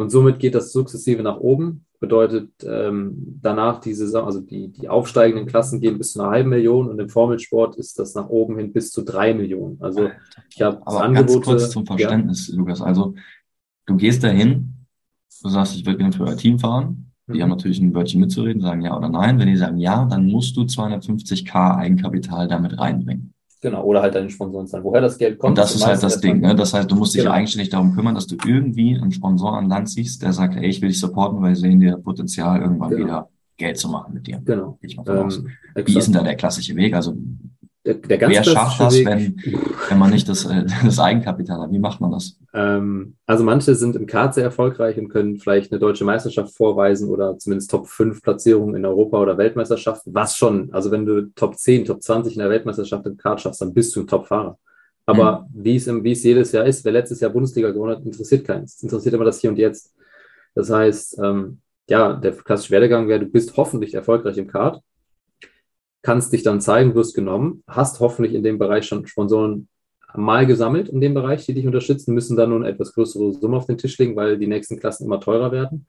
Und 0.00 0.10
somit 0.10 0.38
geht 0.38 0.54
das 0.54 0.72
sukzessive 0.72 1.22
nach 1.22 1.38
oben. 1.38 1.84
Bedeutet 2.00 2.50
ähm, 2.64 3.38
danach 3.42 3.80
die 3.80 3.92
Saison, 3.92 4.24
also 4.24 4.40
die, 4.40 4.68
die 4.68 4.88
aufsteigenden 4.88 5.46
Klassen 5.46 5.80
gehen 5.80 5.98
bis 5.98 6.12
zu 6.12 6.20
einer 6.20 6.30
halben 6.30 6.48
Million 6.48 6.88
und 6.88 6.98
im 6.98 7.10
Formelsport 7.10 7.76
ist 7.76 7.98
das 7.98 8.14
nach 8.14 8.28
oben 8.28 8.56
hin 8.56 8.72
bis 8.72 8.90
zu 8.90 9.02
drei 9.02 9.34
Millionen. 9.34 9.76
Also 9.82 10.08
ich 10.48 10.62
habe 10.62 10.80
Aber 10.86 11.02
Angebote, 11.02 11.32
ganz 11.32 11.44
kurz 11.44 11.70
zum 11.70 11.84
Verständnis, 11.84 12.48
ja. 12.48 12.56
Lukas. 12.56 12.80
Also 12.80 13.14
du 13.84 13.96
gehst 13.96 14.24
dahin, 14.24 14.86
du 15.42 15.50
sagst, 15.50 15.76
ich 15.76 15.84
würde 15.84 15.98
gerne 15.98 16.14
für 16.14 16.24
euer 16.24 16.36
Team 16.36 16.58
fahren. 16.58 17.12
Die 17.28 17.34
mhm. 17.34 17.42
haben 17.42 17.50
natürlich 17.50 17.80
ein 17.80 17.94
Wörtchen 17.94 18.20
mitzureden, 18.20 18.62
sagen 18.62 18.82
ja 18.82 18.96
oder 18.96 19.10
nein. 19.10 19.38
Wenn 19.38 19.48
die 19.48 19.56
sagen 19.56 19.76
ja, 19.76 20.06
dann 20.06 20.26
musst 20.26 20.56
du 20.56 20.62
250k 20.62 21.76
Eigenkapital 21.76 22.48
damit 22.48 22.78
reinbringen. 22.78 23.34
Genau, 23.62 23.84
oder 23.84 24.00
halt 24.00 24.14
deine 24.14 24.30
Sponsoren 24.30 24.66
zahlen. 24.66 24.84
Woher 24.84 25.02
das 25.02 25.18
Geld 25.18 25.38
kommt. 25.38 25.50
Und 25.50 25.58
das 25.58 25.74
ist 25.74 25.86
halt 25.86 26.02
das 26.02 26.20
Ding, 26.20 26.40
ne? 26.40 26.54
Das 26.54 26.72
heißt, 26.72 26.90
du 26.90 26.96
musst 26.96 27.14
dich 27.14 27.24
genau. 27.24 27.36
nicht 27.38 27.72
darum 27.72 27.94
kümmern, 27.94 28.14
dass 28.14 28.26
du 28.26 28.36
irgendwie 28.46 28.98
einen 28.98 29.12
Sponsor 29.12 29.58
an 29.58 29.68
Land 29.68 29.90
ziehst, 29.90 30.22
der 30.22 30.32
sagt, 30.32 30.56
ey, 30.56 30.66
ich 30.66 30.80
will 30.80 30.88
dich 30.88 30.98
supporten, 30.98 31.42
weil 31.42 31.54
sie 31.54 31.62
sehen 31.62 31.80
dir 31.80 31.98
Potenzial, 31.98 32.62
irgendwann 32.62 32.90
genau. 32.90 33.04
wieder 33.04 33.28
Geld 33.58 33.76
zu 33.76 33.88
machen 33.88 34.14
mit 34.14 34.26
dir. 34.26 34.40
Genau. 34.42 34.78
Ähm, 34.82 35.48
Wie 35.84 35.98
ist 35.98 36.06
denn 36.06 36.14
da 36.14 36.22
der 36.22 36.36
klassische 36.36 36.74
Weg? 36.74 36.94
Also 36.94 37.14
der, 37.84 37.94
der 37.94 38.18
ganz 38.18 38.34
Wer 38.34 38.44
schafft 38.44 38.80
das, 38.80 38.94
Weg, 38.94 39.06
wenn, 39.06 39.36
wenn 39.88 39.98
man 39.98 40.10
nicht 40.10 40.28
das, 40.28 40.44
äh, 40.44 40.64
das 40.84 40.98
Eigenkapital 40.98 41.60
hat? 41.60 41.72
Wie 41.72 41.78
macht 41.78 42.00
man 42.00 42.10
das? 42.10 42.38
Ähm, 42.52 43.16
also 43.26 43.42
manche 43.42 43.74
sind 43.74 43.96
im 43.96 44.06
Kart 44.06 44.34
sehr 44.34 44.44
erfolgreich 44.44 44.98
und 44.98 45.08
können 45.08 45.38
vielleicht 45.38 45.72
eine 45.72 45.78
deutsche 45.78 46.04
Meisterschaft 46.04 46.54
vorweisen 46.54 47.08
oder 47.08 47.38
zumindest 47.38 47.70
Top 47.70 47.86
5 47.88 48.22
Platzierungen 48.22 48.74
in 48.74 48.84
Europa 48.84 49.18
oder 49.18 49.38
Weltmeisterschaft. 49.38 50.02
Was 50.06 50.36
schon, 50.36 50.72
also 50.72 50.90
wenn 50.90 51.06
du 51.06 51.32
Top 51.34 51.56
10, 51.56 51.86
Top 51.86 52.02
20 52.02 52.34
in 52.34 52.40
der 52.40 52.50
Weltmeisterschaft 52.50 53.06
im 53.06 53.16
Kart 53.16 53.40
schaffst, 53.40 53.62
dann 53.62 53.72
bist 53.72 53.96
du 53.96 54.00
ein 54.00 54.06
Top-Fahrer. 54.06 54.58
Aber 55.06 55.46
mhm. 55.52 55.64
wie, 55.64 55.76
es 55.76 55.86
im, 55.86 56.04
wie 56.04 56.12
es 56.12 56.22
jedes 56.22 56.52
Jahr 56.52 56.66
ist, 56.66 56.84
wer 56.84 56.92
letztes 56.92 57.20
Jahr 57.20 57.30
Bundesliga 57.30 57.70
gewonnen 57.70 57.96
hat, 57.96 58.04
interessiert 58.04 58.46
keins. 58.46 58.74
Es 58.74 58.82
interessiert 58.82 59.14
immer 59.14 59.24
das 59.24 59.40
Hier 59.40 59.50
und 59.50 59.56
Jetzt. 59.56 59.94
Das 60.54 60.68
heißt, 60.68 61.18
ähm, 61.22 61.60
ja, 61.88 62.12
der 62.12 62.32
klassische 62.32 62.72
Werdegang 62.72 63.08
wäre, 63.08 63.20
du 63.20 63.26
bist 63.26 63.56
hoffentlich 63.56 63.94
erfolgreich 63.94 64.36
im 64.36 64.46
Kart 64.48 64.82
kannst 66.02 66.32
dich 66.32 66.42
dann 66.42 66.60
zeigen, 66.60 66.94
wirst 66.94 67.14
genommen, 67.14 67.62
hast 67.66 68.00
hoffentlich 68.00 68.34
in 68.34 68.42
dem 68.42 68.58
Bereich 68.58 68.86
schon 68.86 69.06
Sponsoren 69.06 69.68
mal 70.14 70.46
gesammelt 70.46 70.88
in 70.88 71.00
dem 71.00 71.14
Bereich, 71.14 71.46
die 71.46 71.54
dich 71.54 71.66
unterstützen, 71.66 72.14
müssen 72.14 72.36
dann 72.36 72.50
nun 72.50 72.64
etwas 72.64 72.94
größere 72.94 73.32
Summe 73.32 73.56
auf 73.56 73.66
den 73.66 73.78
Tisch 73.78 73.98
legen, 73.98 74.16
weil 74.16 74.38
die 74.38 74.46
nächsten 74.46 74.78
Klassen 74.78 75.04
immer 75.04 75.20
teurer 75.20 75.52
werden. 75.52 75.86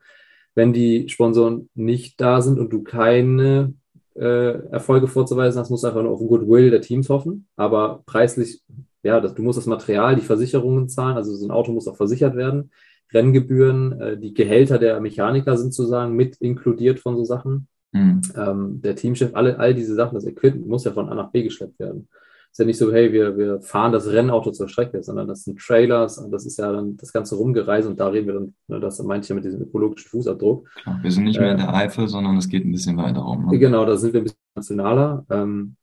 Wenn 0.54 0.72
die 0.72 1.08
Sponsoren 1.08 1.68
nicht 1.74 2.20
da 2.20 2.40
sind 2.40 2.58
und 2.58 2.72
du 2.72 2.82
keine 2.82 3.74
äh, 4.14 4.68
Erfolge 4.70 5.08
vorzuweisen 5.08 5.58
hast, 5.58 5.70
musst 5.70 5.84
du 5.84 5.88
einfach 5.88 6.02
nur 6.02 6.12
auf 6.12 6.18
den 6.18 6.28
Goodwill 6.28 6.70
der 6.70 6.82
Teams 6.82 7.08
hoffen. 7.08 7.46
Aber 7.56 8.02
preislich, 8.06 8.60
ja, 9.02 9.20
das, 9.20 9.34
du 9.34 9.42
musst 9.42 9.58
das 9.58 9.66
Material, 9.66 10.14
die 10.14 10.22
Versicherungen 10.22 10.88
zahlen, 10.88 11.16
also 11.16 11.34
so 11.34 11.46
ein 11.46 11.50
Auto 11.50 11.72
muss 11.72 11.88
auch 11.88 11.96
versichert 11.96 12.36
werden. 12.36 12.70
Renngebühren, 13.12 14.00
äh, 14.00 14.18
die 14.18 14.34
Gehälter 14.34 14.78
der 14.78 15.00
Mechaniker 15.00 15.56
sind 15.56 15.74
sozusagen 15.74 16.14
mit 16.14 16.36
inkludiert 16.36 17.00
von 17.00 17.16
so 17.16 17.24
Sachen. 17.24 17.68
Mhm. 17.92 18.22
Ähm, 18.36 18.80
der 18.82 18.96
Teamchef, 18.96 19.34
alle, 19.34 19.58
all 19.58 19.74
diese 19.74 19.94
Sachen, 19.94 20.14
das 20.14 20.26
Equipment 20.26 20.66
muss 20.66 20.84
ja 20.84 20.92
von 20.92 21.08
A 21.08 21.14
nach 21.14 21.30
B 21.30 21.42
geschleppt 21.42 21.78
werden. 21.78 22.08
Ist 22.50 22.58
ja 22.58 22.66
nicht 22.66 22.76
so, 22.76 22.92
hey, 22.92 23.10
wir, 23.12 23.38
wir 23.38 23.62
fahren 23.62 23.92
das 23.92 24.06
Rennauto 24.06 24.50
zur 24.50 24.68
Strecke, 24.68 25.02
sondern 25.02 25.26
das 25.26 25.44
sind 25.44 25.58
Trailers 25.58 26.18
und 26.18 26.30
das 26.30 26.44
ist 26.44 26.58
ja 26.58 26.70
dann 26.70 26.98
das 26.98 27.10
ganze 27.10 27.36
Rumgereise 27.36 27.88
und 27.88 27.98
da 27.98 28.08
reden 28.08 28.26
wir 28.26 28.34
dann, 28.34 28.54
ne, 28.68 28.78
das 28.78 29.02
meinte 29.02 29.24
ich 29.24 29.28
ja 29.30 29.34
mit 29.34 29.44
diesem 29.44 29.62
ökologischen 29.62 30.10
Fußabdruck. 30.10 30.68
Klar, 30.82 31.00
wir 31.02 31.10
sind 31.10 31.24
nicht 31.24 31.40
mehr 31.40 31.52
in 31.52 31.56
der 31.56 31.68
ähm, 31.68 31.74
Eifel, 31.74 32.08
sondern 32.08 32.36
es 32.36 32.48
geht 32.48 32.66
ein 32.66 32.72
bisschen 32.72 32.98
weiter 32.98 33.24
um. 33.24 33.46
Ne? 33.46 33.58
Genau, 33.58 33.86
da 33.86 33.96
sind 33.96 34.12
wir 34.12 34.20
ein 34.20 34.24
bisschen 34.24 34.38
nationaler. 34.54 35.24
Ähm, 35.30 35.76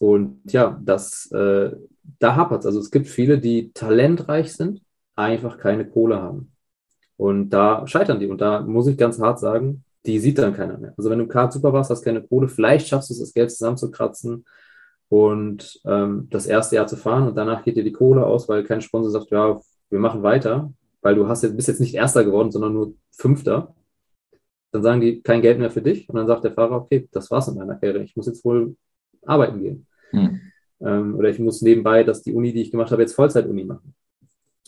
und 0.00 0.40
ja, 0.52 0.80
das, 0.84 1.30
äh, 1.30 1.70
da 2.18 2.34
hapert 2.34 2.60
es. 2.60 2.66
Also 2.66 2.80
es 2.80 2.90
gibt 2.90 3.06
viele, 3.06 3.38
die 3.38 3.70
talentreich 3.72 4.52
sind, 4.52 4.82
einfach 5.14 5.58
keine 5.58 5.88
Kohle 5.88 6.20
haben. 6.20 6.50
Und 7.16 7.50
da 7.50 7.86
scheitern 7.86 8.18
die. 8.18 8.26
Und 8.26 8.40
da 8.40 8.60
muss 8.60 8.86
ich 8.86 8.96
ganz 8.96 9.20
hart 9.20 9.38
sagen, 9.38 9.84
die 10.08 10.18
sieht 10.18 10.38
dann 10.38 10.54
keiner 10.54 10.78
mehr. 10.78 10.94
Also 10.96 11.10
wenn 11.10 11.18
du 11.18 11.28
Kart 11.28 11.52
super 11.52 11.72
warst, 11.72 11.90
hast 11.90 12.02
keine 12.02 12.22
Kohle, 12.22 12.48
vielleicht 12.48 12.88
schaffst 12.88 13.10
du 13.10 13.14
es, 13.14 13.20
das 13.20 13.34
Geld 13.34 13.50
zusammenzukratzen 13.50 14.44
und 15.08 15.80
ähm, 15.84 16.28
das 16.30 16.46
erste 16.46 16.76
Jahr 16.76 16.86
zu 16.86 16.96
fahren 16.96 17.28
und 17.28 17.36
danach 17.36 17.62
geht 17.62 17.76
dir 17.76 17.84
die 17.84 17.92
Kohle 17.92 18.26
aus, 18.26 18.48
weil 18.48 18.64
kein 18.64 18.80
Sponsor 18.80 19.10
sagt, 19.10 19.30
ja, 19.30 19.60
wir 19.90 19.98
machen 19.98 20.22
weiter, 20.22 20.72
weil 21.02 21.14
du 21.14 21.28
hast 21.28 21.42
jetzt, 21.42 21.56
bist 21.56 21.68
jetzt 21.68 21.80
nicht 21.80 21.94
Erster 21.94 22.24
geworden, 22.24 22.50
sondern 22.50 22.72
nur 22.72 22.94
Fünfter. 23.12 23.74
Dann 24.72 24.82
sagen 24.82 25.00
die, 25.00 25.22
kein 25.22 25.42
Geld 25.42 25.58
mehr 25.58 25.70
für 25.70 25.82
dich. 25.82 26.08
Und 26.08 26.16
dann 26.16 26.26
sagt 26.26 26.44
der 26.44 26.52
Fahrer, 26.52 26.76
okay, 26.76 27.08
das 27.12 27.30
war's 27.30 27.48
in 27.48 27.54
meiner 27.54 27.76
Karriere. 27.76 28.02
Ich 28.02 28.16
muss 28.16 28.26
jetzt 28.26 28.44
wohl 28.44 28.76
arbeiten 29.24 29.62
gehen. 29.62 29.86
Hm. 30.10 30.40
Ähm, 30.80 31.16
oder 31.16 31.30
ich 31.30 31.38
muss 31.38 31.62
nebenbei, 31.62 32.04
dass 32.04 32.22
die 32.22 32.34
Uni, 32.34 32.52
die 32.52 32.62
ich 32.62 32.70
gemacht 32.70 32.90
habe, 32.90 33.02
jetzt 33.02 33.14
Vollzeit-Uni 33.14 33.64
machen. 33.64 33.94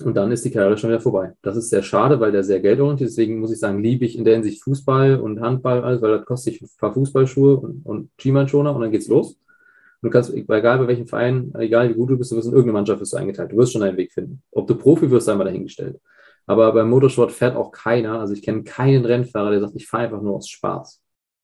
Und 0.02 0.16
dann 0.16 0.32
ist 0.32 0.44
die 0.44 0.50
Karriere 0.50 0.76
schon 0.78 0.90
wieder 0.90 1.00
vorbei. 1.00 1.32
Das 1.42 1.56
ist 1.56 1.70
sehr 1.70 1.82
schade, 1.82 2.20
weil 2.20 2.32
der 2.32 2.44
sehr 2.44 2.60
geldorientiert 2.60 3.08
ist. 3.08 3.18
Deswegen 3.18 3.40
muss 3.40 3.52
ich 3.52 3.58
sagen, 3.58 3.82
liebe 3.82 4.04
ich 4.04 4.16
in 4.16 4.24
der 4.24 4.34
Hinsicht 4.34 4.62
Fußball 4.62 5.20
und 5.20 5.40
Handball, 5.40 5.82
alles, 5.82 6.02
weil 6.02 6.18
das 6.18 6.26
kostet 6.26 6.54
sich 6.54 6.62
ein 6.62 6.68
paar 6.78 6.92
Fußballschuhe 6.92 7.56
und, 7.56 7.84
und 7.84 8.10
Skimannchoner 8.18 8.74
und 8.74 8.80
dann 8.80 8.90
geht's 8.90 9.08
los. 9.08 9.32
Und 10.02 10.08
du 10.08 10.10
kannst, 10.10 10.32
egal 10.32 10.78
bei 10.78 10.88
welchem 10.88 11.06
Verein, 11.06 11.52
egal 11.58 11.88
wie 11.90 11.94
gut 11.94 12.10
du 12.10 12.16
bist, 12.16 12.32
du 12.32 12.36
wirst 12.36 12.48
in 12.48 12.54
irgendeine 12.54 12.78
Mannschaft 12.78 13.00
wirst 13.00 13.12
du 13.12 13.16
eingeteilt. 13.16 13.52
Du 13.52 13.56
wirst 13.56 13.72
schon 13.72 13.82
deinen 13.82 13.96
Weg 13.96 14.12
finden. 14.12 14.42
Ob 14.52 14.66
du 14.66 14.74
Profi 14.74 15.10
wirst, 15.10 15.26
sei 15.26 15.34
mal 15.34 15.44
dahingestellt. 15.44 16.00
Aber 16.46 16.72
beim 16.72 16.90
Motorsport 16.90 17.32
fährt 17.32 17.54
auch 17.54 17.70
keiner, 17.70 18.18
also 18.18 18.32
ich 18.32 18.42
kenne 18.42 18.64
keinen 18.64 19.04
Rennfahrer, 19.04 19.50
der 19.50 19.60
sagt, 19.60 19.76
ich 19.76 19.86
fahre 19.86 20.04
einfach 20.04 20.20
nur 20.22 20.36
aus 20.36 20.48
Spaß. 20.48 21.00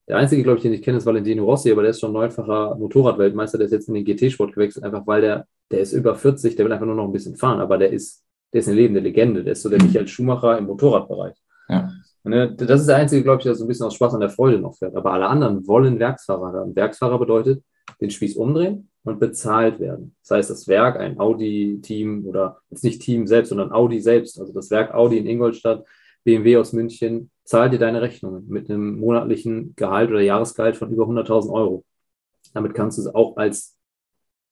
Der 0.09 0.17
einzige, 0.17 0.43
glaube 0.43 0.57
ich, 0.59 0.63
den 0.63 0.73
ich 0.73 0.83
kenne, 0.83 0.99
ist 0.99 1.07
Valentino 1.07 1.45
Rossi, 1.45 1.71
aber 1.71 1.83
der 1.83 1.91
ist 1.91 2.01
schon 2.01 2.13
neunfacher 2.13 2.77
Motorradweltmeister, 2.77 3.59
der 3.59 3.67
ist 3.67 3.73
jetzt 3.73 3.89
in 3.89 3.95
den 3.95 4.05
GT-Sport 4.05 4.53
gewechselt, 4.55 4.85
einfach 4.85 5.07
weil 5.07 5.21
der, 5.21 5.47
der 5.71 5.81
ist 5.81 5.93
über 5.93 6.15
40, 6.15 6.57
der 6.57 6.65
will 6.65 6.73
einfach 6.73 6.87
nur 6.87 6.95
noch 6.95 7.05
ein 7.05 7.13
bisschen 7.13 7.37
fahren, 7.37 7.61
aber 7.61 7.77
der 7.79 7.93
ist, 7.93 8.25
der 8.57 8.61
ist 8.61 8.69
eine 8.69 8.77
lebende 8.77 9.01
Legende, 9.01 9.45
der 9.45 9.53
ist 9.53 9.61
so 9.61 9.69
der 9.69 9.83
Michael 9.83 10.09
Schumacher 10.09 10.57
im 10.57 10.65
Motorradbereich. 10.65 11.37
Ja. 11.69 11.93
Ne, 12.25 12.55
das 12.57 12.81
ist 12.81 12.87
der 12.87 12.97
einzige, 12.97 13.23
glaube 13.23 13.41
ich, 13.41 13.45
der 13.45 13.55
so 13.55 13.65
ein 13.65 13.69
bisschen 13.69 13.85
aus 13.85 13.95
Spaß 13.95 14.15
an 14.15 14.21
der 14.21 14.31
Freude 14.31 14.59
noch 14.59 14.79
fährt. 14.79 14.97
Aber 14.97 15.13
alle 15.13 15.27
anderen 15.27 15.67
wollen 15.67 15.99
Werksfahrer 15.99 16.55
werden. 16.55 16.75
Werksfahrer 16.75 17.19
bedeutet, 17.19 17.63
den 18.01 18.09
Spieß 18.09 18.35
umdrehen 18.37 18.89
und 19.05 19.21
bezahlt 19.21 19.79
werden. 19.79 20.17
Das 20.23 20.39
heißt, 20.39 20.49
das 20.49 20.69
Werk, 20.69 20.99
ein 20.99 21.21
Audi-Team 21.21 22.25
oder 22.25 22.57
jetzt 22.71 22.83
nicht 22.83 23.03
Team 23.03 23.27
selbst, 23.27 23.51
sondern 23.51 23.73
Audi 23.73 24.01
selbst, 24.01 24.41
also 24.41 24.55
das 24.55 24.71
Werk 24.71 24.95
Audi 24.95 25.19
in 25.19 25.27
Ingolstadt, 25.27 25.85
BMW 26.25 26.57
aus 26.57 26.73
München, 26.73 27.31
zahlt 27.45 27.75
dir 27.75 27.79
deine 27.79 28.01
Rechnungen 28.01 28.49
mit 28.49 28.71
einem 28.71 28.99
monatlichen 28.99 29.75
Gehalt 29.77 30.09
oder 30.09 30.23
Jahresgehalt 30.23 30.79
von 30.79 30.91
über 30.91 31.05
100.000 31.05 31.53
Euro. 31.53 31.85
Damit 32.55 32.73
kannst 32.73 32.97
du 32.97 33.03
es 33.03 33.15
auch 33.15 33.37
als 33.37 33.77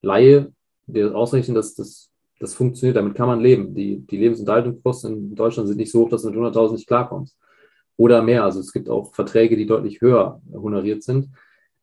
Laie 0.02 0.52
dir 0.86 1.16
ausrechnen, 1.16 1.54
dass 1.54 1.74
das, 1.74 2.10
das 2.40 2.54
funktioniert. 2.54 2.96
Damit 2.96 3.14
kann 3.14 3.28
man 3.28 3.40
leben. 3.40 3.74
Die, 3.74 4.00
die 4.06 4.16
Lebensunterhaltungskosten 4.16 5.30
in 5.30 5.34
Deutschland 5.34 5.68
sind 5.68 5.78
nicht 5.78 5.92
so 5.92 6.00
hoch, 6.02 6.08
dass 6.08 6.22
du 6.22 6.30
mit 6.30 6.38
100.000 6.38 6.72
nicht 6.72 6.86
klarkommst. 6.86 7.36
Oder 7.96 8.22
mehr. 8.22 8.44
Also 8.44 8.60
es 8.60 8.72
gibt 8.72 8.88
auch 8.88 9.14
Verträge, 9.14 9.56
die 9.56 9.66
deutlich 9.66 10.00
höher 10.00 10.40
honoriert 10.52 11.02
sind 11.02 11.28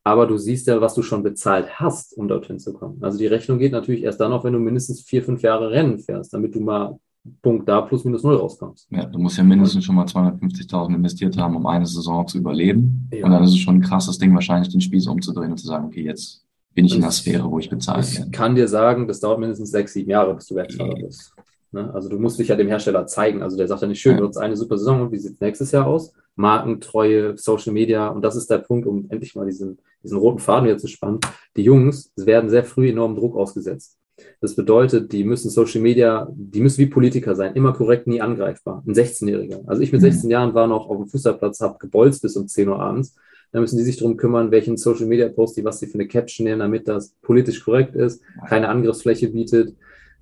aber 0.04 0.26
du 0.26 0.38
siehst 0.38 0.68
ja, 0.68 0.82
was 0.82 0.96
du 0.96 1.04
schon 1.04 1.24
bezahlt 1.24 1.80
hast, 1.80 2.18
um 2.18 2.28
dorthin 2.28 2.60
zu 2.60 2.74
kommen. 2.74 2.98
Also 3.04 3.18
die 3.18 3.28
Rechnung 3.28 3.60
geht 3.60 3.72
natürlich 3.72 4.04
erst 4.04 4.20
dann 4.20 4.34
auf, 4.34 4.44
wenn 4.44 4.54
du 4.54 4.60
mindestens 4.60 5.02
vier, 5.02 5.24
fünf 5.24 5.42
Jahre 5.42 5.70
Rennen 5.70 6.00
fährst, 6.00 6.34
damit 6.34 6.56
du 6.56 6.60
mal 6.60 7.00
Punkt 7.44 7.70
da 7.70 7.82
plus 7.82 8.04
minus 8.04 8.24
null 8.24 8.36
rauskommst. 8.36 8.88
Ja, 8.90 9.06
du 9.06 9.20
musst 9.20 9.38
ja 9.38 9.44
mindestens 9.44 9.86
schon 9.86 9.94
mal 9.94 10.06
250.000 10.06 10.96
investiert 10.96 11.38
haben, 11.38 11.56
um 11.56 11.68
eine 11.68 11.86
Saison 11.86 12.28
zu 12.28 12.40
überleben. 12.40 13.08
Ja. 13.14 13.26
Und 13.26 13.32
dann 13.32 13.44
ist 13.44 13.52
es 13.52 13.60
schon 13.60 13.76
ein 13.76 13.82
krasses 13.82 14.18
Ding, 14.18 14.34
wahrscheinlich 14.34 14.72
den 14.72 14.82
Spieß 14.82 15.06
umzudrehen 15.06 15.52
und 15.52 15.58
zu 15.58 15.68
sagen, 15.68 15.86
okay, 15.86 16.04
jetzt 16.04 16.44
bin 16.74 16.86
ich 16.86 16.96
in 16.96 17.02
der 17.02 17.12
Sphäre, 17.12 17.52
wo 17.52 17.60
ich 17.60 17.70
bezahlt 17.70 18.12
werde. 18.14 18.28
Ich 18.28 18.32
kann 18.32 18.56
dir 18.56 18.68
sagen, 18.68 19.08
das 19.08 19.20
dauert 19.20 19.40
mindestens 19.40 19.72
sechs, 19.72 19.94
sieben 19.94 20.10
Jahre, 20.10 20.34
bis 20.36 20.48
du 20.48 20.56
Werksfahrer 20.56 20.96
bist. 20.96 21.34
Ne? 21.72 21.94
Also 21.94 22.10
du 22.10 22.20
musst 22.20 22.40
dich 22.40 22.50
ja 22.50 22.56
dem 22.56 22.68
Hersteller 22.68 23.08
zeigen. 23.08 23.42
Also 23.42 23.58
der 23.58 23.68
sagt 23.68 23.82
ja 23.82 23.88
nicht 23.88 24.02
schön, 24.02 24.14
ja. 24.14 24.20
du 24.20 24.28
hast 24.28 24.38
eine 24.38 24.56
super 24.56 24.78
Saison 24.78 25.02
und 25.02 25.12
wie 25.12 25.18
sieht 25.18 25.34
es 25.34 25.40
nächstes 25.40 25.72
Jahr 25.72 25.88
aus? 25.88 26.14
Markentreue, 26.36 27.38
Social 27.38 27.74
Media 27.74 28.08
und 28.08 28.22
das 28.22 28.36
ist 28.36 28.50
der 28.50 28.60
Punkt, 28.60 28.88
um 28.88 29.06
endlich 29.10 29.36
mal 29.36 29.46
diesen, 29.46 29.80
diesen 30.04 30.18
roten 30.18 30.40
Faden 30.40 30.66
wieder 30.66 30.78
zu 30.78 30.88
spannen. 30.88 31.20
Die 31.56 31.64
Jungs 31.64 32.12
werden 32.16 32.50
sehr 32.50 32.64
früh 32.64 32.90
enormen 32.90 33.16
Druck 33.16 33.36
ausgesetzt. 33.36 33.98
Das 34.40 34.56
bedeutet, 34.56 35.12
die 35.12 35.24
müssen 35.24 35.50
Social 35.50 35.82
Media, 35.82 36.28
die 36.32 36.62
müssen 36.62 36.80
wie 36.80 36.86
Politiker 36.88 37.36
sein, 37.36 37.56
immer 37.56 37.74
korrekt, 37.74 38.08
nie 38.08 38.22
angreifbar. 38.22 38.84
Ein 38.86 38.94
16-Jähriger. 38.94 39.62
Also 39.68 39.82
ich 39.82 39.92
mit 39.92 40.02
16 40.02 40.28
mhm. 40.28 40.32
Jahren 40.32 40.54
war 40.54 40.68
noch 40.68 40.90
auf 40.90 40.98
dem 40.98 41.08
Fußballplatz, 41.08 41.60
habe 41.62 41.78
gebolzt 41.80 42.22
bis 42.22 42.36
um 42.36 42.48
10 42.48 42.70
Uhr 42.70 42.80
abends. 42.80 43.16
Da 43.52 43.60
müssen 43.60 43.78
die 43.78 43.84
sich 43.84 43.98
darum 43.98 44.18
kümmern, 44.18 44.52
welchen 44.52 44.78
Social 44.78 45.06
Media 45.06 45.28
Post 45.28 45.58
die, 45.58 45.66
was 45.66 45.80
sie 45.80 45.88
für 45.88 45.96
eine 45.96 46.08
Caption 46.08 46.46
nehmen, 46.46 46.60
damit 46.60 46.88
das 46.88 47.16
politisch 47.22 47.64
korrekt 47.64 47.96
ist, 47.96 48.22
keine 48.48 48.70
Angriffsfläche 48.70 49.30
bietet. 49.30 49.76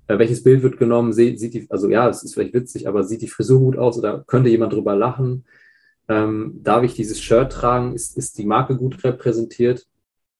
Äh, 0.08 0.18
welches 0.18 0.42
Bild 0.42 0.62
wird 0.62 0.78
genommen? 0.78 1.12
sieht 1.12 1.40
die, 1.54 1.66
also 1.70 1.88
ja, 1.88 2.08
es 2.08 2.24
ist 2.24 2.34
vielleicht 2.34 2.54
witzig, 2.54 2.88
aber 2.88 3.04
sieht 3.04 3.22
die 3.22 3.28
Frisur 3.28 3.60
gut 3.60 3.78
aus 3.78 3.98
oder 3.98 4.24
könnte 4.26 4.50
jemand 4.50 4.72
drüber 4.72 4.96
lachen? 4.96 5.44
Ähm, 6.08 6.58
darf 6.62 6.82
ich 6.82 6.94
dieses 6.94 7.20
Shirt 7.20 7.52
tragen? 7.52 7.94
Ist, 7.94 8.16
ist 8.16 8.36
die 8.38 8.46
Marke 8.46 8.76
gut 8.76 9.02
repräsentiert? 9.04 9.86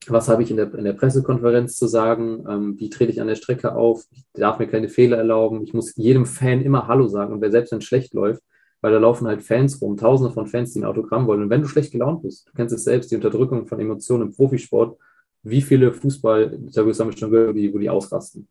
Was 0.08 0.28
habe 0.28 0.42
ich 0.42 0.50
in 0.50 0.56
der, 0.56 0.74
in 0.74 0.84
der 0.84 0.94
Pressekonferenz 0.94 1.76
zu 1.76 1.86
sagen? 1.86 2.44
Ähm, 2.48 2.80
wie 2.80 2.90
trete 2.90 3.12
ich 3.12 3.20
an 3.20 3.28
der 3.28 3.36
Strecke 3.36 3.74
auf? 3.74 4.04
Ich 4.10 4.24
darf 4.32 4.58
mir 4.58 4.66
keine 4.66 4.88
Fehler 4.88 5.18
erlauben. 5.18 5.62
Ich 5.62 5.74
muss 5.74 5.94
jedem 5.94 6.26
Fan 6.26 6.62
immer 6.62 6.88
Hallo 6.88 7.06
sagen. 7.06 7.34
Und 7.34 7.40
wer 7.40 7.52
selbst 7.52 7.70
wenn 7.70 7.82
schlecht 7.82 8.14
läuft, 8.14 8.42
weil 8.80 8.92
da 8.92 8.98
laufen 8.98 9.26
halt 9.26 9.42
Fans 9.42 9.80
rum, 9.80 9.96
tausende 9.96 10.32
von 10.32 10.46
Fans, 10.46 10.72
die 10.72 10.80
ein 10.80 10.84
Autogramm 10.84 11.26
wollen. 11.26 11.42
Und 11.42 11.50
wenn 11.50 11.62
du 11.62 11.68
schlecht 11.68 11.92
gelaunt 11.92 12.22
bist, 12.22 12.48
du 12.48 12.52
kennst 12.52 12.74
es 12.74 12.84
selbst, 12.84 13.10
die 13.10 13.16
Unterdrückung 13.16 13.66
von 13.66 13.80
Emotionen 13.80 14.28
im 14.28 14.34
Profisport, 14.34 14.98
wie 15.42 15.62
viele 15.62 15.92
Fußball-Interviews 15.92 17.00
haben 17.00 17.10
wir 17.10 17.16
schon 17.16 17.30
gehört, 17.30 17.54
wo 17.54 17.78
die, 17.78 17.90
ausrasten? 17.90 18.48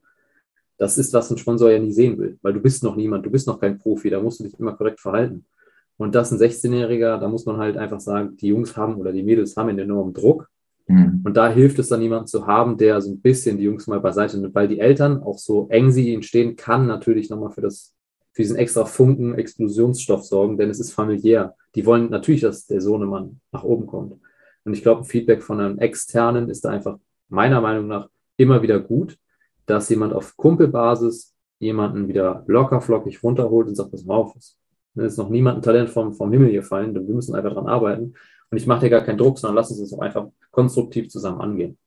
Das 0.78 0.98
ist, 0.98 1.14
was 1.14 1.30
ein 1.30 1.38
Sponsor 1.38 1.70
ja 1.70 1.80
nie 1.80 1.92
sehen 1.92 2.18
will, 2.18 2.38
weil 2.42 2.54
du 2.54 2.62
bist 2.62 2.84
noch 2.84 2.96
niemand, 2.96 3.26
du 3.26 3.30
bist 3.30 3.48
noch 3.48 3.60
kein 3.60 3.78
Profi, 3.78 4.10
da 4.10 4.22
musst 4.22 4.40
du 4.40 4.46
dich 4.46 4.58
immer 4.58 4.74
korrekt 4.74 5.00
verhalten. 5.00 5.46
Und 5.98 6.16
das 6.16 6.32
ein 6.32 6.40
16-Jähriger, 6.40 7.18
da 7.18 7.28
muss 7.28 7.46
man 7.46 7.58
halt 7.58 7.76
einfach 7.76 8.00
sagen, 8.00 8.38
die 8.38 8.48
Jungs 8.48 8.78
haben 8.78 8.96
oder 8.96 9.12
die 9.12 9.24
Mädels 9.24 9.58
haben 9.58 9.68
einen 9.68 9.80
enormen 9.80 10.14
Druck. 10.14 10.50
Mhm. 10.88 11.22
Und 11.26 11.36
da 11.36 11.50
hilft 11.50 11.78
es 11.80 11.90
dann 11.90 12.02
jemanden 12.02 12.28
zu 12.28 12.48
haben, 12.48 12.78
der 12.78 13.02
so 13.02 13.12
ein 13.12 13.20
bisschen 13.20 13.58
die 13.58 13.66
Jungs 13.66 13.86
mal 13.88 14.00
beiseite 14.00 14.40
nimmt, 14.40 14.56
weil 14.56 14.70
die 14.70 14.80
Eltern, 14.80 15.22
auch 15.22 15.38
so 15.38 15.68
eng 15.70 15.92
sie 15.92 16.14
ihnen 16.14 16.24
stehen, 16.24 16.56
kann 16.56 16.88
natürlich 16.88 17.30
nochmal 17.30 17.52
für 17.52 17.62
das, 17.62 17.94
für 18.34 18.42
diesen 18.42 18.58
extra 18.58 18.86
Funken 18.86 19.36
Explosionsstoff 19.36 20.24
sorgen, 20.24 20.58
denn 20.58 20.70
es 20.70 20.80
ist 20.80 20.94
familiär. 20.94 21.56
Die 21.76 21.86
wollen 21.86 22.10
natürlich, 22.10 22.42
dass 22.42 22.66
der 22.68 22.82
Sohnemann 22.82 23.42
nach 23.52 23.64
oben 23.64 23.88
kommt. 23.88 24.14
Und 24.64 24.74
ich 24.74 24.82
glaube, 24.82 25.04
Feedback 25.04 25.42
von 25.42 25.60
einem 25.60 25.80
Externen 25.80 26.50
ist 26.50 26.66
da 26.66 26.70
einfach 26.70 26.98
meiner 27.30 27.62
Meinung 27.62 27.88
nach 27.88 28.10
immer 28.38 28.62
wieder 28.62 28.80
gut, 28.80 29.18
dass 29.66 29.90
jemand 29.90 30.14
auf 30.14 30.36
Kumpelbasis 30.38 31.36
jemanden 31.60 32.08
wieder 32.08 32.44
locker 32.48 32.82
flockig 32.82 33.22
runterholt 33.24 33.68
und 33.68 33.76
sagt, 33.76 33.92
pass 33.92 34.06
mal 34.06 34.16
auf, 34.16 34.34
da 34.96 35.06
ist 35.06 35.18
noch 35.18 35.30
niemand 35.30 35.60
ein 35.60 35.62
Talent 35.62 35.90
vom, 35.90 36.14
vom 36.14 36.32
Himmel 36.32 36.52
gefallen. 36.52 36.94
Wir 36.94 37.02
müssen 37.02 37.36
einfach 37.36 37.54
dran 37.54 37.68
arbeiten. 37.68 38.14
Und 38.52 38.58
ich 38.58 38.66
mache 38.66 38.82
dir 38.82 38.90
gar 38.90 39.02
keinen 39.02 39.18
Druck, 39.18 39.38
sondern 39.38 39.56
lass 39.56 39.70
uns 39.70 39.80
das 39.80 39.94
auch 39.94 40.02
einfach 40.02 40.28
konstruktiv 40.52 41.10
zusammen 41.10 41.42
angehen. 41.42 41.78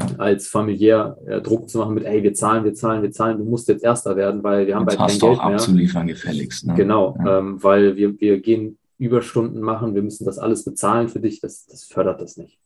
Ja. 0.00 0.16
Als 0.18 0.48
familiär 0.48 1.16
äh, 1.26 1.40
Druck 1.40 1.68
zu 1.68 1.78
machen 1.78 1.94
mit, 1.94 2.04
ey, 2.04 2.22
wir 2.22 2.34
zahlen, 2.34 2.64
wir 2.64 2.74
zahlen, 2.74 3.02
wir 3.02 3.12
zahlen, 3.12 3.38
du 3.38 3.44
musst 3.44 3.68
jetzt 3.68 3.84
Erster 3.84 4.16
werden, 4.16 4.42
weil 4.42 4.66
wir 4.66 4.74
haben 4.74 4.86
jetzt 4.88 4.98
bald 4.98 5.10
kein 5.10 5.18
Geld 5.18 5.38
mehr. 5.38 5.46
abzuliefern 5.46 6.06
gefälligst. 6.06 6.66
Ne? 6.66 6.74
Genau, 6.74 7.16
ja. 7.24 7.38
ähm, 7.38 7.62
weil 7.62 7.96
wir, 7.96 8.18
wir 8.20 8.40
gehen 8.40 8.78
Überstunden 8.98 9.60
machen, 9.60 9.94
wir 9.94 10.02
müssen 10.02 10.24
das 10.24 10.38
alles 10.38 10.64
bezahlen 10.64 11.08
für 11.08 11.20
dich, 11.20 11.40
das, 11.40 11.66
das 11.66 11.84
fördert 11.84 12.20
das 12.20 12.36
nicht. 12.36 12.58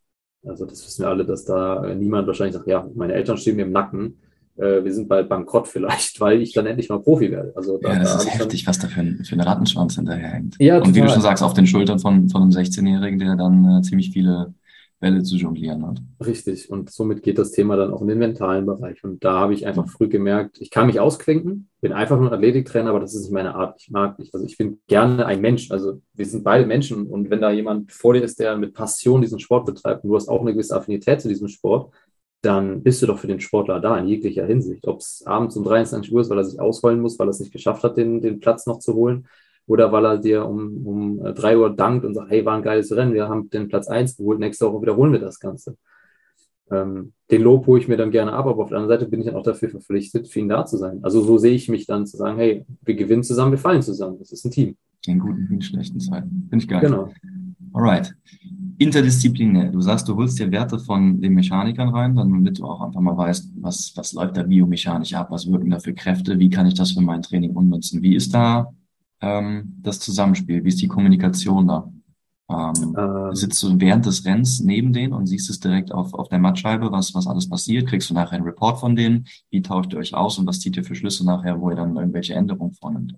Also 0.47 0.67
das 0.67 0.85
wissen 0.85 1.03
wir 1.03 1.09
alle, 1.09 1.25
dass 1.25 1.45
da 1.45 1.85
äh, 1.85 1.95
niemand 1.95 2.27
wahrscheinlich 2.27 2.55
sagt, 2.55 2.67
ja, 2.67 2.89
meine 2.95 3.15
Eltern 3.15 3.37
stehen 3.37 3.57
mir 3.57 3.63
im 3.63 3.73
Nacken, 3.73 4.19
äh, 4.57 4.85
wir 4.85 4.93
sind 4.93 5.09
bald 5.09 5.29
bankrott 5.29 5.67
vielleicht, 5.69 6.21
weil 6.21 6.43
ich 6.43 6.53
dann 6.53 6.67
endlich 6.67 6.89
mal 6.89 7.01
Profi 7.01 7.31
werde. 7.31 7.53
Also 7.57 7.79
da, 7.79 7.93
ja, 7.93 7.99
das 8.01 8.13
da 8.13 8.19
ist 8.19 8.39
heftig, 8.39 8.67
was 8.67 8.79
da 8.79 8.89
für 8.89 9.01
ein, 9.01 9.25
für 9.25 9.37
ein 9.37 9.41
Rattenschwanz 9.41 9.97
hinterherhängt. 9.97 10.57
Ja, 10.59 10.81
Und 10.81 10.95
wie 10.95 11.01
du 11.01 11.09
schon 11.09 11.23
sagst, 11.23 11.43
auf 11.43 11.55
den 11.55 11.67
Schultern 11.67 11.99
von, 11.99 12.29
von 12.29 12.43
einem 12.43 12.51
16-Jährigen, 12.51 13.19
der 13.19 13.37
dann 13.37 13.79
äh, 13.79 13.83
ziemlich 13.83 14.11
viele 14.11 14.55
Bälle 15.05 15.23
zu 15.23 15.37
jonglieren 15.37 15.87
hat. 15.87 16.01
Richtig. 16.25 16.71
Und 16.71 16.91
somit 16.91 17.23
geht 17.23 17.37
das 17.37 17.51
Thema 17.51 17.77
dann 17.77 17.93
auch 17.93 18.01
in 18.01 18.09
den 18.09 18.19
mentalen 18.19 18.65
Bereich. 18.65 19.05
Und 19.05 19.23
da 19.23 19.39
habe 19.39 19.53
ich 19.53 19.67
einfach 19.67 19.87
früh 19.87 20.09
gemerkt, 20.09 20.57
ich 20.61 20.71
kann 20.71 20.87
mich 20.87 20.99
ausklinken, 20.99 21.69
bin 21.83 21.93
einfach 21.93 22.19
nur 22.19 22.33
Athletiktrainer, 22.33 22.89
aber 22.89 23.01
das 23.01 23.15
ist 23.15 23.25
nicht 23.25 23.33
meine 23.33 23.55
Art. 23.55 23.79
Ich 23.83 23.91
mag 23.91 24.19
nicht. 24.19 24.33
Also 24.33 24.47
ich 24.47 24.57
bin 24.57 24.81
gerne 24.87 25.27
ein 25.27 25.43
Mensch. 25.43 25.71
Also 25.71 26.01
wir 26.15 26.25
sind 26.25 26.43
beide 26.43 26.65
Menschen. 26.65 27.07
Und 27.07 27.29
wenn 27.29 27.43
da 27.43 27.51
jemand 27.51 27.93
vor 27.93 28.15
dir 28.15 28.23
ist, 28.23 28.41
der 28.41 28.57
mit 28.57 28.73
Passion 28.73 29.21
diesen 29.21 29.41
Sport 29.41 29.67
betreibt 29.67 30.05
und 30.05 30.09
du 30.09 30.17
hast 30.17 30.31
auch 30.31 30.41
eine 30.41 30.55
gewisse 30.55 30.75
Affinität 30.75 31.21
zu 31.21 31.29
diesem 31.29 31.49
Sport, 31.49 31.93
dann 32.41 32.83
bist 32.83 33.03
du 33.03 33.07
doch 33.07 33.19
für 33.19 33.27
den 33.27 33.41
Sportler 33.41 33.81
da 33.81 33.99
in 33.99 34.09
jeglicher 34.09 34.47
Hinsicht. 34.47 34.87
Ob 34.87 35.01
es 35.01 35.23
abends 35.27 35.55
um 35.59 35.65
23 35.65 36.15
Uhr 36.15 36.23
ist, 36.23 36.31
weil 36.31 36.39
er 36.39 36.45
sich 36.45 36.59
ausrollen 36.59 37.01
muss, 37.01 37.19
weil 37.19 37.27
er 37.27 37.31
es 37.31 37.41
nicht 37.41 37.53
geschafft 37.53 37.83
hat, 37.85 37.99
den, 37.99 38.23
den 38.23 38.41
Platz 38.41 38.67
noch 38.67 38.79
zu 38.79 38.95
holen, 38.95 39.27
oder 39.67 39.93
weil 39.93 40.05
er 40.05 40.19
dir 40.19 40.47
um, 40.47 40.87
um 40.87 41.35
3 41.35 41.59
Uhr 41.59 41.75
dankt 41.75 42.05
und 42.05 42.15
sagt, 42.15 42.31
hey, 42.31 42.45
war 42.45 42.57
ein 42.57 42.63
geiles 42.63 42.95
Rennen, 42.95 43.15
wir 43.15 43.29
haben 43.29 43.49
den 43.51 43.69
Platz 43.69 43.89
1 43.89 44.17
geholt, 44.17 44.39
nächste 44.39 44.67
Woche 44.67 44.83
wiederholen 44.83 45.13
wir 45.13 45.21
das 45.21 45.41
Ganze. 45.41 45.77
Ähm, 46.71 47.13
den 47.31 47.43
Lob 47.43 47.67
hole 47.67 47.81
ich 47.81 47.89
mir 47.89 47.97
dann 47.97 48.11
gerne 48.11 48.33
ab, 48.33 48.47
aber 48.47 48.63
auf 48.63 48.71
der 48.71 48.79
anderen 48.79 48.99
Seite 48.99 49.11
bin 49.11 49.21
ich 49.21 49.27
dann 49.27 49.37
auch 49.37 49.43
dafür 49.43 49.69
verpflichtet, 49.69 50.29
für 50.29 50.41
ihn 50.41 50.49
da 50.49 50.65
zu 50.65 50.77
sein. 50.77 51.01
Also 51.03 51.23
so 51.23 51.39
sehe 51.39 51.55
ich 51.55 51.69
mich 51.69 51.87
dann 51.87 52.07
zu 52.07 52.17
sagen, 52.17 52.39
hey, 52.39 52.65
wir 52.83 52.95
gewinnen 52.95 53.23
zusammen, 53.23 53.53
wir 53.53 53.59
fallen 53.59 53.83
zusammen. 53.83 54.19
Das 54.19 54.33
ist 54.33 54.45
ein 54.45 54.51
Team. 54.51 54.77
In 55.07 55.19
guten 55.19 55.47
wie 55.49 55.55
in 55.55 55.63
schlechten 55.63 56.01
Zeiten. 56.01 56.47
Finde 56.49 56.63
ich 56.63 56.69
geil. 56.69 56.81
Genau. 56.81 57.11
Alright 57.75 58.15
interdisziplinär. 58.79 59.71
Du 59.71 59.81
sagst, 59.81 60.09
du 60.09 60.17
holst 60.17 60.39
dir 60.39 60.51
Werte 60.51 60.79
von 60.79 61.21
den 61.21 61.35
Mechanikern 61.35 61.91
rein, 61.91 62.17
damit 62.17 62.59
du 62.59 62.65
auch 62.65 62.81
einfach 62.81 63.01
mal 63.01 63.17
weißt, 63.17 63.53
was, 63.61 63.93
was 63.97 64.13
läuft 64.13 64.37
da 64.37 64.43
biomechanisch 64.43 65.15
ab, 65.15 65.31
was 65.31 65.51
wirken 65.51 65.71
da 65.71 65.79
für 65.79 65.95
Kräfte, 65.95 66.39
wie 66.39 66.51
kann 66.51 66.67
ich 66.67 66.75
das 66.75 66.93
für 66.93 67.01
mein 67.01 67.23
Training 67.23 67.55
umnutzen, 67.55 68.03
wie 68.03 68.17
ist 68.17 68.35
da 68.35 68.73
ähm, 69.21 69.75
das 69.83 70.01
Zusammenspiel, 70.01 70.65
wie 70.65 70.69
ist 70.69 70.81
die 70.81 70.89
Kommunikation 70.89 71.69
da? 71.69 71.91
Ähm, 72.51 72.95
ähm, 72.99 73.35
sitzt 73.35 73.63
du 73.63 73.81
während 73.81 74.05
des 74.05 74.25
Rennens 74.27 74.61
neben 74.61 74.93
denen 74.93 75.15
und 75.15 75.27
siehst 75.27 75.49
es 75.49 75.61
direkt 75.61 75.93
auf, 75.93 76.13
auf 76.13 76.29
der 76.29 76.39
Mattscheibe, 76.39 76.93
was, 76.93 77.15
was 77.15 77.27
alles 77.27 77.49
passiert? 77.49 77.89
Kriegst 77.89 78.11
du 78.11 78.15
nachher 78.15 78.37
einen 78.37 78.45
Report 78.45 78.79
von 78.79 78.97
denen? 78.97 79.27
Wie 79.51 79.63
tauscht 79.63 79.93
ihr 79.95 79.99
euch 79.99 80.15
aus 80.15 80.39
und 80.39 80.47
was 80.47 80.61
zieht 80.61 80.77
ihr 80.77 80.85
für 80.85 80.95
Schlüsse 80.95 81.25
nachher, 81.25 81.61
wo 81.61 81.71
ihr 81.71 81.77
dann 81.77 81.97
irgendwelche 81.97 82.35
Änderungen 82.35 82.75
vornimmt? 82.75 83.15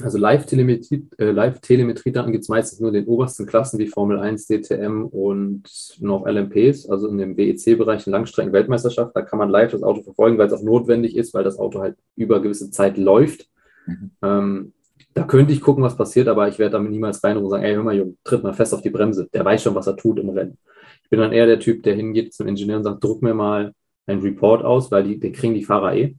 Also 0.00 0.16
Live-Telemetrie-Daten 0.16 1.20
äh, 1.20 1.32
Live 1.32 1.60
gibt 1.60 2.42
es 2.42 2.48
meistens 2.48 2.78
nur 2.78 2.90
in 2.90 2.94
den 2.94 3.06
obersten 3.06 3.46
Klassen 3.46 3.80
wie 3.80 3.88
Formel 3.88 4.20
1, 4.20 4.46
DTM 4.46 5.06
und 5.06 5.64
noch 5.98 6.24
LMPs, 6.24 6.88
also 6.88 7.08
in 7.08 7.18
dem 7.18 7.36
WEC-Bereich, 7.36 8.06
Langstrecken-Weltmeisterschaft. 8.06 9.16
Da 9.16 9.22
kann 9.22 9.40
man 9.40 9.50
live 9.50 9.72
das 9.72 9.82
Auto 9.82 10.02
verfolgen, 10.02 10.38
weil 10.38 10.46
es 10.46 10.52
auch 10.52 10.62
notwendig 10.62 11.16
ist, 11.16 11.34
weil 11.34 11.42
das 11.42 11.58
Auto 11.58 11.80
halt 11.80 11.96
über 12.14 12.40
gewisse 12.40 12.70
Zeit 12.70 12.96
läuft. 12.96 13.48
Mhm. 13.86 14.10
Ähm, 14.22 14.72
da 15.18 15.24
könnte 15.24 15.52
ich 15.52 15.60
gucken, 15.60 15.82
was 15.82 15.96
passiert, 15.96 16.28
aber 16.28 16.46
ich 16.46 16.60
werde 16.60 16.74
damit 16.74 16.92
niemals 16.92 17.22
rein 17.24 17.36
und 17.36 17.50
sagen, 17.50 17.64
ey, 17.64 17.74
hör 17.74 17.82
mal, 17.82 17.96
Junge, 17.96 18.14
tritt 18.22 18.44
mal 18.44 18.52
fest 18.52 18.72
auf 18.72 18.82
die 18.82 18.90
Bremse. 18.90 19.28
Der 19.32 19.44
weiß 19.44 19.64
schon, 19.64 19.74
was 19.74 19.88
er 19.88 19.96
tut 19.96 20.20
im 20.20 20.28
Rennen. 20.28 20.58
Ich 21.02 21.10
bin 21.10 21.18
dann 21.18 21.32
eher 21.32 21.46
der 21.46 21.58
Typ, 21.58 21.82
der 21.82 21.96
hingeht 21.96 22.32
zum 22.32 22.46
Ingenieur 22.46 22.76
und 22.76 22.84
sagt, 22.84 23.02
druck 23.02 23.20
mir 23.20 23.34
mal 23.34 23.72
einen 24.06 24.20
Report 24.20 24.64
aus, 24.64 24.92
weil 24.92 25.02
die, 25.02 25.18
den 25.18 25.32
kriegen 25.32 25.54
die 25.54 25.64
Fahrer 25.64 25.96
eh. 25.96 26.14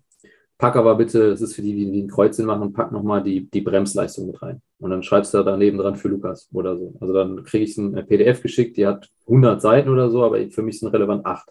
Pack 0.58 0.76
aber 0.76 0.96
bitte, 0.96 1.30
das 1.30 1.40
ist 1.40 1.56
für 1.56 1.62
die, 1.62 1.74
die, 1.74 1.90
die 1.90 2.04
ein 2.04 2.10
Kreuzchen 2.10 2.46
machen, 2.46 2.74
pack 2.74 2.92
nochmal 2.92 3.24
die, 3.24 3.50
die 3.50 3.62
Bremsleistung 3.62 4.28
mit 4.28 4.42
rein. 4.42 4.62
Und 4.80 4.90
dann 4.90 5.02
schreibst 5.02 5.34
du 5.34 5.38
da 5.38 5.44
daneben 5.44 5.78
dran 5.78 5.96
für 5.96 6.10
Lukas 6.10 6.50
oder 6.52 6.78
so. 6.78 6.94
Also 7.00 7.14
dann 7.14 7.46
kriege 7.46 7.64
ich 7.64 7.78
ein 7.78 7.94
PDF 8.06 8.42
geschickt, 8.42 8.76
die 8.76 8.86
hat 8.86 9.08
100 9.28 9.62
Seiten 9.62 9.88
oder 9.88 10.10
so, 10.10 10.26
aber 10.26 10.46
für 10.50 10.62
mich 10.62 10.80
sind 10.80 10.90
relevant 10.90 11.26
8. 11.26 11.48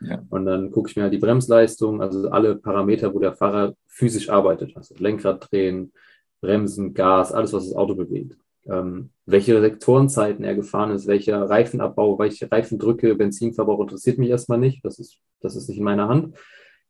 Ja. 0.00 0.20
Und 0.30 0.46
dann 0.46 0.72
gucke 0.72 0.90
ich 0.90 0.96
mir 0.96 1.04
halt 1.04 1.12
die 1.12 1.18
Bremsleistung, 1.18 2.02
also 2.02 2.28
alle 2.30 2.56
Parameter, 2.56 3.14
wo 3.14 3.20
der 3.20 3.34
Fahrer 3.34 3.74
physisch 3.86 4.28
arbeitet. 4.28 4.76
Also 4.76 4.96
Lenkrad 4.98 5.48
drehen, 5.50 5.92
Bremsen, 6.40 6.94
Gas, 6.94 7.32
alles, 7.32 7.52
was 7.52 7.66
das 7.68 7.76
Auto 7.76 7.94
bewegt. 7.94 8.36
Ähm, 8.66 9.10
welche 9.26 9.60
Sektorenzeiten 9.60 10.44
er 10.44 10.54
gefahren 10.54 10.90
ist, 10.90 11.06
welcher 11.06 11.48
Reifenabbau, 11.48 12.18
welche 12.18 12.50
Reifendrücke, 12.50 13.14
Benzinverbrauch 13.14 13.80
interessiert 13.80 14.18
mich 14.18 14.30
erstmal 14.30 14.58
nicht. 14.58 14.84
Das 14.84 14.98
ist, 14.98 15.18
das 15.40 15.56
ist 15.56 15.68
nicht 15.68 15.78
in 15.78 15.84
meiner 15.84 16.08
Hand. 16.08 16.36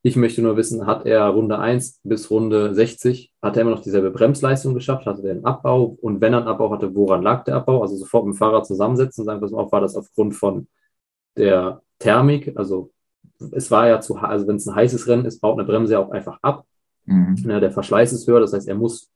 Ich 0.03 0.17
möchte 0.17 0.43
nur 0.43 0.57
wissen, 0.57 0.87
hat 0.87 1.07
er 1.07 1.27
Runde 1.29 1.59
1 1.59 2.01
bis 2.05 2.31
Runde 2.31 2.73
60, 2.73 3.33
hat 3.43 3.57
er 3.57 3.63
immer 3.63 3.73
noch 3.73 3.83
dieselbe 3.83 4.11
Bremsleistung 4.11 4.75
geschafft, 4.75 5.07
hatte 5.07 5.27
er 5.27 5.33
einen 5.33 5.45
Abbau 5.45 5.97
und 6.01 6.21
wenn 6.21 6.33
er 6.33 6.41
einen 6.41 6.49
Abbau 6.49 6.71
hatte, 6.71 6.95
woran 6.95 7.23
lag 7.23 7.45
der 7.45 7.57
Abbau? 7.57 7.83
Also 7.83 7.97
sofort 7.97 8.25
mit 8.27 8.35
dem 8.35 8.39
Fahrrad 8.39 8.67
zusammensetzen 8.67 9.23
und 9.23 9.27
sagen, 9.27 9.41
pass 9.41 9.53
auf, 9.53 9.73
war 9.73 9.81
das 9.81 9.97
aufgrund 9.97 10.37
von 10.37 10.69
der 11.37 11.83
Thermik, 11.99 12.53
also 12.57 12.93
es 13.53 13.71
war 13.71 13.89
ja 13.89 14.01
zu, 14.01 14.17
also 14.17 14.47
wenn 14.47 14.57
es 14.57 14.67
ein 14.67 14.75
heißes 14.75 15.07
Rennen 15.09 15.25
ist, 15.25 15.41
baut 15.41 15.59
eine 15.59 15.67
Bremse 15.67 15.95
ja 15.95 15.99
auch 16.01 16.11
einfach 16.11 16.39
ab. 16.43 16.65
Mhm. 17.05 17.37
Ja, 17.49 17.61
der 17.61 17.71
Verschleiß 17.71 18.13
ist 18.13 18.27
höher, 18.27 18.41
das 18.41 18.53
heißt, 18.53 18.69
er 18.69 18.75
muss 18.75 19.11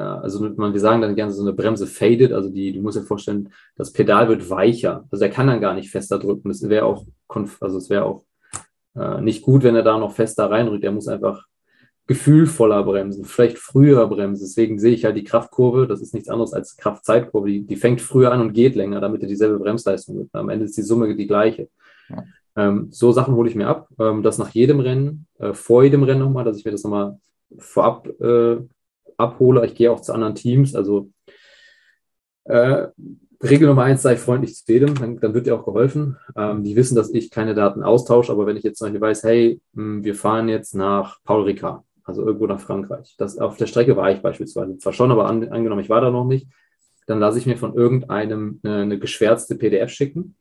also 0.00 0.48
man, 0.56 0.72
wir 0.72 0.80
sagen 0.80 1.02
dann 1.02 1.16
gerne 1.16 1.32
so 1.32 1.42
eine 1.42 1.52
Bremse 1.52 1.86
faded, 1.86 2.32
also 2.32 2.48
die, 2.48 2.72
du 2.72 2.80
musst 2.80 2.98
dir 2.98 3.02
vorstellen, 3.02 3.50
das 3.76 3.92
Pedal 3.92 4.28
wird 4.28 4.48
weicher. 4.48 5.04
Also 5.10 5.24
er 5.24 5.30
kann 5.30 5.48
dann 5.48 5.60
gar 5.60 5.74
nicht 5.74 5.90
fester 5.90 6.18
drücken. 6.18 6.48
Das 6.48 6.68
wäre 6.68 6.86
auch, 6.86 7.04
also 7.60 7.78
es 7.78 7.90
wäre 7.90 8.04
auch 8.04 8.24
äh, 8.96 9.20
nicht 9.20 9.42
gut, 9.42 9.62
wenn 9.62 9.76
er 9.76 9.82
da 9.82 9.98
noch 9.98 10.14
fester 10.14 10.50
reinrückt. 10.50 10.84
Er 10.84 10.92
muss 10.92 11.08
einfach 11.08 11.44
gefühlvoller 12.06 12.82
bremsen, 12.82 13.24
vielleicht 13.24 13.58
früher 13.58 14.06
bremsen. 14.08 14.44
Deswegen 14.44 14.80
sehe 14.80 14.94
ich 14.94 15.04
halt 15.04 15.16
die 15.16 15.24
Kraftkurve, 15.24 15.86
das 15.86 16.00
ist 16.00 16.12
nichts 16.12 16.28
anderes 16.28 16.52
als 16.52 16.76
Kraftzeitkurve. 16.76 17.48
Die, 17.48 17.66
die 17.66 17.76
fängt 17.76 18.00
früher 18.00 18.32
an 18.32 18.40
und 18.40 18.52
geht 18.52 18.74
länger, 18.74 19.00
damit 19.00 19.22
er 19.22 19.28
dieselbe 19.28 19.58
Bremsleistung 19.58 20.18
wird. 20.18 20.28
Am 20.32 20.48
Ende 20.48 20.64
ist 20.64 20.76
die 20.76 20.82
Summe 20.82 21.14
die 21.14 21.26
gleiche. 21.28 21.68
Ja. 22.08 22.24
Ähm, 22.56 22.88
so 22.90 23.12
Sachen 23.12 23.34
hole 23.34 23.48
ich 23.48 23.54
mir 23.54 23.68
ab. 23.68 23.88
Ähm, 23.98 24.24
das 24.24 24.38
nach 24.38 24.50
jedem 24.50 24.80
Rennen, 24.80 25.26
äh, 25.38 25.52
vor 25.52 25.84
jedem 25.84 26.02
Rennen 26.02 26.20
nochmal, 26.20 26.44
dass 26.44 26.56
ich 26.56 26.64
mir 26.64 26.72
das 26.72 26.82
nochmal 26.82 27.18
vorab 27.58 28.08
äh, 28.20 28.56
abhole. 29.20 29.64
Ich 29.66 29.74
gehe 29.74 29.92
auch 29.92 30.00
zu 30.00 30.12
anderen 30.12 30.34
Teams. 30.34 30.74
Also 30.74 31.10
äh, 32.44 32.88
Regel 33.42 33.68
Nummer 33.68 33.84
eins, 33.84 34.02
sei 34.02 34.16
freundlich 34.16 34.54
zu 34.54 34.70
jedem, 34.70 34.94
dann, 34.96 35.18
dann 35.18 35.32
wird 35.32 35.46
dir 35.46 35.54
auch 35.54 35.64
geholfen. 35.64 36.18
Ähm, 36.36 36.62
die 36.62 36.76
wissen, 36.76 36.94
dass 36.94 37.10
ich 37.10 37.30
keine 37.30 37.54
Daten 37.54 37.82
austausche, 37.82 38.32
aber 38.32 38.46
wenn 38.46 38.56
ich 38.56 38.64
jetzt 38.64 38.78
zum 38.78 38.86
Beispiel 38.86 39.00
weiß, 39.00 39.24
hey, 39.24 39.60
hm, 39.74 40.04
wir 40.04 40.14
fahren 40.14 40.48
jetzt 40.48 40.74
nach 40.74 41.22
Paul 41.24 41.44
Ricard, 41.44 41.82
also 42.04 42.26
irgendwo 42.26 42.46
nach 42.46 42.60
Frankreich. 42.60 43.14
Das, 43.16 43.38
auf 43.38 43.56
der 43.56 43.66
Strecke 43.66 43.96
war 43.96 44.10
ich 44.10 44.20
beispielsweise 44.20 44.76
zwar 44.76 44.92
schon, 44.92 45.10
aber 45.10 45.26
an, 45.26 45.48
angenommen, 45.48 45.80
ich 45.80 45.88
war 45.88 46.02
da 46.02 46.10
noch 46.10 46.26
nicht, 46.26 46.48
dann 47.06 47.18
lasse 47.18 47.38
ich 47.38 47.46
mir 47.46 47.56
von 47.56 47.74
irgendeinem 47.74 48.60
eine, 48.62 48.82
eine 48.82 48.98
geschwärzte 48.98 49.56
PDF 49.56 49.90
schicken, 49.90 50.36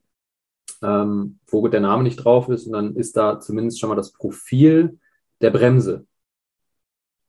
ähm, 0.84 1.40
wo 1.48 1.66
der 1.70 1.82
Name 1.82 2.04
nicht 2.04 2.18
drauf 2.18 2.50
ist 2.50 2.68
und 2.68 2.74
dann 2.74 2.96
ist 2.96 3.16
da 3.16 3.40
zumindest 3.40 3.80
schon 3.80 3.90
mal 3.90 3.96
das 3.96 4.12
Profil 4.12 5.00
der 5.42 5.52
Bremse 5.52 6.06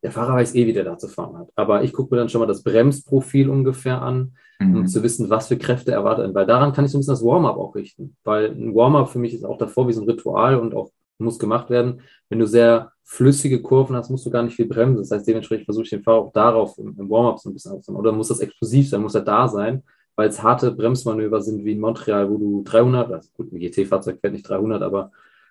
der 0.03 0.13
Fahrer 0.13 0.35
weiß 0.35 0.55
eh, 0.55 0.67
wie 0.67 0.73
der 0.73 0.85
da 0.85 0.97
zu 0.97 1.09
fahren 1.09 1.37
hat. 1.39 1.49
Aber 1.57 1.83
ich 1.83 1.93
gucke 1.93 2.15
mir 2.15 2.21
dann 2.21 2.29
schon 2.29 2.41
mal 2.41 2.47
das 2.47 2.63
Bremsprofil 2.63 3.51
ungefähr 3.51 4.01
an, 4.01 4.33
mhm. 4.59 4.77
um 4.77 4.87
zu 4.87 5.03
wissen, 5.03 5.29
was 5.29 5.49
für 5.49 5.59
Kräfte 5.59 5.93
erwartet. 5.93 6.35
Weil 6.35 6.47
daran 6.47 6.73
kann 6.73 6.85
ich 6.85 6.91
so 6.91 6.99
ein 6.99 7.01
bisschen 7.01 7.15
das 7.15 7.25
Warm-up 7.25 7.57
auch 7.57 7.75
richten. 7.75 8.17
Weil 8.25 8.51
ein 8.51 8.75
Warm-up 8.75 9.11
für 9.11 9.19
mich 9.19 9.35
ist 9.35 9.45
auch 9.45 9.59
davor 9.59 9.89
wie 9.89 9.93
so 9.93 10.03
ein 10.03 10.09
Ritual 10.09 10.57
und 10.57 10.75
auch 10.75 10.91
muss 11.19 11.39
gemacht 11.39 11.71
werden. 11.71 12.01
Wenn 12.29 12.39
du 12.39 12.47
sehr 12.47 12.93
flüssige 13.05 13.61
Kurven 13.61 13.95
hast, 13.97 14.11
musst 14.11 14.25
du 14.25 14.31
gar 14.31 14.43
nicht 14.43 14.57
viel 14.57 14.67
bremsen. 14.67 15.03
Das 15.03 15.11
heißt, 15.11 15.29
dementsprechend 15.29 15.67
versuche 15.67 15.85
ich 15.85 15.91
den 15.91 16.03
Fahrer 16.03 16.19
auch 16.19 16.33
darauf 16.33 16.79
im, 16.79 16.97
im 16.99 17.11
Warm-up 17.11 17.39
so 17.39 17.51
ein 17.51 17.53
bisschen 17.53 17.73
aufzunehmen. 17.73 18.01
Oder 18.01 18.13
muss 18.13 18.29
das 18.29 18.41
explosiv 18.41 18.89
sein, 18.89 19.03
muss 19.03 19.15
er 19.15 19.23
da 19.23 19.49
sein, 19.49 19.83
weil 20.17 20.29
es 20.29 20.43
harte 20.43 20.71
Bremsmanöver 20.73 21.41
sind 21.43 21.65
wie 21.65 21.73
in 21.73 21.81
Montreal, 21.81 22.31
wo 22.31 22.39
du 22.39 22.63
300, 22.65 23.13
also 23.13 23.29
gut, 23.37 23.53
ein 23.53 23.59
GT-Fahrzeug 23.59 24.21
fährt 24.21 24.33
nicht 24.33 24.49
300, 24.49 24.83
aber 24.83 25.11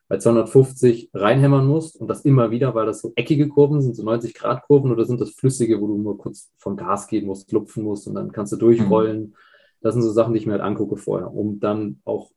bei 0.10 0.18
250 0.18 1.12
reinhämmern 1.14 1.68
musst 1.68 1.96
und 1.96 2.08
das 2.08 2.26
immer 2.26 2.50
wieder, 2.50 2.74
weil 2.74 2.88
das 2.88 3.00
so 3.00 3.14
eckige 3.16 3.48
Kurven 3.48 3.80
sind, 3.80 3.96
so 3.96 4.04
90 4.04 4.34
Grad 4.34 4.64
Kurven 4.64 4.92
oder 4.92 5.06
sind 5.06 5.22
das 5.22 5.30
flüssige, 5.30 5.80
wo 5.80 5.88
du 5.88 5.98
nur 5.98 6.18
kurz 6.18 6.50
vom 6.58 6.76
Gas 6.76 7.08
gehen 7.08 7.28
musst, 7.28 7.52
lupfen 7.52 7.84
musst 7.84 8.08
und 8.08 8.16
dann 8.16 8.32
kannst 8.32 8.52
du 8.52 8.58
durchrollen. 8.58 9.22
Mhm. 9.22 9.34
Das 9.82 9.94
sind 9.94 10.02
so 10.02 10.12
Sachen, 10.12 10.34
die 10.34 10.40
ich 10.40 10.48
mir 10.48 10.54
halt 10.54 10.64
angucke 10.64 10.98
vorher, 10.98 11.32
um 11.32 11.60
dann 11.60 12.02
auch 12.04 12.32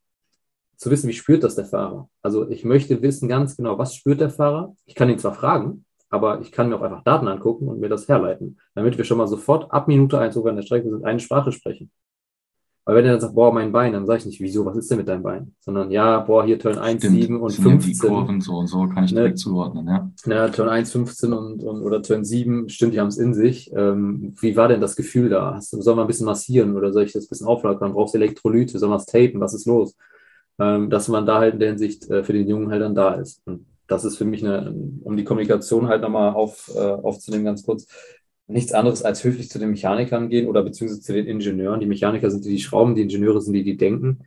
zu 0.76 0.90
wissen, 0.90 1.08
wie 1.08 1.14
spürt 1.14 1.44
das 1.44 1.56
der 1.56 1.64
Fahrer. 1.64 2.10
Also 2.20 2.48
ich 2.50 2.64
möchte 2.64 3.00
wissen 3.00 3.28
ganz 3.28 3.56
genau, 3.56 3.78
was 3.78 3.94
spürt 3.94 4.20
der 4.20 4.30
Fahrer. 4.30 4.76
Ich 4.84 4.94
kann 4.94 5.08
ihn 5.08 5.18
zwar 5.18 5.34
fragen, 5.34 5.86
aber 6.10 6.42
ich 6.42 6.52
kann 6.52 6.68
mir 6.68 6.76
auch 6.76 6.82
einfach 6.82 7.04
Daten 7.04 7.26
angucken 7.26 7.68
und 7.68 7.80
mir 7.80 7.88
das 7.88 8.06
herleiten, 8.06 8.58
damit 8.74 8.98
wir 8.98 9.04
schon 9.04 9.16
mal 9.16 9.28
sofort 9.28 9.72
ab 9.72 9.88
Minute 9.88 10.18
1, 10.18 10.36
wo 10.36 10.44
wir 10.44 10.50
an 10.50 10.56
der 10.56 10.62
Strecke 10.62 10.90
sind, 10.90 11.06
eine 11.06 11.20
Sprache 11.20 11.52
sprechen. 11.52 11.90
Weil 12.84 12.96
wenn 12.96 13.04
er 13.04 13.12
dann 13.12 13.20
sagt, 13.20 13.34
boah, 13.36 13.52
mein 13.52 13.70
Bein, 13.70 13.92
dann 13.92 14.06
sage 14.06 14.20
ich 14.20 14.26
nicht, 14.26 14.40
wieso, 14.40 14.66
was 14.66 14.76
ist 14.76 14.90
denn 14.90 14.98
mit 14.98 15.06
deinem 15.06 15.22
Bein? 15.22 15.54
Sondern 15.60 15.92
ja, 15.92 16.18
boah, 16.18 16.44
hier 16.44 16.58
Turn 16.58 16.78
1, 16.78 17.00
Stimmt, 17.00 17.22
7 17.22 17.40
und 17.40 17.52
15. 17.52 17.92
Die 17.92 17.98
Kurven 17.98 18.40
so 18.40 18.56
und 18.56 18.66
so 18.66 18.88
kann 18.88 19.04
ich 19.04 19.12
ne? 19.12 19.20
direkt 19.20 19.36
ne, 19.36 19.42
zuordnen, 19.42 19.86
ja. 19.86 20.10
Ja, 20.26 20.48
Turn 20.48 20.68
1, 20.68 20.90
15 20.90 21.32
und, 21.32 21.62
und 21.62 21.82
oder 21.82 22.02
Turn 22.02 22.24
7, 22.24 22.68
stimmt, 22.68 22.94
die 22.94 23.00
haben 23.00 23.06
es 23.06 23.18
in 23.18 23.34
sich. 23.34 23.72
Ähm, 23.72 24.34
wie 24.40 24.56
war 24.56 24.66
denn 24.66 24.80
das 24.80 24.96
Gefühl 24.96 25.28
da? 25.28 25.54
Hast, 25.54 25.70
soll 25.70 25.94
man 25.94 26.04
ein 26.04 26.08
bisschen 26.08 26.26
massieren 26.26 26.76
oder 26.76 26.92
soll 26.92 27.04
ich 27.04 27.12
das 27.12 27.26
ein 27.26 27.28
bisschen 27.28 27.46
auflockern? 27.46 27.92
Brauchst 27.92 28.14
du 28.14 28.18
Elektrolyte? 28.18 28.76
Soll 28.80 28.88
man 28.88 28.98
es 28.98 29.06
tapen? 29.06 29.40
Was 29.40 29.54
ist 29.54 29.66
los? 29.66 29.96
Ähm, 30.58 30.90
dass 30.90 31.06
man 31.06 31.24
da 31.24 31.38
halt 31.38 31.54
in 31.54 31.60
der 31.60 31.68
Hinsicht 31.68 32.10
äh, 32.10 32.24
für 32.24 32.32
den 32.32 32.48
Jungen 32.48 32.70
halt 32.72 32.82
dann 32.82 32.96
da 32.96 33.14
ist. 33.14 33.42
Und 33.46 33.66
das 33.86 34.04
ist 34.04 34.16
für 34.16 34.24
mich 34.24 34.44
eine, 34.44 34.74
um 35.04 35.16
die 35.16 35.24
Kommunikation 35.24 35.86
halt 35.86 36.02
nochmal 36.02 36.32
auf, 36.34 36.70
äh, 36.74 36.78
aufzunehmen, 36.78 37.44
ganz 37.44 37.62
kurz, 37.62 37.86
nichts 38.52 38.72
anderes 38.72 39.02
als 39.02 39.24
höflich 39.24 39.50
zu 39.50 39.58
den 39.58 39.70
Mechanikern 39.70 40.28
gehen 40.28 40.48
oder 40.48 40.62
beziehungsweise 40.62 41.00
zu 41.00 41.12
den 41.12 41.26
Ingenieuren. 41.26 41.80
Die 41.80 41.86
Mechaniker 41.86 42.30
sind 42.30 42.44
die, 42.44 42.50
die 42.50 42.60
schrauben, 42.60 42.94
die 42.94 43.02
Ingenieure 43.02 43.40
sind 43.40 43.54
die, 43.54 43.64
die 43.64 43.76
denken. 43.76 44.20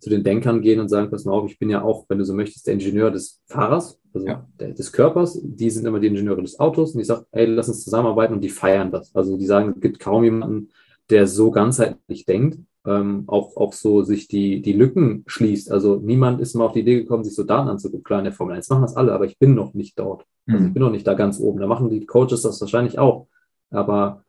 Zu 0.00 0.10
den 0.10 0.24
Denkern 0.24 0.62
gehen 0.62 0.80
und 0.80 0.88
sagen, 0.88 1.10
pass 1.10 1.24
mal 1.24 1.32
auf, 1.32 1.48
ich 1.48 1.58
bin 1.58 1.70
ja 1.70 1.82
auch, 1.82 2.06
wenn 2.08 2.18
du 2.18 2.24
so 2.24 2.34
möchtest, 2.34 2.66
der 2.66 2.74
Ingenieur 2.74 3.10
des 3.10 3.40
Fahrers, 3.46 4.00
also 4.12 4.26
ja. 4.26 4.46
der, 4.58 4.72
des 4.72 4.90
Körpers. 4.92 5.38
Die 5.42 5.70
sind 5.70 5.86
immer 5.86 6.00
die 6.00 6.08
Ingenieure 6.08 6.42
des 6.42 6.58
Autos 6.58 6.94
und 6.94 7.00
ich 7.00 7.06
sage, 7.06 7.26
ey, 7.30 7.46
lass 7.46 7.68
uns 7.68 7.84
zusammenarbeiten 7.84 8.34
und 8.34 8.42
die 8.42 8.48
feiern 8.48 8.90
das. 8.90 9.14
Also 9.14 9.36
die 9.36 9.46
sagen, 9.46 9.74
es 9.76 9.80
gibt 9.80 10.00
kaum 10.00 10.24
jemanden, 10.24 10.70
der 11.10 11.26
so 11.26 11.50
ganzheitlich 11.50 12.24
denkt, 12.24 12.58
ähm, 12.84 13.24
auch, 13.26 13.56
auch 13.56 13.72
so 13.72 14.02
sich 14.02 14.28
die, 14.28 14.60
die 14.60 14.72
Lücken 14.72 15.24
schließt. 15.26 15.70
Also 15.70 15.96
niemand 15.96 16.40
ist 16.40 16.54
mal 16.54 16.64
auf 16.64 16.72
die 16.72 16.80
Idee 16.80 16.96
gekommen, 16.96 17.24
sich 17.24 17.34
so 17.34 17.44
Daten 17.44 17.68
anzugucken. 17.68 18.02
Klar, 18.02 18.20
in 18.20 18.24
der 18.24 18.32
Formel 18.32 18.56
1 18.56 18.68
machen 18.70 18.82
das 18.82 18.96
alle, 18.96 19.12
aber 19.12 19.24
ich 19.24 19.38
bin 19.38 19.54
noch 19.54 19.74
nicht 19.74 19.98
dort. 19.98 20.26
Also 20.46 20.60
mhm. 20.60 20.66
ich 20.66 20.74
bin 20.74 20.82
noch 20.82 20.90
nicht 20.90 21.06
da 21.06 21.14
ganz 21.14 21.38
oben. 21.38 21.60
Da 21.60 21.66
machen 21.66 21.90
die 21.90 22.06
Coaches 22.06 22.42
das 22.42 22.60
wahrscheinlich 22.60 22.98
auch. 22.98 23.28
Aber 23.72 24.24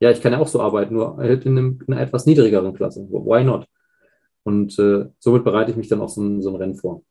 ja, 0.00 0.10
ich 0.10 0.20
kann 0.20 0.32
ja 0.32 0.38
auch 0.38 0.48
so 0.48 0.60
arbeiten, 0.60 0.94
nur 0.94 1.16
halt 1.16 1.44
in, 1.46 1.56
einem, 1.56 1.78
in 1.86 1.94
einer 1.94 2.02
etwas 2.02 2.26
niedrigeren 2.26 2.74
Klasse. 2.74 3.06
Why 3.08 3.44
not? 3.44 3.66
Und 4.42 4.78
äh, 4.78 5.06
somit 5.18 5.44
bereite 5.44 5.70
ich 5.70 5.76
mich 5.76 5.88
dann 5.88 6.00
auch 6.00 6.08
so 6.08 6.22
ein, 6.22 6.42
so 6.42 6.50
ein 6.50 6.56
Rennen 6.56 6.76
vor. 6.76 7.02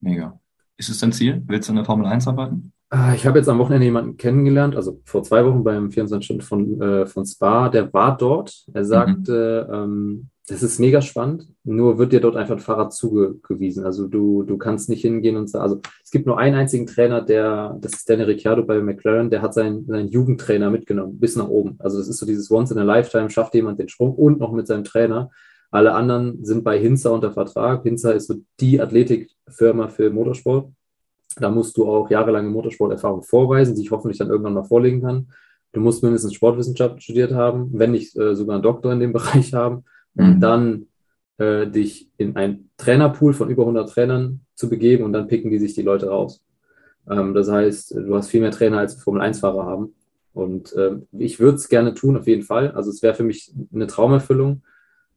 Mega. 0.00 0.38
Ist 0.76 0.88
es 0.88 0.98
dein 0.98 1.12
Ziel? 1.12 1.42
Willst 1.46 1.68
du 1.68 1.72
in 1.72 1.76
der 1.76 1.84
Formel 1.84 2.06
1 2.06 2.26
arbeiten? 2.26 2.72
Ah, 2.90 3.14
ich 3.14 3.24
habe 3.24 3.38
jetzt 3.38 3.48
am 3.48 3.58
Wochenende 3.58 3.84
jemanden 3.84 4.16
kennengelernt, 4.16 4.74
also 4.74 5.00
vor 5.04 5.22
zwei 5.22 5.44
Wochen 5.44 5.62
beim 5.62 5.92
24 5.92 6.24
Stunden 6.24 6.42
von, 6.42 6.82
äh, 6.82 7.06
von 7.06 7.24
Spa, 7.24 7.68
der 7.68 7.92
war 7.92 8.16
dort. 8.16 8.66
Er 8.72 8.84
sagte, 8.84 9.66
mhm. 9.68 9.74
ähm, 9.74 10.30
das 10.50 10.64
ist 10.64 10.80
mega 10.80 11.00
spannend, 11.00 11.46
nur 11.62 11.98
wird 11.98 12.12
dir 12.12 12.20
dort 12.20 12.34
einfach 12.34 12.56
ein 12.56 12.60
Fahrrad 12.60 12.92
zugewiesen. 12.92 13.84
Also 13.84 14.08
du, 14.08 14.42
du 14.42 14.58
kannst 14.58 14.88
nicht 14.88 15.02
hingehen 15.02 15.36
und 15.36 15.48
sagen, 15.48 15.62
also 15.62 15.80
es 16.02 16.10
gibt 16.10 16.26
nur 16.26 16.38
einen 16.38 16.56
einzigen 16.56 16.86
Trainer, 16.86 17.22
der, 17.22 17.78
das 17.80 17.92
ist 17.92 18.10
Danny 18.10 18.24
Ricciardo 18.24 18.64
bei 18.64 18.80
McLaren, 18.80 19.30
der 19.30 19.42
hat 19.42 19.54
seinen, 19.54 19.86
seinen 19.86 20.08
Jugendtrainer 20.08 20.68
mitgenommen, 20.68 21.20
bis 21.20 21.36
nach 21.36 21.46
oben. 21.46 21.76
Also 21.78 21.98
das 21.98 22.08
ist 22.08 22.18
so 22.18 22.26
dieses 22.26 22.50
Once 22.50 22.72
in 22.72 22.78
a 22.78 22.82
Lifetime, 22.82 23.30
schafft 23.30 23.54
jemand 23.54 23.78
den 23.78 23.88
Sprung 23.88 24.12
und 24.12 24.40
noch 24.40 24.50
mit 24.50 24.66
seinem 24.66 24.82
Trainer. 24.82 25.30
Alle 25.70 25.94
anderen 25.94 26.44
sind 26.44 26.64
bei 26.64 26.80
Hinza 26.80 27.10
unter 27.10 27.30
Vertrag. 27.30 27.84
Hinza 27.84 28.10
ist 28.10 28.26
so 28.26 28.34
die 28.58 28.80
Athletikfirma 28.80 29.86
für 29.86 30.10
Motorsport. 30.10 30.72
Da 31.36 31.48
musst 31.48 31.76
du 31.76 31.88
auch 31.88 32.10
jahrelange 32.10 32.50
Motorsporterfahrung 32.50 33.22
vorweisen, 33.22 33.76
die 33.76 33.82
ich 33.82 33.92
hoffentlich 33.92 34.18
dann 34.18 34.30
irgendwann 34.30 34.54
mal 34.54 34.64
vorlegen 34.64 35.00
kann. 35.00 35.28
Du 35.72 35.78
musst 35.78 36.02
mindestens 36.02 36.34
Sportwissenschaft 36.34 37.00
studiert 37.00 37.32
haben, 37.32 37.70
wenn 37.72 37.92
nicht 37.92 38.16
äh, 38.18 38.34
sogar 38.34 38.54
einen 38.56 38.64
Doktor 38.64 38.92
in 38.92 38.98
dem 38.98 39.12
Bereich 39.12 39.54
haben 39.54 39.84
um 40.14 40.36
mhm. 40.36 40.40
dann 40.40 40.86
äh, 41.38 41.66
dich 41.66 42.10
in 42.16 42.36
ein 42.36 42.70
Trainerpool 42.76 43.32
von 43.32 43.50
über 43.50 43.62
100 43.62 43.90
Trainern 43.90 44.40
zu 44.54 44.68
begeben 44.68 45.04
und 45.04 45.12
dann 45.12 45.26
picken 45.26 45.50
die 45.50 45.58
sich 45.58 45.74
die 45.74 45.82
Leute 45.82 46.08
raus. 46.08 46.42
Ähm, 47.08 47.34
das 47.34 47.50
heißt, 47.50 47.94
du 47.94 48.14
hast 48.14 48.28
viel 48.28 48.40
mehr 48.40 48.50
Trainer 48.50 48.78
als 48.78 48.94
Formel-1-Fahrer 49.02 49.64
haben. 49.64 49.94
Und 50.32 50.72
äh, 50.74 50.96
ich 51.18 51.40
würde 51.40 51.56
es 51.56 51.68
gerne 51.68 51.94
tun, 51.94 52.16
auf 52.16 52.26
jeden 52.26 52.42
Fall. 52.42 52.70
Also 52.72 52.90
es 52.90 53.02
wäre 53.02 53.14
für 53.14 53.24
mich 53.24 53.52
eine 53.74 53.86
Traumerfüllung, 53.86 54.62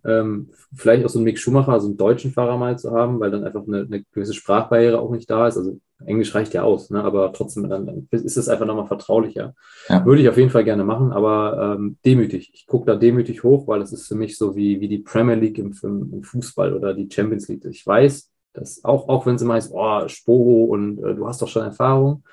ähm, 0.05 0.49
vielleicht 0.75 1.05
auch 1.05 1.09
so 1.09 1.19
einen 1.19 1.25
Mick 1.25 1.39
Schumacher, 1.39 1.71
also 1.71 1.87
einen 1.87 1.97
deutschen 1.97 2.31
Fahrer 2.31 2.57
mal 2.57 2.77
zu 2.77 2.91
haben, 2.91 3.19
weil 3.19 3.31
dann 3.31 3.43
einfach 3.43 3.65
eine, 3.65 3.81
eine 3.81 4.03
gewisse 4.11 4.33
Sprachbarriere 4.33 4.99
auch 4.99 5.11
nicht 5.11 5.29
da 5.29 5.47
ist. 5.47 5.57
Also 5.57 5.79
Englisch 6.05 6.35
reicht 6.35 6.53
ja 6.53 6.63
aus, 6.63 6.89
ne? 6.89 7.03
aber 7.03 7.31
trotzdem 7.31 7.69
dann, 7.69 7.85
dann 7.85 8.07
ist 8.11 8.35
es 8.35 8.49
einfach 8.49 8.65
nochmal 8.65 8.87
vertraulicher. 8.87 9.55
Ja. 9.87 10.05
Würde 10.05 10.21
ich 10.21 10.29
auf 10.29 10.37
jeden 10.37 10.49
Fall 10.49 10.65
gerne 10.65 10.83
machen, 10.83 11.13
aber 11.13 11.77
ähm, 11.77 11.97
demütig. 12.05 12.51
Ich 12.53 12.67
gucke 12.67 12.85
da 12.85 12.95
demütig 12.95 13.43
hoch, 13.43 13.67
weil 13.67 13.81
es 13.81 13.93
ist 13.93 14.07
für 14.07 14.15
mich 14.15 14.37
so 14.37 14.55
wie, 14.55 14.81
wie 14.81 14.89
die 14.89 14.99
Premier 14.99 15.35
League 15.35 15.57
im, 15.57 15.73
im, 15.83 16.23
Fußball 16.23 16.73
oder 16.73 16.93
die 16.93 17.09
Champions 17.09 17.47
League. 17.47 17.63
Ich 17.65 17.85
weiß, 17.85 18.29
dass 18.53 18.83
auch, 18.83 19.07
auch 19.07 19.25
wenn 19.25 19.37
sie 19.37 19.45
meist, 19.45 19.71
oh, 19.73 20.07
Sporo 20.07 20.65
und 20.65 20.99
äh, 20.99 21.15
du 21.15 21.27
hast 21.27 21.41
doch 21.41 21.47
schon 21.47 21.63
Erfahrung, 21.63 22.23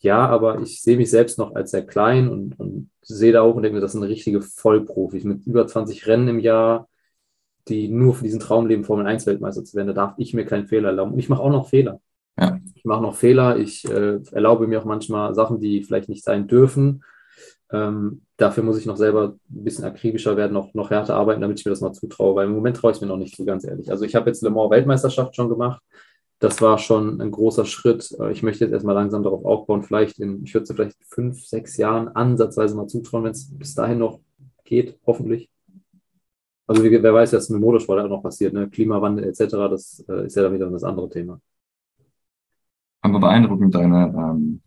ja, 0.00 0.26
aber 0.26 0.60
ich 0.60 0.80
sehe 0.80 0.96
mich 0.96 1.10
selbst 1.10 1.38
noch 1.38 1.54
als 1.54 1.72
sehr 1.72 1.86
klein 1.86 2.28
und, 2.28 2.58
und 2.58 2.90
sehe 3.02 3.32
da 3.32 3.42
auch 3.42 3.54
und 3.54 3.62
denke 3.62 3.76
mir, 3.76 3.82
das 3.82 3.92
sind 3.92 4.02
richtige 4.02 4.40
Vollprofis 4.40 5.24
mit 5.24 5.46
über 5.46 5.66
20 5.66 6.06
Rennen 6.06 6.28
im 6.28 6.38
Jahr, 6.38 6.88
die 7.68 7.88
nur 7.88 8.14
für 8.14 8.24
diesen 8.24 8.40
Traum 8.40 8.66
leben, 8.66 8.84
Formel 8.84 9.06
1 9.06 9.26
Weltmeister 9.26 9.62
zu 9.62 9.76
werden. 9.76 9.88
Da 9.88 9.92
darf 9.92 10.14
ich 10.16 10.32
mir 10.32 10.46
keinen 10.46 10.66
Fehler 10.66 10.88
erlauben. 10.88 11.12
Und 11.12 11.18
ich 11.18 11.28
mache 11.28 11.42
auch 11.42 11.50
noch 11.50 11.68
Fehler. 11.68 12.00
Ja. 12.38 12.58
Ich 12.74 12.84
mache 12.86 13.02
noch 13.02 13.14
Fehler. 13.14 13.58
Ich 13.58 13.84
äh, 13.90 14.20
erlaube 14.32 14.66
mir 14.66 14.80
auch 14.80 14.86
manchmal 14.86 15.34
Sachen, 15.34 15.60
die 15.60 15.82
vielleicht 15.82 16.08
nicht 16.08 16.24
sein 16.24 16.48
dürfen. 16.48 17.04
Ähm, 17.70 18.22
dafür 18.38 18.64
muss 18.64 18.78
ich 18.78 18.86
noch 18.86 18.96
selber 18.96 19.34
ein 19.50 19.64
bisschen 19.64 19.84
akribischer 19.84 20.36
werden, 20.36 20.54
noch, 20.54 20.72
noch 20.72 20.90
härter 20.90 21.14
arbeiten, 21.14 21.42
damit 21.42 21.60
ich 21.60 21.66
mir 21.66 21.70
das 21.70 21.82
mal 21.82 21.92
zutraue, 21.92 22.34
weil 22.34 22.46
im 22.46 22.54
Moment 22.54 22.78
traue 22.78 22.90
ich 22.90 22.96
es 22.96 23.00
mir 23.00 23.06
noch 23.06 23.18
nicht 23.18 23.36
so 23.36 23.44
ganz 23.44 23.64
ehrlich. 23.64 23.90
Also 23.90 24.04
ich 24.04 24.14
habe 24.14 24.30
jetzt 24.30 24.42
Le 24.42 24.50
Mans 24.50 24.70
Weltmeisterschaft 24.70 25.36
schon 25.36 25.50
gemacht 25.50 25.82
das 26.40 26.60
war 26.62 26.78
schon 26.78 27.20
ein 27.20 27.30
großer 27.30 27.66
Schritt. 27.66 28.16
Äh, 28.18 28.32
ich 28.32 28.42
möchte 28.42 28.64
jetzt 28.64 28.72
erstmal 28.72 28.94
langsam 28.94 29.22
darauf 29.22 29.44
aufbauen, 29.44 29.82
vielleicht 29.82 30.18
in, 30.18 30.42
ich 30.42 30.52
würde 30.54 30.64
es 30.64 30.72
vielleicht 30.72 30.96
fünf, 31.04 31.44
sechs 31.44 31.76
Jahren 31.76 32.08
ansatzweise 32.08 32.74
mal 32.74 32.88
zutrauen, 32.88 33.24
wenn 33.24 33.32
es 33.32 33.56
bis 33.56 33.74
dahin 33.74 33.98
noch 33.98 34.20
geht, 34.64 34.98
hoffentlich. 35.06 35.48
Also 36.66 36.82
wer 36.84 37.14
weiß, 37.14 37.32
was 37.32 37.50
mit 37.50 37.60
Motorsport 37.60 38.00
auch 38.00 38.08
noch 38.08 38.22
passiert, 38.22 38.52
ne? 38.54 38.68
Klimawandel 38.68 39.24
etc., 39.24 39.46
das 39.70 40.04
äh, 40.08 40.26
ist 40.26 40.36
ja 40.36 40.42
dann 40.42 40.54
wieder 40.54 40.70
das 40.70 40.84
andere 40.84 41.08
Thema. 41.08 41.40
Aber 43.02 43.18
beeindruckend 43.18 43.74
deine, 43.74 44.14
ähm, 44.16 44.62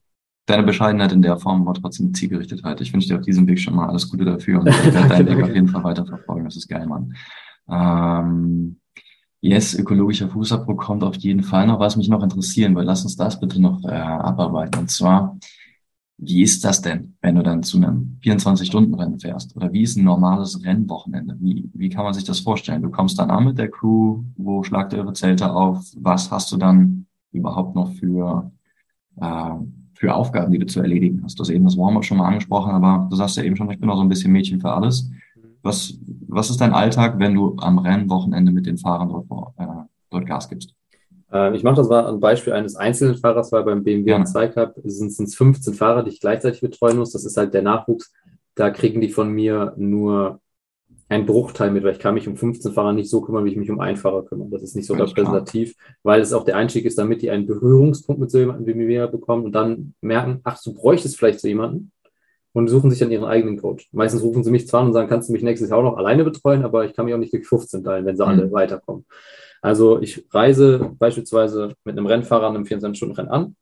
deine 0.45 0.63
Bescheidenheit 0.63 1.13
in 1.13 1.21
der 1.21 1.37
Form, 1.37 1.61
aber 1.61 1.79
trotzdem 1.79 2.13
Zielgerichtetheit. 2.13 2.81
Ich 2.81 2.93
wünsche 2.93 3.07
dir 3.07 3.15
auf 3.15 3.25
diesem 3.25 3.47
Weg 3.47 3.59
schon 3.59 3.75
mal 3.75 3.87
alles 3.87 4.09
Gute 4.09 4.25
dafür 4.25 4.59
und 4.59 4.67
ich 4.67 4.83
werde 4.93 5.07
deinen 5.07 5.27
Weg 5.27 5.43
auf 5.43 5.55
jeden 5.55 5.69
Fall 5.69 5.83
weiterverfolgen. 5.83 6.45
Das 6.45 6.57
ist 6.57 6.67
geil, 6.67 6.85
Mann. 6.85 7.15
Ähm, 7.69 8.81
Yes, 9.43 9.73
ökologischer 9.77 10.29
Fußabdruck 10.29 10.79
kommt 10.81 11.03
auf 11.03 11.17
jeden 11.17 11.43
Fall 11.43 11.67
noch. 11.67 11.77
Was 11.77 11.97
mich 11.97 12.07
noch 12.07 12.23
interessieren, 12.23 12.75
weil 12.75 12.85
lass 12.85 13.03
uns 13.03 13.17
das 13.17 13.41
bitte 13.41 13.61
noch 13.61 13.83
äh, 13.83 13.87
abarbeiten. 13.89 14.79
Und 14.79 14.89
zwar, 14.89 15.37
wie 16.17 16.43
ist 16.43 16.63
das 16.63 16.81
denn, 16.81 17.17
wenn 17.19 17.35
du 17.35 17.43
dann 17.43 17.61
zu 17.61 17.75
einem 17.75 18.17
24-Stunden-Rennen 18.21 19.19
fährst? 19.19 19.53
Oder 19.57 19.73
wie 19.73 19.81
ist 19.81 19.97
ein 19.97 20.05
normales 20.05 20.63
Rennwochenende? 20.63 21.35
Wie, 21.41 21.69
wie 21.73 21.89
kann 21.89 22.05
man 22.05 22.13
sich 22.13 22.23
das 22.23 22.39
vorstellen? 22.39 22.83
Du 22.83 22.89
kommst 22.89 23.19
dann 23.19 23.31
an 23.31 23.43
mit 23.43 23.57
der 23.57 23.69
Crew, 23.69 24.23
wo 24.37 24.63
schlagt 24.63 24.93
ihr 24.93 24.99
eure 24.99 25.11
Zelte 25.11 25.51
auf? 25.51 25.91
Was 25.97 26.31
hast 26.31 26.49
du 26.53 26.55
dann 26.55 27.07
überhaupt 27.33 27.75
noch 27.75 27.91
für, 27.95 28.49
äh, 29.17 29.55
für 29.93 30.15
Aufgaben, 30.15 30.53
die 30.53 30.59
du 30.59 30.67
zu 30.67 30.79
erledigen 30.79 31.21
hast? 31.21 31.37
Du 31.37 31.41
hast 31.41 31.49
eben 31.49 31.65
das 31.65 31.75
Warm-up 31.75 32.05
schon 32.05 32.19
mal 32.19 32.29
angesprochen, 32.29 32.71
aber 32.71 33.09
du 33.09 33.17
sagst 33.17 33.35
ja 33.35 33.43
eben 33.43 33.57
schon, 33.57 33.69
ich 33.71 33.79
bin 33.81 33.89
auch 33.89 33.97
so 33.97 34.03
ein 34.03 34.09
bisschen 34.09 34.31
Mädchen 34.31 34.61
für 34.61 34.71
alles. 34.71 35.11
Was, 35.63 35.97
was 36.27 36.49
ist 36.49 36.59
dein 36.59 36.73
Alltag, 36.73 37.19
wenn 37.19 37.33
du 37.33 37.55
am 37.57 37.79
Rennwochenende 37.79 38.51
mit 38.51 38.65
den 38.65 38.77
Fahrern 38.77 39.09
dort, 39.09 39.53
äh, 39.57 39.65
dort 40.09 40.25
Gas 40.25 40.49
gibst? 40.49 40.75
Äh, 41.31 41.55
ich 41.55 41.63
mache 41.63 41.75
das 41.75 41.87
mal 41.87 42.05
ein 42.05 42.19
Beispiel 42.19 42.51
eines 42.51 42.75
einzelnen 42.75 43.15
Fahrers, 43.15 43.51
weil 43.53 43.63
beim 43.63 43.83
BMW 43.83 44.11
ja. 44.11 44.17
M2 44.17 44.47
Cup 44.49 44.75
sind 44.83 45.17
es 45.17 45.35
15 45.35 45.73
Fahrer, 45.73 46.03
die 46.03 46.11
ich 46.11 46.19
gleichzeitig 46.19 46.59
betreuen 46.59 46.97
muss. 46.97 47.13
Das 47.13 47.23
ist 47.23 47.37
halt 47.37 47.53
der 47.53 47.61
Nachwuchs. 47.61 48.13
Da 48.55 48.69
kriegen 48.69 48.99
die 48.99 49.09
von 49.09 49.31
mir 49.31 49.73
nur 49.77 50.41
einen 51.07 51.25
Bruchteil 51.25 51.71
mit, 51.71 51.83
weil 51.83 51.93
ich 51.93 51.99
kann 51.99 52.13
mich 52.13 52.27
um 52.27 52.35
15 52.35 52.73
Fahrer 52.73 52.91
nicht 52.91 53.09
so 53.09 53.21
kümmern, 53.21 53.45
wie 53.45 53.51
ich 53.51 53.57
mich 53.57 53.71
um 53.71 53.79
einen 53.79 53.97
Fahrer 53.97 54.25
kümmere. 54.25 54.49
Das 54.49 54.63
ist 54.63 54.75
nicht 54.75 54.85
so 54.85 54.95
repräsentativ, 54.95 55.75
weil 56.03 56.21
es 56.21 56.33
auch 56.33 56.43
der 56.43 56.57
Einstieg 56.57 56.85
ist, 56.85 56.97
damit 56.97 57.21
die 57.21 57.31
einen 57.31 57.45
Berührungspunkt 57.45 58.19
mit 58.19 58.31
so 58.31 58.39
jemandem 58.39 58.65
wie 58.67 58.85
mir 58.85 59.07
bekommen 59.07 59.45
und 59.45 59.53
dann 59.53 59.93
merken, 60.01 60.41
ach, 60.43 60.61
du 60.61 60.73
bräuchtest 60.73 61.17
vielleicht 61.17 61.39
so 61.39 61.47
jemanden 61.47 61.91
und 62.53 62.67
suchen 62.67 62.89
sich 62.89 62.99
dann 62.99 63.11
ihren 63.11 63.25
eigenen 63.25 63.57
Coach. 63.59 63.89
Meistens 63.91 64.21
rufen 64.21 64.43
sie 64.43 64.51
mich 64.51 64.67
zwar 64.67 64.81
an 64.81 64.87
und 64.87 64.93
sagen, 64.93 65.09
kannst 65.09 65.29
du 65.29 65.33
mich 65.33 65.43
nächstes 65.43 65.69
Jahr 65.69 65.79
auch 65.79 65.83
noch 65.91 65.97
alleine 65.97 66.23
betreuen, 66.23 66.63
aber 66.63 66.85
ich 66.85 66.93
kann 66.93 67.05
mich 67.05 67.13
auch 67.13 67.19
nicht 67.19 67.33
durch 67.33 67.47
15 67.47 67.83
teilen, 67.83 68.05
wenn 68.05 68.15
sie 68.15 68.23
mhm. 68.23 68.29
alle 68.29 68.51
weiterkommen. 68.51 69.05
Also 69.61 70.01
ich 70.01 70.25
reise 70.31 70.91
beispielsweise 70.99 71.73
mit 71.83 71.97
einem 71.97 72.05
Rennfahrer 72.05 72.47
an 72.47 72.55
einem 72.55 72.65
24-Stunden-Rennen 72.65 73.29
an. 73.29 73.55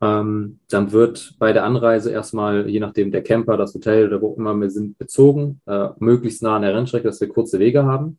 Ähm, 0.00 0.60
dann 0.68 0.92
wird 0.92 1.34
bei 1.38 1.52
der 1.52 1.64
Anreise 1.64 2.10
erstmal, 2.10 2.68
je 2.68 2.80
nachdem 2.80 3.10
der 3.10 3.22
Camper, 3.22 3.56
das 3.56 3.74
Hotel 3.74 4.06
oder 4.06 4.22
wo 4.22 4.34
immer 4.34 4.54
wir 4.54 4.70
sind, 4.70 4.96
bezogen, 4.96 5.60
äh, 5.66 5.88
möglichst 5.98 6.42
nah 6.42 6.56
an 6.56 6.62
der 6.62 6.74
Rennstrecke, 6.74 7.08
dass 7.08 7.20
wir 7.20 7.28
kurze 7.28 7.58
Wege 7.58 7.84
haben, 7.84 8.18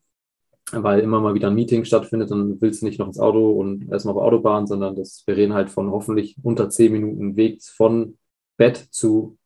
weil 0.71 0.99
immer 0.99 1.19
mal 1.19 1.33
wieder 1.33 1.47
ein 1.47 1.55
Meeting 1.55 1.85
stattfindet 1.85 2.31
und 2.31 2.61
willst 2.61 2.81
du 2.81 2.85
nicht 2.85 2.99
noch 2.99 3.07
ins 3.07 3.19
Auto 3.19 3.53
und 3.53 3.91
erstmal 3.91 4.15
auf 4.15 4.21
Autobahn, 4.21 4.67
sondern 4.67 4.95
das, 4.95 5.23
wir 5.25 5.35
reden 5.35 5.53
halt 5.53 5.69
von 5.69 5.89
hoffentlich 5.89 6.35
unter 6.43 6.69
10 6.69 6.91
Minuten 6.91 7.35
Weg 7.37 7.63
von 7.63 8.17
Bett 8.57 8.77
zu 8.91 9.38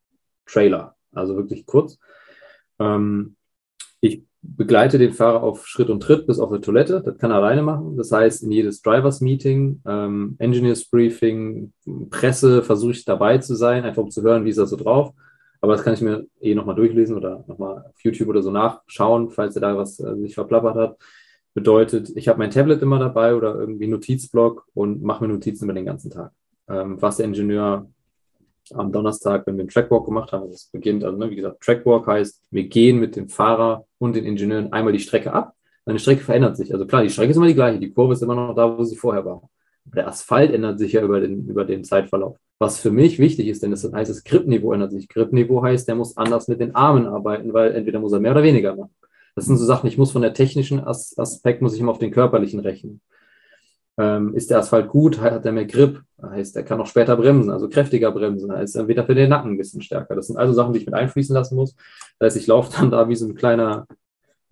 Trailer, 0.45 0.95
also 1.11 1.35
wirklich 1.35 1.65
kurz. 1.65 1.99
Ähm, 2.79 3.35
ich 4.01 4.23
begleite 4.41 4.97
den 4.97 5.13
Fahrer 5.13 5.41
auf 5.41 5.65
Schritt 5.65 5.89
und 5.89 6.01
Tritt 6.01 6.27
bis 6.27 6.39
auf 6.39 6.51
die 6.51 6.59
Toilette. 6.59 7.01
Das 7.01 7.17
kann 7.17 7.31
er 7.31 7.37
alleine 7.37 7.63
machen. 7.63 7.95
Das 7.95 8.11
heißt, 8.11 8.43
in 8.43 8.51
jedes 8.51 8.81
Drivers 8.81 9.21
Meeting, 9.21 9.81
ähm, 9.85 10.35
Engineers 10.39 10.85
Briefing, 10.85 11.71
Presse 12.09 12.61
versuche 12.61 12.91
ich 12.91 13.05
dabei 13.05 13.37
zu 13.37 13.55
sein, 13.55 13.85
einfach 13.85 14.03
um 14.03 14.11
zu 14.11 14.21
hören, 14.21 14.43
wie 14.43 14.49
ist 14.49 14.57
er 14.57 14.67
so 14.67 14.75
drauf. 14.75 15.13
Aber 15.61 15.73
das 15.73 15.83
kann 15.83 15.93
ich 15.93 16.01
mir 16.01 16.27
eh 16.41 16.55
nochmal 16.55 16.75
durchlesen 16.75 17.15
oder 17.15 17.45
nochmal 17.47 17.85
auf 17.87 18.03
YouTube 18.03 18.27
oder 18.27 18.43
so 18.43 18.51
nachschauen, 18.51 19.29
falls 19.29 19.55
er 19.55 19.61
da 19.61 19.77
was 19.77 19.97
äh, 20.01 20.17
sich 20.17 20.35
verplappert 20.35 20.75
hat. 20.75 20.97
Bedeutet, 21.53 22.11
ich 22.15 22.27
habe 22.27 22.39
mein 22.39 22.51
Tablet 22.51 22.81
immer 22.81 22.99
dabei 22.99 23.35
oder 23.35 23.55
irgendwie 23.55 23.87
Notizblock 23.87 24.67
und 24.73 25.03
mache 25.03 25.23
mir 25.23 25.31
Notizen 25.31 25.63
über 25.63 25.73
den 25.73 25.85
ganzen 25.85 26.11
Tag. 26.11 26.33
Ähm, 26.67 27.01
was 27.01 27.17
der 27.17 27.27
Ingenieur 27.27 27.89
am 28.71 28.91
Donnerstag, 28.91 29.45
wenn 29.45 29.55
wir 29.55 29.61
einen 29.61 29.69
Trackwalk 29.69 30.05
gemacht 30.05 30.31
haben, 30.31 30.49
das 30.49 30.69
beginnt, 30.71 31.03
also 31.03 31.17
ne, 31.17 31.29
wie 31.29 31.35
gesagt, 31.35 31.61
Trackwalk 31.61 32.07
heißt, 32.07 32.41
wir 32.51 32.63
gehen 32.63 32.99
mit 32.99 33.15
dem 33.15 33.29
Fahrer 33.29 33.85
und 33.97 34.15
den 34.15 34.25
Ingenieuren 34.25 34.71
einmal 34.71 34.93
die 34.93 34.99
Strecke 34.99 35.33
ab. 35.33 35.53
Eine 35.85 35.99
Strecke 35.99 36.23
verändert 36.23 36.55
sich. 36.55 36.73
Also 36.73 36.85
klar, 36.85 37.03
die 37.03 37.09
Strecke 37.09 37.31
ist 37.31 37.37
immer 37.37 37.47
die 37.47 37.55
gleiche, 37.55 37.79
die 37.79 37.91
Kurve 37.91 38.13
ist 38.13 38.23
immer 38.23 38.35
noch 38.35 38.55
da, 38.55 38.77
wo 38.77 38.83
sie 38.83 38.95
vorher 38.95 39.25
war. 39.25 39.49
Der 39.85 40.07
Asphalt 40.07 40.51
ändert 40.51 40.79
sich 40.79 40.93
ja 40.93 41.01
über 41.01 41.19
den, 41.19 41.45
über 41.47 41.65
den 41.65 41.83
Zeitverlauf. 41.83 42.37
Was 42.57 42.79
für 42.79 42.91
mich 42.91 43.19
wichtig 43.19 43.47
ist, 43.47 43.63
denn 43.63 43.71
das 43.71 43.83
heißt, 43.83 44.09
das 44.09 44.23
Gripniveau 44.23 44.71
ändert 44.71 44.91
sich. 44.91 45.09
Gripniveau 45.09 45.61
heißt, 45.61 45.87
der 45.87 45.95
muss 45.95 46.15
anders 46.15 46.47
mit 46.47 46.61
den 46.61 46.73
Armen 46.73 47.05
arbeiten, 47.05 47.53
weil 47.53 47.73
entweder 47.73 47.99
muss 47.99 48.13
er 48.13 48.21
mehr 48.21 48.31
oder 48.31 48.43
weniger 48.43 48.75
machen. 48.75 48.95
Das 49.35 49.45
sind 49.45 49.57
so 49.57 49.65
Sachen, 49.65 49.87
ich 49.87 49.97
muss 49.97 50.11
von 50.11 50.21
der 50.21 50.33
technischen 50.33 50.79
Aspekt, 50.79 51.61
muss 51.61 51.73
ich 51.73 51.81
immer 51.81 51.91
auf 51.91 51.99
den 51.99 52.11
körperlichen 52.11 52.59
rechnen. 52.59 53.01
Ähm, 53.97 54.33
ist 54.35 54.49
der 54.49 54.59
Asphalt 54.59 54.87
gut, 54.87 55.19
hat 55.19 55.45
er 55.45 55.51
mehr 55.51 55.65
Grip, 55.65 56.01
heißt, 56.29 56.55
er 56.55 56.63
kann 56.63 56.79
auch 56.79 56.87
später 56.87 57.15
bremsen, 57.15 57.51
also 57.51 57.69
kräftiger 57.69 58.11
bremsen, 58.11 58.51
heißt, 58.51 58.75
er 58.75 58.87
wieder 58.87 59.05
für 59.05 59.15
den 59.15 59.29
Nacken 59.29 59.51
ein 59.51 59.57
bisschen 59.57 59.81
stärker. 59.81 60.15
Das 60.15 60.27
sind 60.27 60.37
also 60.37 60.53
Sachen, 60.53 60.73
die 60.73 60.79
ich 60.79 60.85
mit 60.85 60.95
einfließen 60.95 61.33
lassen 61.33 61.55
muss. 61.55 61.75
Das 62.19 62.27
heißt, 62.27 62.37
ich 62.37 62.47
laufe 62.47 62.71
dann 62.77 62.91
da 62.91 63.09
wie 63.09 63.15
so 63.15 63.25
ein 63.25 63.35
kleiner 63.35 63.87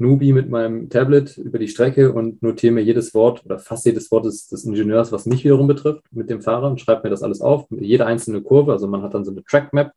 Nubi 0.02 0.34
mit 0.34 0.50
meinem 0.50 0.90
Tablet 0.90 1.38
über 1.38 1.60
die 1.60 1.68
Strecke 1.68 2.12
und 2.12 2.42
notiere 2.42 2.74
mir 2.74 2.82
jedes 2.82 3.14
Wort 3.14 3.46
oder 3.46 3.60
fast 3.60 3.86
jedes 3.86 4.12
Wort 4.12 4.26
des, 4.26 4.48
des 4.48 4.66
Ingenieurs, 4.66 5.12
was 5.12 5.26
mich 5.26 5.44
wiederum 5.44 5.68
betrifft, 5.68 6.04
mit 6.12 6.30
dem 6.30 6.42
Fahrer 6.42 6.70
und 6.70 6.82
schreibe 6.82 7.04
mir 7.04 7.12
das 7.12 7.24
alles 7.24 7.40
auf, 7.40 7.68
jede 7.70 8.06
einzelne 8.06 8.42
Kurve. 8.42 8.72
Also 8.72 8.88
man 8.88 9.04
hat 9.04 9.14
dann 9.14 9.24
so 9.24 9.32
eine 9.32 9.44
Trackmap, 9.44 9.94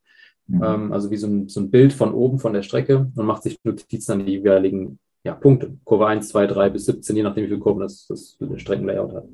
mhm. 0.47 0.63
ähm, 0.63 0.93
also 0.93 1.09
wie 1.11 1.17
so 1.17 1.27
ein, 1.27 1.49
so 1.49 1.59
ein 1.59 1.71
Bild 1.71 1.91
von 1.91 2.13
oben 2.13 2.39
von 2.39 2.53
der 2.53 2.61
Strecke 2.61 3.11
und 3.15 3.25
macht 3.25 3.43
sich 3.43 3.59
Notizen 3.63 4.13
an 4.13 4.25
die 4.25 4.33
jeweiligen 4.33 4.99
ja, 5.23 5.33
Punkte. 5.33 5.75
Kurve 5.83 6.05
1, 6.07 6.29
2, 6.29 6.47
3 6.47 6.69
bis 6.69 6.85
17, 6.85 7.15
je 7.15 7.23
nachdem, 7.23 7.43
wie 7.43 7.47
viele 7.47 7.59
Kurven 7.59 7.81
das, 7.81 8.05
das 8.07 8.37
Streckenlayout 8.57 9.13
hat. 9.13 9.25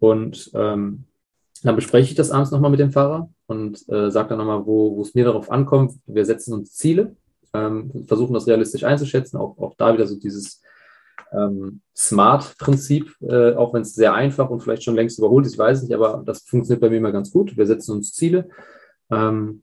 Und 0.00 0.50
ähm, 0.54 1.04
dann 1.62 1.76
bespreche 1.76 2.10
ich 2.10 2.14
das 2.14 2.30
abends 2.30 2.50
nochmal 2.50 2.70
mit 2.70 2.80
dem 2.80 2.92
Fahrer 2.92 3.30
und 3.46 3.88
äh, 3.88 4.10
sage 4.10 4.30
dann 4.30 4.38
nochmal, 4.38 4.66
wo 4.66 5.00
es 5.02 5.14
mir 5.14 5.24
darauf 5.24 5.50
ankommt. 5.50 5.94
Wir 6.06 6.24
setzen 6.24 6.52
uns 6.54 6.74
Ziele, 6.74 7.16
ähm, 7.54 8.04
versuchen 8.06 8.34
das 8.34 8.46
realistisch 8.46 8.84
einzuschätzen. 8.84 9.38
Auch, 9.38 9.58
auch 9.58 9.74
da 9.76 9.92
wieder 9.94 10.06
so 10.06 10.16
dieses 10.16 10.62
ähm, 11.32 11.80
Smart-Prinzip, 11.96 13.14
äh, 13.22 13.54
auch 13.54 13.74
wenn 13.74 13.82
es 13.82 13.94
sehr 13.94 14.14
einfach 14.14 14.50
und 14.50 14.60
vielleicht 14.60 14.84
schon 14.84 14.94
längst 14.94 15.18
überholt 15.18 15.46
ist, 15.46 15.52
ich 15.52 15.58
weiß 15.58 15.82
nicht, 15.82 15.94
aber 15.94 16.22
das 16.24 16.42
funktioniert 16.42 16.80
bei 16.80 16.90
mir 16.90 16.98
immer 16.98 17.12
ganz 17.12 17.30
gut. 17.30 17.56
Wir 17.56 17.66
setzen 17.66 17.92
uns 17.92 18.12
Ziele. 18.12 18.48
Ähm, 19.10 19.62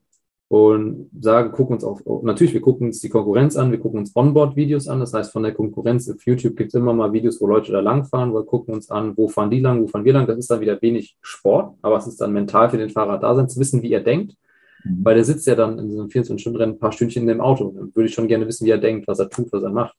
und 0.56 1.10
sagen, 1.20 1.52
gucken 1.52 1.76
uns 1.76 1.84
auf, 1.84 2.02
natürlich, 2.24 2.54
wir 2.54 2.62
gucken 2.62 2.88
uns 2.88 3.02
die 3.02 3.10
Konkurrenz 3.10 3.58
an, 3.58 3.72
wir 3.72 3.78
gucken 3.78 4.00
uns 4.00 4.16
Onboard-Videos 4.16 4.88
an, 4.88 5.02
das 5.02 5.14
heißt, 5.14 5.34
von 5.34 5.44
der 5.44 5.54
Konkurrenz 5.54 6.10
auf 6.10 6.26
YouTube 6.26 6.56
gibt 6.56 6.70
es 6.70 6.76
immer 6.76 6.94
mal 6.94 7.12
Videos, 7.12 7.42
wo 7.42 7.48
Leute 7.48 7.74
da 7.74 7.82
langfahren, 7.82 8.34
wir 8.34 8.46
gucken 8.46 8.74
uns 8.74 8.90
an, 8.90 9.18
wo 9.18 9.28
fahren 9.28 9.52
die 9.52 9.60
lang, 9.60 9.82
wo 9.82 9.88
fahren 9.88 10.06
wir 10.06 10.14
lang, 10.14 10.28
das 10.28 10.38
ist 10.38 10.50
dann 10.50 10.62
wieder 10.62 10.82
wenig 10.82 11.18
Sport, 11.22 11.76
aber 11.82 11.98
es 11.98 12.08
ist 12.08 12.22
dann 12.22 12.32
mental 12.32 12.70
für 12.70 12.78
den 12.78 12.90
Fahrer 12.90 13.18
da 13.18 13.36
sein, 13.36 13.50
zu 13.50 13.60
wissen, 13.60 13.82
wie 13.82 13.92
er 13.92 14.00
denkt, 14.00 14.38
mhm. 14.86 15.04
weil 15.04 15.16
der 15.16 15.26
sitzt 15.26 15.46
ja 15.46 15.56
dann 15.56 15.78
in 15.78 15.92
so 15.92 16.00
einem 16.00 16.10
24-Stunden-Rennen 16.10 16.76
ein 16.76 16.80
paar 16.80 16.94
Stündchen 16.94 17.24
in 17.24 17.28
dem 17.28 17.42
Auto, 17.42 17.74
dann 17.76 17.94
würde 17.94 18.08
ich 18.08 18.14
schon 18.14 18.30
gerne 18.30 18.48
wissen, 18.48 18.66
wie 18.66 18.72
er 18.72 18.78
denkt, 18.78 19.10
was 19.10 19.20
er 19.20 19.30
tut, 19.30 19.52
was 19.52 19.62
er 19.62 19.72
macht. 19.72 19.98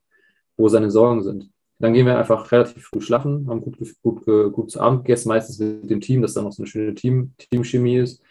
wo 0.56 0.68
seine 0.68 0.90
Sorgen 0.90 1.22
sind. 1.22 1.50
Dann 1.78 1.92
gehen 1.92 2.06
wir 2.06 2.16
einfach 2.16 2.50
relativ 2.50 2.82
früh 2.82 3.02
schlafen, 3.02 3.46
haben 3.50 3.60
gut, 3.60 3.76
gut, 4.02 4.24
gut 4.54 4.70
zu 4.70 4.80
Abend 4.80 5.04
gegessen, 5.04 5.28
meistens 5.28 5.58
mit 5.58 5.90
dem 5.90 6.00
Team, 6.00 6.22
dass 6.22 6.32
dann 6.32 6.44
noch 6.44 6.52
so 6.52 6.62
eine 6.62 6.66
schöne 6.66 6.94
Team, 6.94 7.32
Teamchemie 7.36 7.98
ist. 7.98 8.22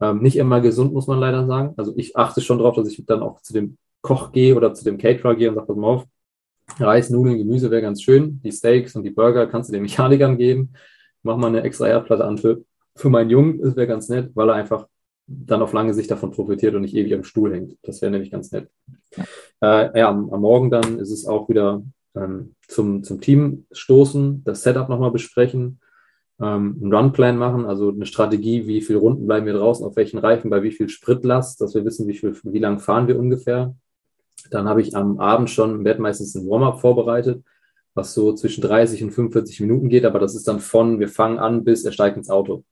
Ähm, 0.00 0.20
nicht 0.22 0.36
immer 0.36 0.60
gesund, 0.60 0.92
muss 0.92 1.06
man 1.06 1.18
leider 1.18 1.46
sagen. 1.46 1.74
Also 1.76 1.92
ich 1.96 2.16
achte 2.16 2.40
schon 2.40 2.58
darauf, 2.58 2.76
dass 2.76 2.88
ich 2.88 3.04
dann 3.06 3.22
auch 3.22 3.40
zu 3.42 3.52
dem 3.52 3.76
Koch 4.00 4.32
gehe 4.32 4.54
oder 4.54 4.74
zu 4.74 4.84
dem 4.84 4.98
Caterer 4.98 5.34
gehe 5.34 5.48
und 5.48 5.56
sage, 5.56 5.66
pass 5.66 5.76
mal 5.76 5.88
auf, 5.88 6.04
Reis, 6.78 7.10
Nudeln, 7.10 7.38
Gemüse 7.38 7.70
wäre 7.70 7.82
ganz 7.82 8.02
schön. 8.02 8.40
Die 8.42 8.52
Steaks 8.52 8.94
und 8.94 9.02
die 9.02 9.10
Burger 9.10 9.46
kannst 9.46 9.70
du 9.70 9.72
den 9.72 9.82
Mechanikern 9.82 10.36
geben. 10.36 10.72
Mach 11.22 11.36
mal 11.36 11.48
eine 11.48 11.62
extra 11.62 11.88
Erdplatte 11.88 12.24
an 12.24 12.38
für, 12.38 12.62
für 12.94 13.10
meinen 13.10 13.30
Jungen, 13.30 13.60
das 13.60 13.74
wäre 13.74 13.86
ganz 13.86 14.08
nett, 14.08 14.30
weil 14.34 14.48
er 14.50 14.54
einfach 14.54 14.86
dann 15.26 15.62
auf 15.62 15.72
lange 15.72 15.92
Sicht 15.94 16.10
davon 16.10 16.30
profitiert 16.30 16.74
und 16.74 16.82
nicht 16.82 16.94
ewig 16.94 17.12
am 17.14 17.24
Stuhl 17.24 17.52
hängt. 17.52 17.76
Das 17.82 18.00
wäre 18.00 18.10
nämlich 18.10 18.30
ganz 18.30 18.50
nett. 18.50 18.68
Äh, 19.60 19.98
ja, 19.98 20.08
am, 20.08 20.30
am, 20.30 20.40
Morgen 20.40 20.70
dann 20.70 20.98
ist 20.98 21.10
es 21.10 21.26
auch 21.26 21.48
wieder 21.48 21.82
ähm, 22.14 22.54
zum, 22.66 23.02
zum 23.02 23.20
Team 23.20 23.66
stoßen, 23.72 24.42
das 24.44 24.62
Setup 24.62 24.88
nochmal 24.88 25.10
besprechen, 25.10 25.80
ähm, 26.40 26.78
einen 26.80 26.94
Runplan 26.94 27.36
machen, 27.36 27.66
also 27.66 27.90
eine 27.90 28.06
Strategie, 28.06 28.66
wie 28.66 28.80
viele 28.80 28.98
Runden 28.98 29.26
bleiben 29.26 29.46
wir 29.46 29.54
draußen, 29.54 29.84
auf 29.84 29.96
welchen 29.96 30.18
Reifen, 30.18 30.50
bei 30.50 30.62
wie 30.62 30.70
viel 30.70 30.88
Spritlast, 30.88 31.60
dass 31.60 31.74
wir 31.74 31.84
wissen, 31.84 32.06
wie, 32.06 32.14
viel, 32.14 32.38
wie 32.42 32.58
lang 32.58 32.78
fahren 32.78 33.08
wir 33.08 33.18
ungefähr. 33.18 33.74
Dann 34.50 34.68
habe 34.68 34.80
ich 34.80 34.96
am 34.96 35.18
Abend 35.18 35.50
schon 35.50 35.74
im 35.74 35.84
Bett 35.84 35.98
meistens 35.98 36.34
ein 36.34 36.48
Warm-up 36.48 36.80
vorbereitet, 36.80 37.42
was 37.94 38.14
so 38.14 38.32
zwischen 38.34 38.62
30 38.62 39.02
und 39.02 39.10
45 39.10 39.60
Minuten 39.60 39.88
geht, 39.88 40.04
aber 40.04 40.20
das 40.20 40.36
ist 40.36 40.46
dann 40.46 40.60
von, 40.60 41.00
wir 41.00 41.08
fangen 41.08 41.38
an, 41.38 41.64
bis 41.64 41.84
er 41.84 41.92
steigt 41.92 42.16
ins 42.16 42.30
Auto. 42.30 42.64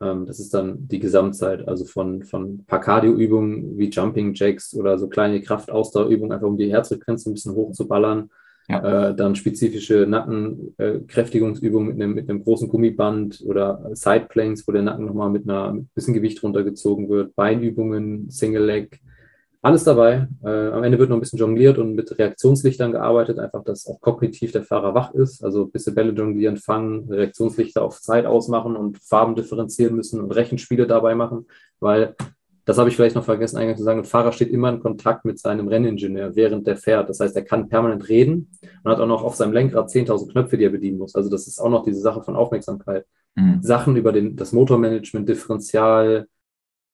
Ähm, 0.00 0.26
das 0.26 0.40
ist 0.40 0.52
dann 0.52 0.88
die 0.88 0.98
Gesamtzeit, 0.98 1.66
also 1.68 1.84
von, 1.84 2.24
von 2.24 2.54
ein 2.54 2.64
paar 2.66 2.80
Cardio-Übungen 2.80 3.78
wie 3.78 3.90
Jumping 3.90 4.34
Jacks 4.34 4.74
oder 4.74 4.98
so 4.98 5.08
kleine 5.08 5.40
Kraftausdauerübungen, 5.40 6.32
einfach 6.32 6.48
um 6.48 6.58
die 6.58 6.70
Herzfrequenz 6.70 7.26
ein 7.26 7.34
bisschen 7.34 7.54
hochzuballern 7.54 8.30
ja. 8.68 9.08
Äh, 9.10 9.16
dann 9.16 9.34
spezifische 9.34 10.06
Nackenkräftigungsübungen 10.06 11.88
mit 11.88 12.02
einem, 12.02 12.14
mit 12.14 12.28
einem 12.28 12.44
großen 12.44 12.68
Gummiband 12.68 13.42
oder 13.46 13.90
Sideplanks, 13.94 14.68
wo 14.68 14.72
der 14.72 14.82
Nacken 14.82 15.06
nochmal 15.06 15.30
mit 15.30 15.48
einer 15.48 15.72
mit 15.72 15.84
ein 15.84 15.90
bisschen 15.94 16.14
Gewicht 16.14 16.42
runtergezogen 16.42 17.08
wird, 17.08 17.34
Beinübungen, 17.34 18.30
Single 18.30 18.64
Leg, 18.64 19.00
alles 19.62 19.84
dabei. 19.84 20.28
Äh, 20.44 20.68
am 20.68 20.84
Ende 20.84 20.98
wird 20.98 21.10
noch 21.10 21.16
ein 21.16 21.20
bisschen 21.20 21.38
jongliert 21.38 21.78
und 21.78 21.94
mit 21.94 22.16
Reaktionslichtern 22.16 22.92
gearbeitet, 22.92 23.38
einfach, 23.38 23.64
dass 23.64 23.86
auch 23.86 24.00
kognitiv 24.00 24.52
der 24.52 24.62
Fahrer 24.62 24.94
wach 24.94 25.14
ist. 25.14 25.42
Also 25.42 25.64
ein 25.64 25.70
bisschen 25.70 25.94
Bälle 25.94 26.12
jonglieren, 26.12 26.56
fangen, 26.56 27.10
Reaktionslichter 27.10 27.82
auf 27.82 28.00
Zeit 28.00 28.26
ausmachen 28.26 28.76
und 28.76 28.98
Farben 28.98 29.34
differenzieren 29.34 29.96
müssen 29.96 30.20
und 30.20 30.30
Rechenspiele 30.30 30.86
dabei 30.86 31.14
machen, 31.14 31.46
weil 31.80 32.14
das 32.68 32.76
habe 32.76 32.90
ich 32.90 32.96
vielleicht 32.96 33.16
noch 33.16 33.24
vergessen, 33.24 33.56
eingangs 33.56 33.78
zu 33.78 33.84
sagen. 33.84 34.00
Ein 34.00 34.04
Fahrer 34.04 34.30
steht 34.30 34.50
immer 34.50 34.68
in 34.68 34.80
Kontakt 34.80 35.24
mit 35.24 35.38
seinem 35.38 35.68
Renningenieur, 35.68 36.36
während 36.36 36.66
der 36.66 36.76
fährt. 36.76 37.08
Das 37.08 37.18
heißt, 37.18 37.34
er 37.34 37.40
kann 37.40 37.70
permanent 37.70 38.10
reden 38.10 38.50
und 38.84 38.90
hat 38.90 39.00
auch 39.00 39.06
noch 39.06 39.24
auf 39.24 39.36
seinem 39.36 39.54
Lenkrad 39.54 39.88
10.000 39.88 40.32
Knöpfe, 40.32 40.58
die 40.58 40.64
er 40.64 40.70
bedienen 40.70 40.98
muss. 40.98 41.14
Also 41.14 41.30
das 41.30 41.46
ist 41.46 41.60
auch 41.60 41.70
noch 41.70 41.82
diese 41.82 42.00
Sache 42.00 42.22
von 42.22 42.36
Aufmerksamkeit. 42.36 43.06
Mhm. 43.36 43.62
Sachen 43.62 43.96
über 43.96 44.12
den, 44.12 44.36
das 44.36 44.52
Motormanagement, 44.52 45.26
Differential, 45.26 46.26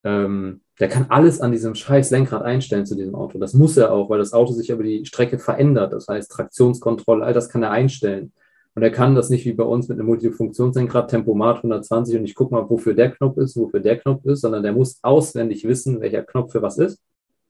ähm, 0.05 0.61
der 0.79 0.89
kann 0.89 1.07
alles 1.09 1.41
an 1.41 1.51
diesem 1.51 1.75
scheiß 1.75 2.13
Lenkrad 2.13 2.45
einstellen 2.45 2.87
zu 2.87 2.95
diesem 2.95 3.17
Auto. 3.17 3.41
Das 3.41 3.53
muss 3.53 3.77
er 3.77 3.91
auch, 3.91 4.09
weil 4.11 4.21
das 4.21 4.33
Auto 4.33 4.53
sich 4.53 4.71
über 4.71 4.85
die 4.85 5.05
Strecke 5.05 5.41
verändert. 5.41 5.93
Das 5.93 6.07
heißt, 6.07 6.31
Traktionskontrolle, 6.31 7.25
all 7.25 7.35
das 7.35 7.49
kann 7.49 7.65
er 7.65 7.73
einstellen. 7.73 8.33
Und 8.75 8.83
er 8.83 8.91
kann 8.91 9.15
das 9.15 9.31
nicht 9.31 9.45
wie 9.45 9.53
bei 9.53 9.65
uns 9.65 9.89
mit 9.89 9.99
einem 9.99 10.09
Multifunktionslenkrad, 10.09 11.09
Tempomat 11.09 11.59
120 11.59 12.19
und 12.19 12.25
ich 12.25 12.35
gucke 12.35 12.55
mal, 12.55 12.69
wofür 12.69 12.95
der 12.95 13.13
Knopf 13.13 13.37
ist, 13.37 13.57
wofür 13.57 13.81
der 13.81 13.99
Knopf 13.99 14.25
ist, 14.25 14.41
sondern 14.41 14.65
der 14.65 14.73
muss 14.73 14.99
auswendig 15.03 15.65
wissen, 15.65 16.01
welcher 16.01 16.23
Knopf 16.23 16.53
für 16.53 16.63
was 16.63 16.79
ist. 16.79 17.01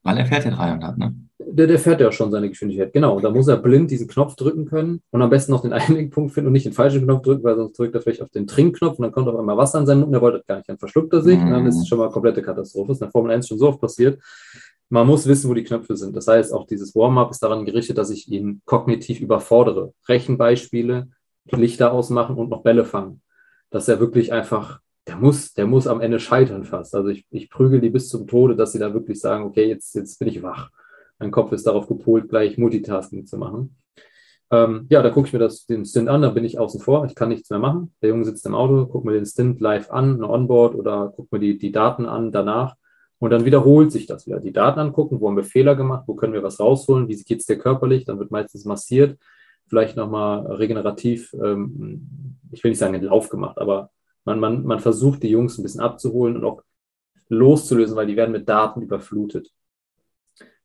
Weil 0.03 0.19
er 0.19 0.27
fährt 0.27 0.45
ja 0.45 0.51
300, 0.51 0.99
ne? 0.99 1.15
Der, 1.39 1.67
der 1.67 1.79
fährt 1.79 2.01
ja 2.01 2.13
schon 2.13 2.31
seine 2.31 2.49
Geschwindigkeit, 2.49 2.93
genau. 2.93 3.17
Und 3.17 3.25
da 3.25 3.31
muss 3.31 3.49
er 3.49 3.57
blind 3.57 3.91
diesen 3.91 4.07
Knopf 4.07 4.37
drücken 4.37 4.67
können 4.67 5.01
und 5.11 5.23
am 5.23 5.31
besten 5.31 5.53
noch 5.53 5.63
den 5.63 5.73
Einlegpunkt 5.73 6.33
finden 6.33 6.49
und 6.49 6.53
nicht 6.53 6.67
den 6.67 6.75
falschen 6.75 7.03
Knopf 7.05 7.23
drücken, 7.23 7.43
weil 7.43 7.57
sonst 7.57 7.79
drückt 7.79 7.95
er 7.95 8.03
vielleicht 8.03 8.21
auf 8.21 8.29
den 8.29 8.47
Trinkknopf 8.47 8.99
und 8.99 9.05
dann 9.05 9.13
kommt 9.13 9.29
auf 9.29 9.39
einmal 9.39 9.57
Wasser 9.57 9.79
in 9.79 9.87
seinen 9.87 10.01
Mund 10.01 10.09
und 10.09 10.15
er 10.15 10.21
wollte 10.21 10.39
das 10.39 10.47
gar 10.47 10.57
nicht, 10.57 10.69
dann 10.69 10.79
verschluckt 10.79 11.13
er 11.15 11.23
sich 11.23 11.39
mm. 11.39 11.47
und 11.47 11.51
dann 11.51 11.67
ist 11.67 11.79
es 11.79 11.89
schon 11.89 11.99
mal 11.99 12.11
komplette 12.11 12.43
Katastrophe. 12.43 12.89
Das 12.89 12.99
ist 12.99 13.01
in 13.01 13.07
der 13.07 13.13
Formel 13.13 13.33
1 13.33 13.49
schon 13.49 13.59
so 13.59 13.69
oft 13.69 13.81
passiert 13.81 14.21
man 14.95 15.09
muss 15.09 15.27
wissen, 15.27 15.51
wo 15.51 15.55
die 15.55 15.65
Knöpfe 15.65 15.97
sind. 15.97 16.15
Das 16.15 16.29
heißt, 16.29 16.53
auch 16.53 16.69
dieses 16.69 16.95
Warm-up 16.95 17.33
ist 17.33 17.43
daran 17.43 17.65
gerichtet, 17.65 17.99
dass 17.99 18.11
ich 18.11 18.31
ihn 18.31 18.63
kognitiv 18.65 19.21
überfordere. 19.21 19.93
Rechenbeispiele, 20.09 21.09
Lichter 21.51 21.93
ausmachen 21.93 22.37
und 22.37 22.49
noch 22.49 22.63
Bälle 22.63 22.85
fangen. 22.85 23.21
Dass 23.71 23.89
er 23.89 23.99
wirklich 23.99 24.33
einfach, 24.33 24.79
der 25.09 25.17
muss, 25.17 25.53
der 25.53 25.67
muss 25.67 25.89
am 25.89 26.01
Ende 26.01 26.21
scheitern 26.21 26.63
fast. 26.63 26.95
Also 26.95 27.09
ich, 27.09 27.27
ich 27.31 27.51
prügel 27.51 27.81
die 27.81 27.91
bis 27.91 28.09
zum 28.09 28.29
Tode, 28.29 28.55
dass 28.55 28.71
sie 28.71 28.79
da 28.79 28.95
wirklich 28.95 29.19
sagen, 29.21 29.43
okay, 29.43 29.67
jetzt, 29.67 29.97
jetzt 29.97 30.17
bin 30.21 30.29
ich 30.29 30.45
wach. 30.45 30.71
Mein 31.19 31.33
Kopf 31.33 31.51
ist 31.51 31.67
darauf 31.67 31.89
gepolt, 31.89 32.29
gleich 32.29 32.57
Multitasking 32.57 33.27
zu 33.27 33.37
machen. 33.37 33.77
Ähm, 34.53 34.87
ja, 34.91 35.03
da 35.03 35.11
gucke 35.11 35.27
ich 35.27 35.33
mir 35.33 35.41
das, 35.41 35.67
den 35.67 35.85
Stint 35.85 36.09
an, 36.09 36.23
da 36.23 36.31
bin 36.31 36.45
ich 36.45 36.61
außen 36.61 36.81
vor, 36.81 37.05
ich 37.07 37.17
kann 37.17 37.31
nichts 37.31 37.51
mehr 37.51 37.59
machen. 37.59 37.93
Der 38.01 38.11
Junge 38.11 38.25
sitzt 38.25 38.47
im 38.47 38.55
Auto, 38.55 38.87
guckt 38.87 39.07
mir 39.07 39.15
den 39.15 39.27
Stint 39.27 39.61
live 39.61 39.91
an, 39.91 40.15
eine 40.15 40.31
Onboard 40.31 40.77
oder 40.77 41.13
guckt 41.17 41.33
mir 41.33 41.41
die, 41.41 41.59
die 41.59 41.73
Daten 41.73 42.07
an 42.07 42.31
danach. 42.31 42.77
Und 43.19 43.31
dann 43.31 43.45
wiederholt 43.45 43.93
sich 43.93 44.07
das 44.07 44.27
wieder. 44.27 44.41
Die 44.41 44.53
Daten 44.53 44.81
angucken, 44.81 45.21
wo 45.21 45.29
haben 45.29 45.37
wir 45.37 45.45
Fehler 45.45 45.77
gemacht, 45.77 46.05
wo 46.07 46.15
können 46.15 46.33
wir 46.33 46.43
was 46.43 46.61
rausholen, 46.61 47.09
wie 47.09 47.17
geht 47.23 47.41
es 47.41 47.47
dir 47.47 47.59
körperlich, 47.59 48.05
dann 48.05 48.19
wird 48.19 48.31
meistens 48.31 48.65
massiert 48.65 49.19
vielleicht 49.67 49.97
nochmal 49.97 50.47
regenerativ, 50.47 51.35
ähm, 51.35 52.37
ich 52.53 52.63
will 52.63 52.71
nicht 52.71 52.79
sagen 52.79 52.95
einen 52.95 53.05
Lauf 53.05 53.29
gemacht, 53.29 53.59
aber 53.59 53.91
man, 54.25 54.41
man, 54.41 54.65
man 54.65 54.81
versucht 54.81 55.23
die 55.23 55.31
Jungs 55.31 55.59
ein 55.59 55.63
bisschen 55.63 55.81
abzuholen 55.81 56.37
und 56.37 56.45
auch 56.45 56.63
loszulösen, 57.29 57.97
weil 57.97 58.07
die 58.07 58.17
werden 58.17 58.33
mit 58.33 58.49
Daten 58.49 58.83
überflutet. 58.83 59.51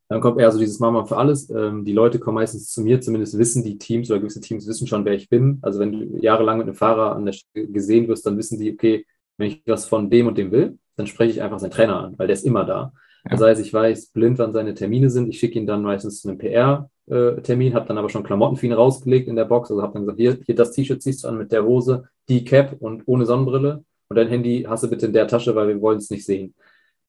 Dann 0.08 0.22
kommt 0.22 0.40
eher 0.40 0.52
so 0.52 0.58
dieses 0.58 0.80
Mama 0.80 1.06
für 1.06 1.18
alles. 1.18 1.50
Ähm, 1.52 1.86
die 1.86 1.94
Leute 1.94 2.20
kommen 2.20 2.36
meistens 2.36 2.72
zu 2.72 2.82
mir, 2.82 3.00
zumindest 3.00 3.38
wissen 3.38 3.64
die 3.64 3.78
Teams 3.78 4.10
oder 4.10 4.20
gewisse 4.20 4.42
Teams 4.42 4.68
wissen 4.68 4.88
schon, 4.88 5.06
wer 5.06 5.14
ich 5.14 5.30
bin. 5.30 5.60
Also 5.62 5.80
wenn 5.80 5.92
du 5.92 6.18
jahrelang 6.18 6.58
mit 6.58 6.68
einem 6.68 6.76
Fahrer 6.76 7.16
an 7.16 7.26
der 7.26 7.34
Stelle 7.34 7.68
gesehen 7.68 8.08
wirst, 8.08 8.26
dann 8.26 8.38
wissen 8.38 8.60
die, 8.60 8.74
okay, 8.74 9.06
wenn 9.38 9.48
ich 9.50 9.62
was 9.68 9.86
von 9.86 10.10
dem 10.10 10.28
und 10.28 10.38
dem 10.38 10.52
will, 10.52 10.80
dann 11.00 11.08
spreche 11.08 11.32
ich 11.32 11.42
einfach 11.42 11.60
seinen 11.60 11.72
Trainer 11.72 12.00
an, 12.00 12.14
weil 12.18 12.28
der 12.28 12.36
ist 12.36 12.46
immer 12.46 12.66
da. 12.66 12.94
Ja. 13.26 13.32
Das 13.32 13.42
heißt, 13.42 13.62
ich 13.62 13.74
weiß 13.74 14.08
blind, 14.08 14.38
wann 14.38 14.54
seine 14.54 14.74
Termine 14.74 15.10
sind. 15.10 15.30
Ich 15.30 15.40
schicke 15.40 15.58
ihn 15.58 15.66
dann 15.66 15.82
meistens 15.82 16.22
zu 16.22 16.30
einem 16.30 16.38
PR 16.38 16.90
äh, 17.10 17.72
habe 17.74 17.88
dann 17.88 17.98
aber 17.98 18.10
schon 18.10 18.24
Klamotten 18.24 18.56
für 18.56 18.68
ihn 18.68 18.74
rausgelegt 18.74 19.28
in 19.28 19.36
der 19.36 19.46
Box. 19.46 19.72
Also 19.72 19.82
habe 19.82 19.94
dann 19.94 20.04
gesagt, 20.04 20.20
hier, 20.20 20.38
hier 20.46 20.56
das 20.56 20.72
T-Shirt 20.72 21.02
ziehst 21.02 21.24
du 21.24 21.28
an 21.28 21.38
mit 21.38 21.52
der 21.52 21.66
Hose, 21.66 22.04
die 22.28 22.44
Cap 22.44 22.76
und 22.80 23.04
ohne 23.06 23.26
Sonnenbrille. 23.26 23.84
Und 24.10 24.16
dein 24.16 24.28
Handy 24.28 24.66
hast 24.68 24.84
du 24.84 24.90
bitte 24.90 25.08
in 25.08 25.14
der 25.14 25.28
Tasche, 25.28 25.56
weil 25.56 25.68
wir 25.68 25.82
wollen 25.82 25.98
es 25.98 26.10
nicht 26.10 26.26
sehen. 26.26 26.54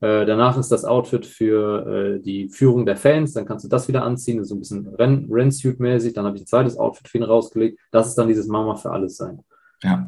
Äh, 0.01 0.25
danach 0.25 0.57
ist 0.59 0.73
das 0.73 0.85
Outfit 0.85 1.27
für 1.27 1.87
äh, 1.87 2.21
die 2.21 2.49
Führung 2.49 2.87
der 2.87 2.97
Fans. 2.97 3.35
Dann 3.35 3.45
kannst 3.45 3.65
du 3.65 3.69
das 3.69 3.89
wieder 3.89 4.03
anziehen, 4.03 4.43
so 4.45 4.55
ein 4.55 4.61
bisschen 4.61 4.89
Rennsuit-mäßig. 4.97 6.15
Dann 6.15 6.25
habe 6.25 6.37
ich 6.37 6.43
ein 6.43 6.47
zweites 6.47 6.79
Outfit 6.79 7.09
für 7.09 7.19
ihn 7.19 7.25
rausgelegt. 7.25 7.79
Das 7.91 8.09
ist 8.09 8.17
dann 8.17 8.29
dieses 8.29 8.47
Mama 8.47 8.77
für 8.77 8.91
alles 8.91 9.17
sein. 9.17 9.41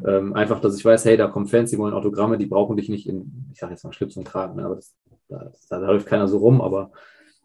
Ähm, 0.07 0.35
einfach, 0.35 0.61
dass 0.61 0.77
ich 0.77 0.85
weiß, 0.85 1.05
hey, 1.07 1.17
da 1.17 1.29
kommen 1.29 1.47
Fans, 1.47 1.71
die 1.71 1.79
wollen 1.79 1.95
Autogramme, 1.95 2.39
die 2.39 2.47
brauchen 2.47 2.77
dich 2.77 2.89
nicht 2.89 3.09
in, 3.09 3.49
ich 3.53 3.59
sage 3.59 3.73
jetzt 3.73 3.85
mal 3.85 3.93
Schlips 3.93 4.17
und 4.17 4.25
Kragen, 4.25 4.57
ne? 4.57 4.65
aber 4.65 4.77
das, 4.77 4.95
da, 5.29 5.51
da 5.71 5.79
läuft 5.79 6.07
keiner 6.07 6.29
so 6.29 6.39
rum, 6.39 6.61
aber 6.61 6.91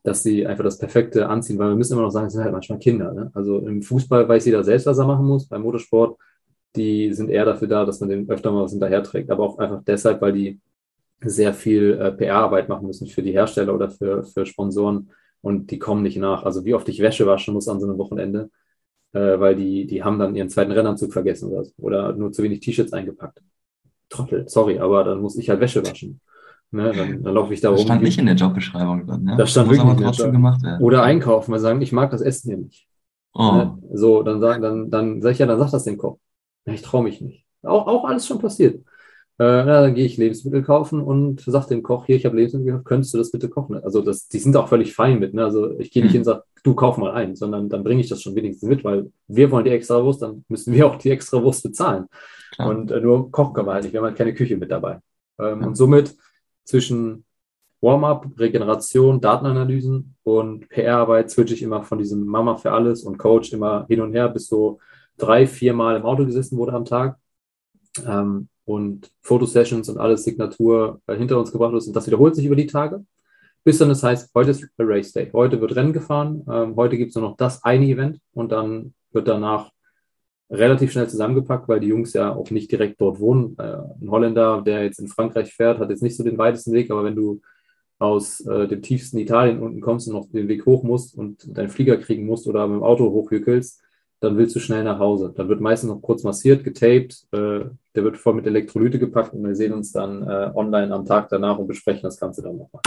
dass 0.04 0.24
sie 0.24 0.48
einfach 0.48 0.64
das 0.64 0.78
Perfekte 0.78 1.28
anziehen, 1.28 1.60
weil 1.60 1.70
wir 1.70 1.76
müssen 1.76 1.94
immer 1.94 2.04
noch 2.04 2.12
sagen, 2.12 2.28
es 2.28 2.34
sind 2.34 2.44
halt 2.44 2.54
manchmal 2.54 2.80
Kinder. 2.80 3.14
Ne? 3.14 3.30
Also 3.34 3.60
im 3.60 3.82
Fußball 3.82 4.28
weiß 4.28 4.46
jeder 4.46 4.64
selbst, 4.64 4.86
was 4.86 4.98
er 4.98 5.06
machen 5.06 5.26
muss. 5.26 5.48
Beim 5.48 5.64
Motorsport, 5.64 6.18
die 6.76 7.14
sind 7.14 7.30
eher 7.30 7.44
dafür 7.44 7.68
da, 7.68 7.86
dass 7.86 8.00
man 8.00 8.10
den 8.10 8.30
öfter 8.30 8.52
mal 8.52 8.64
was 8.64 8.72
hinterher 8.72 9.04
trägt. 9.04 9.30
Aber 9.30 9.44
auch 9.44 9.60
einfach 9.60 9.84
deshalb, 9.86 10.22
weil 10.22 10.32
die 10.32 10.62
sehr 11.20 11.54
viel 11.54 12.00
äh, 12.00 12.12
PR-Arbeit 12.12 12.70
machen 12.70 12.88
müssen 12.88 13.08
für 13.08 13.22
die 13.22 13.34
Hersteller 13.34 13.74
oder 13.74 13.90
für, 13.90 14.24
für 14.24 14.46
Sponsoren 14.46 15.10
und 15.42 15.72
die 15.72 15.80
kommen 15.80 16.04
nicht 16.04 16.18
nach. 16.18 16.44
Also 16.44 16.64
wie 16.64 16.74
oft 16.74 16.88
ich 16.90 17.02
Wäsche 17.02 17.26
waschen 17.26 17.54
muss 17.54 17.68
an 17.68 17.80
so 17.80 17.88
einem 17.88 17.98
Wochenende, 17.98 18.50
äh, 19.14 19.40
weil 19.40 19.56
die, 19.56 19.86
die 19.88 20.04
haben 20.04 20.20
dann 20.20 20.36
ihren 20.36 20.50
zweiten 20.50 20.72
Rennanzug 20.72 21.14
vergessen 21.14 21.50
oder 21.50 21.64
so. 21.64 21.74
Oder 21.78 22.14
nur 22.14 22.32
zu 22.32 22.44
wenig 22.44 22.60
T-Shirts 22.60 22.94
eingepackt. 22.94 23.42
Trottel, 24.10 24.48
sorry, 24.48 24.80
aber 24.80 25.04
dann 25.04 25.22
muss 25.22 25.38
ich 25.38 25.50
halt 25.50 25.60
Wäsche 25.60 25.86
waschen. 25.86 26.22
Ne, 26.72 26.92
dann, 26.92 27.24
dann 27.24 27.34
laufe 27.34 27.54
ich 27.54 27.62
da 27.62 27.72
das 27.72 27.80
rum. 27.80 27.86
stand 27.86 28.04
nicht 28.04 28.20
in 28.20 28.26
der 28.26 28.36
Jobbeschreibung 28.36 29.08
drin. 29.08 29.24
Ne? 29.24 29.36
Das 29.38 29.52
stand 29.52 29.70
das 29.70 29.78
wirklich 29.78 29.90
aber 29.90 30.04
trotzdem 30.04 30.34
gemacht 30.34 30.62
werden. 30.64 30.84
Oder 30.84 31.04
einkaufen, 31.04 31.52
weil 31.54 31.60
sagen, 31.60 31.82
ich 31.82 31.94
mag 31.94 32.12
das 32.12 32.22
Essen 32.22 32.50
hier 32.50 32.58
nicht. 32.58 32.88
Oh. 33.34 33.52
Ne? 33.52 33.78
So, 33.94 34.24
dann 34.24 34.42
sag, 34.42 34.62
dann, 34.62 34.90
dann 34.90 35.22
sag 35.22 35.32
ich 35.32 35.40
ja, 35.40 35.46
dann 35.46 35.60
sag 35.60 35.72
das 35.72 35.86
dem 35.86 35.98
Koch. 35.98 36.18
Ja, 36.66 36.74
ich 36.74 36.82
traue 36.82 37.04
mich 37.04 37.22
nicht. 37.22 37.46
Auch, 37.64 37.88
auch 37.88 38.04
alles 38.04 38.28
schon 38.28 38.40
passiert. 38.40 38.84
Äh, 39.40 39.64
na, 39.64 39.82
dann 39.82 39.94
gehe 39.94 40.06
ich 40.06 40.18
Lebensmittel 40.18 40.64
kaufen 40.64 41.02
und 41.02 41.42
sag 41.46 41.68
dem 41.68 41.84
Koch, 41.84 42.06
hier, 42.06 42.16
ich 42.16 42.26
habe 42.26 42.36
Lebensmittel 42.36 42.66
gekauft, 42.66 42.86
könntest 42.86 43.14
du 43.14 43.18
das 43.18 43.32
bitte 43.32 43.48
kochen? 43.48 43.82
Also 43.82 44.02
das, 44.02 44.28
die 44.28 44.40
sind 44.40 44.58
auch 44.58 44.68
völlig 44.68 44.94
fein 44.94 45.20
mit. 45.20 45.34
Ne? 45.34 45.46
Also 45.46 45.80
ich 45.80 45.92
gehe 45.92 46.04
nicht 46.04 46.12
mhm. 46.12 46.14
hin 46.14 46.22
und 46.22 46.26
sage, 46.26 46.44
du 46.64 46.76
kauf 46.76 46.98
mal 46.98 47.12
ein, 47.12 47.36
sondern 47.36 47.70
dann 47.70 47.84
bringe 47.84 48.02
ich 48.02 48.10
das 48.10 48.22
schon 48.22 48.36
wenigstens 48.36 48.68
mit, 48.68 48.84
weil 48.84 49.12
wir 49.28 49.52
wollen 49.52 49.66
die 49.66 49.72
extra 49.72 50.04
Wurst, 50.04 50.22
dann 50.22 50.44
müssen 50.48 50.74
wir 50.74 50.88
auch 50.88 50.98
die 50.98 51.12
extra 51.12 51.42
Wurst 51.42 51.64
bezahlen. 51.64 52.06
Klar. 52.54 52.70
Und 52.70 52.92
äh, 52.92 53.00
nur 53.00 53.32
kochen 53.32 53.54
können 53.54 53.68
wir 53.68 53.74
halt 53.74 53.84
nicht, 53.84 53.94
wir 53.94 54.00
haben 54.00 54.08
halt 54.08 54.18
keine 54.18 54.34
Küche 54.34 54.58
mit 54.58 54.72
dabei. 54.72 55.00
Ähm, 55.40 55.62
ja. 55.62 55.68
Und 55.68 55.76
somit 55.76 56.16
zwischen 56.64 57.26
Warm-up, 57.82 58.28
Regeneration, 58.38 59.22
Datenanalysen 59.22 60.16
und 60.24 60.68
PR-Arbeit 60.70 61.30
switche 61.30 61.54
ich 61.54 61.62
immer 61.62 61.84
von 61.84 62.00
diesem 62.00 62.26
Mama 62.26 62.58
für 62.58 62.72
alles 62.72 63.04
und 63.04 63.18
Coach 63.18 63.54
immer 63.54 63.86
hin 63.88 64.02
und 64.02 64.14
her, 64.14 64.30
bis 64.30 64.48
so 64.48 64.80
drei, 65.18 65.46
vier 65.46 65.74
Mal 65.74 65.98
im 65.98 66.04
Auto 66.04 66.26
gesessen 66.26 66.58
wurde 66.58 66.74
am 66.74 66.86
Tag 66.86 67.18
ähm, 68.06 68.50
und 68.66 69.12
Fotosessions 69.22 69.90
und 69.90 69.98
alles 69.98 70.24
Signatur 70.24 71.02
äh, 71.08 71.16
hinter 71.16 71.38
uns 71.40 71.52
gebracht 71.52 71.74
ist. 71.76 71.88
Und 71.88 71.96
das 71.96 72.08
wiederholt 72.08 72.36
sich 72.36 72.46
über 72.46 72.56
die 72.56 72.68
Tage, 72.68 73.06
bis 73.68 73.80
dann 73.80 73.90
das 73.90 74.02
heißt, 74.02 74.32
heute 74.34 74.52
ist 74.52 74.66
Race 74.80 75.12
Day, 75.12 75.30
heute 75.34 75.60
wird 75.60 75.76
Rennen 75.76 75.92
gefahren, 75.92 76.42
ähm, 76.50 76.78
heute 76.78 76.96
gibt 76.96 77.10
es 77.10 77.16
nur 77.16 77.26
noch 77.28 77.36
das 77.36 77.66
eine 77.66 77.86
Event 77.86 78.18
und 78.34 78.54
dann 78.54 78.94
wird 79.12 79.28
danach 79.28 79.72
relativ 80.50 80.94
schnell 80.94 81.10
zusammengepackt, 81.10 81.68
weil 81.68 81.82
die 81.82 81.90
Jungs 81.90 82.14
ja 82.14 82.34
auch 82.34 82.50
nicht 82.50 82.72
direkt 82.72 83.02
dort 83.02 83.20
wohnen. 83.20 83.58
Äh, 83.60 83.76
ein 84.02 84.10
Holländer, 84.10 84.62
der 84.62 84.86
jetzt 84.86 85.00
in 85.00 85.10
Frankreich 85.10 85.54
fährt, 85.54 85.80
hat 85.80 85.90
jetzt 85.90 86.02
nicht 86.02 86.16
so 86.16 86.24
den 86.24 86.38
weitesten 86.38 86.72
Weg, 86.72 86.90
aber 86.92 87.04
wenn 87.04 87.18
du 87.18 87.42
aus 88.00 88.40
äh, 88.46 88.70
dem 88.70 88.82
tiefsten 88.82 89.18
Italien 89.18 89.62
unten 89.62 89.82
kommst 89.82 90.08
und 90.08 90.14
noch 90.14 90.32
den 90.32 90.48
Weg 90.48 90.66
hoch 90.66 90.84
musst 90.84 91.18
und 91.18 91.46
deinen 91.58 91.68
Flieger 91.68 91.98
kriegen 91.98 92.26
musst 92.26 92.48
oder 92.48 92.66
mit 92.68 92.78
dem 92.78 92.84
Auto 92.84 93.12
hochhückelst, 93.12 93.82
dann 94.22 94.38
willst 94.38 94.56
du 94.56 94.62
schnell 94.62 94.86
nach 94.86 95.00
Hause. 95.00 95.34
Dann 95.36 95.50
wird 95.50 95.60
meistens 95.60 95.90
noch 95.90 96.02
kurz 96.02 96.24
massiert, 96.24 96.64
getaped, 96.64 97.28
äh, 97.34 97.66
der 97.96 98.04
wird 98.06 98.16
voll 98.16 98.36
mit 98.36 98.48
Elektrolyte 98.48 98.98
gepackt 98.98 99.34
und 99.34 99.46
wir 99.46 99.56
sehen 99.58 99.74
uns 99.74 99.92
dann 99.92 100.24
äh, 100.24 100.52
online 100.56 100.94
am 100.94 101.06
Tag 101.06 101.28
danach 101.28 101.58
und 101.58 101.68
besprechen 101.68 102.04
das 102.04 102.18
Ganze 102.18 102.42
dann 102.42 102.56
nochmal. 102.56 102.82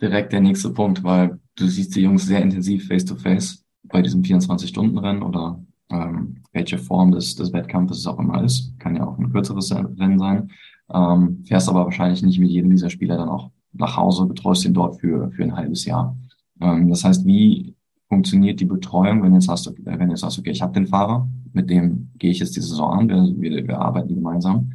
Direkt 0.00 0.32
der 0.32 0.40
nächste 0.40 0.70
Punkt, 0.70 1.02
weil 1.04 1.38
du 1.56 1.66
siehst 1.66 1.94
die 1.94 2.02
Jungs 2.02 2.26
sehr 2.26 2.42
intensiv 2.42 2.88
face-to-face 2.88 3.64
bei 3.84 4.02
diesem 4.02 4.22
24-Stunden-Rennen 4.22 5.22
oder 5.22 5.62
ähm, 5.90 6.42
welche 6.52 6.78
Form 6.78 7.12
des, 7.12 7.36
des 7.36 7.52
Wettkampfes 7.52 7.98
es 7.98 8.06
auch 8.06 8.18
immer 8.18 8.42
ist. 8.42 8.78
Kann 8.78 8.96
ja 8.96 9.06
auch 9.06 9.18
ein 9.18 9.30
kürzeres 9.30 9.72
Rennen 9.72 10.18
sein. 10.18 10.50
Ähm, 10.92 11.44
fährst 11.46 11.68
aber 11.68 11.84
wahrscheinlich 11.84 12.22
nicht 12.22 12.38
mit 12.38 12.50
jedem 12.50 12.70
dieser 12.70 12.90
Spieler 12.90 13.16
dann 13.16 13.28
auch 13.28 13.50
nach 13.72 13.96
Hause, 13.96 14.26
betreust 14.26 14.64
ihn 14.64 14.74
dort 14.74 15.00
für, 15.00 15.30
für 15.30 15.42
ein 15.42 15.56
halbes 15.56 15.84
Jahr. 15.84 16.16
Ähm, 16.60 16.88
das 16.88 17.04
heißt, 17.04 17.26
wie 17.26 17.74
funktioniert 18.08 18.60
die 18.60 18.66
Betreuung, 18.66 19.22
wenn 19.22 19.34
jetzt 19.34 19.48
hast, 19.48 19.72
wenn 19.84 19.98
du 19.98 20.12
jetzt 20.12 20.20
sagst, 20.20 20.38
okay, 20.38 20.50
ich 20.50 20.62
habe 20.62 20.72
den 20.72 20.86
Fahrer, 20.86 21.28
mit 21.52 21.70
dem 21.70 22.10
gehe 22.18 22.30
ich 22.30 22.38
jetzt 22.38 22.56
die 22.56 22.60
Saison 22.60 22.92
an, 22.92 23.08
wir, 23.08 23.40
wir, 23.40 23.66
wir 23.66 23.78
arbeiten 23.78 24.14
gemeinsam. 24.14 24.72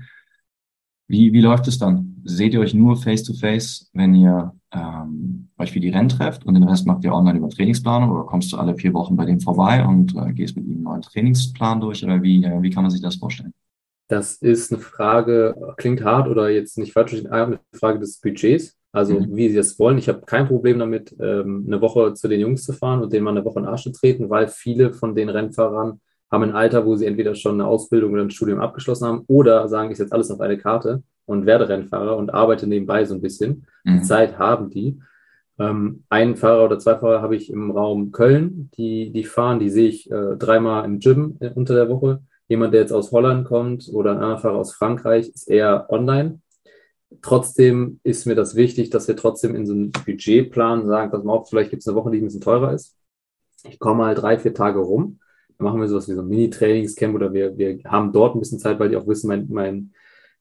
Wie, 1.09 1.33
wie 1.33 1.41
läuft 1.41 1.67
es 1.67 1.79
dann? 1.79 2.21
Seht 2.23 2.53
ihr 2.53 2.59
euch 2.59 2.75
nur 2.75 2.95
face-to-face, 2.95 3.89
-face, 3.89 3.89
wenn 3.93 4.13
ihr 4.13 4.53
ähm, 4.71 5.49
euch 5.57 5.71
für 5.71 5.79
die 5.79 5.89
Rennen 5.89 6.07
trefft 6.07 6.45
und 6.45 6.53
den 6.53 6.63
Rest 6.63 6.85
macht 6.85 7.03
ihr 7.03 7.13
online 7.13 7.39
über 7.39 7.49
Trainingsplanung 7.49 8.11
oder 8.11 8.25
kommst 8.25 8.53
du 8.53 8.57
alle 8.57 8.75
vier 8.75 8.93
Wochen 8.93 9.17
bei 9.17 9.25
dem 9.25 9.39
vorbei 9.39 9.83
und 9.83 10.15
äh, 10.15 10.31
gehst 10.33 10.55
mit 10.55 10.67
ihm 10.67 10.75
einen 10.75 10.83
neuen 10.83 11.01
Trainingsplan 11.01 11.81
durch 11.81 12.03
oder 12.03 12.21
wie, 12.21 12.45
äh, 12.45 12.61
wie 12.61 12.69
kann 12.69 12.83
man 12.83 12.91
sich 12.91 13.01
das 13.01 13.15
vorstellen? 13.15 13.53
Das 14.07 14.35
ist 14.35 14.71
eine 14.71 14.81
Frage, 14.81 15.55
klingt 15.77 16.03
hart 16.03 16.27
oder 16.27 16.49
jetzt 16.49 16.77
nicht 16.77 16.93
falsch, 16.93 17.25
eine 17.25 17.59
Frage 17.73 17.99
des 17.99 18.19
Budgets. 18.21 18.75
Also 18.91 19.19
mhm. 19.19 19.35
wie 19.35 19.49
sie 19.49 19.57
es 19.57 19.77
wollen. 19.77 19.97
Ich 19.97 20.09
habe 20.09 20.21
kein 20.21 20.47
Problem 20.47 20.79
damit, 20.79 21.15
ähm, 21.19 21.65
eine 21.67 21.81
Woche 21.81 22.13
zu 22.13 22.27
den 22.27 22.39
Jungs 22.39 22.63
zu 22.63 22.73
fahren 22.73 23.01
und 23.01 23.13
denen 23.13 23.23
mal 23.23 23.31
eine 23.31 23.45
Woche 23.45 23.59
in 23.59 23.65
den 23.65 23.71
Arsch 23.71 23.83
zu 23.83 23.91
treten, 23.91 24.29
weil 24.29 24.47
viele 24.47 24.93
von 24.93 25.15
den 25.15 25.29
Rennfahrern 25.29 26.01
haben 26.31 26.43
ein 26.43 26.55
Alter, 26.55 26.85
wo 26.85 26.95
sie 26.95 27.05
entweder 27.05 27.35
schon 27.35 27.53
eine 27.53 27.67
Ausbildung 27.67 28.13
oder 28.13 28.23
ein 28.23 28.31
Studium 28.31 28.59
abgeschlossen 28.59 29.07
haben 29.07 29.23
oder 29.27 29.67
sagen, 29.67 29.91
ich 29.91 29.97
setze 29.97 30.13
alles 30.13 30.31
auf 30.31 30.41
eine 30.41 30.57
Karte 30.57 31.03
und 31.25 31.45
werde 31.45 31.69
Rennfahrer 31.69 32.17
und 32.17 32.33
arbeite 32.33 32.67
nebenbei 32.67 33.05
so 33.05 33.15
ein 33.15 33.21
bisschen. 33.21 33.65
Mhm. 33.83 33.99
Die 33.99 34.01
Zeit 34.01 34.37
haben 34.37 34.69
die. 34.69 34.99
Ähm, 35.59 36.03
einen 36.09 36.35
Fahrer 36.35 36.65
oder 36.65 36.79
zwei 36.79 36.97
Fahrer 36.97 37.21
habe 37.21 37.35
ich 37.35 37.51
im 37.51 37.71
Raum 37.71 38.11
Köln, 38.11 38.71
die, 38.77 39.11
die 39.11 39.25
fahren, 39.25 39.59
die 39.59 39.69
sehe 39.69 39.89
ich 39.89 40.09
äh, 40.09 40.37
dreimal 40.37 40.85
im 40.85 40.99
Gym 40.99 41.37
äh, 41.39 41.49
unter 41.49 41.75
der 41.75 41.89
Woche. 41.89 42.21
Jemand, 42.47 42.73
der 42.73 42.81
jetzt 42.81 42.93
aus 42.93 43.11
Holland 43.11 43.45
kommt 43.45 43.89
oder 43.93 44.11
ein 44.11 44.17
anderer 44.17 44.39
Fahrer 44.39 44.57
aus 44.57 44.73
Frankreich, 44.73 45.29
ist 45.29 45.49
eher 45.49 45.87
online. 45.89 46.39
Trotzdem 47.21 47.99
ist 48.03 48.25
mir 48.25 48.35
das 48.35 48.55
wichtig, 48.55 48.89
dass 48.89 49.07
wir 49.07 49.15
trotzdem 49.15 49.55
in 49.55 49.65
so 49.65 49.73
einem 49.73 49.91
Budgetplan 49.91 50.85
sagen, 50.85 51.11
dass 51.11 51.23
man 51.23 51.35
auch 51.35 51.47
vielleicht 51.47 51.71
gibt 51.71 51.81
es 51.81 51.87
eine 51.87 51.97
Woche, 51.97 52.11
die 52.11 52.19
ein 52.19 52.25
bisschen 52.25 52.41
teurer 52.41 52.73
ist. 52.73 52.95
Ich 53.63 53.79
komme 53.79 53.97
mal 53.97 54.15
drei, 54.15 54.37
vier 54.37 54.53
Tage 54.53 54.79
rum. 54.79 55.19
Machen 55.59 55.81
wir 55.81 55.87
sowas 55.87 56.07
wie 56.07 56.13
so 56.13 56.21
ein 56.21 56.27
Mini-Trainingscamp 56.27 57.15
oder 57.15 57.33
wir, 57.33 57.57
wir 57.57 57.79
haben 57.85 58.11
dort 58.11 58.35
ein 58.35 58.39
bisschen 58.39 58.59
Zeit, 58.59 58.79
weil 58.79 58.89
die 58.89 58.95
auch 58.95 59.07
wissen, 59.07 59.27
mein, 59.27 59.47
mein 59.49 59.93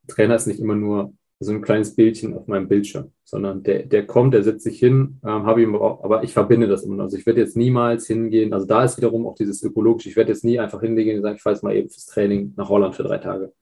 Trainer 0.07 0.37
ist 0.37 0.47
nicht 0.47 0.61
immer 0.61 0.77
nur 0.77 1.13
so 1.41 1.53
ein 1.53 1.63
kleines 1.63 1.95
Bildchen 1.95 2.35
auf 2.35 2.49
meinem 2.49 2.69
Bildschirm, 2.69 3.13
sondern 3.25 3.63
der, 3.63 3.85
der 3.85 4.07
kommt, 4.07 4.35
der 4.35 4.43
setzt 4.43 4.65
sich 4.65 4.79
hin, 4.79 5.21
ähm, 5.25 5.47
habe 5.47 5.63
ihm 5.63 5.77
auch, 5.77 6.03
aber 6.03 6.25
ich 6.25 6.33
verbinde 6.33 6.67
das 6.67 6.83
immer. 6.83 7.03
Also 7.05 7.17
ich 7.17 7.27
werde 7.27 7.41
jetzt 7.41 7.57
niemals 7.57 8.07
hingehen, 8.07 8.53
also 8.53 8.67
da 8.67 8.85
ist 8.85 8.97
wiederum 8.97 9.27
auch 9.27 9.37
dieses 9.37 9.63
ökologische, 9.63 10.09
ich 10.09 10.17
werde 10.17 10.33
jetzt 10.33 10.45
nie 10.45 10.59
einfach 10.59 10.81
hingehen 10.81 11.17
und 11.17 11.23
sagen, 11.23 11.37
ich 11.37 11.43
fahre 11.43 11.55
jetzt 11.55 11.63
mal 11.63 11.77
eben 11.77 11.89
fürs 11.91 12.07
Training 12.07 12.55
nach 12.57 12.69
Holland 12.69 12.97
für 12.97 13.05
drei 13.05 13.19
Tage. 13.19 13.53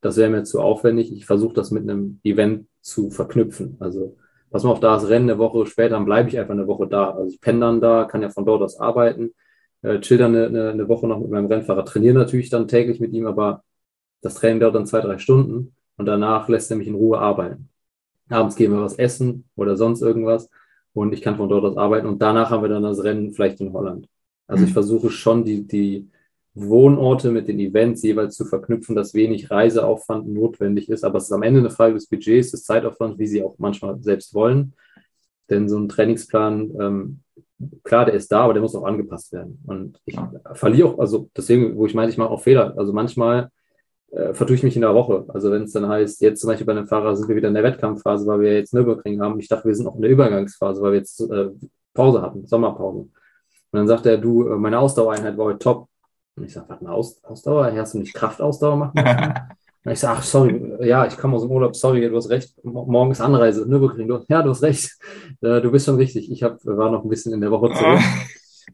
Das 0.00 0.16
wäre 0.16 0.30
mir 0.30 0.44
zu 0.44 0.60
aufwendig. 0.60 1.12
Ich 1.12 1.26
versuche 1.26 1.54
das 1.54 1.70
mit 1.70 1.82
einem 1.82 2.20
Event 2.24 2.66
zu 2.80 3.10
verknüpfen. 3.10 3.76
Also 3.78 4.16
pass 4.50 4.64
mal 4.64 4.70
auf, 4.70 4.80
da 4.80 4.96
ist 4.96 5.08
Rennen 5.08 5.30
eine 5.30 5.38
Woche 5.38 5.66
später, 5.66 5.90
dann 5.90 6.06
bleibe 6.06 6.28
ich 6.28 6.38
einfach 6.38 6.54
eine 6.54 6.66
Woche 6.66 6.88
da. 6.88 7.10
Also 7.10 7.32
ich 7.32 7.40
penne 7.40 7.60
dann 7.60 7.80
da, 7.80 8.04
kann 8.04 8.22
ja 8.22 8.30
von 8.30 8.46
dort 8.46 8.62
aus 8.62 8.80
arbeiten, 8.80 9.34
äh, 9.82 10.00
chill 10.00 10.18
dann 10.18 10.34
eine, 10.34 10.70
eine, 10.70 10.88
Woche 10.88 11.06
noch 11.06 11.20
mit 11.20 11.30
meinem 11.30 11.46
Rennfahrer, 11.46 11.84
trainiere 11.84 12.14
natürlich 12.14 12.50
dann 12.50 12.68
täglich 12.68 13.00
mit 13.00 13.12
ihm, 13.12 13.26
aber 13.26 13.62
das 14.22 14.34
Training 14.34 14.60
dauert 14.60 14.74
dann 14.74 14.86
zwei, 14.86 15.00
drei 15.00 15.18
Stunden 15.18 15.74
und 15.96 16.06
danach 16.06 16.48
lässt 16.48 16.70
er 16.70 16.76
mich 16.76 16.88
in 16.88 16.94
Ruhe 16.94 17.18
arbeiten. 17.18 17.68
Abends 18.28 18.56
gehen 18.56 18.72
wir 18.72 18.80
was 18.80 18.98
essen 18.98 19.44
oder 19.56 19.76
sonst 19.76 20.02
irgendwas 20.02 20.48
und 20.92 21.12
ich 21.12 21.22
kann 21.22 21.36
von 21.36 21.48
dort 21.48 21.64
aus 21.64 21.76
arbeiten 21.76 22.06
und 22.06 22.20
danach 22.22 22.50
haben 22.50 22.62
wir 22.62 22.68
dann 22.68 22.82
das 22.82 23.02
Rennen 23.02 23.32
vielleicht 23.32 23.60
in 23.60 23.72
Holland. 23.72 24.08
Also 24.46 24.64
ich 24.64 24.70
mhm. 24.70 24.74
versuche 24.74 25.10
schon 25.10 25.44
die, 25.44 25.66
die 25.66 26.10
Wohnorte 26.54 27.30
mit 27.30 27.48
den 27.48 27.60
Events 27.60 28.02
jeweils 28.02 28.36
zu 28.36 28.44
verknüpfen, 28.44 28.96
dass 28.96 29.14
wenig 29.14 29.50
Reiseaufwand 29.50 30.28
notwendig 30.28 30.88
ist. 30.88 31.04
Aber 31.04 31.18
es 31.18 31.24
ist 31.24 31.32
am 31.32 31.42
Ende 31.42 31.60
eine 31.60 31.70
Frage 31.70 31.94
des 31.94 32.06
Budgets, 32.06 32.50
des 32.50 32.64
Zeitaufwands, 32.64 33.18
wie 33.18 33.26
sie 33.26 33.42
auch 33.42 33.54
manchmal 33.58 34.02
selbst 34.02 34.34
wollen. 34.34 34.74
Denn 35.48 35.68
so 35.68 35.78
ein 35.78 35.88
Trainingsplan, 35.88 36.72
ähm, 36.80 37.20
klar, 37.82 38.04
der 38.06 38.14
ist 38.14 38.30
da, 38.32 38.42
aber 38.42 38.54
der 38.54 38.62
muss 38.62 38.74
auch 38.74 38.84
angepasst 38.84 39.32
werden. 39.32 39.62
Und 39.66 40.00
ich 40.04 40.18
verliere 40.54 40.88
auch, 40.88 40.98
also 40.98 41.28
deswegen, 41.36 41.76
wo 41.76 41.86
ich 41.86 41.94
meine, 41.94 42.10
ich 42.10 42.18
mache 42.18 42.30
auch 42.30 42.42
Fehler. 42.42 42.74
Also 42.76 42.92
manchmal 42.92 43.50
äh, 44.10 44.34
vertue 44.34 44.56
ich 44.56 44.62
mich 44.62 44.76
in 44.76 44.82
der 44.82 44.94
Woche. 44.94 45.24
Also 45.28 45.50
wenn 45.50 45.62
es 45.64 45.72
dann 45.72 45.88
heißt, 45.88 46.20
jetzt 46.20 46.40
zum 46.40 46.48
Beispiel 46.48 46.66
bei 46.66 46.72
einem 46.72 46.86
Fahrer 46.86 47.16
sind 47.16 47.28
wir 47.28 47.36
wieder 47.36 47.48
in 47.48 47.54
der 47.54 47.62
Wettkampfphase, 47.62 48.26
weil 48.26 48.40
wir 48.40 48.54
jetzt 48.54 48.74
Nürburgring 48.74 49.20
haben. 49.20 49.38
Ich 49.38 49.48
dachte, 49.48 49.68
wir 49.68 49.74
sind 49.74 49.86
auch 49.86 49.96
in 49.96 50.02
der 50.02 50.10
Übergangsphase, 50.10 50.82
weil 50.82 50.92
wir 50.92 50.98
jetzt 50.98 51.20
äh, 51.20 51.50
Pause 51.94 52.22
hatten, 52.22 52.46
Sommerpause. 52.46 53.00
Und 53.00 53.10
dann 53.72 53.88
sagt 53.88 54.06
er, 54.06 54.18
du, 54.18 54.48
äh, 54.48 54.56
meine 54.56 54.78
Ausdauereinheit 54.78 55.36
war 55.36 55.46
heute 55.46 55.58
top. 55.58 55.88
Und 56.36 56.44
ich 56.44 56.52
sage, 56.52 56.68
warte 56.68 56.84
mal, 56.84 56.92
Aus 56.92 57.22
Ausdauer? 57.24 57.72
Hast 57.72 57.94
du 57.94 57.98
nicht 57.98 58.14
Kraftausdauer 58.14 58.76
machen 58.76 59.02
Und 59.84 59.92
ich 59.92 59.98
sage, 59.98 60.18
ach, 60.18 60.22
sorry, 60.22 60.76
ja, 60.82 61.06
ich 61.06 61.16
komme 61.16 61.36
aus 61.36 61.42
dem 61.42 61.50
Urlaub, 61.50 61.74
sorry, 61.74 62.06
du 62.06 62.14
hast 62.14 62.28
recht, 62.28 62.54
morgen 62.64 63.12
ist 63.12 63.20
Anreise, 63.20 63.66
Nürburgring. 63.66 64.08
Du, 64.08 64.24
ja, 64.28 64.42
du 64.42 64.50
hast 64.50 64.62
recht, 64.62 64.98
äh, 65.40 65.60
du 65.60 65.70
bist 65.70 65.86
schon 65.86 65.96
richtig. 65.96 66.30
Ich 66.30 66.42
hab, 66.42 66.64
war 66.64 66.90
noch 66.90 67.04
ein 67.04 67.08
bisschen 67.08 67.32
in 67.32 67.40
der 67.40 67.50
Woche 67.50 67.72
zurück. 67.72 68.00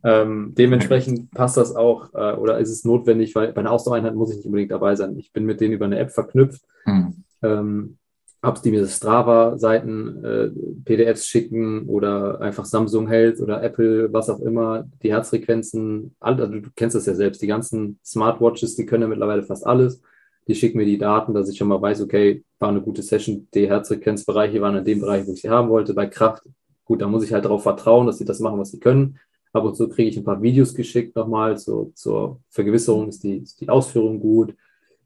Ähm, 0.05 0.53
dementsprechend 0.57 1.31
passt 1.31 1.57
das 1.57 1.75
auch 1.75 2.13
äh, 2.15 2.35
oder 2.35 2.59
ist 2.59 2.71
es 2.71 2.85
notwendig, 2.85 3.35
weil 3.35 3.53
bei 3.53 3.61
einer 3.61 3.71
Ausdauereinheit 3.71 4.15
muss 4.15 4.31
ich 4.31 4.37
nicht 4.37 4.47
unbedingt 4.47 4.71
dabei 4.71 4.95
sein. 4.95 5.17
Ich 5.19 5.33
bin 5.33 5.45
mit 5.45 5.61
denen 5.61 5.75
über 5.75 5.87
eine 5.87 5.99
App 5.99 6.11
verknüpft, 6.11 6.63
mhm. 6.85 7.25
ähm, 7.43 7.99
hab's 8.43 8.63
die 8.63 8.71
mir 8.71 8.87
Strava-Seiten, 8.87 10.25
äh, 10.25 10.51
PDFs 10.85 11.27
schicken 11.27 11.87
oder 11.87 12.41
einfach 12.41 12.65
Samsung 12.65 13.09
Health 13.09 13.41
oder 13.41 13.63
Apple, 13.63 14.13
was 14.13 14.31
auch 14.31 14.41
immer, 14.41 14.87
die 15.03 15.13
Herzfrequenzen, 15.13 16.15
also 16.21 16.47
du 16.47 16.69
kennst 16.77 16.95
das 16.95 17.07
ja 17.07 17.15
selbst, 17.15 17.43
die 17.43 17.47
ganzen 17.47 17.99
Smartwatches, 18.05 18.77
die 18.77 18.87
können 18.87 19.03
ja 19.03 19.09
mittlerweile 19.09 19.43
fast 19.43 19.67
alles. 19.67 20.03
Die 20.47 20.55
schicken 20.55 20.79
mir 20.79 20.87
die 20.87 20.99
Daten, 20.99 21.35
dass 21.35 21.49
ich 21.49 21.59
schon 21.59 21.69
mal 21.69 21.81
weiß, 21.81 22.01
okay, 22.03 22.45
war 22.59 22.69
eine 22.69 22.81
gute 22.81 23.03
Session, 23.03 23.49
die 23.53 23.69
Herzfrequenzbereiche 23.69 24.61
waren 24.61 24.77
in 24.77 24.85
dem 24.85 25.01
Bereich, 25.01 25.27
wo 25.27 25.33
ich 25.33 25.43
sie 25.43 25.51
haben 25.51 25.69
wollte. 25.69 25.95
Bei 25.95 26.07
Kraft, 26.07 26.43
gut, 26.85 27.03
da 27.03 27.09
muss 27.09 27.25
ich 27.25 27.33
halt 27.33 27.45
darauf 27.45 27.63
vertrauen, 27.63 28.07
dass 28.07 28.19
sie 28.19 28.25
das 28.25 28.41
machen, 28.41 28.59
was 28.59 28.71
sie 28.71 28.81
können. 28.81 29.19
Ab 29.53 29.65
und 29.65 29.77
zu 29.77 29.89
kriege 29.89 30.09
ich 30.09 30.17
ein 30.17 30.25
paar 30.25 30.43
Videos 30.43 30.75
geschickt 30.75 31.17
nochmal 31.17 31.59
zur, 31.59 31.95
zur 31.95 32.41
Vergewisserung, 32.51 33.09
ist 33.09 33.23
die, 33.25 33.39
ist 33.39 33.61
die 33.61 33.69
Ausführung 33.69 34.21
gut, 34.21 34.55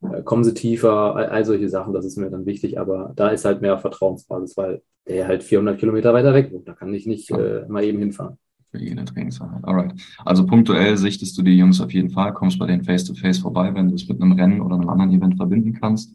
äh, 0.02 0.22
kommen 0.22 0.44
sie 0.44 0.54
tiefer, 0.54 1.14
all, 1.14 1.26
all, 1.26 1.44
solche 1.44 1.68
Sachen, 1.68 1.92
das 1.92 2.04
ist 2.04 2.16
mir 2.16 2.30
dann 2.30 2.46
wichtig, 2.46 2.78
aber 2.78 3.12
da 3.16 3.28
ist 3.28 3.44
halt 3.44 3.60
mehr 3.60 3.78
Vertrauensbasis, 3.78 4.56
weil 4.56 4.82
der 5.06 5.28
halt 5.28 5.42
400 5.42 5.78
Kilometer 5.78 6.12
weiter 6.12 6.34
weg 6.34 6.52
wohnt, 6.52 6.68
da 6.68 6.72
kann 6.72 6.92
ich 6.94 7.06
nicht 7.06 7.30
äh, 7.30 7.64
mal 7.68 7.84
eben 7.84 7.98
hinfahren. 7.98 8.38
Für 8.70 8.78
jede 8.78 9.04
Trainingseinheit. 9.04 9.64
Alright. 9.64 9.94
Also 10.24 10.46
punktuell 10.46 10.96
sichtest 10.96 11.36
du 11.36 11.42
die 11.42 11.56
Jungs 11.56 11.80
auf 11.80 11.92
jeden 11.92 12.10
Fall, 12.10 12.32
kommst 12.32 12.58
bei 12.58 12.66
denen 12.66 12.84
face-to-face 12.84 13.38
-face 13.38 13.42
vorbei, 13.42 13.74
wenn 13.74 13.88
du 13.88 13.94
es 13.94 14.08
mit 14.08 14.22
einem 14.22 14.32
Rennen 14.32 14.60
oder 14.60 14.76
einem 14.76 14.88
anderen 14.88 15.12
Event 15.12 15.36
verbinden 15.36 15.72
kannst. 15.72 16.14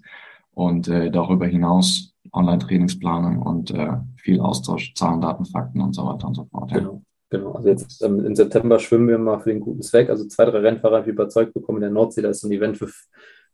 Und 0.54 0.88
äh, 0.88 1.12
darüber 1.12 1.48
hinaus 1.48 2.16
Online-Trainingsplanung 2.32 3.42
und 3.42 3.72
äh, 3.72 3.98
viel 4.16 4.40
Austausch, 4.40 4.94
Zahlen, 4.94 5.20
Daten, 5.20 5.46
Fakten 5.46 5.82
und 5.82 5.94
so 5.94 6.06
weiter 6.06 6.28
und 6.28 6.36
so 6.36 6.46
fort. 6.46 6.72
Ja. 6.72 6.80
Genau. 6.80 7.02
Genau, 7.32 7.54
also 7.54 7.68
jetzt 7.68 8.04
ähm, 8.04 8.24
im 8.24 8.36
September 8.36 8.80
schwimmen 8.80 9.08
wir 9.08 9.18
mal 9.18 9.40
für 9.40 9.50
den 9.50 9.60
guten 9.60 9.82
Zweck. 9.82 10.10
Also 10.10 10.26
zwei, 10.26 10.46
drei 10.46 10.60
Rennfahrer 10.60 10.98
habe 10.98 11.10
ich 11.10 11.14
überzeugt 11.14 11.54
bekommen 11.54 11.80
in 11.80 11.82
der 11.82 11.92
Nordsee. 11.92 12.22
Da 12.22 12.30
ist 12.30 12.42
so 12.42 12.48
ein 12.48 12.52
Event 12.52 12.78
für, 12.78 12.90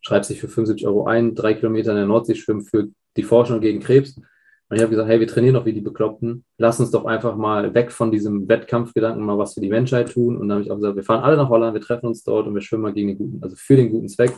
schreibt 0.01 0.25
sich 0.25 0.41
für 0.41 0.49
75 0.49 0.85
Euro 0.87 1.05
ein, 1.05 1.35
drei 1.35 1.53
Kilometer 1.53 1.91
in 1.91 1.97
der 1.97 2.05
Nordsee 2.05 2.35
schwimmen 2.35 2.63
für 2.63 2.89
die 3.15 3.23
Forschung 3.23 3.61
gegen 3.61 3.79
Krebs. 3.79 4.19
Und 4.71 4.77
ich 4.77 4.83
habe 4.83 4.91
gesagt, 4.91 5.09
hey, 5.09 5.19
wir 5.19 5.27
trainieren 5.27 5.55
doch 5.55 5.65
wie 5.65 5.73
die 5.73 5.81
Bekloppten. 5.81 6.45
Lass 6.57 6.79
uns 6.79 6.91
doch 6.91 7.03
einfach 7.03 7.35
mal 7.35 7.73
weg 7.73 7.91
von 7.91 8.09
diesem 8.09 8.47
Wettkampfgedanken 8.47 9.21
mal 9.21 9.37
was 9.37 9.53
für 9.53 9.59
die 9.59 9.67
Menschheit 9.67 10.13
tun. 10.13 10.37
Und 10.37 10.47
dann 10.47 10.59
habe 10.59 10.63
ich 10.63 10.71
auch 10.71 10.77
gesagt, 10.77 10.95
wir 10.95 11.03
fahren 11.03 11.25
alle 11.25 11.35
nach 11.35 11.49
Holland, 11.49 11.73
wir 11.73 11.81
treffen 11.81 12.07
uns 12.07 12.23
dort 12.23 12.47
und 12.47 12.53
wir 12.53 12.61
schwimmen 12.61 12.83
mal 12.83 12.93
gegen 12.93 13.09
den 13.09 13.17
guten, 13.17 13.43
also 13.43 13.57
für 13.57 13.75
den 13.75 13.89
guten 13.89 14.07
Zweck. 14.07 14.31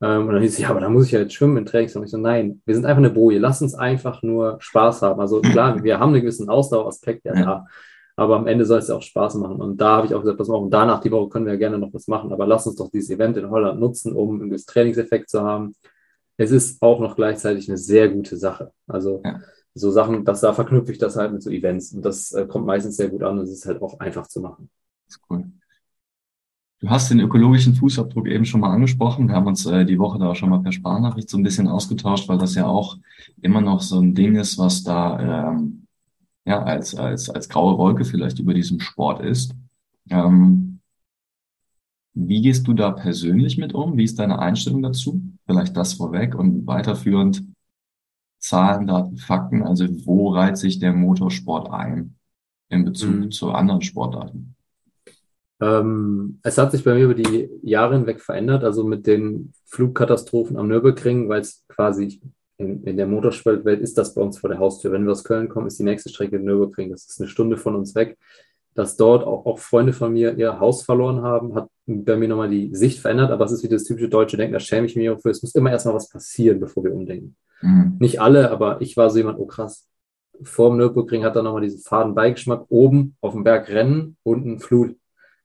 Ähm, 0.00 0.28
und 0.28 0.32
dann 0.32 0.42
hieß 0.42 0.52
es, 0.52 0.58
ja, 0.60 0.70
aber 0.70 0.78
da 0.78 0.88
muss 0.88 1.06
ich 1.06 1.10
ja 1.10 1.18
jetzt 1.18 1.34
schwimmen 1.34 1.56
in 1.56 1.66
Trainings. 1.66 1.96
Und 1.96 2.04
ich 2.04 2.12
so, 2.12 2.18
nein, 2.18 2.62
wir 2.64 2.72
sind 2.76 2.86
einfach 2.86 2.98
eine 2.98 3.10
Boje. 3.10 3.40
Lass 3.40 3.62
uns 3.62 3.74
einfach 3.74 4.22
nur 4.22 4.58
Spaß 4.60 5.02
haben. 5.02 5.20
Also 5.20 5.40
klar, 5.40 5.74
wir 5.82 5.98
haben 5.98 6.12
einen 6.12 6.22
gewissen 6.22 6.48
Ausdaueraspekt 6.48 7.24
ja 7.24 7.34
da. 7.34 7.66
Aber 8.14 8.36
am 8.36 8.46
Ende 8.46 8.66
soll 8.66 8.78
es 8.78 8.86
ja 8.86 8.94
auch 8.94 9.02
Spaß 9.02 9.34
machen. 9.34 9.56
Und 9.56 9.80
da 9.80 9.96
habe 9.96 10.06
ich 10.06 10.14
auch 10.14 10.20
gesagt, 10.20 10.38
pass 10.38 10.46
mal, 10.46 10.54
und 10.54 10.70
danach 10.70 11.00
die 11.00 11.10
Woche 11.10 11.30
können 11.30 11.46
wir 11.46 11.54
ja 11.54 11.58
gerne 11.58 11.78
noch 11.78 11.92
was 11.92 12.06
machen. 12.06 12.32
Aber 12.32 12.46
lass 12.46 12.64
uns 12.64 12.76
doch 12.76 12.92
dieses 12.92 13.10
Event 13.10 13.36
in 13.38 13.50
Holland 13.50 13.80
nutzen, 13.80 14.12
um 14.12 14.40
einen 14.40 14.56
Trainingseffekt 14.56 15.30
zu 15.30 15.42
haben. 15.42 15.74
Es 16.36 16.52
ist 16.52 16.80
auch 16.80 17.00
noch 17.00 17.16
gleichzeitig 17.16 17.68
eine 17.68 17.76
sehr 17.76 18.08
gute 18.08 18.36
Sache. 18.36 18.70
Also 18.86 19.20
ja. 19.24 19.40
So 19.74 19.90
Sachen, 19.90 20.24
dass 20.24 20.40
da 20.40 20.52
verknüpfe 20.52 20.92
ich 20.92 20.98
das 20.98 21.16
halt 21.16 21.32
mit 21.32 21.42
so 21.42 21.50
Events 21.50 21.92
und 21.92 22.04
das 22.04 22.32
äh, 22.32 22.46
kommt 22.46 22.66
meistens 22.66 22.96
sehr 22.96 23.08
gut 23.08 23.22
an 23.22 23.38
und 23.38 23.44
es 23.44 23.50
ist 23.50 23.66
halt 23.66 23.82
auch 23.82 23.98
einfach 23.98 24.26
zu 24.28 24.40
machen. 24.40 24.70
Das 25.06 25.16
ist 25.16 25.22
cool. 25.28 25.44
Du 26.80 26.90
hast 26.90 27.10
den 27.10 27.20
ökologischen 27.20 27.74
Fußabdruck 27.74 28.28
eben 28.28 28.44
schon 28.44 28.60
mal 28.60 28.70
angesprochen. 28.70 29.28
Wir 29.28 29.34
haben 29.34 29.46
uns 29.46 29.64
äh, 29.66 29.84
die 29.84 29.98
Woche 29.98 30.18
da 30.18 30.34
schon 30.34 30.50
mal 30.50 30.60
per 30.60 30.72
Sprachnachricht 30.72 31.30
so 31.30 31.38
ein 31.38 31.42
bisschen 31.42 31.66
ausgetauscht, 31.66 32.28
weil 32.28 32.38
das 32.38 32.54
ja 32.54 32.66
auch 32.66 32.98
immer 33.40 33.60
noch 33.60 33.80
so 33.80 33.98
ein 33.98 34.14
Ding 34.14 34.36
ist, 34.36 34.58
was 34.58 34.82
da 34.84 35.50
ähm, 35.50 35.86
ja 36.44 36.62
als 36.62 36.94
als 36.94 37.30
als 37.30 37.48
graue 37.48 37.78
Wolke 37.78 38.04
vielleicht 38.04 38.38
über 38.38 38.54
diesem 38.54 38.80
Sport 38.80 39.22
ist. 39.22 39.54
Ähm, 40.10 40.80
wie 42.12 42.42
gehst 42.42 42.68
du 42.68 42.74
da 42.74 42.92
persönlich 42.92 43.58
mit 43.58 43.74
um? 43.74 43.96
Wie 43.96 44.04
ist 44.04 44.18
deine 44.18 44.38
Einstellung 44.38 44.82
dazu? 44.82 45.20
Vielleicht 45.46 45.76
das 45.76 45.94
vorweg 45.94 46.34
und 46.34 46.66
weiterführend 46.66 47.42
Zahlen, 48.44 48.86
Daten, 48.86 49.16
Fakten. 49.16 49.62
Also 49.62 49.86
wo 50.04 50.28
reiht 50.28 50.58
sich 50.58 50.78
der 50.78 50.92
Motorsport 50.92 51.70
ein 51.70 52.16
in 52.68 52.84
Bezug 52.84 53.14
mhm. 53.14 53.30
zu 53.30 53.52
anderen 53.52 53.80
Sportarten? 53.80 54.54
Ähm, 55.60 56.40
es 56.42 56.58
hat 56.58 56.72
sich 56.72 56.84
bei 56.84 56.94
mir 56.94 57.04
über 57.04 57.14
die 57.14 57.48
Jahre 57.62 57.96
hinweg 57.96 58.20
verändert, 58.20 58.62
also 58.62 58.84
mit 58.84 59.06
den 59.06 59.52
Flugkatastrophen 59.66 60.58
am 60.58 60.68
Nürburgring, 60.68 61.28
weil 61.28 61.40
es 61.40 61.64
quasi 61.68 62.20
in, 62.58 62.84
in 62.84 62.96
der 62.98 63.06
Motorsportwelt 63.06 63.80
ist 63.80 63.96
das 63.96 64.14
bei 64.14 64.20
uns 64.20 64.38
vor 64.38 64.50
der 64.50 64.58
Haustür. 64.58 64.92
Wenn 64.92 65.04
wir 65.04 65.12
aus 65.12 65.24
Köln 65.24 65.48
kommen, 65.48 65.66
ist 65.66 65.78
die 65.78 65.84
nächste 65.84 66.10
Strecke 66.10 66.38
Nürburgring. 66.38 66.90
Das 66.90 67.06
ist 67.06 67.20
eine 67.20 67.28
Stunde 67.28 67.56
von 67.56 67.74
uns 67.74 67.94
weg. 67.94 68.18
Dass 68.74 68.96
dort 68.96 69.24
auch, 69.24 69.46
auch 69.46 69.58
Freunde 69.58 69.92
von 69.92 70.12
mir 70.12 70.36
ihr 70.36 70.60
Haus 70.60 70.82
verloren 70.82 71.22
haben, 71.22 71.54
hat 71.54 71.68
bei 71.86 72.16
mir 72.16 72.28
nochmal 72.28 72.50
die 72.50 72.74
Sicht 72.74 72.98
verändert. 72.98 73.30
Aber 73.30 73.44
es 73.46 73.52
ist 73.52 73.62
wie 73.62 73.68
das 73.68 73.84
typische 73.84 74.08
deutsche 74.08 74.36
Denken, 74.36 74.52
da 74.52 74.60
schäme 74.60 74.86
ich 74.86 74.96
mich 74.96 75.08
auch 75.08 75.20
für. 75.20 75.30
Es 75.30 75.42
muss 75.42 75.54
immer 75.54 75.70
erstmal 75.70 75.94
was 75.94 76.08
passieren, 76.10 76.60
bevor 76.60 76.84
wir 76.84 76.92
umdenken. 76.92 77.36
Mhm. 77.64 77.96
Nicht 77.98 78.20
alle, 78.20 78.50
aber 78.50 78.80
ich 78.80 78.96
war 78.96 79.10
so 79.10 79.18
jemand, 79.18 79.38
oh 79.38 79.46
krass. 79.46 79.88
Vor 80.42 80.70
dem 80.70 80.78
Nürburgring 80.78 81.24
hat 81.24 81.36
er 81.36 81.42
nochmal 81.42 81.62
diesen 81.62 81.80
faden 81.80 82.14
Beigeschmack. 82.14 82.66
Oben 82.68 83.16
auf 83.20 83.32
dem 83.32 83.44
Berg 83.44 83.68
Rennen, 83.70 84.16
unten 84.22 84.58
Flut 84.60 84.96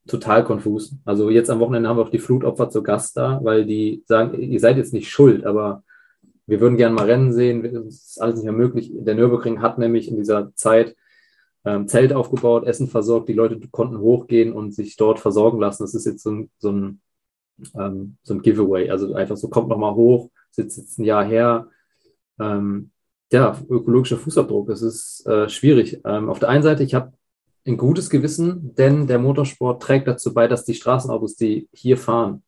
total 0.08 0.44
konfus. 0.44 0.96
Also 1.06 1.30
jetzt 1.30 1.50
am 1.50 1.60
Wochenende 1.60 1.88
haben 1.88 1.98
wir 1.98 2.04
auch 2.04 2.10
die 2.10 2.20
Flutopfer 2.20 2.70
zu 2.70 2.84
Gast 2.84 3.16
da, 3.16 3.40
weil 3.44 3.66
die 3.66 4.04
sagen, 4.08 4.40
ihr 4.40 4.60
seid 4.60 4.78
jetzt 4.78 4.94
nicht 4.94 5.10
schuld, 5.10 5.46
aber 5.46 5.84
wir 6.48 6.60
würden 6.60 6.78
gerne 6.78 6.96
mal 6.96 7.06
Rennen 7.06 7.32
sehen. 7.32 7.64
Es 7.64 8.10
ist 8.10 8.22
alles 8.22 8.36
nicht 8.36 8.46
mehr 8.46 8.54
möglich. 8.54 8.92
Der 8.94 9.14
Nürburgring 9.14 9.62
hat 9.62 9.78
nämlich 9.78 10.10
in 10.10 10.18
dieser 10.18 10.54
Zeit 10.56 10.96
ähm, 11.64 11.88
Zelt 11.88 12.12
aufgebaut, 12.12 12.66
Essen 12.66 12.88
versorgt. 12.88 13.30
Die 13.30 13.34
Leute 13.34 13.60
konnten 13.70 14.00
hochgehen 14.00 14.52
und 14.52 14.74
sich 14.74 14.96
dort 14.96 15.20
versorgen 15.20 15.60
lassen. 15.60 15.84
Das 15.84 15.94
ist 15.94 16.06
jetzt 16.06 16.24
so 16.24 16.32
ein, 16.32 16.50
so 16.58 16.72
ein, 16.72 17.02
ähm, 17.76 18.18
so 18.24 18.34
ein 18.34 18.42
Giveaway. 18.42 18.90
Also 18.90 19.14
einfach 19.14 19.38
so, 19.38 19.48
kommt 19.50 19.70
noch 19.70 19.78
mal 19.78 19.94
hoch, 19.94 20.32
sitzt 20.50 20.78
jetzt 20.78 20.98
ein 20.98 21.06
Jahr 21.06 21.24
her. 21.24 21.68
Ähm, 22.40 22.92
ja, 23.32 23.58
ökologischer 23.70 24.18
Fußabdruck, 24.18 24.68
das 24.68 24.82
ist 24.82 25.26
äh, 25.28 25.50
schwierig. 25.50 26.02
Ähm, 26.06 26.30
auf 26.30 26.40
der 26.40 26.50
einen 26.50 26.64
Seite, 26.64 26.84
ich 26.84 26.94
habe 26.96 27.14
ein 27.68 27.78
gutes 27.78 28.10
Gewissen, 28.10 28.74
denn 28.76 29.08
der 29.08 29.20
Motorsport 29.20 29.82
trägt 29.84 30.08
dazu 30.08 30.34
bei, 30.34 30.48
dass 30.48 30.66
die 30.66 30.74
Straßenautos, 30.74 31.36
die 31.36 31.70
hier 31.72 31.98
fahren, 31.98 32.44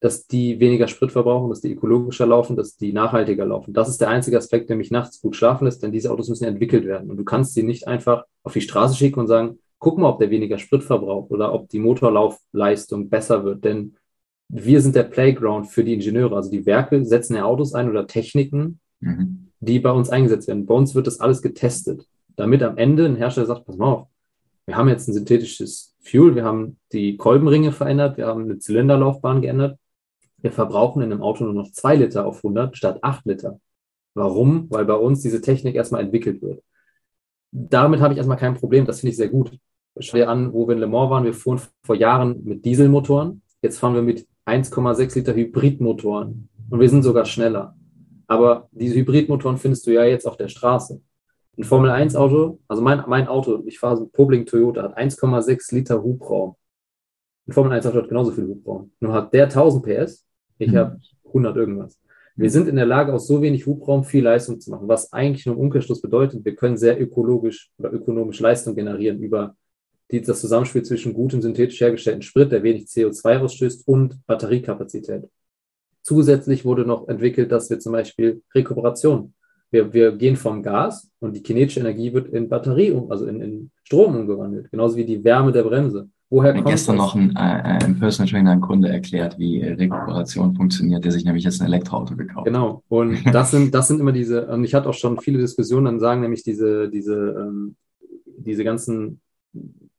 dass 0.00 0.26
die 0.26 0.58
weniger 0.60 0.88
Sprit 0.88 1.12
verbrauchen, 1.12 1.50
dass 1.50 1.60
die 1.60 1.72
ökologischer 1.72 2.26
laufen, 2.26 2.56
dass 2.56 2.76
die 2.76 2.92
nachhaltiger 2.92 3.44
laufen. 3.44 3.72
Das 3.72 3.88
ist 3.88 4.00
der 4.00 4.08
einzige 4.08 4.38
Aspekt, 4.38 4.70
der 4.70 4.76
mich 4.76 4.90
nachts 4.90 5.20
gut 5.20 5.36
schlafen 5.36 5.66
lässt, 5.66 5.82
denn 5.82 5.92
diese 5.92 6.10
Autos 6.10 6.28
müssen 6.28 6.44
entwickelt 6.44 6.86
werden. 6.86 7.10
Und 7.10 7.18
du 7.18 7.24
kannst 7.24 7.54
sie 7.54 7.62
nicht 7.62 7.86
einfach 7.86 8.24
auf 8.42 8.54
die 8.54 8.62
Straße 8.62 8.96
schicken 8.96 9.20
und 9.20 9.26
sagen, 9.26 9.58
guck 9.78 9.98
mal, 9.98 10.08
ob 10.08 10.18
der 10.18 10.30
weniger 10.30 10.58
Sprit 10.58 10.82
verbraucht 10.82 11.30
oder 11.30 11.52
ob 11.52 11.68
die 11.68 11.78
Motorlaufleistung 11.78 13.10
besser 13.10 13.44
wird. 13.44 13.64
Denn 13.64 13.96
wir 14.48 14.80
sind 14.80 14.96
der 14.96 15.04
Playground 15.04 15.68
für 15.68 15.84
die 15.84 15.94
Ingenieure. 15.94 16.36
Also 16.36 16.50
die 16.50 16.64
Werke 16.66 17.04
setzen 17.04 17.36
ja 17.36 17.44
Autos 17.44 17.74
ein 17.74 17.90
oder 17.90 18.06
Techniken, 18.06 18.80
mhm. 19.00 19.48
die 19.60 19.80
bei 19.80 19.90
uns 19.90 20.10
eingesetzt 20.10 20.48
werden. 20.48 20.66
Bei 20.66 20.74
uns 20.74 20.94
wird 20.94 21.06
das 21.06 21.20
alles 21.20 21.42
getestet, 21.42 22.06
damit 22.36 22.62
am 22.62 22.78
Ende 22.78 23.06
ein 23.06 23.16
Hersteller 23.16 23.46
sagt, 23.46 23.66
pass 23.66 23.76
mal 23.76 23.86
auf, 23.86 24.08
wir 24.66 24.76
haben 24.76 24.88
jetzt 24.88 25.08
ein 25.08 25.14
synthetisches 25.14 25.96
Fuel, 26.00 26.34
wir 26.34 26.44
haben 26.44 26.78
die 26.92 27.16
Kolbenringe 27.16 27.72
verändert, 27.72 28.16
wir 28.16 28.26
haben 28.26 28.44
eine 28.44 28.58
Zylinderlaufbahn 28.58 29.42
geändert. 29.42 29.78
Wir 30.38 30.52
verbrauchen 30.52 31.02
in 31.02 31.12
einem 31.12 31.22
Auto 31.22 31.44
nur 31.44 31.52
noch 31.52 31.72
zwei 31.72 31.96
Liter 31.96 32.24
auf 32.24 32.36
100 32.36 32.76
statt 32.76 32.98
acht 33.02 33.26
Liter. 33.26 33.60
Warum? 34.14 34.70
Weil 34.70 34.84
bei 34.84 34.94
uns 34.94 35.22
diese 35.22 35.40
Technik 35.40 35.74
erstmal 35.74 36.02
entwickelt 36.02 36.40
wird. 36.40 36.62
Damit 37.52 38.00
habe 38.00 38.14
ich 38.14 38.18
erstmal 38.18 38.38
kein 38.38 38.54
Problem, 38.54 38.86
das 38.86 39.00
finde 39.00 39.10
ich 39.10 39.16
sehr 39.16 39.28
gut. 39.28 39.58
Schau 39.98 40.16
dir 40.16 40.28
an, 40.28 40.52
wo 40.52 40.68
wir 40.68 40.74
in 40.74 40.80
Le 40.80 40.86
Mans 40.86 41.10
waren, 41.10 41.24
wir 41.24 41.34
fuhren 41.34 41.60
vor 41.82 41.96
Jahren 41.96 42.42
mit 42.44 42.64
Dieselmotoren, 42.64 43.42
jetzt 43.60 43.78
fahren 43.78 43.94
wir 43.94 44.02
mit 44.02 44.26
1,6 44.46 45.16
Liter 45.16 45.34
Hybridmotoren 45.34 46.48
und 46.70 46.80
wir 46.80 46.88
sind 46.88 47.02
sogar 47.02 47.24
schneller. 47.24 47.76
Aber 48.30 48.68
diese 48.70 48.94
Hybridmotoren 48.94 49.58
findest 49.58 49.88
du 49.88 49.90
ja 49.90 50.04
jetzt 50.04 50.24
auf 50.24 50.36
der 50.36 50.46
Straße. 50.46 51.02
Ein 51.58 51.64
Formel 51.64 51.90
1 51.90 52.14
Auto, 52.14 52.60
also 52.68 52.80
mein, 52.80 53.02
mein 53.08 53.26
Auto, 53.26 53.64
ich 53.66 53.80
fahre 53.80 53.96
so 53.96 54.06
Pobling 54.06 54.46
Toyota, 54.46 54.84
hat 54.84 54.96
1,6 54.96 55.74
Liter 55.74 56.00
Hubraum. 56.00 56.54
Ein 57.48 57.52
Formel 57.52 57.72
1 57.72 57.86
Auto 57.88 57.96
hat 57.96 58.08
genauso 58.08 58.30
viel 58.30 58.46
Hubraum. 58.46 58.92
Nur 59.00 59.14
hat 59.14 59.34
der 59.34 59.44
1000 59.46 59.84
PS, 59.84 60.24
ich 60.58 60.70
mhm. 60.70 60.76
habe 60.76 61.00
100 61.26 61.56
irgendwas. 61.56 61.98
Wir 62.36 62.50
sind 62.50 62.68
in 62.68 62.76
der 62.76 62.86
Lage, 62.86 63.12
aus 63.12 63.26
so 63.26 63.42
wenig 63.42 63.66
Hubraum 63.66 64.04
viel 64.04 64.22
Leistung 64.22 64.60
zu 64.60 64.70
machen, 64.70 64.86
was 64.86 65.12
eigentlich 65.12 65.44
nur 65.46 65.56
im 65.56 65.62
Umkehrschluss 65.62 66.00
bedeutet, 66.00 66.44
wir 66.44 66.54
können 66.54 66.76
sehr 66.76 67.02
ökologisch 67.02 67.72
oder 67.78 67.92
ökonomisch 67.92 68.38
Leistung 68.38 68.76
generieren 68.76 69.18
über 69.18 69.56
die, 70.12 70.20
das 70.20 70.40
Zusammenspiel 70.40 70.84
zwischen 70.84 71.14
gutem 71.14 71.42
synthetisch 71.42 71.80
hergestellten 71.80 72.22
Sprit, 72.22 72.52
der 72.52 72.62
wenig 72.62 72.84
CO2 72.84 73.40
ausstößt, 73.40 73.88
und 73.88 74.24
Batteriekapazität. 74.28 75.24
Zusätzlich 76.10 76.64
wurde 76.64 76.84
noch 76.84 77.06
entwickelt, 77.06 77.52
dass 77.52 77.70
wir 77.70 77.78
zum 77.78 77.92
Beispiel 77.92 78.42
Rekuperation 78.52 79.32
wir, 79.70 79.92
wir 79.92 80.12
gehen 80.12 80.36
vom 80.36 80.60
Gas 80.60 81.08
und 81.20 81.36
die 81.36 81.42
kinetische 81.42 81.78
Energie 81.78 82.12
wird 82.12 82.28
in 82.28 82.48
Batterie, 82.48 83.00
also 83.08 83.26
in, 83.26 83.40
in 83.40 83.70
Strom 83.84 84.16
umgewandelt, 84.16 84.68
genauso 84.70 84.96
wie 84.96 85.04
die 85.04 85.22
Wärme 85.22 85.52
der 85.52 85.62
Bremse. 85.62 86.08
Woher 86.28 86.52
kommt 86.54 86.66
gestern 86.66 86.96
das? 86.96 87.06
noch 87.06 87.14
ein, 87.14 87.30
äh, 87.36 87.84
ein 87.84 87.98
Personal 87.98 88.28
Trainer, 88.28 88.50
ein 88.50 88.60
Kunde 88.60 88.88
erklärt, 88.88 89.38
wie 89.38 89.62
Rekuperation 89.62 90.54
funktioniert, 90.54 91.04
der 91.04 91.12
sich 91.12 91.24
nämlich 91.24 91.44
jetzt 91.44 91.60
ein 91.60 91.66
Elektroauto 91.68 92.16
gekauft 92.16 92.38
hat. 92.38 92.44
Genau. 92.46 92.82
Und 92.88 93.18
das 93.32 93.52
sind, 93.52 93.72
das 93.72 93.86
sind 93.86 94.00
immer 94.00 94.12
diese, 94.12 94.46
und 94.46 94.64
ich 94.64 94.74
hatte 94.74 94.88
auch 94.88 94.94
schon 94.94 95.18
viele 95.20 95.38
Diskussionen, 95.38 95.86
dann 95.86 96.00
sagen 96.00 96.20
nämlich 96.20 96.42
diese, 96.42 96.88
diese, 96.88 97.14
ähm, 97.14 97.76
diese 98.24 98.64
ganzen 98.64 99.20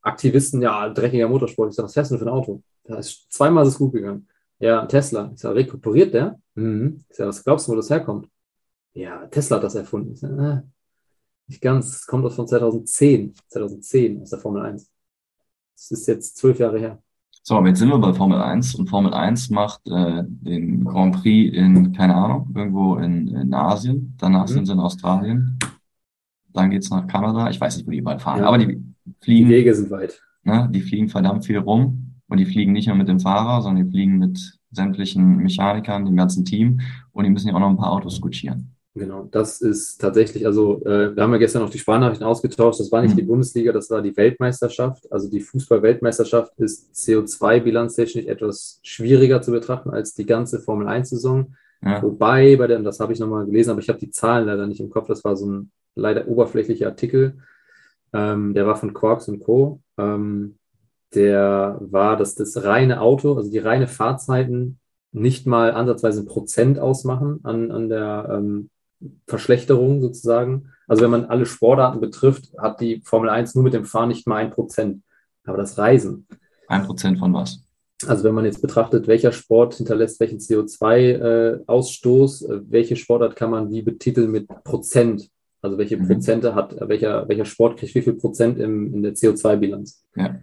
Aktivisten, 0.01 0.62
ja, 0.62 0.89
dreckiger 0.89 1.30
Motorsport. 1.30 1.70
Ich 1.70 1.76
sage, 1.76 1.86
was 1.86 1.93
fährst 1.93 2.12
du 2.12 2.18
für 2.18 2.26
ein 2.26 2.30
Auto? 2.30 2.62
Da 2.86 2.97
ist 2.97 3.32
zweimal 3.32 3.64
ist 3.64 3.74
es 3.74 3.78
gut 3.78 3.93
gegangen. 3.93 4.28
Ja, 4.62 4.86
Tesla. 4.86 5.32
Ich 5.34 5.41
sage, 5.41 5.55
rekuperiert 5.55 6.14
der? 6.14 6.39
Mhm. 6.55 7.03
Ich 7.09 7.16
sage, 7.18 7.30
was 7.30 7.43
glaubst 7.43 7.68
du, 7.68 7.72
wo 7.72 7.76
das 7.76 7.89
herkommt? 7.89 8.28
ja, 8.93 9.26
Tesla 9.28 9.57
hat 9.57 9.64
das 9.64 9.76
erfunden. 9.76 10.16
Äh, 10.39 10.62
nicht 11.47 11.62
ganz, 11.62 11.88
es 11.95 12.05
kommt 12.05 12.26
aus 12.26 12.36
von 12.36 12.47
2010, 12.47 13.34
2010 13.47 14.22
aus 14.22 14.30
der 14.30 14.39
Formel 14.39 14.64
1. 14.64 14.89
Das 15.76 15.91
ist 15.91 16.07
jetzt 16.07 16.38
zwölf 16.38 16.59
Jahre 16.59 16.80
her. 16.80 17.01
So, 17.43 17.64
jetzt 17.66 17.80
sind 17.80 17.89
wir 17.89 17.97
bei 17.97 18.14
Formel 18.14 18.39
1 18.39 18.76
und 18.76 18.89
Formel 18.89 19.14
1 19.14 19.49
macht 19.49 19.82
äh, 19.88 20.24
den 20.26 20.86
Grand 20.86 21.16
Prix 21.16 21.55
in, 21.55 21.91
keine 21.93 22.16
Ahnung, 22.16 22.53
irgendwo 22.55 22.97
in, 22.97 23.28
in 23.30 23.53
Asien, 23.53 24.16
danach 24.20 24.47
mhm. 24.47 24.53
sind 24.53 24.66
sie 24.68 24.74
in 24.74 24.80
Australien, 24.80 25.57
dann 26.53 26.69
geht's 26.69 26.91
nach 26.91 27.07
Kanada, 27.07 27.49
ich 27.49 27.60
weiß 27.60 27.77
nicht, 27.77 27.88
wo 27.88 27.91
die 27.91 28.02
bald 28.02 28.22
fahren, 28.22 28.41
ja. 28.41 28.48
aber 28.48 28.60
die 28.60 28.80
fliegen. 29.22 29.49
Die 29.49 29.56
Wege 29.56 29.73
sind 29.73 29.90
weit. 29.90 30.22
Ne, 30.44 30.69
die 30.72 30.81
fliegen 30.81 31.10
verdammt 31.10 31.45
viel 31.45 31.57
rum 31.57 32.01
und 32.32 32.38
die 32.38 32.45
fliegen 32.45 32.72
nicht 32.72 32.88
nur 32.88 32.95
mit 32.95 33.10
dem 33.10 33.20
Fahrer, 33.20 33.62
sondern 33.62 33.86
die 33.86 33.91
fliegen 33.91 34.18
mit 34.18 34.58
sämtlichen 34.72 35.36
Mechanikern, 35.36 36.06
dem 36.06 36.16
ganzen 36.16 36.45
Team 36.45 36.80
und 37.12 37.26
die 37.26 37.30
müssen 37.30 37.49
ja 37.49 37.56
auch 37.56 37.60
noch 37.60 37.70
ein 37.70 37.78
paar 37.78 37.91
Autos 37.91 38.22
kutschieren. 38.22 38.74
Genau, 38.95 39.28
das 39.30 39.60
ist 39.60 39.99
tatsächlich, 39.99 40.45
also 40.45 40.82
äh, 40.86 41.14
wir 41.14 41.24
haben 41.24 41.34
ja 41.34 41.38
gestern 41.38 41.62
noch 41.62 41.70
die 41.70 41.78
Sprachnachrichten 41.78 42.26
ausgetauscht, 42.26 42.80
das 42.80 42.90
war 42.90 43.02
nicht 43.02 43.16
mhm. 43.16 43.18
die 43.18 43.24
Bundesliga, 43.24 43.74
das 43.74 43.90
war 43.90 44.02
die 44.02 44.16
Weltmeisterschaft. 44.16 45.12
Also 45.12 45.30
die 45.30 45.41
Fußball-Weltmeisterschaft 45.41 46.53
ist 46.58 46.94
CO2-bilanztechnisch 46.95 48.26
etwas 48.26 48.80
schwieriger 48.82 49.41
zu 49.41 49.52
betrachten 49.52 49.90
als 49.90 50.14
die 50.14 50.26
ganze 50.26 50.60
Formel-1-Saison. 50.60 51.53
Ja. 51.84 52.02
Wobei, 52.02 52.56
bei 52.56 52.68
der, 52.68 52.80
das 52.80 53.02
habe 53.02 53.12
ich 53.12 53.20
nochmal 53.20 53.45
gelesen, 53.45 53.72
aber 53.72 53.82
ich 53.82 53.90
habe 53.90 53.99
die 53.99 54.10
Zahlen 54.10 54.45
leider 54.45 54.68
nicht 54.68 54.80
im 54.80 54.90
Kopf, 54.90 55.08
das 55.08 55.24
war 55.26 55.36
so 55.36 55.49
ein 55.49 55.72
leider 55.95 56.30
oberflächlicher 56.30 56.88
Artikel, 56.88 57.40
ähm, 58.14 58.53
der 58.53 58.66
war 58.68 58.78
von 58.78 58.94
Quarks 58.94 59.28
und 59.28 59.40
Co. 59.40 59.82
Ähm, 59.98 60.56
der 61.14 61.78
war, 61.82 62.18
dass 62.18 62.36
das 62.36 62.64
reine 62.64 63.02
Auto, 63.02 63.36
also 63.36 63.52
die 63.52 63.60
reine 63.60 63.88
Fahrzeiten 63.88 64.80
nicht 65.12 65.46
mal 65.46 65.74
ansatzweise 65.74 66.22
ein 66.22 66.26
Prozent 66.26 66.80
ausmachen 66.80 67.42
an, 67.44 67.72
an 67.72 67.90
der 67.90 68.30
ähm, 68.32 68.70
Verschlechterung 69.28 70.02
sozusagen. 70.02 70.70
Also 70.88 71.04
wenn 71.04 71.12
man 71.12 71.26
alle 71.26 71.46
Sportarten 71.46 72.00
betrifft, 72.00 72.54
hat 72.58 72.82
die 72.82 73.02
Formel 73.04 73.30
1 73.30 73.56
nur 73.56 73.64
mit 73.64 73.74
dem 73.74 73.86
Fahren 73.86 74.10
nicht 74.10 74.28
mal 74.28 74.38
ein 74.38 74.52
Prozent. 74.52 75.04
Aber 75.44 75.58
das 75.58 75.78
Reisen. 75.78 76.28
Ein 76.68 76.86
Prozent 76.86 77.20
von 77.20 77.34
was? 77.34 77.64
Also 78.08 78.24
wenn 78.24 78.34
man 78.34 78.46
jetzt 78.46 78.62
betrachtet, 78.62 79.08
welcher 79.08 79.32
Sport 79.32 79.76
hinterlässt 79.76 80.20
welchen 80.20 80.40
CO2-Ausstoß, 80.40 82.50
äh, 82.50 82.54
äh, 82.54 82.62
welche 82.68 82.96
Sportart 82.96 83.36
kann 83.36 83.52
man 83.52 83.70
wie 83.70 83.82
betiteln 83.82 84.32
mit 84.32 84.48
Prozent? 84.64 85.30
Also 85.62 85.78
welche 85.78 85.98
mhm. 85.98 86.08
Prozente 86.08 86.56
hat, 86.56 86.76
welcher, 86.82 87.28
welcher 87.28 87.46
Sport 87.46 87.78
kriegt 87.78 87.94
wie 87.94 88.02
viel 88.02 88.14
Prozent 88.14 88.58
im, 88.58 88.94
in 88.94 89.04
der 89.04 89.14
CO2-Bilanz? 89.14 90.04
Ja. 90.16 90.36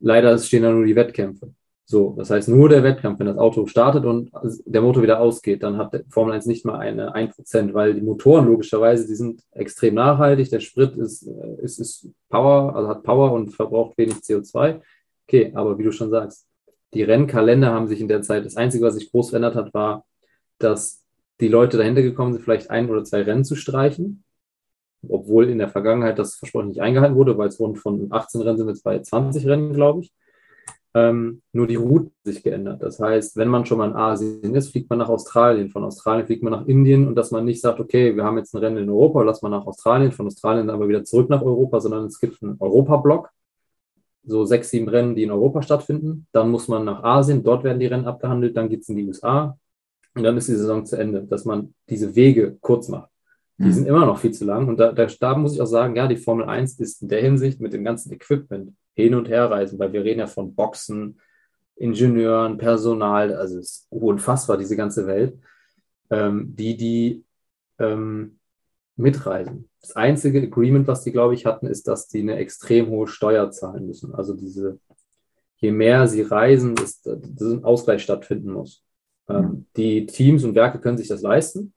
Leider 0.00 0.38
stehen 0.38 0.62
da 0.62 0.70
nur 0.70 0.84
die 0.84 0.96
Wettkämpfe. 0.96 1.52
So, 1.90 2.14
das 2.18 2.28
heißt, 2.28 2.50
nur 2.50 2.68
der 2.68 2.82
Wettkampf, 2.82 3.18
wenn 3.18 3.28
das 3.28 3.38
Auto 3.38 3.66
startet 3.66 4.04
und 4.04 4.30
der 4.66 4.82
Motor 4.82 5.02
wieder 5.02 5.20
ausgeht, 5.20 5.62
dann 5.62 5.78
hat 5.78 6.04
Formel 6.10 6.34
1 6.34 6.44
nicht 6.44 6.66
mal 6.66 6.78
eine 6.78 7.14
1%, 7.14 7.72
weil 7.72 7.94
die 7.94 8.02
Motoren 8.02 8.44
logischerweise, 8.46 9.06
die 9.06 9.14
sind 9.14 9.42
extrem 9.52 9.94
nachhaltig, 9.94 10.50
der 10.50 10.60
Sprit 10.60 10.96
ist, 10.96 11.26
äh, 11.26 11.62
ist, 11.62 11.80
ist 11.80 12.10
Power, 12.28 12.76
also 12.76 12.88
hat 12.90 13.02
Power 13.04 13.32
und 13.32 13.54
verbraucht 13.54 13.96
wenig 13.96 14.16
CO2. 14.16 14.82
Okay, 15.26 15.50
aber 15.54 15.78
wie 15.78 15.84
du 15.84 15.90
schon 15.90 16.10
sagst, 16.10 16.46
die 16.92 17.04
Rennkalender 17.04 17.72
haben 17.72 17.88
sich 17.88 18.02
in 18.02 18.08
der 18.08 18.20
Zeit, 18.20 18.44
das 18.44 18.56
Einzige, 18.56 18.84
was 18.84 18.96
sich 18.96 19.10
groß 19.10 19.30
verändert 19.30 19.54
hat, 19.54 19.72
war, 19.72 20.04
dass 20.58 21.02
die 21.40 21.48
Leute 21.48 21.78
dahinter 21.78 22.02
gekommen 22.02 22.34
sind, 22.34 22.42
vielleicht 22.42 22.70
ein 22.70 22.90
oder 22.90 23.04
zwei 23.04 23.22
Rennen 23.22 23.44
zu 23.46 23.54
streichen, 23.54 24.24
obwohl 25.06 25.48
in 25.48 25.58
der 25.58 25.68
Vergangenheit 25.68 26.18
das 26.18 26.36
Versprechen 26.36 26.68
nicht 26.68 26.82
eingehalten 26.82 27.16
wurde, 27.16 27.36
weil 27.38 27.48
es 27.48 27.60
wurden 27.60 27.76
von 27.76 28.08
18 28.10 28.40
Rennen 28.40 28.58
sind 28.58 28.68
jetzt 28.68 28.84
bei 28.84 28.98
20 28.98 29.46
Rennen, 29.46 29.72
glaube 29.72 30.02
ich. 30.02 30.12
Ähm, 30.94 31.42
nur 31.52 31.66
die 31.66 31.76
Route 31.76 32.10
sich 32.24 32.42
geändert. 32.42 32.82
Das 32.82 32.98
heißt, 32.98 33.36
wenn 33.36 33.48
man 33.48 33.66
schon 33.66 33.78
mal 33.78 33.90
in 33.90 33.96
Asien 33.96 34.54
ist, 34.54 34.70
fliegt 34.70 34.88
man 34.88 34.98
nach 34.98 35.10
Australien. 35.10 35.68
Von 35.68 35.84
Australien 35.84 36.26
fliegt 36.26 36.42
man 36.42 36.52
nach 36.52 36.66
Indien 36.66 37.06
und 37.06 37.14
dass 37.14 37.30
man 37.30 37.44
nicht 37.44 37.60
sagt, 37.60 37.78
okay, 37.78 38.16
wir 38.16 38.24
haben 38.24 38.38
jetzt 38.38 38.54
ein 38.54 38.58
Rennen 38.58 38.78
in 38.78 38.88
Europa, 38.88 39.22
lass 39.22 39.42
mal 39.42 39.50
nach 39.50 39.66
Australien, 39.66 40.12
von 40.12 40.26
Australien 40.26 40.66
dann 40.66 40.76
aber 40.76 40.88
wieder 40.88 41.04
zurück 41.04 41.28
nach 41.28 41.42
Europa, 41.42 41.80
sondern 41.80 42.06
es 42.06 42.18
gibt 42.18 42.42
einen 42.42 42.56
Europa-Block, 42.58 43.30
so 44.24 44.44
sechs, 44.44 44.70
sieben 44.70 44.88
Rennen, 44.88 45.14
die 45.14 45.24
in 45.24 45.30
Europa 45.30 45.62
stattfinden. 45.62 46.26
Dann 46.32 46.50
muss 46.50 46.68
man 46.68 46.84
nach 46.84 47.04
Asien, 47.04 47.44
dort 47.44 47.64
werden 47.64 47.80
die 47.80 47.86
Rennen 47.86 48.06
abgehandelt, 48.06 48.56
dann 48.56 48.68
geht 48.68 48.80
es 48.80 48.88
in 48.88 48.96
die 48.96 49.06
USA 49.06 49.58
und 50.14 50.22
dann 50.22 50.36
ist 50.36 50.48
die 50.48 50.54
Saison 50.54 50.84
zu 50.86 50.96
Ende, 50.96 51.22
dass 51.22 51.44
man 51.44 51.74
diese 51.88 52.14
Wege 52.16 52.56
kurz 52.60 52.88
macht. 52.88 53.10
Die 53.58 53.64
mhm. 53.64 53.72
sind 53.72 53.86
immer 53.86 54.06
noch 54.06 54.18
viel 54.18 54.30
zu 54.30 54.44
lang. 54.44 54.68
Und 54.68 54.78
da, 54.78 54.92
da, 54.92 55.06
da, 55.06 55.36
muss 55.36 55.54
ich 55.54 55.60
auch 55.60 55.66
sagen, 55.66 55.96
ja, 55.96 56.06
die 56.06 56.16
Formel 56.16 56.46
1 56.46 56.78
ist 56.78 57.02
in 57.02 57.08
der 57.08 57.20
Hinsicht 57.20 57.60
mit 57.60 57.72
dem 57.72 57.84
ganzen 57.84 58.12
Equipment 58.12 58.74
hin 58.94 59.14
und 59.14 59.28
her 59.28 59.50
reisen, 59.50 59.78
weil 59.78 59.92
wir 59.92 60.04
reden 60.04 60.20
ja 60.20 60.26
von 60.26 60.54
Boxen, 60.54 61.20
Ingenieuren, 61.76 62.58
Personal, 62.58 63.32
also 63.34 63.58
es 63.58 63.70
ist 63.70 63.86
unfassbar, 63.90 64.56
diese 64.56 64.76
ganze 64.76 65.06
Welt, 65.06 65.38
ähm, 66.10 66.54
die, 66.56 66.76
die 66.76 67.24
ähm, 67.78 68.38
mitreisen. 68.96 69.68
Das 69.80 69.94
einzige 69.94 70.42
Agreement, 70.42 70.88
was 70.88 71.04
die, 71.04 71.12
glaube 71.12 71.34
ich, 71.34 71.46
hatten, 71.46 71.66
ist, 71.66 71.86
dass 71.86 72.08
die 72.08 72.20
eine 72.20 72.36
extrem 72.36 72.88
hohe 72.88 73.06
Steuer 73.06 73.50
zahlen 73.50 73.86
müssen. 73.86 74.14
Also 74.14 74.34
diese, 74.34 74.80
je 75.56 75.70
mehr 75.70 76.08
sie 76.08 76.22
reisen, 76.22 76.74
dass, 76.74 77.04
ein 77.06 77.64
Ausgleich 77.64 78.02
stattfinden 78.02 78.52
muss. 78.52 78.84
Ähm, 79.28 79.66
die 79.76 80.06
Teams 80.06 80.42
und 80.44 80.54
Werke 80.54 80.80
können 80.80 80.98
sich 80.98 81.08
das 81.08 81.22
leisten, 81.22 81.72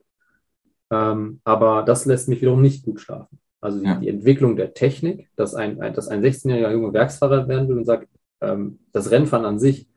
ähm, 0.92 1.40
aber 1.44 1.82
das 1.84 2.04
lässt 2.04 2.28
mich 2.28 2.42
wiederum 2.42 2.60
nicht 2.60 2.84
gut 2.84 3.00
schlafen. 3.00 3.38
Also 3.62 3.78
die, 3.78 3.86
ja. 3.86 3.94
die 3.94 4.08
Entwicklung 4.08 4.56
der 4.56 4.74
Technik, 4.74 5.30
dass 5.36 5.54
ein, 5.54 5.80
ein, 5.80 5.94
dass 5.94 6.08
ein 6.08 6.22
16-jähriger 6.22 6.70
junger 6.70 6.92
Werksfahrer 6.92 7.48
werden 7.48 7.68
will 7.68 7.78
und 7.78 7.86
sagt, 7.86 8.08
ähm, 8.42 8.80
das 8.92 9.10
Rennfahren 9.10 9.46
an 9.46 9.58
sich, 9.58 9.88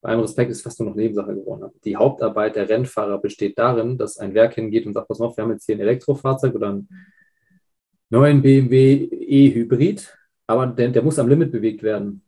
bei 0.00 0.10
allem 0.10 0.20
Respekt, 0.20 0.50
ist 0.50 0.62
fast 0.62 0.80
nur 0.80 0.88
noch 0.88 0.96
Nebensache 0.96 1.34
geworden. 1.34 1.70
Die 1.84 1.96
Hauptarbeit 1.96 2.56
der 2.56 2.68
Rennfahrer 2.68 3.18
besteht 3.18 3.58
darin, 3.58 3.98
dass 3.98 4.16
ein 4.16 4.32
Werk 4.32 4.54
hingeht 4.54 4.86
und 4.86 4.94
sagt, 4.94 5.08
pass 5.08 5.20
auf, 5.20 5.36
wir 5.36 5.44
haben 5.44 5.50
jetzt 5.50 5.66
hier 5.66 5.74
ein 5.74 5.80
Elektrofahrzeug 5.80 6.54
oder 6.54 6.68
einen 6.70 6.88
neuen 8.08 8.40
BMW 8.40 9.08
E-Hybrid, 9.10 10.16
aber 10.46 10.68
der, 10.68 10.88
der 10.88 11.02
muss 11.02 11.18
am 11.18 11.28
Limit 11.28 11.52
bewegt 11.52 11.82
werden, 11.82 12.22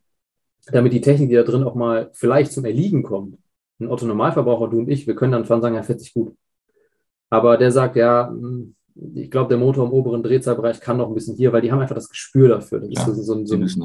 damit 0.67 0.93
die 0.93 1.01
Technik, 1.01 1.29
die 1.29 1.35
da 1.35 1.43
drin 1.43 1.63
auch 1.63 1.75
mal 1.75 2.11
vielleicht 2.13 2.51
zum 2.51 2.65
Erliegen 2.65 3.01
kommt. 3.01 3.39
Ein 3.79 3.87
Otto 3.87 4.05
Normalverbraucher, 4.05 4.69
du 4.69 4.79
und 4.79 4.89
ich, 4.89 5.07
wir 5.07 5.15
können 5.15 5.31
dann 5.31 5.45
fahren 5.45 5.57
und 5.57 5.63
sagen, 5.63 5.75
ja, 5.75 5.83
fährt 5.83 6.01
sich 6.01 6.13
gut. 6.13 6.35
Aber 7.31 7.57
der 7.57 7.71
sagt, 7.71 7.95
ja, 7.95 8.29
hm, 8.29 8.75
ich 9.15 9.31
glaube, 9.31 9.47
der 9.47 9.57
Motor 9.57 9.87
im 9.87 9.93
oberen 9.93 10.21
Drehzahlbereich 10.21 10.81
kann 10.81 10.97
noch 10.97 11.07
ein 11.07 11.13
bisschen 11.13 11.37
hier, 11.37 11.53
weil 11.53 11.61
die 11.61 11.71
haben 11.71 11.79
einfach 11.79 11.95
das 11.95 12.09
Gespür 12.09 12.49
dafür. 12.49 12.81
Das 12.81 12.89
ja, 12.91 13.05
so 13.05 13.13
so 13.13 13.33
ein, 13.33 13.45
die 13.45 13.61
wissen. 13.61 13.79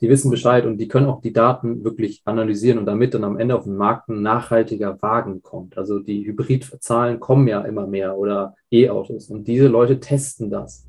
Die 0.00 0.08
wissen 0.08 0.30
Bescheid 0.30 0.64
und 0.64 0.78
die 0.78 0.86
können 0.86 1.06
auch 1.06 1.20
die 1.20 1.32
Daten 1.32 1.82
wirklich 1.82 2.22
analysieren 2.24 2.78
und 2.78 2.86
damit 2.86 3.14
dann 3.14 3.24
am 3.24 3.36
Ende 3.36 3.56
auf 3.56 3.64
den 3.64 3.76
Markt 3.76 4.08
ein 4.08 4.22
nachhaltiger 4.22 5.02
Wagen 5.02 5.42
kommt. 5.42 5.76
Also 5.76 5.98
die 5.98 6.24
Hybridzahlen 6.24 7.18
kommen 7.18 7.48
ja 7.48 7.62
immer 7.62 7.88
mehr 7.88 8.16
oder 8.16 8.54
E-Autos 8.70 9.28
und 9.28 9.48
diese 9.48 9.66
Leute 9.66 9.98
testen 9.98 10.48
das, 10.48 10.86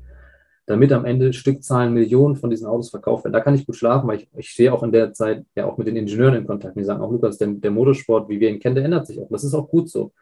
damit 0.66 0.92
am 0.92 1.04
Ende 1.04 1.32
Stückzahlen 1.32 1.92
Millionen 1.92 2.36
von 2.36 2.50
diesen 2.50 2.68
Autos 2.68 2.90
verkauft 2.90 3.24
werden. 3.24 3.32
Da 3.32 3.40
kann 3.40 3.56
ich 3.56 3.66
gut 3.66 3.74
schlafen, 3.74 4.06
weil 4.06 4.18
ich, 4.18 4.28
ich 4.36 4.48
stehe 4.48 4.72
auch 4.72 4.84
in 4.84 4.92
der 4.92 5.12
Zeit 5.12 5.44
ja 5.56 5.66
auch 5.66 5.76
mit 5.76 5.88
den 5.88 5.96
Ingenieuren 5.96 6.36
in 6.36 6.46
Kontakt. 6.46 6.76
Die 6.76 6.84
sagen 6.84 7.02
auch, 7.02 7.10
Lukas, 7.10 7.36
der, 7.36 7.48
der 7.48 7.72
Motorsport, 7.72 8.28
wie 8.28 8.38
wir 8.38 8.48
ihn 8.48 8.60
kennen, 8.60 8.76
der 8.76 8.84
ändert 8.84 9.08
sich 9.08 9.20
auch. 9.20 9.28
Das 9.28 9.42
ist 9.42 9.54
auch 9.54 9.68
gut 9.68 9.90
so. 9.90 10.12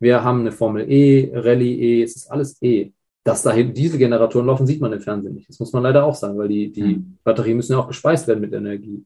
Wir 0.00 0.22
haben 0.22 0.40
eine 0.40 0.52
Formel 0.52 0.90
E, 0.90 1.30
Rallye 1.34 1.74
E, 1.74 2.02
es 2.02 2.16
ist 2.16 2.30
alles 2.30 2.60
E. 2.62 2.92
Dass 3.24 3.42
da 3.42 3.52
Dieselgeneratoren 3.52 4.46
laufen, 4.46 4.66
sieht 4.66 4.80
man 4.80 4.92
im 4.92 5.00
Fernsehen 5.00 5.34
nicht. 5.34 5.48
Das 5.48 5.58
muss 5.58 5.72
man 5.72 5.82
leider 5.82 6.04
auch 6.04 6.14
sagen, 6.14 6.38
weil 6.38 6.48
die, 6.48 6.72
die 6.72 6.82
mhm. 6.82 7.18
Batterien 7.24 7.56
müssen 7.56 7.72
ja 7.72 7.78
auch 7.78 7.88
gespeist 7.88 8.26
werden 8.26 8.40
mit 8.40 8.52
Energie. 8.52 9.04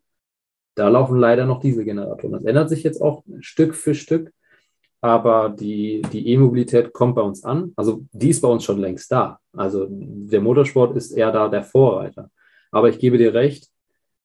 Da 0.74 0.88
laufen 0.88 1.18
leider 1.18 1.44
noch 1.44 1.60
Dieselgeneratoren. 1.60 2.32
Das 2.32 2.44
ändert 2.44 2.68
sich 2.68 2.82
jetzt 2.82 3.00
auch 3.00 3.24
Stück 3.40 3.74
für 3.74 3.94
Stück, 3.94 4.32
aber 5.00 5.48
die, 5.48 6.02
die 6.12 6.28
E-Mobilität 6.28 6.92
kommt 6.92 7.16
bei 7.16 7.22
uns 7.22 7.42
an. 7.42 7.72
Also 7.74 8.04
die 8.12 8.30
ist 8.30 8.40
bei 8.40 8.48
uns 8.48 8.64
schon 8.64 8.78
längst 8.78 9.10
da. 9.10 9.40
Also 9.52 9.86
der 9.90 10.40
Motorsport 10.40 10.96
ist 10.96 11.10
eher 11.10 11.32
da 11.32 11.48
der 11.48 11.64
Vorreiter. 11.64 12.30
Aber 12.70 12.88
ich 12.88 12.98
gebe 12.98 13.18
dir 13.18 13.34
recht, 13.34 13.71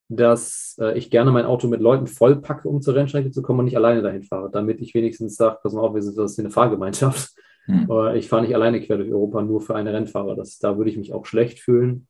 dass 0.08 0.76
äh, 0.80 0.96
ich 0.96 1.10
gerne 1.10 1.30
mein 1.30 1.44
Auto 1.44 1.68
mit 1.68 1.80
Leuten 1.80 2.06
vollpacke, 2.06 2.68
um 2.68 2.80
zur 2.80 2.94
Rennstrecke 2.94 3.30
zu 3.30 3.42
kommen 3.42 3.60
und 3.60 3.64
nicht 3.66 3.76
alleine 3.76 4.02
dahin 4.02 4.22
fahre, 4.22 4.50
damit 4.50 4.80
ich 4.80 4.94
wenigstens 4.94 5.36
sage, 5.36 5.58
pass 5.62 5.72
mal 5.72 5.82
auf, 5.82 5.94
wir 5.94 6.02
sind 6.02 6.16
das 6.16 6.38
eine 6.38 6.50
Fahrgemeinschaft. 6.50 7.30
Hm. 7.30 7.38
Äh, 7.90 8.18
ich 8.18 8.30
fahre 8.30 8.40
nicht 8.40 8.54
alleine 8.54 8.80
quer 8.80 8.96
durch 8.96 9.12
Europa 9.12 9.42
nur 9.42 9.60
für 9.60 9.74
eine 9.74 9.92
Rennfahrer. 9.92 10.34
Das, 10.34 10.58
da 10.58 10.78
würde 10.78 10.90
ich 10.90 10.96
mich 10.96 11.12
auch 11.12 11.26
schlecht 11.26 11.60
fühlen, 11.60 12.06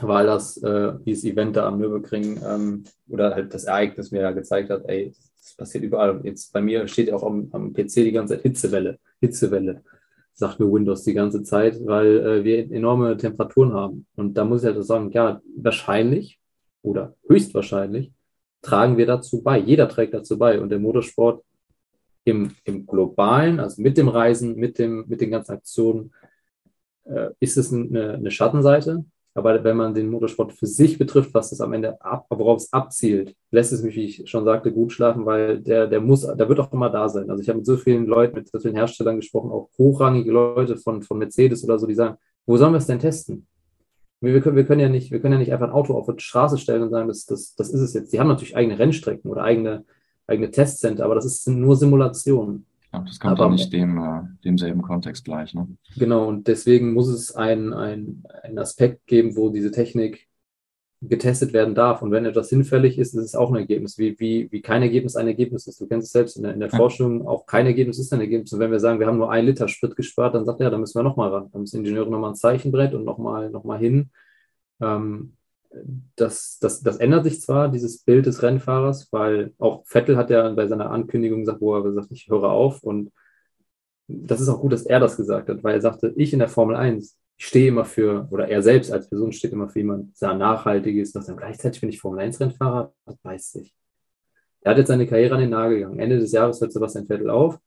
weil 0.00 0.24
das, 0.24 0.56
äh, 0.62 0.94
dieses 1.04 1.24
Event 1.24 1.56
da 1.56 1.66
am 1.66 1.78
Nürburgring 1.78 2.40
ähm, 2.42 2.84
oder 3.10 3.34
halt 3.34 3.52
das 3.52 3.64
Ereignis 3.64 4.12
mir 4.12 4.22
ja 4.22 4.30
gezeigt 4.30 4.70
hat, 4.70 4.84
ey, 4.86 5.12
das 5.36 5.54
passiert 5.56 5.84
überall. 5.84 6.22
Jetzt 6.24 6.54
bei 6.54 6.62
mir 6.62 6.88
steht 6.88 7.12
auch 7.12 7.22
am, 7.22 7.48
am 7.52 7.74
PC 7.74 7.96
die 7.96 8.12
ganze 8.12 8.36
Zeit 8.36 8.44
Hitzewelle, 8.44 8.98
Hitzewelle 9.20 9.82
sagt 10.34 10.58
mir 10.58 10.70
Windows 10.70 11.04
die 11.04 11.14
ganze 11.14 11.42
Zeit, 11.42 11.78
weil 11.86 12.18
äh, 12.18 12.44
wir 12.44 12.70
enorme 12.70 13.16
Temperaturen 13.16 13.72
haben. 13.72 14.06
Und 14.16 14.34
da 14.36 14.44
muss 14.44 14.62
ich 14.62 14.66
halt 14.66 14.84
sagen, 14.84 15.10
ja, 15.12 15.40
wahrscheinlich, 15.56 16.40
oder 16.84 17.14
höchstwahrscheinlich 17.26 18.12
tragen 18.62 18.96
wir 18.96 19.06
dazu 19.06 19.42
bei. 19.42 19.58
Jeder 19.58 19.88
trägt 19.88 20.14
dazu 20.14 20.38
bei. 20.38 20.60
Und 20.60 20.70
der 20.70 20.78
Motorsport 20.78 21.42
im, 22.24 22.52
im 22.64 22.86
globalen, 22.86 23.60
also 23.60 23.80
mit 23.82 23.96
dem 23.98 24.08
Reisen, 24.08 24.56
mit, 24.56 24.78
dem, 24.78 25.04
mit 25.06 25.20
den 25.20 25.30
ganzen 25.30 25.52
Aktionen, 25.52 26.12
äh, 27.04 27.30
ist 27.40 27.56
es 27.56 27.72
eine, 27.72 28.14
eine, 28.14 28.30
Schattenseite. 28.30 29.04
Aber 29.34 29.62
wenn 29.64 29.76
man 29.76 29.94
den 29.94 30.08
Motorsport 30.08 30.52
für 30.52 30.66
sich 30.66 30.96
betrifft, 30.96 31.34
was 31.34 31.52
es 31.52 31.60
am 31.60 31.72
Ende 31.72 32.00
ab, 32.00 32.26
worauf 32.30 32.58
es 32.58 32.72
abzielt, 32.72 33.34
lässt 33.50 33.72
es 33.72 33.82
mich, 33.82 33.96
wie 33.96 34.04
ich 34.04 34.30
schon 34.30 34.44
sagte, 34.44 34.72
gut 34.72 34.92
schlafen, 34.92 35.26
weil 35.26 35.60
der, 35.60 35.86
der 35.88 36.00
muss, 36.00 36.22
der 36.22 36.48
wird 36.48 36.60
auch 36.60 36.72
immer 36.72 36.88
da 36.88 37.08
sein. 37.08 37.28
Also 37.28 37.42
ich 37.42 37.48
habe 37.48 37.58
mit 37.58 37.66
so 37.66 37.76
vielen 37.76 38.06
Leuten, 38.06 38.36
mit 38.36 38.48
so 38.48 38.60
vielen 38.60 38.76
Herstellern 38.76 39.16
gesprochen, 39.16 39.50
auch 39.50 39.68
hochrangige 39.76 40.30
Leute 40.30 40.76
von, 40.76 41.02
von 41.02 41.18
Mercedes 41.18 41.64
oder 41.64 41.78
so, 41.78 41.86
die 41.86 41.94
sagen, 41.94 42.16
wo 42.46 42.56
sollen 42.56 42.72
wir 42.72 42.78
es 42.78 42.86
denn 42.86 43.00
testen? 43.00 43.46
Wir 44.32 44.40
können, 44.40 44.56
wir 44.56 44.64
können 44.64 44.80
ja 44.80 44.88
nicht, 44.88 45.10
wir 45.10 45.20
können 45.20 45.34
ja 45.34 45.38
nicht 45.38 45.52
einfach 45.52 45.66
ein 45.66 45.72
Auto 45.72 45.94
auf 45.94 46.06
die 46.06 46.22
Straße 46.22 46.58
stellen 46.58 46.82
und 46.82 46.90
sagen, 46.90 47.08
das, 47.08 47.26
das, 47.26 47.54
das 47.54 47.70
ist 47.70 47.80
es 47.80 47.94
jetzt. 47.94 48.12
Die 48.12 48.20
haben 48.20 48.28
natürlich 48.28 48.56
eigene 48.56 48.78
Rennstrecken 48.78 49.30
oder 49.30 49.42
eigene, 49.42 49.84
eigene 50.26 50.50
Testcenter, 50.50 51.04
aber 51.04 51.14
das 51.14 51.24
ist, 51.24 51.44
sind 51.44 51.60
nur 51.60 51.76
Simulationen. 51.76 52.66
Ja, 52.92 53.00
das 53.00 53.18
kommt 53.18 53.32
aber, 53.32 53.46
ja 53.46 53.50
nicht 53.50 53.72
dem, 53.72 53.98
äh, 53.98 54.22
demselben 54.44 54.82
Kontext 54.82 55.24
gleich. 55.24 55.52
Ne? 55.52 55.66
Genau, 55.96 56.28
und 56.28 56.46
deswegen 56.46 56.92
muss 56.92 57.08
es 57.08 57.34
einen 57.34 57.72
ein 57.72 58.22
Aspekt 58.56 59.06
geben, 59.06 59.36
wo 59.36 59.50
diese 59.50 59.72
Technik 59.72 60.28
getestet 61.08 61.52
werden 61.52 61.74
darf. 61.74 62.02
Und 62.02 62.10
wenn 62.10 62.24
etwas 62.24 62.48
hinfällig 62.48 62.98
ist, 62.98 63.14
ist 63.14 63.24
es 63.24 63.34
auch 63.34 63.50
ein 63.50 63.56
Ergebnis, 63.56 63.98
wie, 63.98 64.18
wie, 64.18 64.50
wie 64.50 64.62
kein 64.62 64.82
Ergebnis 64.82 65.16
ein 65.16 65.26
Ergebnis 65.26 65.66
ist. 65.66 65.80
Du 65.80 65.86
kennst 65.86 66.06
es 66.06 66.12
selbst 66.12 66.36
in 66.36 66.44
der, 66.44 66.54
in 66.54 66.60
der 66.60 66.70
ja. 66.70 66.76
Forschung, 66.76 67.26
auch 67.26 67.46
kein 67.46 67.66
Ergebnis 67.66 67.98
ist 67.98 68.12
ein 68.12 68.20
Ergebnis. 68.20 68.52
Und 68.52 68.60
wenn 68.60 68.70
wir 68.70 68.80
sagen, 68.80 69.00
wir 69.00 69.06
haben 69.06 69.18
nur 69.18 69.30
ein 69.30 69.44
Liter 69.44 69.68
Sprit 69.68 69.96
gespart, 69.96 70.34
dann 70.34 70.44
sagt 70.44 70.60
er, 70.60 70.64
ja, 70.64 70.70
da 70.70 70.78
müssen 70.78 70.98
wir 70.98 71.02
nochmal 71.02 71.30
ran. 71.30 71.48
Dann 71.52 71.62
müssen 71.62 71.78
Ingenieure 71.78 72.10
nochmal 72.10 72.30
ein 72.30 72.36
Zeichenbrett 72.36 72.94
und 72.94 73.04
nochmal 73.04 73.50
noch 73.50 73.64
mal 73.64 73.78
hin. 73.78 74.10
Ähm, 74.80 75.34
das, 76.16 76.58
das, 76.60 76.80
das 76.82 76.96
ändert 76.98 77.24
sich 77.24 77.40
zwar, 77.40 77.68
dieses 77.68 78.02
Bild 78.02 78.26
des 78.26 78.42
Rennfahrers, 78.42 79.08
weil 79.10 79.52
auch 79.58 79.84
Vettel 79.86 80.16
hat 80.16 80.30
ja 80.30 80.50
bei 80.50 80.66
seiner 80.66 80.90
Ankündigung 80.90 81.40
gesagt, 81.40 81.60
wo 81.60 81.74
er 81.74 81.82
gesagt 81.82 82.08
ich 82.10 82.28
höre 82.28 82.50
auf. 82.50 82.82
Und 82.82 83.10
das 84.06 84.40
ist 84.40 84.48
auch 84.48 84.60
gut, 84.60 84.72
dass 84.72 84.86
er 84.86 85.00
das 85.00 85.16
gesagt 85.16 85.48
hat, 85.48 85.64
weil 85.64 85.74
er 85.74 85.80
sagte, 85.80 86.12
ich 86.16 86.32
in 86.32 86.38
der 86.38 86.48
Formel 86.48 86.76
1, 86.76 87.18
ich 87.36 87.46
stehe 87.46 87.68
immer 87.68 87.84
für, 87.84 88.28
oder 88.30 88.48
er 88.48 88.62
selbst 88.62 88.92
als 88.92 89.08
Person 89.08 89.32
steht 89.32 89.52
immer 89.52 89.68
für 89.68 89.80
jemand 89.80 90.16
sehr 90.16 90.34
nachhaltiges, 90.34 91.12
dass 91.12 91.26
dann 91.26 91.36
gleichzeitig 91.36 91.80
bin 91.80 91.90
ich 91.90 92.00
Formel 92.00 92.20
1 92.20 92.40
Rennfahrer, 92.40 92.92
das 93.04 93.16
weiß 93.22 93.52
sich. 93.52 93.74
Er 94.60 94.70
hat 94.70 94.78
jetzt 94.78 94.88
seine 94.88 95.06
Karriere 95.06 95.34
an 95.34 95.40
den 95.40 95.50
Nagel 95.50 95.78
gegangen. 95.78 95.98
Ende 95.98 96.18
des 96.18 96.32
Jahres 96.32 96.60
hört 96.60 96.72
Sebastian 96.72 97.06
Vettel 97.06 97.28
auf. 97.28 97.58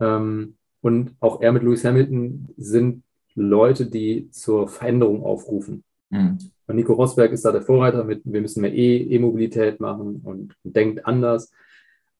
Ähm, 0.00 0.56
und 0.80 1.16
auch 1.18 1.40
er 1.40 1.50
mit 1.52 1.62
Lewis 1.62 1.84
Hamilton 1.84 2.48
sind 2.56 3.02
Leute, 3.34 3.86
die 3.86 4.30
zur 4.30 4.68
Veränderung 4.68 5.24
aufrufen. 5.24 5.82
Mhm. 6.10 6.38
Und 6.66 6.76
Nico 6.76 6.92
Rosberg 6.92 7.32
ist 7.32 7.44
da 7.44 7.52
der 7.52 7.62
Vorreiter 7.62 8.04
mit, 8.04 8.22
wir 8.24 8.40
müssen 8.40 8.60
mehr 8.60 8.72
E-Mobilität 8.72 9.80
machen 9.80 10.20
und 10.22 10.54
denkt 10.62 11.04
anders. 11.04 11.50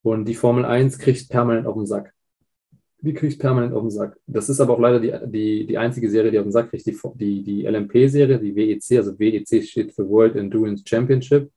Und 0.01 0.25
die 0.25 0.35
Formel 0.35 0.65
1 0.65 0.99
kriegt 0.99 1.29
permanent 1.29 1.67
auf 1.67 1.75
den 1.75 1.85
Sack 1.85 2.13
die 3.05 3.13
kriegt 3.13 3.39
permanent 3.39 3.71
auf 3.73 3.81
den 3.81 3.91
Sack. 3.91 4.17
Das 4.25 4.49
ist 4.49 4.59
aber 4.59 4.73
auch 4.73 4.79
leider 4.79 4.99
die, 4.99 5.13
die, 5.31 5.67
die 5.67 5.77
einzige 5.77 6.09
Serie, 6.09 6.31
die 6.31 6.39
auf 6.39 6.45
den 6.45 6.51
Sack 6.51 6.71
kriegt, 6.71 6.87
die, 6.87 6.97
die, 7.13 7.43
die 7.43 7.63
LMP-Serie, 7.63 8.39
die 8.39 8.55
WEC, 8.55 8.97
also 8.97 9.17
WEC 9.19 9.63
steht 9.63 9.93
für 9.93 10.09
World 10.09 10.35
Endurance 10.35 10.83
Championship. 10.85 11.51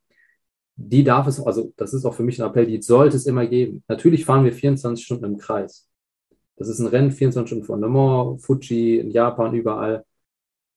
die 0.77 1.03
darf 1.03 1.27
es, 1.27 1.41
also 1.41 1.73
das 1.77 1.95
ist 1.95 2.05
auch 2.05 2.15
für 2.15 2.23
mich 2.23 2.41
ein 2.41 2.47
Appell, 2.49 2.67
die 2.67 2.83
sollte 2.83 3.17
es 3.17 3.27
immer 3.27 3.47
geben. 3.47 3.83
Natürlich 3.89 4.27
fahren 4.27 4.45
wir 4.45 4.53
24 4.53 5.05
Stunden 5.05 5.25
im 5.25 5.39
Kreis. 5.39 5.89
Das 6.57 6.69
ist 6.69 6.81
ein 6.81 6.87
Rennen, 6.89 7.13
24 7.13 7.49
Stunden 7.49 7.65
von 7.65 7.81
Le 7.81 7.89
Mans, 7.89 8.45
Fuji, 8.45 8.99
in 8.99 9.11
Japan, 9.11 9.55
überall. 9.55 10.05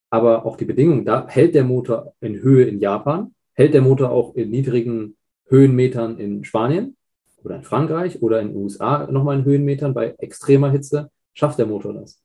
Aber 0.10 0.46
auch 0.46 0.56
die 0.56 0.66
Bedingungen, 0.66 1.06
da 1.06 1.28
hält 1.28 1.54
der 1.54 1.66
Motor 1.66 2.14
in 2.22 2.42
Höhe 2.42 2.66
in 2.66 2.80
Japan, 2.80 3.36
hält 3.54 3.74
der 3.74 3.82
Motor 3.82 4.12
auch 4.12 4.36
in 4.36 4.50
niedrigen 4.50 5.18
Höhenmetern 5.48 6.18
in 6.18 6.46
Spanien 6.46 6.96
oder 7.44 7.56
in 7.56 7.64
Frankreich 7.64 8.22
oder 8.22 8.42
in 8.42 8.50
den 8.50 8.58
USA 8.58 9.08
nochmal 9.12 9.40
in 9.40 9.46
Höhenmetern 9.46 9.94
bei 9.94 10.16
extremer 10.18 10.72
Hitze, 10.72 11.10
schafft 11.34 11.60
der 11.60 11.66
Motor 11.66 11.94
das. 11.94 12.22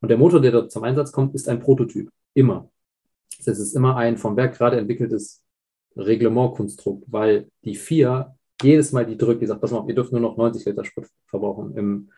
Und 0.00 0.08
der 0.08 0.18
Motor, 0.18 0.40
der 0.40 0.52
dort 0.52 0.70
zum 0.70 0.84
Einsatz 0.84 1.12
kommt, 1.12 1.34
ist 1.34 1.48
ein 1.48 1.60
Prototyp. 1.60 2.10
Immer. 2.34 2.70
Das 3.38 3.46
es 3.46 3.58
ist 3.58 3.76
immer 3.76 3.96
ein 3.96 4.16
vom 4.16 4.36
Werk 4.36 4.56
gerade 4.56 4.78
entwickeltes 4.78 5.42
Reglementkonstrukt, 5.96 7.04
weil 7.06 7.48
die 7.64 7.74
vier 7.74 8.34
jedes 8.62 8.92
Mal 8.92 9.06
die 9.06 9.16
drückt, 9.16 9.42
die 9.42 9.46
sagt, 9.46 9.60
pass 9.60 9.70
mal 9.70 9.84
ihr 9.88 9.94
dürft 9.94 10.12
nur 10.12 10.20
noch 10.20 10.36
90 10.36 10.64
Liter 10.66 10.84
Sprit 10.84 11.06
verbrauchen 11.26 11.76
im, 11.76 12.10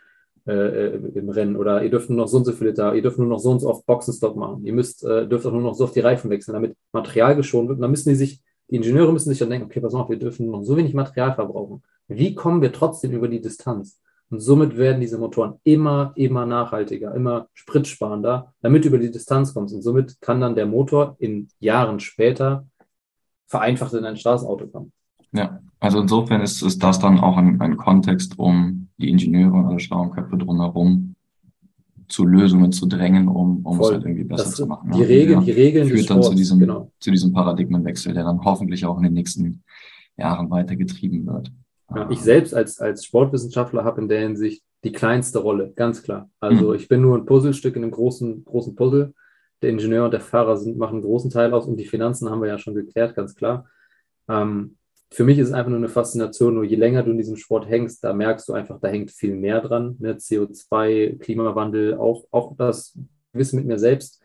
äh, 0.46 0.52
äh, 0.52 0.96
im 1.14 1.28
Rennen 1.28 1.56
oder 1.56 1.82
ihr 1.82 1.90
dürft 1.90 2.08
nur 2.08 2.18
noch 2.18 2.28
so 2.28 2.38
und 2.38 2.44
so 2.44 2.52
viel 2.52 2.68
Liter, 2.68 2.94
ihr 2.94 3.02
dürft 3.02 3.18
nur 3.18 3.26
noch 3.26 3.38
so 3.38 3.50
und 3.50 3.60
so 3.60 3.68
oft 3.68 3.84
Boxenstopp 3.86 4.36
machen, 4.36 4.64
ihr 4.64 4.72
müsst, 4.72 5.04
äh, 5.04 5.28
dürft 5.28 5.46
auch 5.46 5.52
nur 5.52 5.60
noch 5.60 5.74
so 5.74 5.84
oft 5.84 5.94
die 5.94 6.00
Reifen 6.00 6.30
wechseln, 6.30 6.54
damit 6.54 6.76
Material 6.92 7.36
geschont 7.36 7.68
wird. 7.68 7.76
Und 7.76 7.82
dann 7.82 7.90
müssen 7.90 8.08
die 8.08 8.14
sich, 8.14 8.40
die 8.70 8.76
Ingenieure 8.76 9.12
müssen 9.12 9.28
sich 9.28 9.38
dann 9.38 9.50
denken, 9.50 9.66
okay, 9.66 9.80
pass 9.80 9.92
mal 9.92 10.08
wir 10.08 10.18
dürfen 10.18 10.46
nur 10.46 10.58
noch 10.58 10.64
so 10.64 10.76
wenig 10.76 10.94
Material 10.94 11.34
verbrauchen. 11.34 11.82
Wie 12.10 12.34
kommen 12.34 12.60
wir 12.60 12.72
trotzdem 12.72 13.12
über 13.12 13.28
die 13.28 13.40
Distanz? 13.40 14.00
Und 14.30 14.40
somit 14.40 14.76
werden 14.76 15.00
diese 15.00 15.18
Motoren 15.18 15.54
immer, 15.64 16.12
immer 16.14 16.46
nachhaltiger, 16.46 17.14
immer 17.14 17.48
spritsparender, 17.52 18.52
damit 18.60 18.84
du 18.84 18.88
über 18.88 18.98
die 18.98 19.10
Distanz 19.10 19.54
kommst. 19.54 19.74
Und 19.74 19.82
somit 19.82 20.20
kann 20.20 20.40
dann 20.40 20.54
der 20.54 20.66
Motor 20.66 21.16
in 21.18 21.48
Jahren 21.58 21.98
später 21.98 22.66
vereinfacht 23.46 23.92
in 23.94 24.04
ein 24.04 24.16
Straßenauto 24.16 24.68
kommen. 24.68 24.92
Ja, 25.32 25.60
also 25.78 26.00
insofern 26.00 26.40
ist, 26.40 26.62
ist 26.62 26.82
das 26.82 26.98
dann 26.98 27.18
auch 27.18 27.36
ein, 27.36 27.60
ein 27.60 27.76
Kontext, 27.76 28.38
um 28.38 28.88
die 28.98 29.10
Ingenieure 29.10 29.52
und 29.52 29.66
alle 29.66 29.80
schlauen 29.80 30.10
Köpfe 30.10 30.36
drumherum 30.36 31.14
zu 32.08 32.24
Lösungen 32.24 32.72
zu 32.72 32.86
drängen, 32.86 33.28
um, 33.28 33.64
um 33.64 33.80
es 33.80 33.90
halt 33.90 34.04
irgendwie 34.04 34.24
besser 34.24 34.44
das, 34.44 34.54
zu 34.54 34.66
machen. 34.66 34.90
Die 34.92 35.02
Regeln, 35.02 35.44
die 35.44 35.52
Regeln 35.52 35.88
führt 35.88 36.10
dann 36.10 36.18
Sports, 36.18 36.28
zu 36.30 36.34
diesem, 36.34 36.58
genau. 36.58 36.90
zu 36.98 37.10
diesem 37.10 37.32
Paradigmenwechsel, 37.32 38.14
der 38.14 38.24
dann 38.24 38.44
hoffentlich 38.44 38.84
auch 38.84 38.96
in 38.96 39.04
den 39.04 39.12
nächsten 39.12 39.62
Jahren 40.16 40.50
weitergetrieben 40.50 41.26
wird. 41.26 41.52
Ja, 41.94 42.08
ich 42.10 42.20
selbst 42.20 42.54
als, 42.54 42.80
als 42.80 43.04
Sportwissenschaftler 43.04 43.84
habe 43.84 44.00
in 44.00 44.08
der 44.08 44.20
Hinsicht 44.20 44.62
die 44.84 44.92
kleinste 44.92 45.40
Rolle, 45.40 45.72
ganz 45.74 46.02
klar. 46.02 46.30
Also 46.40 46.68
mhm. 46.68 46.74
ich 46.74 46.88
bin 46.88 47.02
nur 47.02 47.18
ein 47.18 47.26
Puzzlestück 47.26 47.76
in 47.76 47.82
einem 47.82 47.92
großen, 47.92 48.44
großen 48.44 48.74
Puzzle. 48.74 49.12
Der 49.62 49.70
Ingenieur 49.70 50.06
und 50.06 50.12
der 50.12 50.20
Fahrer 50.20 50.56
sind, 50.56 50.78
machen 50.78 50.94
einen 50.94 51.02
großen 51.02 51.30
Teil 51.30 51.52
aus 51.52 51.66
und 51.66 51.76
die 51.76 51.84
Finanzen 51.84 52.30
haben 52.30 52.40
wir 52.40 52.48
ja 52.48 52.58
schon 52.58 52.74
geklärt, 52.74 53.14
ganz 53.14 53.34
klar. 53.34 53.66
Ähm, 54.28 54.76
für 55.12 55.24
mich 55.24 55.38
ist 55.38 55.48
es 55.48 55.54
einfach 55.54 55.70
nur 55.70 55.78
eine 55.78 55.88
Faszination, 55.88 56.54
nur 56.54 56.64
je 56.64 56.76
länger 56.76 57.02
du 57.02 57.10
in 57.10 57.18
diesem 57.18 57.36
Sport 57.36 57.68
hängst, 57.68 58.02
da 58.04 58.12
merkst 58.12 58.48
du 58.48 58.52
einfach, 58.52 58.78
da 58.80 58.88
hängt 58.88 59.10
viel 59.10 59.34
mehr 59.34 59.60
dran. 59.60 59.96
Ne? 59.98 60.14
CO2, 60.14 61.18
Klimawandel, 61.18 61.96
auch, 61.96 62.24
auch 62.30 62.56
das 62.56 62.96
Wissen 63.32 63.56
mit 63.56 63.66
mir 63.66 63.78
selbst 63.78 64.22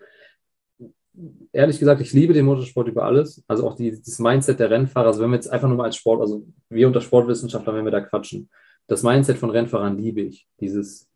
ehrlich 1.51 1.79
gesagt, 1.79 2.01
ich 2.01 2.13
liebe 2.13 2.33
den 2.33 2.45
Motorsport 2.45 2.87
über 2.87 3.03
alles. 3.03 3.43
Also 3.47 3.67
auch 3.67 3.75
die, 3.75 3.91
dieses 3.91 4.19
Mindset 4.19 4.59
der 4.59 4.69
Rennfahrer. 4.69 5.07
Also 5.07 5.21
wenn 5.21 5.29
wir 5.29 5.35
jetzt 5.35 5.49
einfach 5.49 5.67
nur 5.67 5.77
mal 5.77 5.85
als 5.85 5.95
Sport, 5.95 6.21
also 6.21 6.45
wir 6.69 6.87
unter 6.87 7.01
Sportwissenschaftler, 7.01 7.73
wenn 7.73 7.85
wir 7.85 7.91
da 7.91 8.01
quatschen, 8.01 8.49
das 8.87 9.03
Mindset 9.03 9.37
von 9.37 9.49
Rennfahrern 9.49 9.97
liebe 9.97 10.21
ich. 10.21 10.47
Dieses 10.59 11.07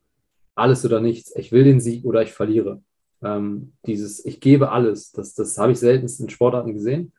alles 0.56 0.86
oder 0.86 1.00
nichts. 1.00 1.36
Ich 1.36 1.52
will 1.52 1.64
den 1.64 1.80
Sieg 1.80 2.06
oder 2.06 2.22
ich 2.22 2.34
verliere. 2.34 2.82
Ähm, 3.24 3.74
dieses 3.86 4.26
ich 4.26 4.40
gebe 4.40 4.72
alles. 4.72 5.12
Das, 5.12 5.34
das 5.34 5.58
habe 5.58 5.72
ich 5.72 5.80
selten 5.80 6.08
in 6.08 6.30
Sportarten 6.30 6.74
gesehen. 6.74 7.14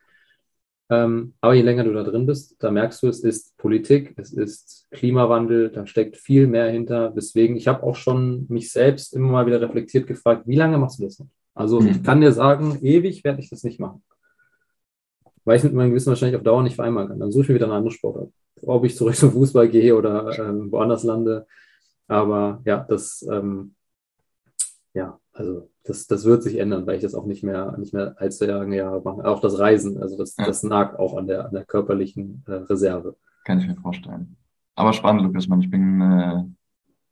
Ähm, 0.91 1.35
aber 1.41 1.55
je 1.55 1.63
länger 1.63 1.85
du 1.85 1.93
da 1.93 2.03
drin 2.03 2.27
bist, 2.27 2.57
da 2.59 2.73
merkst 2.73 3.03
du, 3.03 3.09
es 3.09 3.21
ist 3.21 3.57
Politik, 3.59 4.13
es 4.17 4.33
ist 4.33 4.89
Klimawandel, 4.91 5.71
da 5.71 5.87
steckt 5.87 6.17
viel 6.17 6.49
mehr 6.49 6.69
hinter. 6.69 7.13
Deswegen, 7.15 7.57
ich 7.57 7.69
habe 7.69 7.85
auch 7.85 7.95
schon 7.95 8.47
mich 8.49 8.73
selbst 8.73 9.15
immer 9.15 9.31
mal 9.31 9.47
wieder 9.47 9.61
reflektiert 9.61 10.09
gefragt, 10.09 10.49
wie 10.49 10.57
lange 10.57 10.79
machst 10.79 10.99
du 10.99 11.05
das 11.05 11.21
noch? 11.21 11.29
Also 11.61 11.79
mhm. 11.81 11.89
ich 11.89 12.03
kann 12.03 12.23
dir 12.23 12.33
sagen, 12.33 12.79
ewig 12.81 13.23
werde 13.23 13.41
ich 13.41 13.51
das 13.51 13.63
nicht 13.65 13.79
machen. 13.79 14.03
Weil 15.45 15.59
ich 15.59 15.65
mit 15.65 15.75
meinem 15.75 15.91
Gewissen 15.91 16.09
wahrscheinlich 16.09 16.37
auf 16.37 16.43
Dauer 16.43 16.63
nicht 16.63 16.77
vereinbaren 16.77 17.09
kann. 17.09 17.21
Dann 17.21 17.31
suche 17.31 17.43
ich 17.43 17.49
mir 17.51 17.55
wieder 17.57 17.67
eine 17.67 17.75
andere 17.75 17.93
Sportart. 17.93 18.31
Ob 18.63 18.85
ich 18.85 18.97
zurück 18.97 19.15
zum 19.17 19.33
Fußball 19.33 19.69
gehe 19.69 19.95
oder 19.95 20.39
ähm, 20.39 20.73
woanders 20.73 21.05
lande. 21.05 21.47
Aber 22.09 22.63
ja, 22.65 22.87
das, 22.89 23.27
ähm, 23.31 23.75
ja, 24.95 25.21
also 25.33 25.71
das, 25.85 26.07
das 26.07 26.25
wird 26.25 26.43
sich 26.43 26.59
ändern, 26.59 26.87
weil 26.87 26.97
ich 26.97 27.03
das 27.03 27.15
auch 27.15 27.27
nicht 27.27 27.45
mehr, 27.45 27.77
nicht 27.79 27.93
mehr 27.93 28.15
allzu 28.19 28.47
lange 28.47 28.77
Jahre 28.77 29.03
mache. 29.03 29.25
Auch 29.25 29.41
das 29.41 29.59
Reisen, 29.59 30.03
also 30.03 30.17
das, 30.17 30.37
ja. 30.37 30.47
das 30.47 30.63
nagt 30.63 30.99
auch 30.99 31.17
an 31.17 31.27
der, 31.27 31.47
an 31.47 31.53
der 31.53 31.65
körperlichen 31.67 32.43
äh, 32.47 32.53
Reserve. 32.53 33.17
Kann 33.45 33.59
ich 33.61 33.69
mir 33.69 33.77
vorstellen. 33.77 34.37
Aber 34.75 34.93
spannend, 34.95 35.23
Lukas, 35.23 35.47
man. 35.47 35.61
Ich 35.61 35.71
bin, 35.71 36.01
äh, 36.01 36.43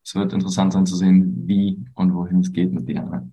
es 0.03 0.15
wird 0.15 0.33
interessant 0.33 0.73
sein 0.73 0.87
zu 0.87 0.97
sehen, 0.97 1.43
wie 1.47 1.85
und 1.95 2.15
wohin 2.15 2.41
es 2.41 2.53
geht 2.53 2.73
mit 2.73 2.89
dir. 2.89 3.03
Ne? 3.03 3.31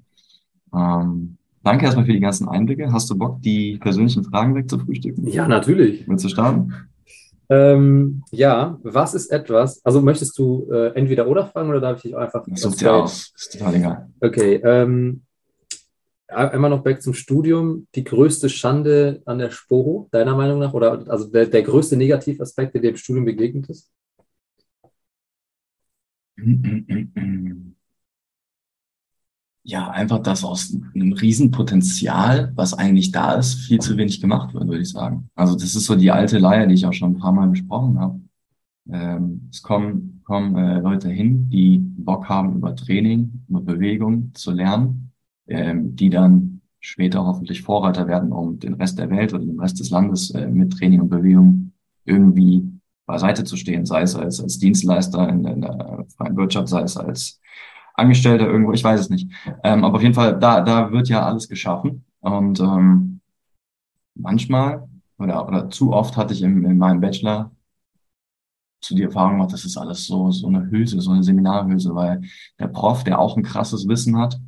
Ähm, 0.76 1.38
danke 1.64 1.86
erstmal 1.86 2.06
für 2.06 2.14
die 2.14 2.20
ganzen 2.20 2.48
Einblicke. 2.48 2.92
Hast 2.92 3.10
du 3.10 3.18
Bock, 3.18 3.42
die 3.42 3.78
persönlichen 3.78 4.24
Fragen 4.24 4.56
wegzufrühstücken? 4.56 5.28
Ja, 5.28 5.48
natürlich. 5.48 6.08
Willst 6.08 6.26
du 6.26 6.30
starten? 6.30 6.74
Ähm, 7.48 8.24
ja, 8.32 8.80
was 8.82 9.14
ist 9.14 9.32
etwas, 9.32 9.86
also 9.86 10.02
möchtest 10.02 10.38
du 10.38 10.68
äh, 10.72 10.96
entweder 10.96 11.28
oder 11.28 11.46
fragen 11.46 11.70
oder 11.70 11.80
darf 11.80 11.98
ich 11.98 12.04
dich 12.04 12.18
einfach. 12.18 12.44
Such 12.56 12.76
dir 12.76 12.94
aus, 12.94 13.34
ist 13.36 13.54
total 13.54 13.76
egal. 13.76 14.10
Okay, 14.20 14.56
ähm, 14.64 15.22
einmal 16.28 16.72
noch 16.72 16.82
back 16.82 17.02
zum 17.04 17.14
Studium. 17.14 17.88
Die 17.94 18.04
größte 18.04 18.50
Schande 18.50 19.22
an 19.26 19.38
der 19.38 19.52
Sporo, 19.52 20.08
deiner 20.12 20.36
Meinung 20.36 20.60
nach, 20.60 20.74
oder 20.74 21.06
also 21.08 21.30
der, 21.30 21.46
der 21.46 21.62
größte 21.62 21.96
Negativaspekt, 21.98 22.74
der 22.74 22.82
dir 22.82 22.90
im 22.90 22.98
Studium 22.98 23.26
begegnet 23.26 23.70
ist? 23.70 23.92
ja, 29.68 29.90
einfach, 29.90 30.20
dass 30.20 30.44
aus 30.46 30.78
einem 30.94 31.14
Riesenpotenzial, 31.14 32.52
was 32.56 32.76
eigentlich 32.76 33.12
da 33.12 33.34
ist, 33.34 33.56
viel 33.56 33.80
zu 33.80 33.98
wenig 33.98 34.22
gemacht 34.22 34.54
wird, 34.54 34.68
würde 34.68 34.84
ich 34.84 34.92
sagen. 34.92 35.28
Also 35.34 35.56
das 35.56 35.76
ist 35.76 35.86
so 35.86 35.96
die 35.96 36.12
alte 36.12 36.38
Leier, 36.38 36.68
die 36.68 36.76
ich 36.76 36.86
auch 36.86 36.94
schon 36.94 37.14
ein 37.14 37.20
paar 37.20 37.32
Mal 37.32 37.48
besprochen 37.48 38.00
habe. 38.00 38.22
Ähm, 38.92 39.50
es 39.52 39.64
kommen, 39.64 40.22
kommen 40.24 40.56
äh, 40.56 40.80
Leute 40.82 41.10
hin, 41.10 41.50
die 41.50 41.80
Bock 41.80 42.30
haben, 42.30 42.58
über 42.58 42.76
Training, 42.76 43.44
über 43.50 43.62
Bewegung 43.62 44.36
zu 44.36 44.52
lernen, 44.52 45.12
ähm, 45.48 45.96
die 45.96 46.12
dann 46.12 46.62
später 46.80 47.26
hoffentlich 47.26 47.64
Vorreiter 47.64 48.08
werden, 48.08 48.32
um 48.32 48.60
den 48.60 48.76
Rest 48.76 49.00
der 49.00 49.10
Welt 49.10 49.34
oder 49.34 49.46
den 49.46 49.60
Rest 49.60 49.80
des 49.80 49.90
Landes 49.90 50.30
äh, 50.30 50.48
mit 50.48 50.74
Training 50.74 51.02
und 51.02 51.10
Bewegung 51.10 51.72
irgendwie 52.04 52.70
beiseite 53.08 53.46
zu 53.46 53.58
stehen, 53.58 53.88
sei 53.88 54.04
es 54.04 54.16
als, 54.16 54.40
als 54.40 54.60
Dienstleister 54.60 55.28
in, 55.28 55.44
in 55.44 55.62
der 55.62 56.06
freien 56.16 56.38
Wirtschaft, 56.38 56.68
sei 56.68 56.84
es 56.84 56.98
als 56.98 57.42
Angestellter 57.96 58.48
irgendwo, 58.48 58.74
ich 58.74 58.84
weiß 58.84 59.00
es 59.00 59.10
nicht. 59.10 59.32
Ähm, 59.64 59.84
aber 59.84 59.98
auf 59.98 60.02
jeden 60.02 60.14
Fall, 60.14 60.38
da, 60.40 60.62
da 60.62 60.92
wird 60.92 61.10
ja 61.10 61.26
alles 61.26 61.48
geschaffen. 61.48 62.06
Und 62.20 62.60
ähm, 62.60 63.22
manchmal 64.16 64.88
oder, 65.18 65.48
oder 65.48 65.70
zu 65.70 65.94
oft 65.94 66.18
hatte 66.18 66.34
ich 66.34 66.42
in, 66.42 66.64
in 66.66 66.78
meinem 66.78 67.02
Bachelor 67.02 67.52
zu 68.82 68.96
die 68.96 69.04
Erfahrung 69.04 69.34
gemacht, 69.34 69.54
das 69.54 69.66
ist 69.66 69.78
alles 69.78 70.06
so, 70.06 70.32
so 70.32 70.48
eine 70.48 70.70
Hülse, 70.70 71.02
so 71.02 71.12
eine 71.12 71.24
Seminarhülse, 71.24 71.96
weil 71.96 72.22
der 72.60 72.68
Prof, 72.68 73.04
der 73.04 73.20
auch 73.20 73.36
ein 73.36 73.44
krasses 73.44 73.88
Wissen 73.88 74.18
hat, 74.18 74.40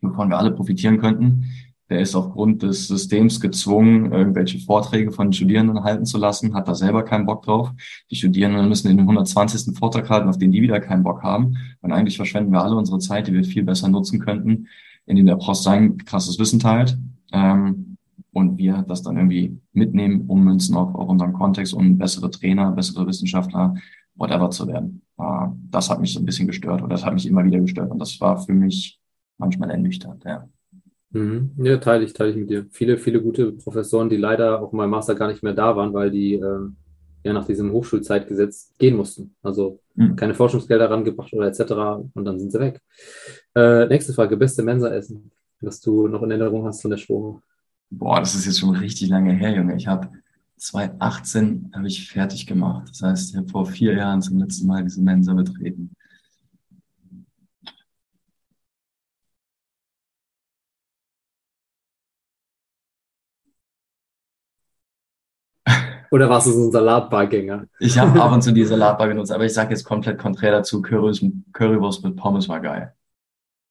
wovon 0.00 0.30
wir 0.30 0.38
alle 0.38 0.50
profitieren 0.50 0.98
könnten, 0.98 1.44
der 1.92 2.00
ist 2.00 2.14
aufgrund 2.14 2.62
des 2.62 2.88
Systems 2.88 3.38
gezwungen, 3.38 4.12
irgendwelche 4.12 4.58
Vorträge 4.58 5.12
von 5.12 5.30
Studierenden 5.30 5.84
halten 5.84 6.06
zu 6.06 6.16
lassen, 6.16 6.54
hat 6.54 6.66
da 6.66 6.74
selber 6.74 7.02
keinen 7.02 7.26
Bock 7.26 7.42
drauf. 7.42 7.70
Die 8.10 8.16
Studierenden 8.16 8.66
müssen 8.66 8.88
den 8.88 9.00
120. 9.00 9.76
Vortrag 9.76 10.08
halten, 10.08 10.30
auf 10.30 10.38
den 10.38 10.52
die 10.52 10.62
wieder 10.62 10.80
keinen 10.80 11.02
Bock 11.02 11.22
haben. 11.22 11.58
Und 11.82 11.92
eigentlich 11.92 12.16
verschwenden 12.16 12.50
wir 12.50 12.62
alle 12.62 12.76
unsere 12.76 12.98
Zeit, 12.98 13.26
die 13.26 13.34
wir 13.34 13.44
viel 13.44 13.62
besser 13.62 13.88
nutzen 13.88 14.20
könnten, 14.20 14.68
indem 15.04 15.26
der 15.26 15.36
Prost 15.36 15.64
sein 15.64 15.98
krasses 15.98 16.38
Wissen 16.38 16.60
teilt. 16.60 16.96
Ähm, 17.30 17.98
und 18.32 18.56
wir 18.56 18.86
das 18.88 19.02
dann 19.02 19.18
irgendwie 19.18 19.60
mitnehmen, 19.74 20.22
ummünzen 20.28 20.74
auf, 20.74 20.94
auf 20.94 21.10
unseren 21.10 21.34
Kontext, 21.34 21.74
um 21.74 21.98
bessere 21.98 22.30
Trainer, 22.30 22.72
bessere 22.72 23.06
Wissenschaftler, 23.06 23.74
whatever 24.14 24.48
zu 24.48 24.66
werden. 24.66 25.02
Äh, 25.18 25.48
das 25.68 25.90
hat 25.90 26.00
mich 26.00 26.14
so 26.14 26.20
ein 26.20 26.24
bisschen 26.24 26.46
gestört 26.46 26.80
oder 26.80 26.94
das 26.94 27.04
hat 27.04 27.12
mich 27.12 27.26
immer 27.26 27.44
wieder 27.44 27.60
gestört. 27.60 27.90
Und 27.90 27.98
das 27.98 28.18
war 28.18 28.38
für 28.38 28.54
mich 28.54 28.98
manchmal 29.36 29.70
ernüchternd, 29.70 30.24
ja. 30.24 30.48
Mhm. 31.12 31.52
Ja, 31.58 31.76
teile 31.76 32.04
ich, 32.04 32.12
teile 32.12 32.30
ich 32.30 32.36
mit 32.36 32.50
dir. 32.50 32.66
Viele, 32.70 32.98
viele 32.98 33.22
gute 33.22 33.52
Professoren, 33.52 34.08
die 34.08 34.16
leider 34.16 34.60
auch 34.60 34.72
in 34.72 34.78
meinem 34.78 34.90
Master 34.90 35.14
gar 35.14 35.28
nicht 35.28 35.42
mehr 35.42 35.52
da 35.52 35.76
waren, 35.76 35.92
weil 35.92 36.10
die 36.10 36.34
äh, 36.34 36.68
ja 37.24 37.32
nach 37.32 37.46
diesem 37.46 37.72
Hochschulzeitgesetz 37.72 38.72
gehen 38.78 38.96
mussten. 38.96 39.34
Also 39.42 39.80
mhm. 39.94 40.16
keine 40.16 40.34
Forschungsgelder 40.34 40.90
rangebracht 40.90 41.32
oder 41.32 41.46
etc. 41.46 41.72
und 42.14 42.24
dann 42.24 42.38
sind 42.38 42.50
sie 42.50 42.60
weg. 42.60 42.80
Äh, 43.54 43.86
nächste 43.86 44.12
Frage, 44.12 44.36
beste 44.36 44.62
Mensa-Essen, 44.62 45.30
was 45.60 45.80
du 45.80 46.08
noch 46.08 46.22
in 46.22 46.30
Erinnerung 46.30 46.64
hast 46.64 46.82
von 46.82 46.90
der 46.90 46.98
Schule. 46.98 47.40
Boah, 47.90 48.20
das 48.20 48.34
ist 48.34 48.46
jetzt 48.46 48.58
schon 48.58 48.74
richtig 48.74 49.08
lange 49.10 49.32
her, 49.32 49.54
Junge. 49.54 49.76
Ich 49.76 49.86
habe 49.86 50.08
2018 50.56 51.72
habe 51.74 51.88
ich 51.88 52.08
fertig 52.08 52.46
gemacht. 52.46 52.88
Das 52.88 53.02
heißt, 53.02 53.30
ich 53.30 53.36
habe 53.36 53.48
vor 53.48 53.66
vier 53.66 53.94
Jahren 53.94 54.22
zum 54.22 54.38
letzten 54.38 54.66
Mal 54.66 54.82
diese 54.82 55.02
Mensa 55.02 55.34
betreten. 55.34 55.90
Oder 66.12 66.28
warst 66.28 66.46
du 66.46 66.50
so 66.50 66.68
ein 66.68 66.70
Salatbargänger? 66.70 67.64
Ich 67.80 67.98
habe 67.98 68.22
ab 68.22 68.32
und 68.32 68.42
zu 68.42 68.52
die 68.52 68.64
Salatbar 68.66 69.08
genutzt, 69.08 69.32
aber 69.32 69.46
ich 69.46 69.54
sage 69.54 69.70
jetzt 69.70 69.84
komplett 69.84 70.18
konträr 70.18 70.52
dazu, 70.52 70.82
Currywurst 70.82 72.04
mit 72.04 72.16
Pommes 72.16 72.50
war 72.50 72.60
geil. 72.60 72.92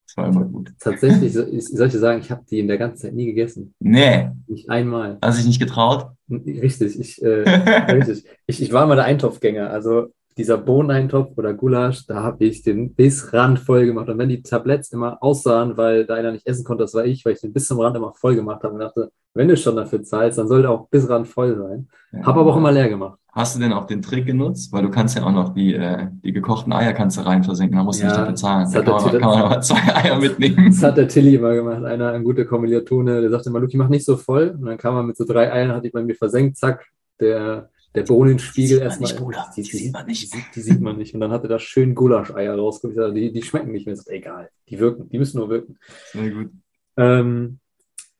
Das 0.07 0.17
war 0.17 0.27
immer 0.27 0.43
gut. 0.43 0.73
Tatsächlich, 0.79 1.35
ich 1.35 1.67
sollte 1.67 1.99
sagen, 1.99 2.19
ich 2.19 2.31
habe 2.31 2.43
die 2.49 2.59
in 2.59 2.67
der 2.67 2.79
ganzen 2.79 2.97
Zeit 2.97 3.13
nie 3.13 3.27
gegessen. 3.27 3.75
Nee. 3.79 4.31
Nicht 4.47 4.69
einmal. 4.69 5.19
Hast 5.21 5.37
du 5.37 5.41
dich 5.41 5.47
nicht 5.47 5.59
getraut? 5.59 6.07
Richtig, 6.29 6.99
ich, 6.99 7.21
äh, 7.21 7.47
richtig. 7.93 8.25
Ich, 8.47 8.61
ich 8.61 8.73
war 8.73 8.87
mal 8.87 8.95
der 8.95 9.05
Eintopfgänger. 9.05 9.69
Also 9.69 10.11
dieser 10.37 10.57
Bohneneintopf 10.57 11.37
oder 11.37 11.53
Gulasch, 11.53 12.05
da 12.07 12.23
habe 12.23 12.45
ich 12.45 12.63
den 12.63 12.93
bis 12.93 13.33
Rand 13.33 13.59
voll 13.59 13.85
gemacht. 13.85 14.09
Und 14.09 14.17
wenn 14.17 14.29
die 14.29 14.41
Tabletts 14.41 14.91
immer 14.91 15.17
aussahen, 15.21 15.77
weil 15.77 16.05
da 16.05 16.15
einer 16.15 16.31
nicht 16.31 16.47
essen 16.47 16.63
konnte, 16.63 16.83
das 16.83 16.93
war 16.93 17.05
ich, 17.05 17.25
weil 17.25 17.33
ich 17.33 17.41
den 17.41 17.53
bis 17.53 17.67
zum 17.67 17.79
Rand 17.79 17.95
immer 17.95 18.13
voll 18.13 18.35
gemacht 18.35 18.63
habe 18.63 18.73
und 18.73 18.79
dachte, 18.79 19.11
wenn 19.33 19.47
du 19.47 19.55
schon 19.55 19.75
dafür 19.75 20.03
zahlst, 20.03 20.37
dann 20.37 20.47
sollte 20.47 20.69
auch 20.69 20.89
bis 20.89 21.09
Rand 21.09 21.27
voll 21.27 21.57
sein. 21.57 21.87
Ja, 22.11 22.25
habe 22.25 22.41
aber 22.41 22.53
auch 22.53 22.57
immer 22.57 22.71
leer 22.71 22.89
gemacht. 22.89 23.17
Hast 23.33 23.55
du 23.55 23.61
denn 23.61 23.71
auch 23.71 23.85
den 23.85 24.01
Trick 24.01 24.25
genutzt? 24.25 24.73
Weil 24.73 24.83
du 24.83 24.89
kannst 24.89 25.15
ja 25.15 25.23
auch 25.23 25.31
noch 25.31 25.53
die, 25.53 25.73
äh, 25.73 26.07
die 26.21 26.33
gekochten 26.33 26.73
Eier 26.73 26.91
kannst 26.91 27.17
du 27.17 27.21
rein 27.21 27.43
versenken, 27.43 27.77
da 27.77 27.83
musst 27.83 28.01
du 28.01 28.03
ja, 28.03 28.09
nicht 28.09 28.19
dafür 28.19 28.35
zahlen. 28.35 28.69
Da 28.71 28.81
kann 28.81 28.93
man, 28.93 29.11
kann 29.19 29.29
man 29.29 29.41
aber 29.43 29.61
zwei 29.61 29.95
Eier 29.95 30.19
mitnehmen. 30.19 30.65
Das 30.67 30.83
hat 30.83 30.97
der 30.97 31.07
Tilly 31.07 31.35
immer 31.35 31.53
gemacht, 31.53 31.83
einer, 31.85 32.11
ein 32.11 32.25
guter 32.25 32.43
Kommilitone, 32.43 33.21
der 33.21 33.29
sagte 33.29 33.49
immer, 33.49 33.61
Luki, 33.61 33.77
mach 33.77 33.87
nicht 33.87 34.05
so 34.05 34.17
voll. 34.17 34.57
Und 34.59 34.65
dann 34.65 34.77
kam 34.77 34.95
er 34.95 35.03
mit 35.03 35.15
so 35.15 35.23
drei 35.23 35.51
Eiern, 35.51 35.71
hatte 35.71 35.87
ich 35.87 35.93
bei 35.93 36.03
mir 36.03 36.15
versenkt, 36.15 36.57
zack, 36.57 36.85
der 37.21 37.69
der 37.93 38.03
Bohnenspiegel 38.03 38.79
erstmal. 38.79 39.11
Die, 39.55 39.61
die, 39.61 39.69
die, 39.69 39.77
sieht 39.77 39.93
man 39.93 40.05
nicht. 40.05 40.33
Die, 40.33 40.43
die, 40.55 40.61
sieht 40.61 40.81
man 40.81 40.97
nicht. 40.97 41.13
Und 41.13 41.19
dann 41.19 41.31
hatte 41.31 41.47
da 41.47 41.59
schön 41.59 41.93
Gulascheier 41.93 42.55
rausgekommen. 42.55 43.15
Die, 43.15 43.31
die 43.31 43.41
schmecken 43.41 43.71
nicht 43.71 43.85
mehr. 43.85 43.93
Ist 43.93 44.09
egal. 44.09 44.49
Die 44.69 44.79
wirken. 44.79 45.09
Die 45.09 45.17
müssen 45.17 45.37
nur 45.39 45.49
wirken. 45.49 45.77
Sehr 46.13 46.31
gut. 46.31 46.51
Ähm, 46.97 47.59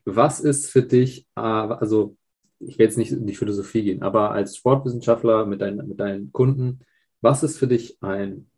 was 0.05 0.39
ist 0.39 0.69
für 0.69 0.83
dich, 0.83 1.27
äh, 1.35 1.41
also 1.41 2.17
ich 2.59 2.77
will 2.77 2.85
jetzt 2.85 2.97
nicht 2.97 3.11
in 3.11 3.25
die 3.25 3.35
Philosophie 3.35 3.83
gehen, 3.83 4.03
aber 4.03 4.31
als 4.31 4.57
Sportwissenschaftler 4.57 5.45
mit, 5.45 5.61
dein, 5.61 5.77
mit 5.77 5.99
deinen 5.99 6.31
Kunden, 6.31 6.81
was 7.21 7.43
ist 7.43 7.57
für 7.57 7.67
dich 7.67 7.97
ein 8.01 8.49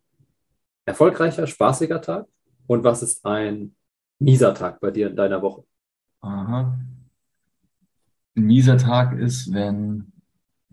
erfolgreicher, 0.84 1.46
spaßiger 1.46 2.00
Tag 2.00 2.26
und 2.66 2.84
was 2.84 3.02
ist 3.02 3.24
ein 3.24 3.74
mieser 4.18 4.54
Tag 4.54 4.80
bei 4.80 4.90
dir 4.90 5.08
in 5.08 5.16
deiner 5.16 5.42
Woche? 5.42 5.64
Aha. 6.20 6.78
Ein 8.36 8.42
mieser 8.42 8.78
Tag 8.78 9.18
ist, 9.18 9.52
wenn 9.52 10.12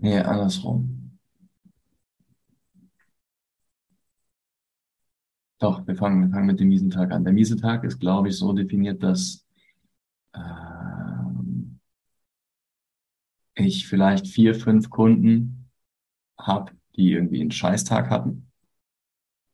Nee, 0.02 0.20
andersrum. 0.20 1.18
Doch, 5.60 5.86
wir 5.86 5.96
fangen, 5.96 6.24
wir 6.24 6.30
fangen 6.32 6.48
mit 6.48 6.60
dem 6.60 6.70
miesen 6.70 6.90
Tag 6.90 7.12
an. 7.12 7.24
Der 7.24 7.34
miese 7.34 7.56
Tag 7.56 7.84
ist, 7.84 8.00
glaube 8.00 8.30
ich, 8.30 8.38
so 8.38 8.52
definiert, 8.52 9.04
dass 9.04 9.46
ähm, 10.36 11.80
ich 13.54 13.88
vielleicht 13.88 14.28
vier, 14.28 14.56
fünf 14.56 14.90
Kunden 14.90 15.70
habe, 16.38 16.72
die 16.96 17.12
irgendwie 17.12 17.42
einen 17.42 17.52
Scheißtag 17.52 18.10
hatten. 18.10 18.52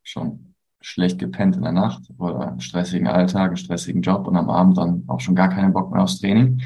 Schon 0.04 0.56
schlecht 0.80 1.20
gepennt 1.20 1.58
in 1.58 1.64
der 1.64 1.74
Nacht 1.74 2.10
oder 2.18 2.48
einen 2.52 2.62
stressigen 2.62 3.08
Alltag, 3.08 3.50
einen 3.50 3.58
stressigen 3.58 4.02
Job 4.02 4.28
und 4.28 4.38
am 4.38 4.50
Abend 4.50 4.78
dann 4.78 5.04
auch 5.08 5.20
schon 5.20 5.36
gar 5.36 5.50
keinen 5.50 5.74
Bock 5.74 5.92
mehr 5.92 6.04
aufs 6.04 6.22
Training 6.22 6.62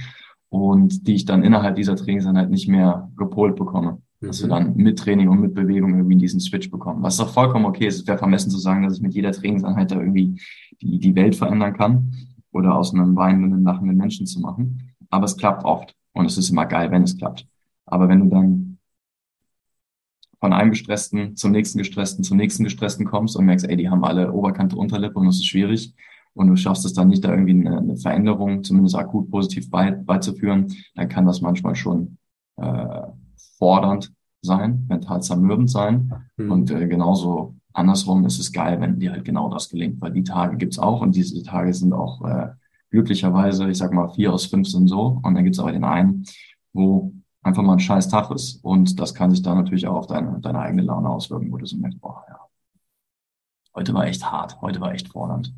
und 0.51 1.07
die 1.07 1.15
ich 1.15 1.23
dann 1.23 1.43
innerhalb 1.43 1.77
dieser 1.77 1.95
Trainingseinheit 1.95 2.49
nicht 2.49 2.67
mehr 2.67 3.09
gepolt 3.15 3.55
bekomme. 3.55 4.01
Mhm. 4.19 4.27
Dass 4.27 4.41
wir 4.41 4.47
mhm. 4.47 4.51
dann 4.51 4.75
mit 4.75 4.99
Training 4.99 5.29
und 5.29 5.39
mit 5.39 5.53
Bewegung 5.55 5.95
irgendwie 5.95 6.17
diesen 6.17 6.41
Switch 6.41 6.69
bekommen. 6.69 7.01
Was 7.01 7.21
auch 7.21 7.29
vollkommen 7.29 7.65
okay 7.65 7.87
ist. 7.87 8.01
Es 8.01 8.07
wäre 8.07 8.17
vermessen 8.17 8.51
zu 8.51 8.57
sagen, 8.57 8.83
dass 8.83 8.97
ich 8.97 9.01
mit 9.01 9.13
jeder 9.13 9.31
Trainingseinheit 9.31 9.91
da 9.91 9.95
irgendwie 9.95 10.41
die, 10.81 10.99
die 10.99 11.15
Welt 11.15 11.37
verändern 11.37 11.73
kann 11.73 12.13
oder 12.51 12.75
aus 12.75 12.93
einem 12.93 13.15
weinenden, 13.15 13.63
lachenden 13.63 13.95
Menschen 13.95 14.25
zu 14.25 14.41
machen. 14.41 14.93
Aber 15.09 15.23
es 15.23 15.37
klappt 15.37 15.63
oft. 15.63 15.95
Und 16.11 16.25
es 16.25 16.37
ist 16.37 16.49
immer 16.49 16.65
geil, 16.65 16.91
wenn 16.91 17.03
es 17.03 17.17
klappt. 17.17 17.47
Aber 17.85 18.09
wenn 18.09 18.19
du 18.19 18.29
dann 18.29 18.77
von 20.41 20.51
einem 20.51 20.71
gestressten 20.71 21.37
zum 21.37 21.51
nächsten 21.51 21.77
gestressten 21.77 22.25
zum 22.25 22.35
nächsten 22.35 22.65
gestressten 22.65 23.05
kommst 23.05 23.37
und 23.37 23.45
merkst, 23.45 23.69
ey, 23.69 23.77
die 23.77 23.89
haben 23.89 24.03
alle 24.03 24.33
Oberkante, 24.33 24.75
Unterlippe 24.75 25.17
und 25.17 25.27
es 25.27 25.37
ist 25.37 25.45
schwierig, 25.45 25.93
und 26.33 26.47
du 26.47 26.55
schaffst 26.55 26.85
es 26.85 26.93
dann 26.93 27.09
nicht, 27.09 27.23
da 27.23 27.31
irgendwie 27.31 27.51
eine, 27.51 27.77
eine 27.77 27.97
Veränderung, 27.97 28.63
zumindest 28.63 28.95
akut 28.95 29.29
positiv 29.29 29.69
bei, 29.69 29.91
beizuführen, 29.91 30.73
dann 30.95 31.09
kann 31.09 31.25
das 31.25 31.41
manchmal 31.41 31.75
schon 31.75 32.17
äh, 32.57 33.01
fordernd 33.57 34.11
sein, 34.41 34.85
mental 34.89 35.21
zermürbend 35.21 35.69
sein. 35.69 36.13
Mhm. 36.37 36.51
Und 36.51 36.71
äh, 36.71 36.87
genauso 36.87 37.55
andersrum 37.73 38.25
ist 38.25 38.39
es 38.39 38.51
geil, 38.51 38.79
wenn 38.81 38.99
dir 38.99 39.11
halt 39.11 39.25
genau 39.25 39.49
das 39.49 39.69
gelingt, 39.69 40.01
weil 40.01 40.11
die 40.11 40.23
Tage 40.23 40.57
gibt's 40.57 40.79
auch 40.79 41.01
und 41.01 41.15
diese 41.15 41.41
Tage 41.43 41.73
sind 41.73 41.93
auch 41.93 42.23
äh, 42.25 42.49
glücklicherweise, 42.89 43.69
ich 43.69 43.77
sag 43.77 43.93
mal, 43.93 44.09
vier 44.09 44.33
aus 44.33 44.45
fünf 44.45 44.67
sind 44.67 44.87
so. 44.87 45.19
Und 45.23 45.33
dann 45.33 45.43
gibt's 45.43 45.59
aber 45.59 45.71
den 45.71 45.83
einen, 45.83 46.25
wo 46.73 47.13
einfach 47.41 47.63
mal 47.63 47.73
ein 47.73 47.79
scheiß 47.79 48.09
Tag 48.09 48.29
ist. 48.31 48.63
Und 48.63 48.99
das 48.99 49.13
kann 49.15 49.31
sich 49.31 49.41
dann 49.41 49.57
natürlich 49.57 49.87
auch 49.87 49.95
auf 49.95 50.07
deine, 50.07 50.39
deine 50.41 50.59
eigene 50.59 50.83
Laune 50.83 51.09
auswirken, 51.09 51.51
wo 51.51 51.57
du 51.57 51.65
so 51.65 51.77
merkst, 51.77 51.99
boah, 51.99 52.23
ja, 52.29 52.39
heute 53.73 53.93
war 53.93 54.05
echt 54.05 54.29
hart, 54.29 54.61
heute 54.61 54.81
war 54.81 54.93
echt 54.93 55.07
fordernd. 55.07 55.53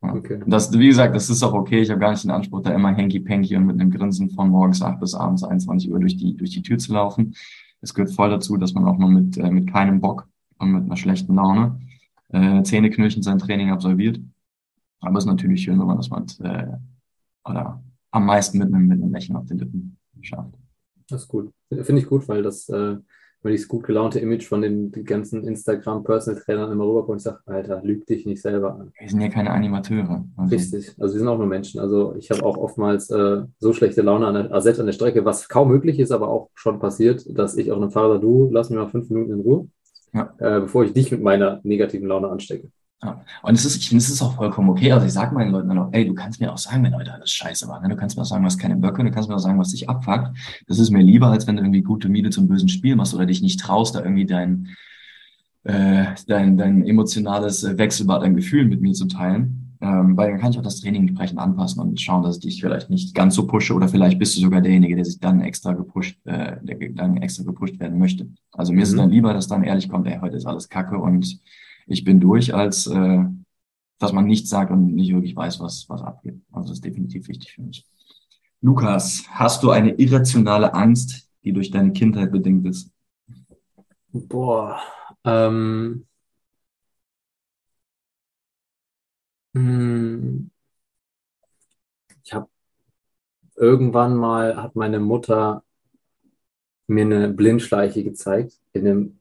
Okay. 0.00 0.40
Das, 0.46 0.72
wie 0.78 0.86
gesagt, 0.86 1.14
das 1.14 1.28
ist 1.28 1.42
auch 1.42 1.52
okay. 1.52 1.80
Ich 1.80 1.90
habe 1.90 2.00
gar 2.00 2.10
nicht 2.10 2.22
den 2.22 2.30
Anspruch, 2.30 2.62
da 2.62 2.72
immer 2.72 2.94
hanky-panky 2.94 3.56
und 3.56 3.66
mit 3.66 3.80
einem 3.80 3.90
Grinsen 3.90 4.30
von 4.30 4.48
morgens 4.48 4.80
acht 4.80 5.00
bis 5.00 5.14
abends 5.14 5.42
21 5.42 5.90
Uhr 5.90 5.98
durch 5.98 6.16
die, 6.16 6.36
durch 6.36 6.50
die 6.50 6.62
Tür 6.62 6.78
zu 6.78 6.92
laufen. 6.92 7.34
Es 7.80 7.94
gehört 7.94 8.12
voll 8.12 8.30
dazu, 8.30 8.56
dass 8.56 8.74
man 8.74 8.84
auch 8.84 8.96
mal 8.96 9.10
mit, 9.10 9.36
äh, 9.38 9.50
mit 9.50 9.70
keinem 9.70 10.00
Bock 10.00 10.28
und 10.58 10.72
mit 10.72 10.84
einer 10.84 10.96
schlechten 10.96 11.34
Laune 11.34 11.80
äh, 12.28 12.62
Zähneknirschend 12.62 13.24
sein 13.24 13.38
Training 13.38 13.70
absolviert. 13.70 14.20
Aber 15.00 15.18
es 15.18 15.24
ist 15.24 15.30
natürlich 15.30 15.62
schön, 15.62 15.78
wenn 15.78 15.86
man 15.86 15.96
das 15.96 16.10
mit, 16.10 16.38
äh, 16.40 16.66
oder 17.44 17.82
am 18.10 18.26
meisten 18.26 18.58
mit 18.58 18.68
einem, 18.68 18.86
mit 18.86 19.02
einem 19.02 19.12
Lächeln 19.12 19.36
auf 19.36 19.46
den 19.46 19.58
Lippen 19.58 19.98
schafft. 20.20 20.54
Das 21.08 21.22
ist 21.22 21.28
gut. 21.28 21.50
Finde 21.70 22.00
ich 22.00 22.06
gut, 22.06 22.28
weil 22.28 22.42
das 22.42 22.68
äh, 22.68 22.96
weil 23.42 23.52
dieses 23.52 23.68
gut 23.68 23.84
gelaunte 23.84 24.18
Image 24.18 24.46
von 24.46 24.62
den, 24.62 24.90
ganzen 25.04 25.46
Instagram-Personal-Trainern 25.46 26.72
immer 26.72 26.84
rüberkommt 26.84 27.16
und 27.16 27.20
sage, 27.20 27.38
Alter, 27.46 27.80
lüg 27.84 28.06
dich 28.06 28.26
nicht 28.26 28.42
selber 28.42 28.74
an. 28.74 28.92
Wir 28.98 29.08
sind 29.08 29.20
ja 29.20 29.28
keine 29.28 29.50
Animateure. 29.50 30.24
Also. 30.36 30.54
Richtig, 30.54 30.94
also 30.98 31.14
wir 31.14 31.18
sind 31.20 31.28
auch 31.28 31.38
nur 31.38 31.46
Menschen. 31.46 31.80
Also 31.80 32.14
ich 32.18 32.30
habe 32.30 32.44
auch 32.44 32.56
oftmals 32.56 33.10
äh, 33.10 33.42
so 33.58 33.72
schlechte 33.72 34.02
Laune 34.02 34.26
an 34.26 34.34
der, 34.34 34.60
selbst 34.60 34.80
an 34.80 34.86
der 34.86 34.92
Strecke, 34.92 35.24
was 35.24 35.48
kaum 35.48 35.68
möglich 35.68 35.98
ist, 35.98 36.10
aber 36.10 36.28
auch 36.28 36.50
schon 36.54 36.80
passiert, 36.80 37.24
dass 37.38 37.56
ich 37.56 37.70
auch 37.70 37.76
einem 37.76 37.90
Fahrer, 37.90 38.18
du, 38.18 38.48
lass 38.52 38.70
mich 38.70 38.78
mal 38.78 38.88
fünf 38.88 39.08
Minuten 39.10 39.32
in 39.32 39.40
Ruhe, 39.40 39.68
ja. 40.12 40.34
äh, 40.38 40.60
bevor 40.60 40.84
ich 40.84 40.92
dich 40.92 41.12
mit 41.12 41.22
meiner 41.22 41.60
negativen 41.62 42.08
Laune 42.08 42.28
anstecke. 42.28 42.70
Ja. 43.02 43.24
Und 43.42 43.54
es 43.54 43.64
ist, 43.64 43.76
ich 43.76 43.88
finde, 43.88 44.02
es 44.02 44.10
ist 44.10 44.22
auch 44.22 44.34
vollkommen 44.34 44.70
okay. 44.70 44.90
Also 44.90 45.06
ich 45.06 45.12
sage 45.12 45.32
meinen 45.32 45.52
Leuten 45.52 45.68
dann 45.68 45.78
auch, 45.78 45.92
ey, 45.92 46.04
du 46.04 46.14
kannst 46.14 46.40
mir 46.40 46.52
auch 46.52 46.58
sagen, 46.58 46.82
wenn 46.82 46.96
heute 46.96 47.14
alles 47.14 47.30
scheiße 47.30 47.68
war. 47.68 47.80
Ne? 47.80 47.88
Du 47.88 47.96
kannst 47.96 48.16
mir 48.16 48.22
auch 48.22 48.26
sagen, 48.26 48.44
was 48.44 48.58
keine 48.58 48.76
Böcke, 48.76 49.04
du 49.04 49.10
kannst 49.12 49.28
mir 49.28 49.36
auch 49.36 49.40
sagen, 49.40 49.58
was 49.58 49.70
dich 49.70 49.88
abfuckt. 49.88 50.36
Das 50.66 50.80
ist 50.80 50.90
mir 50.90 51.02
lieber, 51.02 51.28
als 51.28 51.46
wenn 51.46 51.56
du 51.56 51.62
irgendwie 51.62 51.82
gute 51.82 52.08
Miete 52.08 52.30
zum 52.30 52.48
bösen 52.48 52.68
Spiel 52.68 52.96
machst 52.96 53.14
oder 53.14 53.26
dich 53.26 53.40
nicht 53.40 53.60
traust, 53.60 53.94
da 53.94 54.00
irgendwie 54.00 54.26
dein, 54.26 54.68
äh, 55.62 56.06
dein, 56.26 56.56
dein 56.56 56.84
emotionales 56.84 57.78
Wechselbad 57.78 58.24
an 58.24 58.34
Gefühlen 58.34 58.68
mit 58.68 58.80
mir 58.80 58.94
zu 58.94 59.06
teilen. 59.06 59.76
Ähm, 59.80 60.16
weil 60.16 60.32
dann 60.32 60.40
kann 60.40 60.50
ich 60.50 60.58
auch 60.58 60.62
das 60.64 60.80
Training 60.80 61.02
entsprechend 61.02 61.38
anpassen 61.38 61.80
und 61.80 62.00
schauen, 62.00 62.24
dass 62.24 62.38
ich 62.38 62.42
dich 62.42 62.60
vielleicht 62.60 62.90
nicht 62.90 63.14
ganz 63.14 63.36
so 63.36 63.46
pushe 63.46 63.74
oder 63.74 63.86
vielleicht 63.86 64.18
bist 64.18 64.36
du 64.36 64.40
sogar 64.40 64.60
derjenige, 64.60 64.96
der 64.96 65.04
sich 65.04 65.20
dann 65.20 65.40
extra 65.40 65.72
gepusht, 65.72 66.18
äh, 66.24 66.56
der 66.62 66.76
dann 66.94 67.18
extra 67.18 67.44
gepusht 67.44 67.78
werden 67.78 67.96
möchte. 67.96 68.26
Also 68.50 68.72
mir 68.72 68.78
mhm. 68.78 68.82
ist 68.82 68.88
es 68.88 68.94
mhm. 68.96 68.98
dann 68.98 69.10
lieber, 69.10 69.32
dass 69.32 69.46
dann 69.46 69.62
ehrlich 69.62 69.88
kommt, 69.88 70.08
ey, 70.08 70.18
heute 70.20 70.36
ist 70.36 70.46
alles 70.46 70.68
Kacke 70.68 70.98
und 70.98 71.38
ich 71.88 72.04
bin 72.04 72.20
durch, 72.20 72.54
als 72.54 72.86
äh, 72.86 73.24
dass 73.98 74.12
man 74.12 74.26
nichts 74.26 74.48
sagt 74.50 74.70
und 74.70 74.94
nicht 74.94 75.12
wirklich 75.12 75.34
weiß, 75.34 75.60
was, 75.60 75.88
was 75.88 76.02
abgeht. 76.02 76.40
Also 76.52 76.68
das 76.68 76.78
ist 76.78 76.84
definitiv 76.84 77.28
wichtig 77.28 77.52
für 77.52 77.62
mich. 77.62 77.84
Lukas, 78.60 79.24
hast 79.28 79.62
du 79.62 79.70
eine 79.70 79.94
irrationale 79.94 80.74
Angst, 80.74 81.28
die 81.44 81.52
durch 81.52 81.70
deine 81.70 81.92
Kindheit 81.92 82.32
bedingt 82.32 82.66
ist? 82.66 82.90
Boah, 84.12 84.80
ähm, 85.24 86.06
hm, 89.54 90.50
ich 92.24 92.32
habe 92.32 92.48
irgendwann 93.56 94.16
mal 94.16 94.56
hat 94.56 94.76
meine 94.76 95.00
Mutter 95.00 95.62
mir 96.86 97.04
eine 97.04 97.28
Blindschleiche 97.28 98.02
gezeigt 98.02 98.58
in 98.72 98.86
einem 98.86 99.20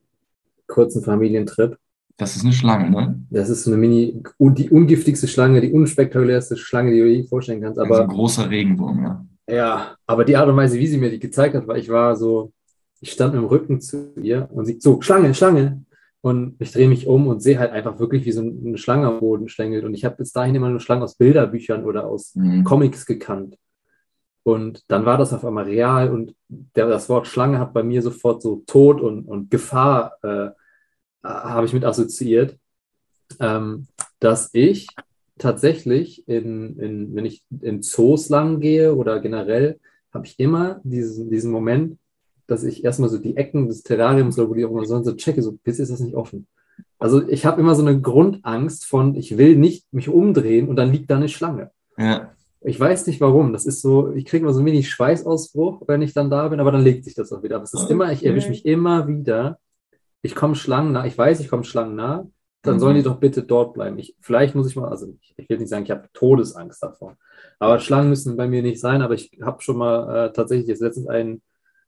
kurzen 0.67 1.03
Familientrip 1.03 1.77
das 2.17 2.35
ist 2.35 2.43
eine 2.43 2.53
Schlange, 2.53 2.89
ne? 2.89 3.23
Das 3.29 3.49
ist 3.49 3.67
eine 3.67 3.77
Mini, 3.77 4.21
die 4.39 4.69
ungiftigste 4.69 5.27
Schlange, 5.27 5.61
die 5.61 5.71
unspektakulärste 5.71 6.57
Schlange, 6.57 6.91
die 6.91 6.99
du 6.99 7.07
dir 7.07 7.25
vorstellen 7.25 7.61
kannst. 7.61 7.79
Aber, 7.79 7.91
also 7.91 8.03
ein 8.03 8.09
großer 8.09 8.49
Regenwurm, 8.49 9.03
ja. 9.03 9.25
Ja, 9.49 9.95
aber 10.05 10.25
die 10.25 10.35
Art 10.35 10.49
und 10.49 10.57
Weise, 10.57 10.77
wie 10.77 10.87
sie 10.87 10.97
mir 10.97 11.09
die 11.09 11.19
gezeigt 11.19 11.55
hat, 11.55 11.67
weil 11.67 11.77
ich 11.79 11.89
war 11.89 12.15
so, 12.15 12.51
ich 12.99 13.11
stand 13.11 13.33
mit 13.33 13.41
dem 13.41 13.47
Rücken 13.47 13.79
zu 13.79 14.13
ihr 14.21 14.49
und 14.51 14.65
sie 14.65 14.77
so, 14.79 15.01
Schlange, 15.01 15.33
Schlange. 15.33 15.83
Und 16.21 16.55
ich 16.59 16.71
drehe 16.73 16.89
mich 16.89 17.07
um 17.07 17.27
und 17.27 17.41
sehe 17.41 17.59
halt 17.59 17.71
einfach 17.71 17.99
wirklich, 17.99 18.25
wie 18.25 18.31
so 18.31 18.41
eine 18.41 18.77
Schlange 18.77 19.07
am 19.07 19.19
Boden 19.19 19.47
schlängelt. 19.47 19.85
Und 19.85 19.93
ich 19.93 20.03
habe 20.03 20.17
bis 20.17 20.33
dahin 20.33 20.55
immer 20.55 20.69
nur 20.69 20.79
Schlangen 20.79 21.03
aus 21.03 21.15
Bilderbüchern 21.15 21.85
oder 21.85 22.07
aus 22.07 22.35
mhm. 22.35 22.63
Comics 22.63 23.05
gekannt. 23.05 23.57
Und 24.43 24.83
dann 24.87 25.05
war 25.05 25.17
das 25.17 25.31
auf 25.33 25.45
einmal 25.45 25.65
real 25.65 26.09
und 26.09 26.33
der, 26.47 26.87
das 26.87 27.09
Wort 27.09 27.27
Schlange 27.27 27.59
hat 27.59 27.73
bei 27.73 27.83
mir 27.83 28.01
sofort 28.01 28.41
so 28.41 28.63
Tod 28.65 29.01
und, 29.01 29.25
und 29.25 29.51
Gefahr 29.51 30.13
äh, 30.23 30.49
habe 31.23 31.65
ich 31.65 31.73
mit 31.73 31.85
assoziiert, 31.85 32.57
ähm, 33.39 33.87
dass 34.19 34.49
ich 34.53 34.87
tatsächlich, 35.37 36.27
in, 36.27 36.79
in, 36.79 37.15
wenn 37.15 37.25
ich 37.25 37.43
in 37.61 37.81
Zoos 37.81 38.29
lang 38.29 38.59
gehe 38.59 38.95
oder 38.95 39.19
generell, 39.19 39.79
habe 40.13 40.25
ich 40.25 40.39
immer 40.39 40.81
diesen, 40.83 41.29
diesen 41.29 41.51
Moment, 41.51 41.97
dass 42.47 42.63
ich 42.63 42.83
erstmal 42.83 43.09
so 43.09 43.17
die 43.17 43.35
Ecken 43.37 43.67
des 43.67 43.83
Terrariums, 43.83 44.37
wo 44.37 44.53
die 44.53 44.65
auch 44.65 44.71
immer 44.71 44.85
so 44.85 45.15
checke, 45.15 45.41
so, 45.41 45.57
bis 45.63 45.79
ist 45.79 45.91
das 45.91 45.99
nicht 45.99 46.15
offen. 46.15 46.47
Also 46.99 47.27
ich 47.27 47.45
habe 47.45 47.61
immer 47.61 47.75
so 47.75 47.81
eine 47.81 47.99
Grundangst 47.99 48.85
von, 48.85 49.15
ich 49.15 49.37
will 49.37 49.55
nicht 49.55 49.91
mich 49.93 50.09
umdrehen 50.09 50.67
und 50.67 50.77
dann 50.77 50.91
liegt 50.91 51.11
da 51.11 51.17
eine 51.17 51.29
Schlange. 51.29 51.71
Ja. 51.97 52.31
Ich 52.61 52.79
weiß 52.79 53.05
nicht 53.07 53.21
warum. 53.21 53.53
Das 53.53 53.65
ist 53.65 53.81
so, 53.81 54.11
ich 54.13 54.25
kriege 54.25 54.43
immer 54.43 54.53
so 54.53 54.61
ein 54.61 54.65
wenig 54.65 54.89
Schweißausbruch, 54.89 55.83
wenn 55.87 56.01
ich 56.01 56.13
dann 56.13 56.29
da 56.29 56.47
bin, 56.47 56.59
aber 56.59 56.71
dann 56.71 56.81
legt 56.81 57.05
sich 57.05 57.13
das 57.13 57.31
auch 57.31 57.43
wieder. 57.43 57.57
Aber 57.57 57.65
es 57.65 57.73
ist 57.73 57.83
okay. 57.83 57.93
immer, 57.93 58.11
ich 58.11 58.25
erwische 58.25 58.49
mich 58.49 58.65
immer 58.65 59.07
wieder. 59.07 59.59
Ich 60.27 60.35
komme 60.35 60.55
Schlangen 60.55 60.91
nah, 60.91 61.05
ich 61.05 61.17
weiß, 61.17 61.39
ich 61.39 61.47
komme 61.47 61.63
Schlangen 61.63 61.95
nah, 61.95 62.27
dann 62.61 62.75
mhm. 62.75 62.79
sollen 62.79 62.95
die 62.97 63.03
doch 63.03 63.17
bitte 63.17 63.43
dort 63.43 63.73
bleiben. 63.73 63.97
Ich, 63.97 64.13
vielleicht 64.19 64.55
muss 64.55 64.69
ich 64.69 64.75
mal, 64.75 64.89
also 64.89 65.07
ich, 65.21 65.33
ich 65.37 65.49
will 65.49 65.57
nicht 65.57 65.69
sagen, 65.69 65.85
ich 65.85 65.91
habe 65.91 66.09
Todesangst 66.11 66.83
davor. 66.83 67.15
Aber 67.59 67.79
Schlangen 67.79 68.09
müssen 68.09 68.35
bei 68.35 68.45
mir 68.45 68.61
nicht 68.61 68.81
sein, 68.81 69.01
aber 69.01 69.13
ich 69.13 69.31
habe 69.41 69.61
schon 69.61 69.77
mal 69.77 70.27
äh, 70.27 70.33
tatsächlich 70.33 70.67
jetzt 70.67 70.81
letztens 70.81 71.07
einen 71.07 71.41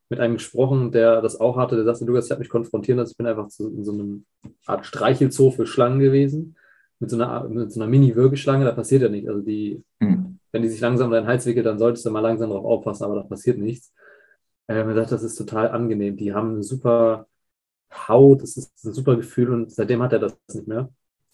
mit 0.07 0.21
einem 0.21 0.35
gesprochen, 0.35 0.93
der 0.93 1.21
das 1.21 1.37
auch 1.37 1.57
hatte, 1.57 1.75
der 1.75 1.83
sagte, 1.83 2.05
Lukas, 2.05 2.25
ich 2.25 2.31
habe 2.31 2.39
mich 2.39 2.49
konfrontieren 2.49 2.97
lassen, 2.97 3.11
ich 3.11 3.17
bin 3.17 3.27
einfach 3.27 3.49
zu, 3.49 3.67
in 3.67 3.83
so 3.83 3.91
einem 3.91 4.25
Art 4.65 4.85
Streichelzoo 4.85 5.51
für 5.51 5.67
Schlangen 5.67 5.99
gewesen, 5.99 6.55
mit 6.99 7.09
so 7.09 7.17
einer, 7.17 7.43
mit 7.49 7.73
so 7.73 7.81
einer 7.81 7.89
Mini-Würgeschlange, 7.89 8.63
da 8.63 8.71
passiert 8.71 9.01
ja 9.01 9.09
nichts. 9.09 9.29
Also 9.29 9.41
die, 9.41 9.83
hm. 9.99 10.39
wenn 10.53 10.61
die 10.61 10.69
sich 10.69 10.79
langsam 10.79 11.07
um 11.07 11.11
deinen 11.11 11.27
Hals 11.27 11.45
wickelt, 11.45 11.65
dann 11.65 11.77
solltest 11.77 12.05
du 12.05 12.09
mal 12.09 12.21
langsam 12.21 12.49
darauf 12.49 12.65
aufpassen, 12.65 13.03
aber 13.03 13.15
da 13.15 13.23
passiert 13.23 13.57
nichts. 13.57 13.93
Äh, 14.69 14.85
mir 14.85 14.95
dachte, 14.95 15.11
das 15.11 15.23
ist 15.23 15.35
total 15.35 15.69
angenehm. 15.71 16.15
Die 16.15 16.33
haben 16.33 16.53
eine 16.53 16.63
super 16.63 17.27
Haut, 17.91 18.41
das 18.41 18.57
ist 18.57 18.85
ein 18.85 18.93
super 18.93 19.15
Gefühl 19.15 19.51
und 19.51 19.71
seitdem 19.71 20.01
hat 20.01 20.13
er 20.13 20.19
das 20.19 20.37
nicht 20.53 20.67
mehr. 20.67 20.89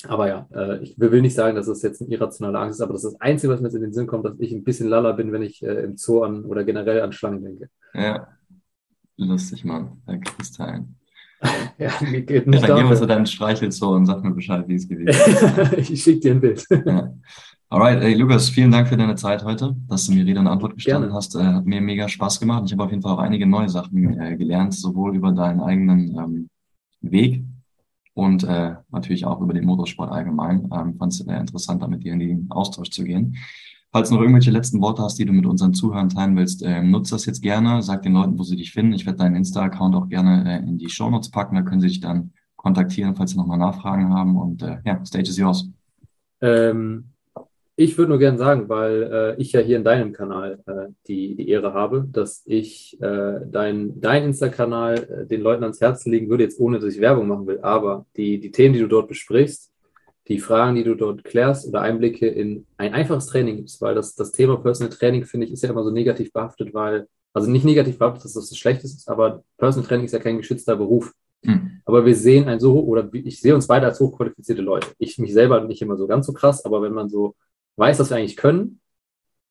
Aber 0.08 0.28
ja, 0.28 0.48
äh, 0.54 0.84
ich 0.84 1.00
will 1.00 1.22
nicht 1.22 1.36
sagen, 1.36 1.56
dass 1.56 1.68
es 1.68 1.80
das 1.80 1.84
jetzt 1.84 2.02
eine 2.02 2.12
irrationale 2.12 2.60
Angst 2.60 2.80
ist, 2.80 2.82
aber 2.82 2.94
das 2.94 3.04
ist 3.04 3.14
das 3.14 3.22
Einzige, 3.22 3.54
was 3.54 3.62
mir 3.62 3.68
jetzt 3.68 3.76
in 3.76 3.82
den 3.82 3.94
Sinn 3.94 4.08
kommt, 4.08 4.26
dass 4.26 4.40
ich 4.40 4.52
ein 4.52 4.64
bisschen 4.64 4.90
lala 4.90 5.14
bin, 5.14 5.32
wenn 5.32 5.42
ich 5.42 5.64
äh, 5.64 5.84
im 5.84 5.98
Zoo 5.98 6.24
an 6.24 6.46
oder 6.46 6.64
generell 6.64 7.02
an 7.02 7.12
Schlangen 7.12 7.44
denke. 7.44 7.70
Ja, 7.94 8.28
Lustig, 9.18 9.64
Mann. 9.64 10.02
Herr 10.06 10.20
Kristallen. 10.20 10.96
Ja, 11.78 11.92
geht 12.00 12.48
nicht 12.48 12.62
ja, 12.62 12.68
dann 12.68 12.78
geh 12.78 12.84
mal 12.86 12.98
zu 12.98 13.06
deinem 13.06 13.26
Streichelzoo 13.26 13.94
und 13.94 14.06
sag 14.06 14.24
mir 14.24 14.32
Bescheid, 14.32 14.66
wie 14.68 14.76
es 14.76 14.88
gewesen 14.88 15.10
ist. 15.10 15.74
ich 15.92 16.02
schicke 16.02 16.22
dir 16.22 16.32
ein 16.32 16.40
Bild. 16.40 16.66
Ja. 16.72 17.14
Alright, 17.68 18.02
ey, 18.04 18.14
Lukas, 18.14 18.50
vielen 18.50 18.72
Dank 18.72 18.88
für 18.88 18.96
deine 18.96 19.16
Zeit 19.16 19.44
heute, 19.44 19.76
dass 19.88 20.06
du 20.06 20.14
mir 20.14 20.24
Rede 20.24 20.40
und 20.40 20.48
Antwort 20.48 20.76
gestanden 20.76 21.10
Gerne. 21.10 21.16
hast. 21.16 21.36
Äh, 21.36 21.44
hat 21.44 21.66
mir 21.66 21.82
mega 21.82 22.08
Spaß 22.08 22.40
gemacht. 22.40 22.64
Ich 22.66 22.74
habe 22.74 22.84
auf 22.84 22.92
jeden 22.92 23.02
Fall 23.02 23.14
auch 23.14 23.20
einige 23.20 23.48
neue 23.48 23.70
Sachen 23.70 24.20
äh, 24.20 24.38
gelernt, 24.38 24.76
sowohl 24.76 25.16
über 25.16 25.32
deinen 25.32 25.60
eigenen 25.62 26.16
ähm, 26.16 26.50
Weg 27.02 27.44
und 28.14 28.44
äh, 28.44 28.76
natürlich 28.92 29.26
auch 29.26 29.42
über 29.42 29.54
den 29.54 29.66
Motorsport 29.66 30.12
allgemein. 30.12 30.70
Ähm, 30.72 30.96
Fand 30.98 31.12
es 31.12 31.18
sehr 31.18 31.40
interessant, 31.40 31.82
da 31.82 31.88
mit 31.88 32.04
dir 32.04 32.14
in 32.14 32.20
den 32.20 32.52
Austausch 32.52 32.92
zu 32.92 33.04
gehen. 33.04 33.36
Falls 33.92 34.10
du 34.10 34.16
noch 34.16 34.22
irgendwelche 34.22 34.52
letzten 34.52 34.80
Worte 34.80 35.02
hast, 35.02 35.18
die 35.18 35.26
du 35.26 35.34
mit 35.34 35.48
unseren 35.48 35.74
Zuhörern 35.74 36.10
teilen 36.10 36.36
willst, 36.36 36.62
äh, 36.62 36.84
nutze 36.84 37.16
das 37.16 37.26
jetzt 37.26 37.42
gerne. 37.42 37.82
Sag 37.82 38.04
den 38.04 38.14
Leuten, 38.14 38.38
wo 38.38 38.44
sie 38.44 38.58
dich 38.58 38.74
finden. 38.74 38.94
Ich 38.94 39.08
werde 39.08 39.20
deinen 39.20 39.38
Insta-Account 39.38 39.96
auch 39.96 40.08
gerne 40.08 40.60
äh, 40.60 40.68
in 40.68 40.78
die 40.78 40.90
Show 40.90 41.10
Notes 41.10 41.32
packen. 41.32 41.56
Da 41.56 41.64
können 41.64 41.82
sie 41.82 41.88
dich 41.88 42.00
dann 42.00 42.32
kontaktieren, 42.58 43.16
falls 43.16 43.32
sie 43.32 43.38
nochmal 43.38 43.58
Nachfragen 43.58 44.14
haben. 44.14 44.38
Und 44.38 44.62
äh, 44.62 44.78
ja, 44.86 45.04
Stage 45.04 45.30
is 45.30 45.38
yours. 45.38 45.68
Ähm, 46.42 47.06
ich 47.78 47.98
würde 47.98 48.10
nur 48.10 48.20
gerne 48.20 48.38
sagen, 48.38 48.70
weil 48.70 49.04
äh, 49.04 49.42
ich 49.42 49.52
ja 49.52 49.60
hier 49.60 49.76
in 49.76 49.84
deinem 49.84 50.14
Kanal 50.14 50.60
äh, 50.66 50.88
die, 51.08 51.36
die 51.36 51.50
Ehre 51.50 51.74
habe, 51.74 52.08
dass 52.10 52.42
ich 52.46 53.00
äh, 53.02 53.42
dein, 53.46 54.00
dein 54.00 54.24
Insta-Kanal 54.24 54.96
äh, 54.96 55.26
den 55.28 55.42
Leuten 55.42 55.64
ans 55.64 55.82
Herz 55.82 56.06
legen 56.06 56.30
würde, 56.30 56.44
jetzt 56.44 56.60
ohne 56.60 56.80
dass 56.80 56.94
ich 56.94 57.02
Werbung 57.02 57.28
machen 57.28 57.48
will. 57.48 57.60
Aber 57.62 58.06
die, 58.16 58.40
die 58.40 58.52
Themen, 58.52 58.74
die 58.74 58.80
du 58.80 58.88
dort 58.88 59.10
besprichst, 59.10 59.72
die 60.28 60.40
Fragen, 60.40 60.76
die 60.76 60.84
du 60.84 60.96
dort 60.96 61.24
klärst 61.24 61.68
oder 61.68 61.82
Einblicke 61.82 62.28
in 62.28 62.66
ein 62.78 62.94
einfaches 62.94 63.28
Training 63.28 63.58
gibst, 63.58 63.82
weil 63.82 63.94
das, 63.94 64.16
das 64.16 64.32
Thema 64.32 64.58
Personal 64.58 64.92
Training, 64.92 65.26
finde 65.26 65.46
ich, 65.46 65.54
ist 65.54 65.64
ja 65.64 65.70
immer 65.70 65.84
so 65.84 65.92
negativ 65.92 66.32
behaftet, 66.32 66.74
weil, 66.74 67.08
also 67.34 67.52
nicht 67.52 67.66
negativ 67.66 68.00
behaftet, 68.00 68.26
dass 68.26 68.34
das 68.34 68.50
das 68.50 68.58
Schlechteste 68.58 68.98
ist, 68.98 69.10
aber 69.10 69.44
Personal 69.58 69.88
Training 69.88 70.06
ist 70.06 70.14
ja 70.14 70.20
kein 70.20 70.38
geschützter 70.38 70.78
Beruf. 70.78 71.12
Mhm. 71.44 71.82
Aber 71.84 72.06
wir 72.06 72.16
sehen 72.16 72.48
ein 72.48 72.60
so, 72.60 72.80
oder 72.80 73.08
ich 73.14 73.40
sehe 73.40 73.54
uns 73.54 73.68
beide 73.68 73.86
als 73.86 74.00
hochqualifizierte 74.00 74.62
Leute. 74.62 74.88
Ich 74.98 75.20
mich 75.20 75.34
selber 75.34 75.62
nicht 75.62 75.82
immer 75.82 75.98
so 75.98 76.08
ganz 76.08 76.26
so 76.26 76.34
krass, 76.34 76.66
aber 76.66 76.82
wenn 76.82 76.94
man 76.94 77.10
so 77.10 77.36
weiß, 77.78 78.00
was 78.00 78.10
wir 78.10 78.18
eigentlich 78.18 78.38
können 78.38 78.80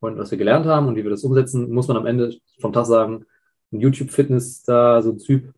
und 0.00 0.18
was 0.18 0.30
wir 0.30 0.38
gelernt 0.38 0.66
haben 0.66 0.88
und 0.88 0.96
wie 0.96 1.02
wir 1.02 1.10
das 1.10 1.24
umsetzen, 1.24 1.70
muss 1.70 1.88
man 1.88 1.96
am 1.96 2.06
Ende 2.06 2.36
vom 2.60 2.72
Tag 2.72 2.86
sagen, 2.86 3.26
ein 3.72 3.80
YouTube-Fitness 3.80 4.62
da, 4.62 5.02
so 5.02 5.12
ein 5.12 5.18
Typ, 5.18 5.52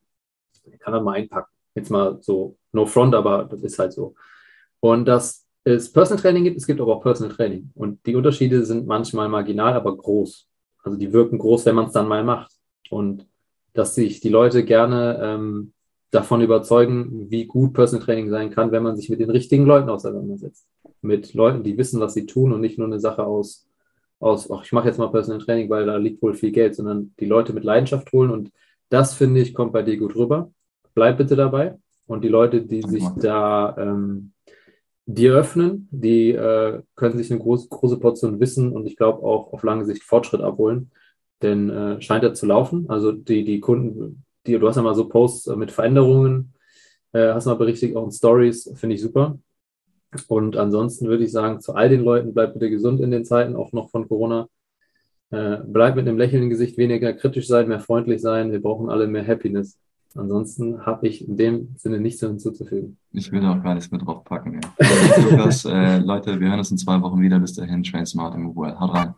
kann 0.81 0.95
er 0.95 1.03
mal 1.03 1.13
einpacken. 1.13 1.51
Jetzt 1.75 1.91
mal 1.91 2.19
so, 2.23 2.57
no 2.73 2.87
front, 2.87 3.15
aber 3.15 3.45
das 3.45 3.63
ist 3.63 3.79
halt 3.79 3.93
so. 3.93 4.15
Und 4.81 5.07
dass 5.07 5.47
es 5.65 5.93
Personal 5.93 6.23
Training 6.23 6.45
gibt, 6.45 6.57
es 6.57 6.67
gibt 6.67 6.81
aber 6.81 6.97
auch 6.97 7.03
Personal 7.03 7.35
Training. 7.35 7.71
Und 7.75 8.05
die 8.07 8.15
Unterschiede 8.15 8.65
sind 8.65 8.87
manchmal 8.87 9.29
marginal, 9.29 9.75
aber 9.75 9.97
groß. 9.97 10.49
Also 10.83 10.97
die 10.97 11.13
wirken 11.13 11.39
groß, 11.39 11.67
wenn 11.67 11.75
man 11.75 11.87
es 11.87 11.93
dann 11.93 12.09
mal 12.09 12.23
macht. 12.23 12.53
Und 12.89 13.27
dass 13.75 13.95
sich 13.95 14.21
die 14.21 14.29
Leute 14.29 14.65
gerne 14.65 15.19
ähm, 15.21 15.73
davon 16.11 16.41
überzeugen, 16.41 17.31
wie 17.31 17.47
gut 17.47 17.75
Personal 17.75 18.05
Training 18.05 18.31
sein 18.31 18.51
kann, 18.51 18.71
wenn 18.71 18.85
man 18.85 18.97
sich 18.97 19.11
mit 19.11 19.21
den 19.21 19.31
richtigen 19.31 19.67
Leuten 19.67 19.91
auseinandersetzt. 19.91 20.67
Mit 21.07 21.35
Leuten, 21.35 21.63
die 21.63 21.79
wissen, 21.79 22.01
was 22.01 22.15
sie 22.15 22.27
tun 22.27 22.53
und 22.53 22.61
nicht 22.61 22.79
nur 22.79 22.87
eine 22.87 23.01
Sache 23.01 23.25
aus, 23.25 23.67
aus 24.19 24.51
ach, 24.51 24.65
ich 24.65 24.73
mache 24.73 24.89
jetzt 24.89 24.99
mal 24.99 25.11
Personal 25.11 25.41
Training, 25.41 25.71
weil 25.71 25.87
da 25.87 25.97
liegt 25.97 26.23
wohl 26.23 26.35
viel 26.35 26.53
Geld, 26.53 26.75
sondern 26.75 27.15
die 27.21 27.27
Leute 27.27 27.53
mit 27.53 27.65
Leidenschaft 27.65 28.13
holen. 28.13 28.31
Und 28.31 28.51
das, 28.89 29.15
finde 29.15 29.41
ich, 29.41 29.55
kommt 29.55 29.73
bei 29.73 29.83
dir 29.83 29.97
gut 29.97 30.15
rüber. 30.17 30.51
Bleib 30.95 31.19
bitte 31.19 31.37
dabei. 31.37 31.79
Und 32.07 32.23
die 32.23 32.29
Leute, 32.29 32.63
die 32.63 32.83
sich 32.83 33.05
da 33.17 33.77
ähm, 33.79 34.33
die 35.07 35.29
öffnen, 35.29 35.89
die 35.91 36.33
äh, 36.33 36.83
können 36.97 37.17
sich 37.17 37.31
eine 37.31 37.41
groß, 37.41 37.69
große 37.69 37.99
Portion 37.99 38.41
Wissen 38.41 38.73
und 38.73 38.87
ich 38.87 38.97
glaube 38.97 39.23
auch 39.23 39.53
auf 39.53 39.63
lange 39.63 39.85
Sicht 39.85 40.03
Fortschritt 40.03 40.41
abholen. 40.41 40.91
Denn 41.43 41.71
äh, 41.71 42.01
scheint 42.03 42.25
ja 42.25 42.33
zu 42.33 42.47
laufen. 42.47 42.87
Also 42.89 43.13
die, 43.13 43.45
die 43.45 43.61
Kunden, 43.61 44.25
die, 44.47 44.59
du 44.59 44.69
hast 44.69 44.77
ja 44.77 44.83
mal 44.83 44.95
so 44.95 45.09
Posts 45.09 45.55
mit 45.57 45.71
Veränderungen, 45.71 46.55
äh, 47.13 47.33
hast 47.33 47.47
mal 47.47 47.55
berichtigt, 47.55 47.97
auch 47.97 48.05
in 48.05 48.11
Stories, 48.11 48.73
finde 48.75 48.97
ich 48.97 49.03
super. 49.03 49.39
Und 50.29 50.57
ansonsten 50.57 51.07
würde 51.07 51.25
ich 51.25 51.33
sagen, 51.33 51.61
zu 51.61 51.75
all 51.75 51.89
den 51.89 52.03
Leuten, 52.03 52.35
bleibt 52.35 52.55
bitte 52.55 52.71
gesund 52.71 53.01
in 53.01 53.11
den 53.11 53.25
Zeiten, 53.25 53.57
auch 53.57 53.73
noch 53.73 53.91
von 53.91 54.09
Corona. 54.09 54.49
Äh, 55.31 55.59
bleibt 55.67 55.97
mit 55.97 56.07
einem 56.07 56.19
Lächeln 56.19 56.45
im 56.45 56.51
Gesicht, 56.51 56.79
weniger 56.79 57.13
kritisch 57.13 57.49
sein, 57.49 57.69
mehr 57.69 57.81
freundlich 57.81 58.23
sein. 58.23 58.53
Wir 58.53 58.63
brauchen 58.63 58.89
alle 58.89 59.07
mehr 59.09 59.27
Happiness. 59.27 59.79
Ansonsten 60.15 60.87
habe 60.87 61.07
ich 61.09 61.29
in 61.29 61.37
dem 61.37 61.75
Sinne 61.77 62.01
nichts 62.01 62.21
hinzuzufügen. 62.21 62.97
Ich 63.13 63.31
würde 63.33 63.51
auch 63.51 63.63
gar 63.63 63.75
nichts 63.75 63.91
mehr 63.91 64.01
draufpacken. 64.01 64.61
Ja. 64.61 65.31
Lukas, 65.31 65.65
äh, 65.65 65.99
Leute, 65.99 66.41
wir 66.41 66.49
hören 66.49 66.59
uns 66.59 66.71
in 66.71 66.79
zwei 66.79 67.01
Wochen 67.03 67.21
wieder. 67.21 67.39
Bis 67.39 67.55
dahin, 67.55 67.83
Train 67.83 68.07
Smart 68.07 68.37
Move 68.39 68.57
Well. 68.57 68.79
Haut 68.79 68.95
rein. 68.95 69.15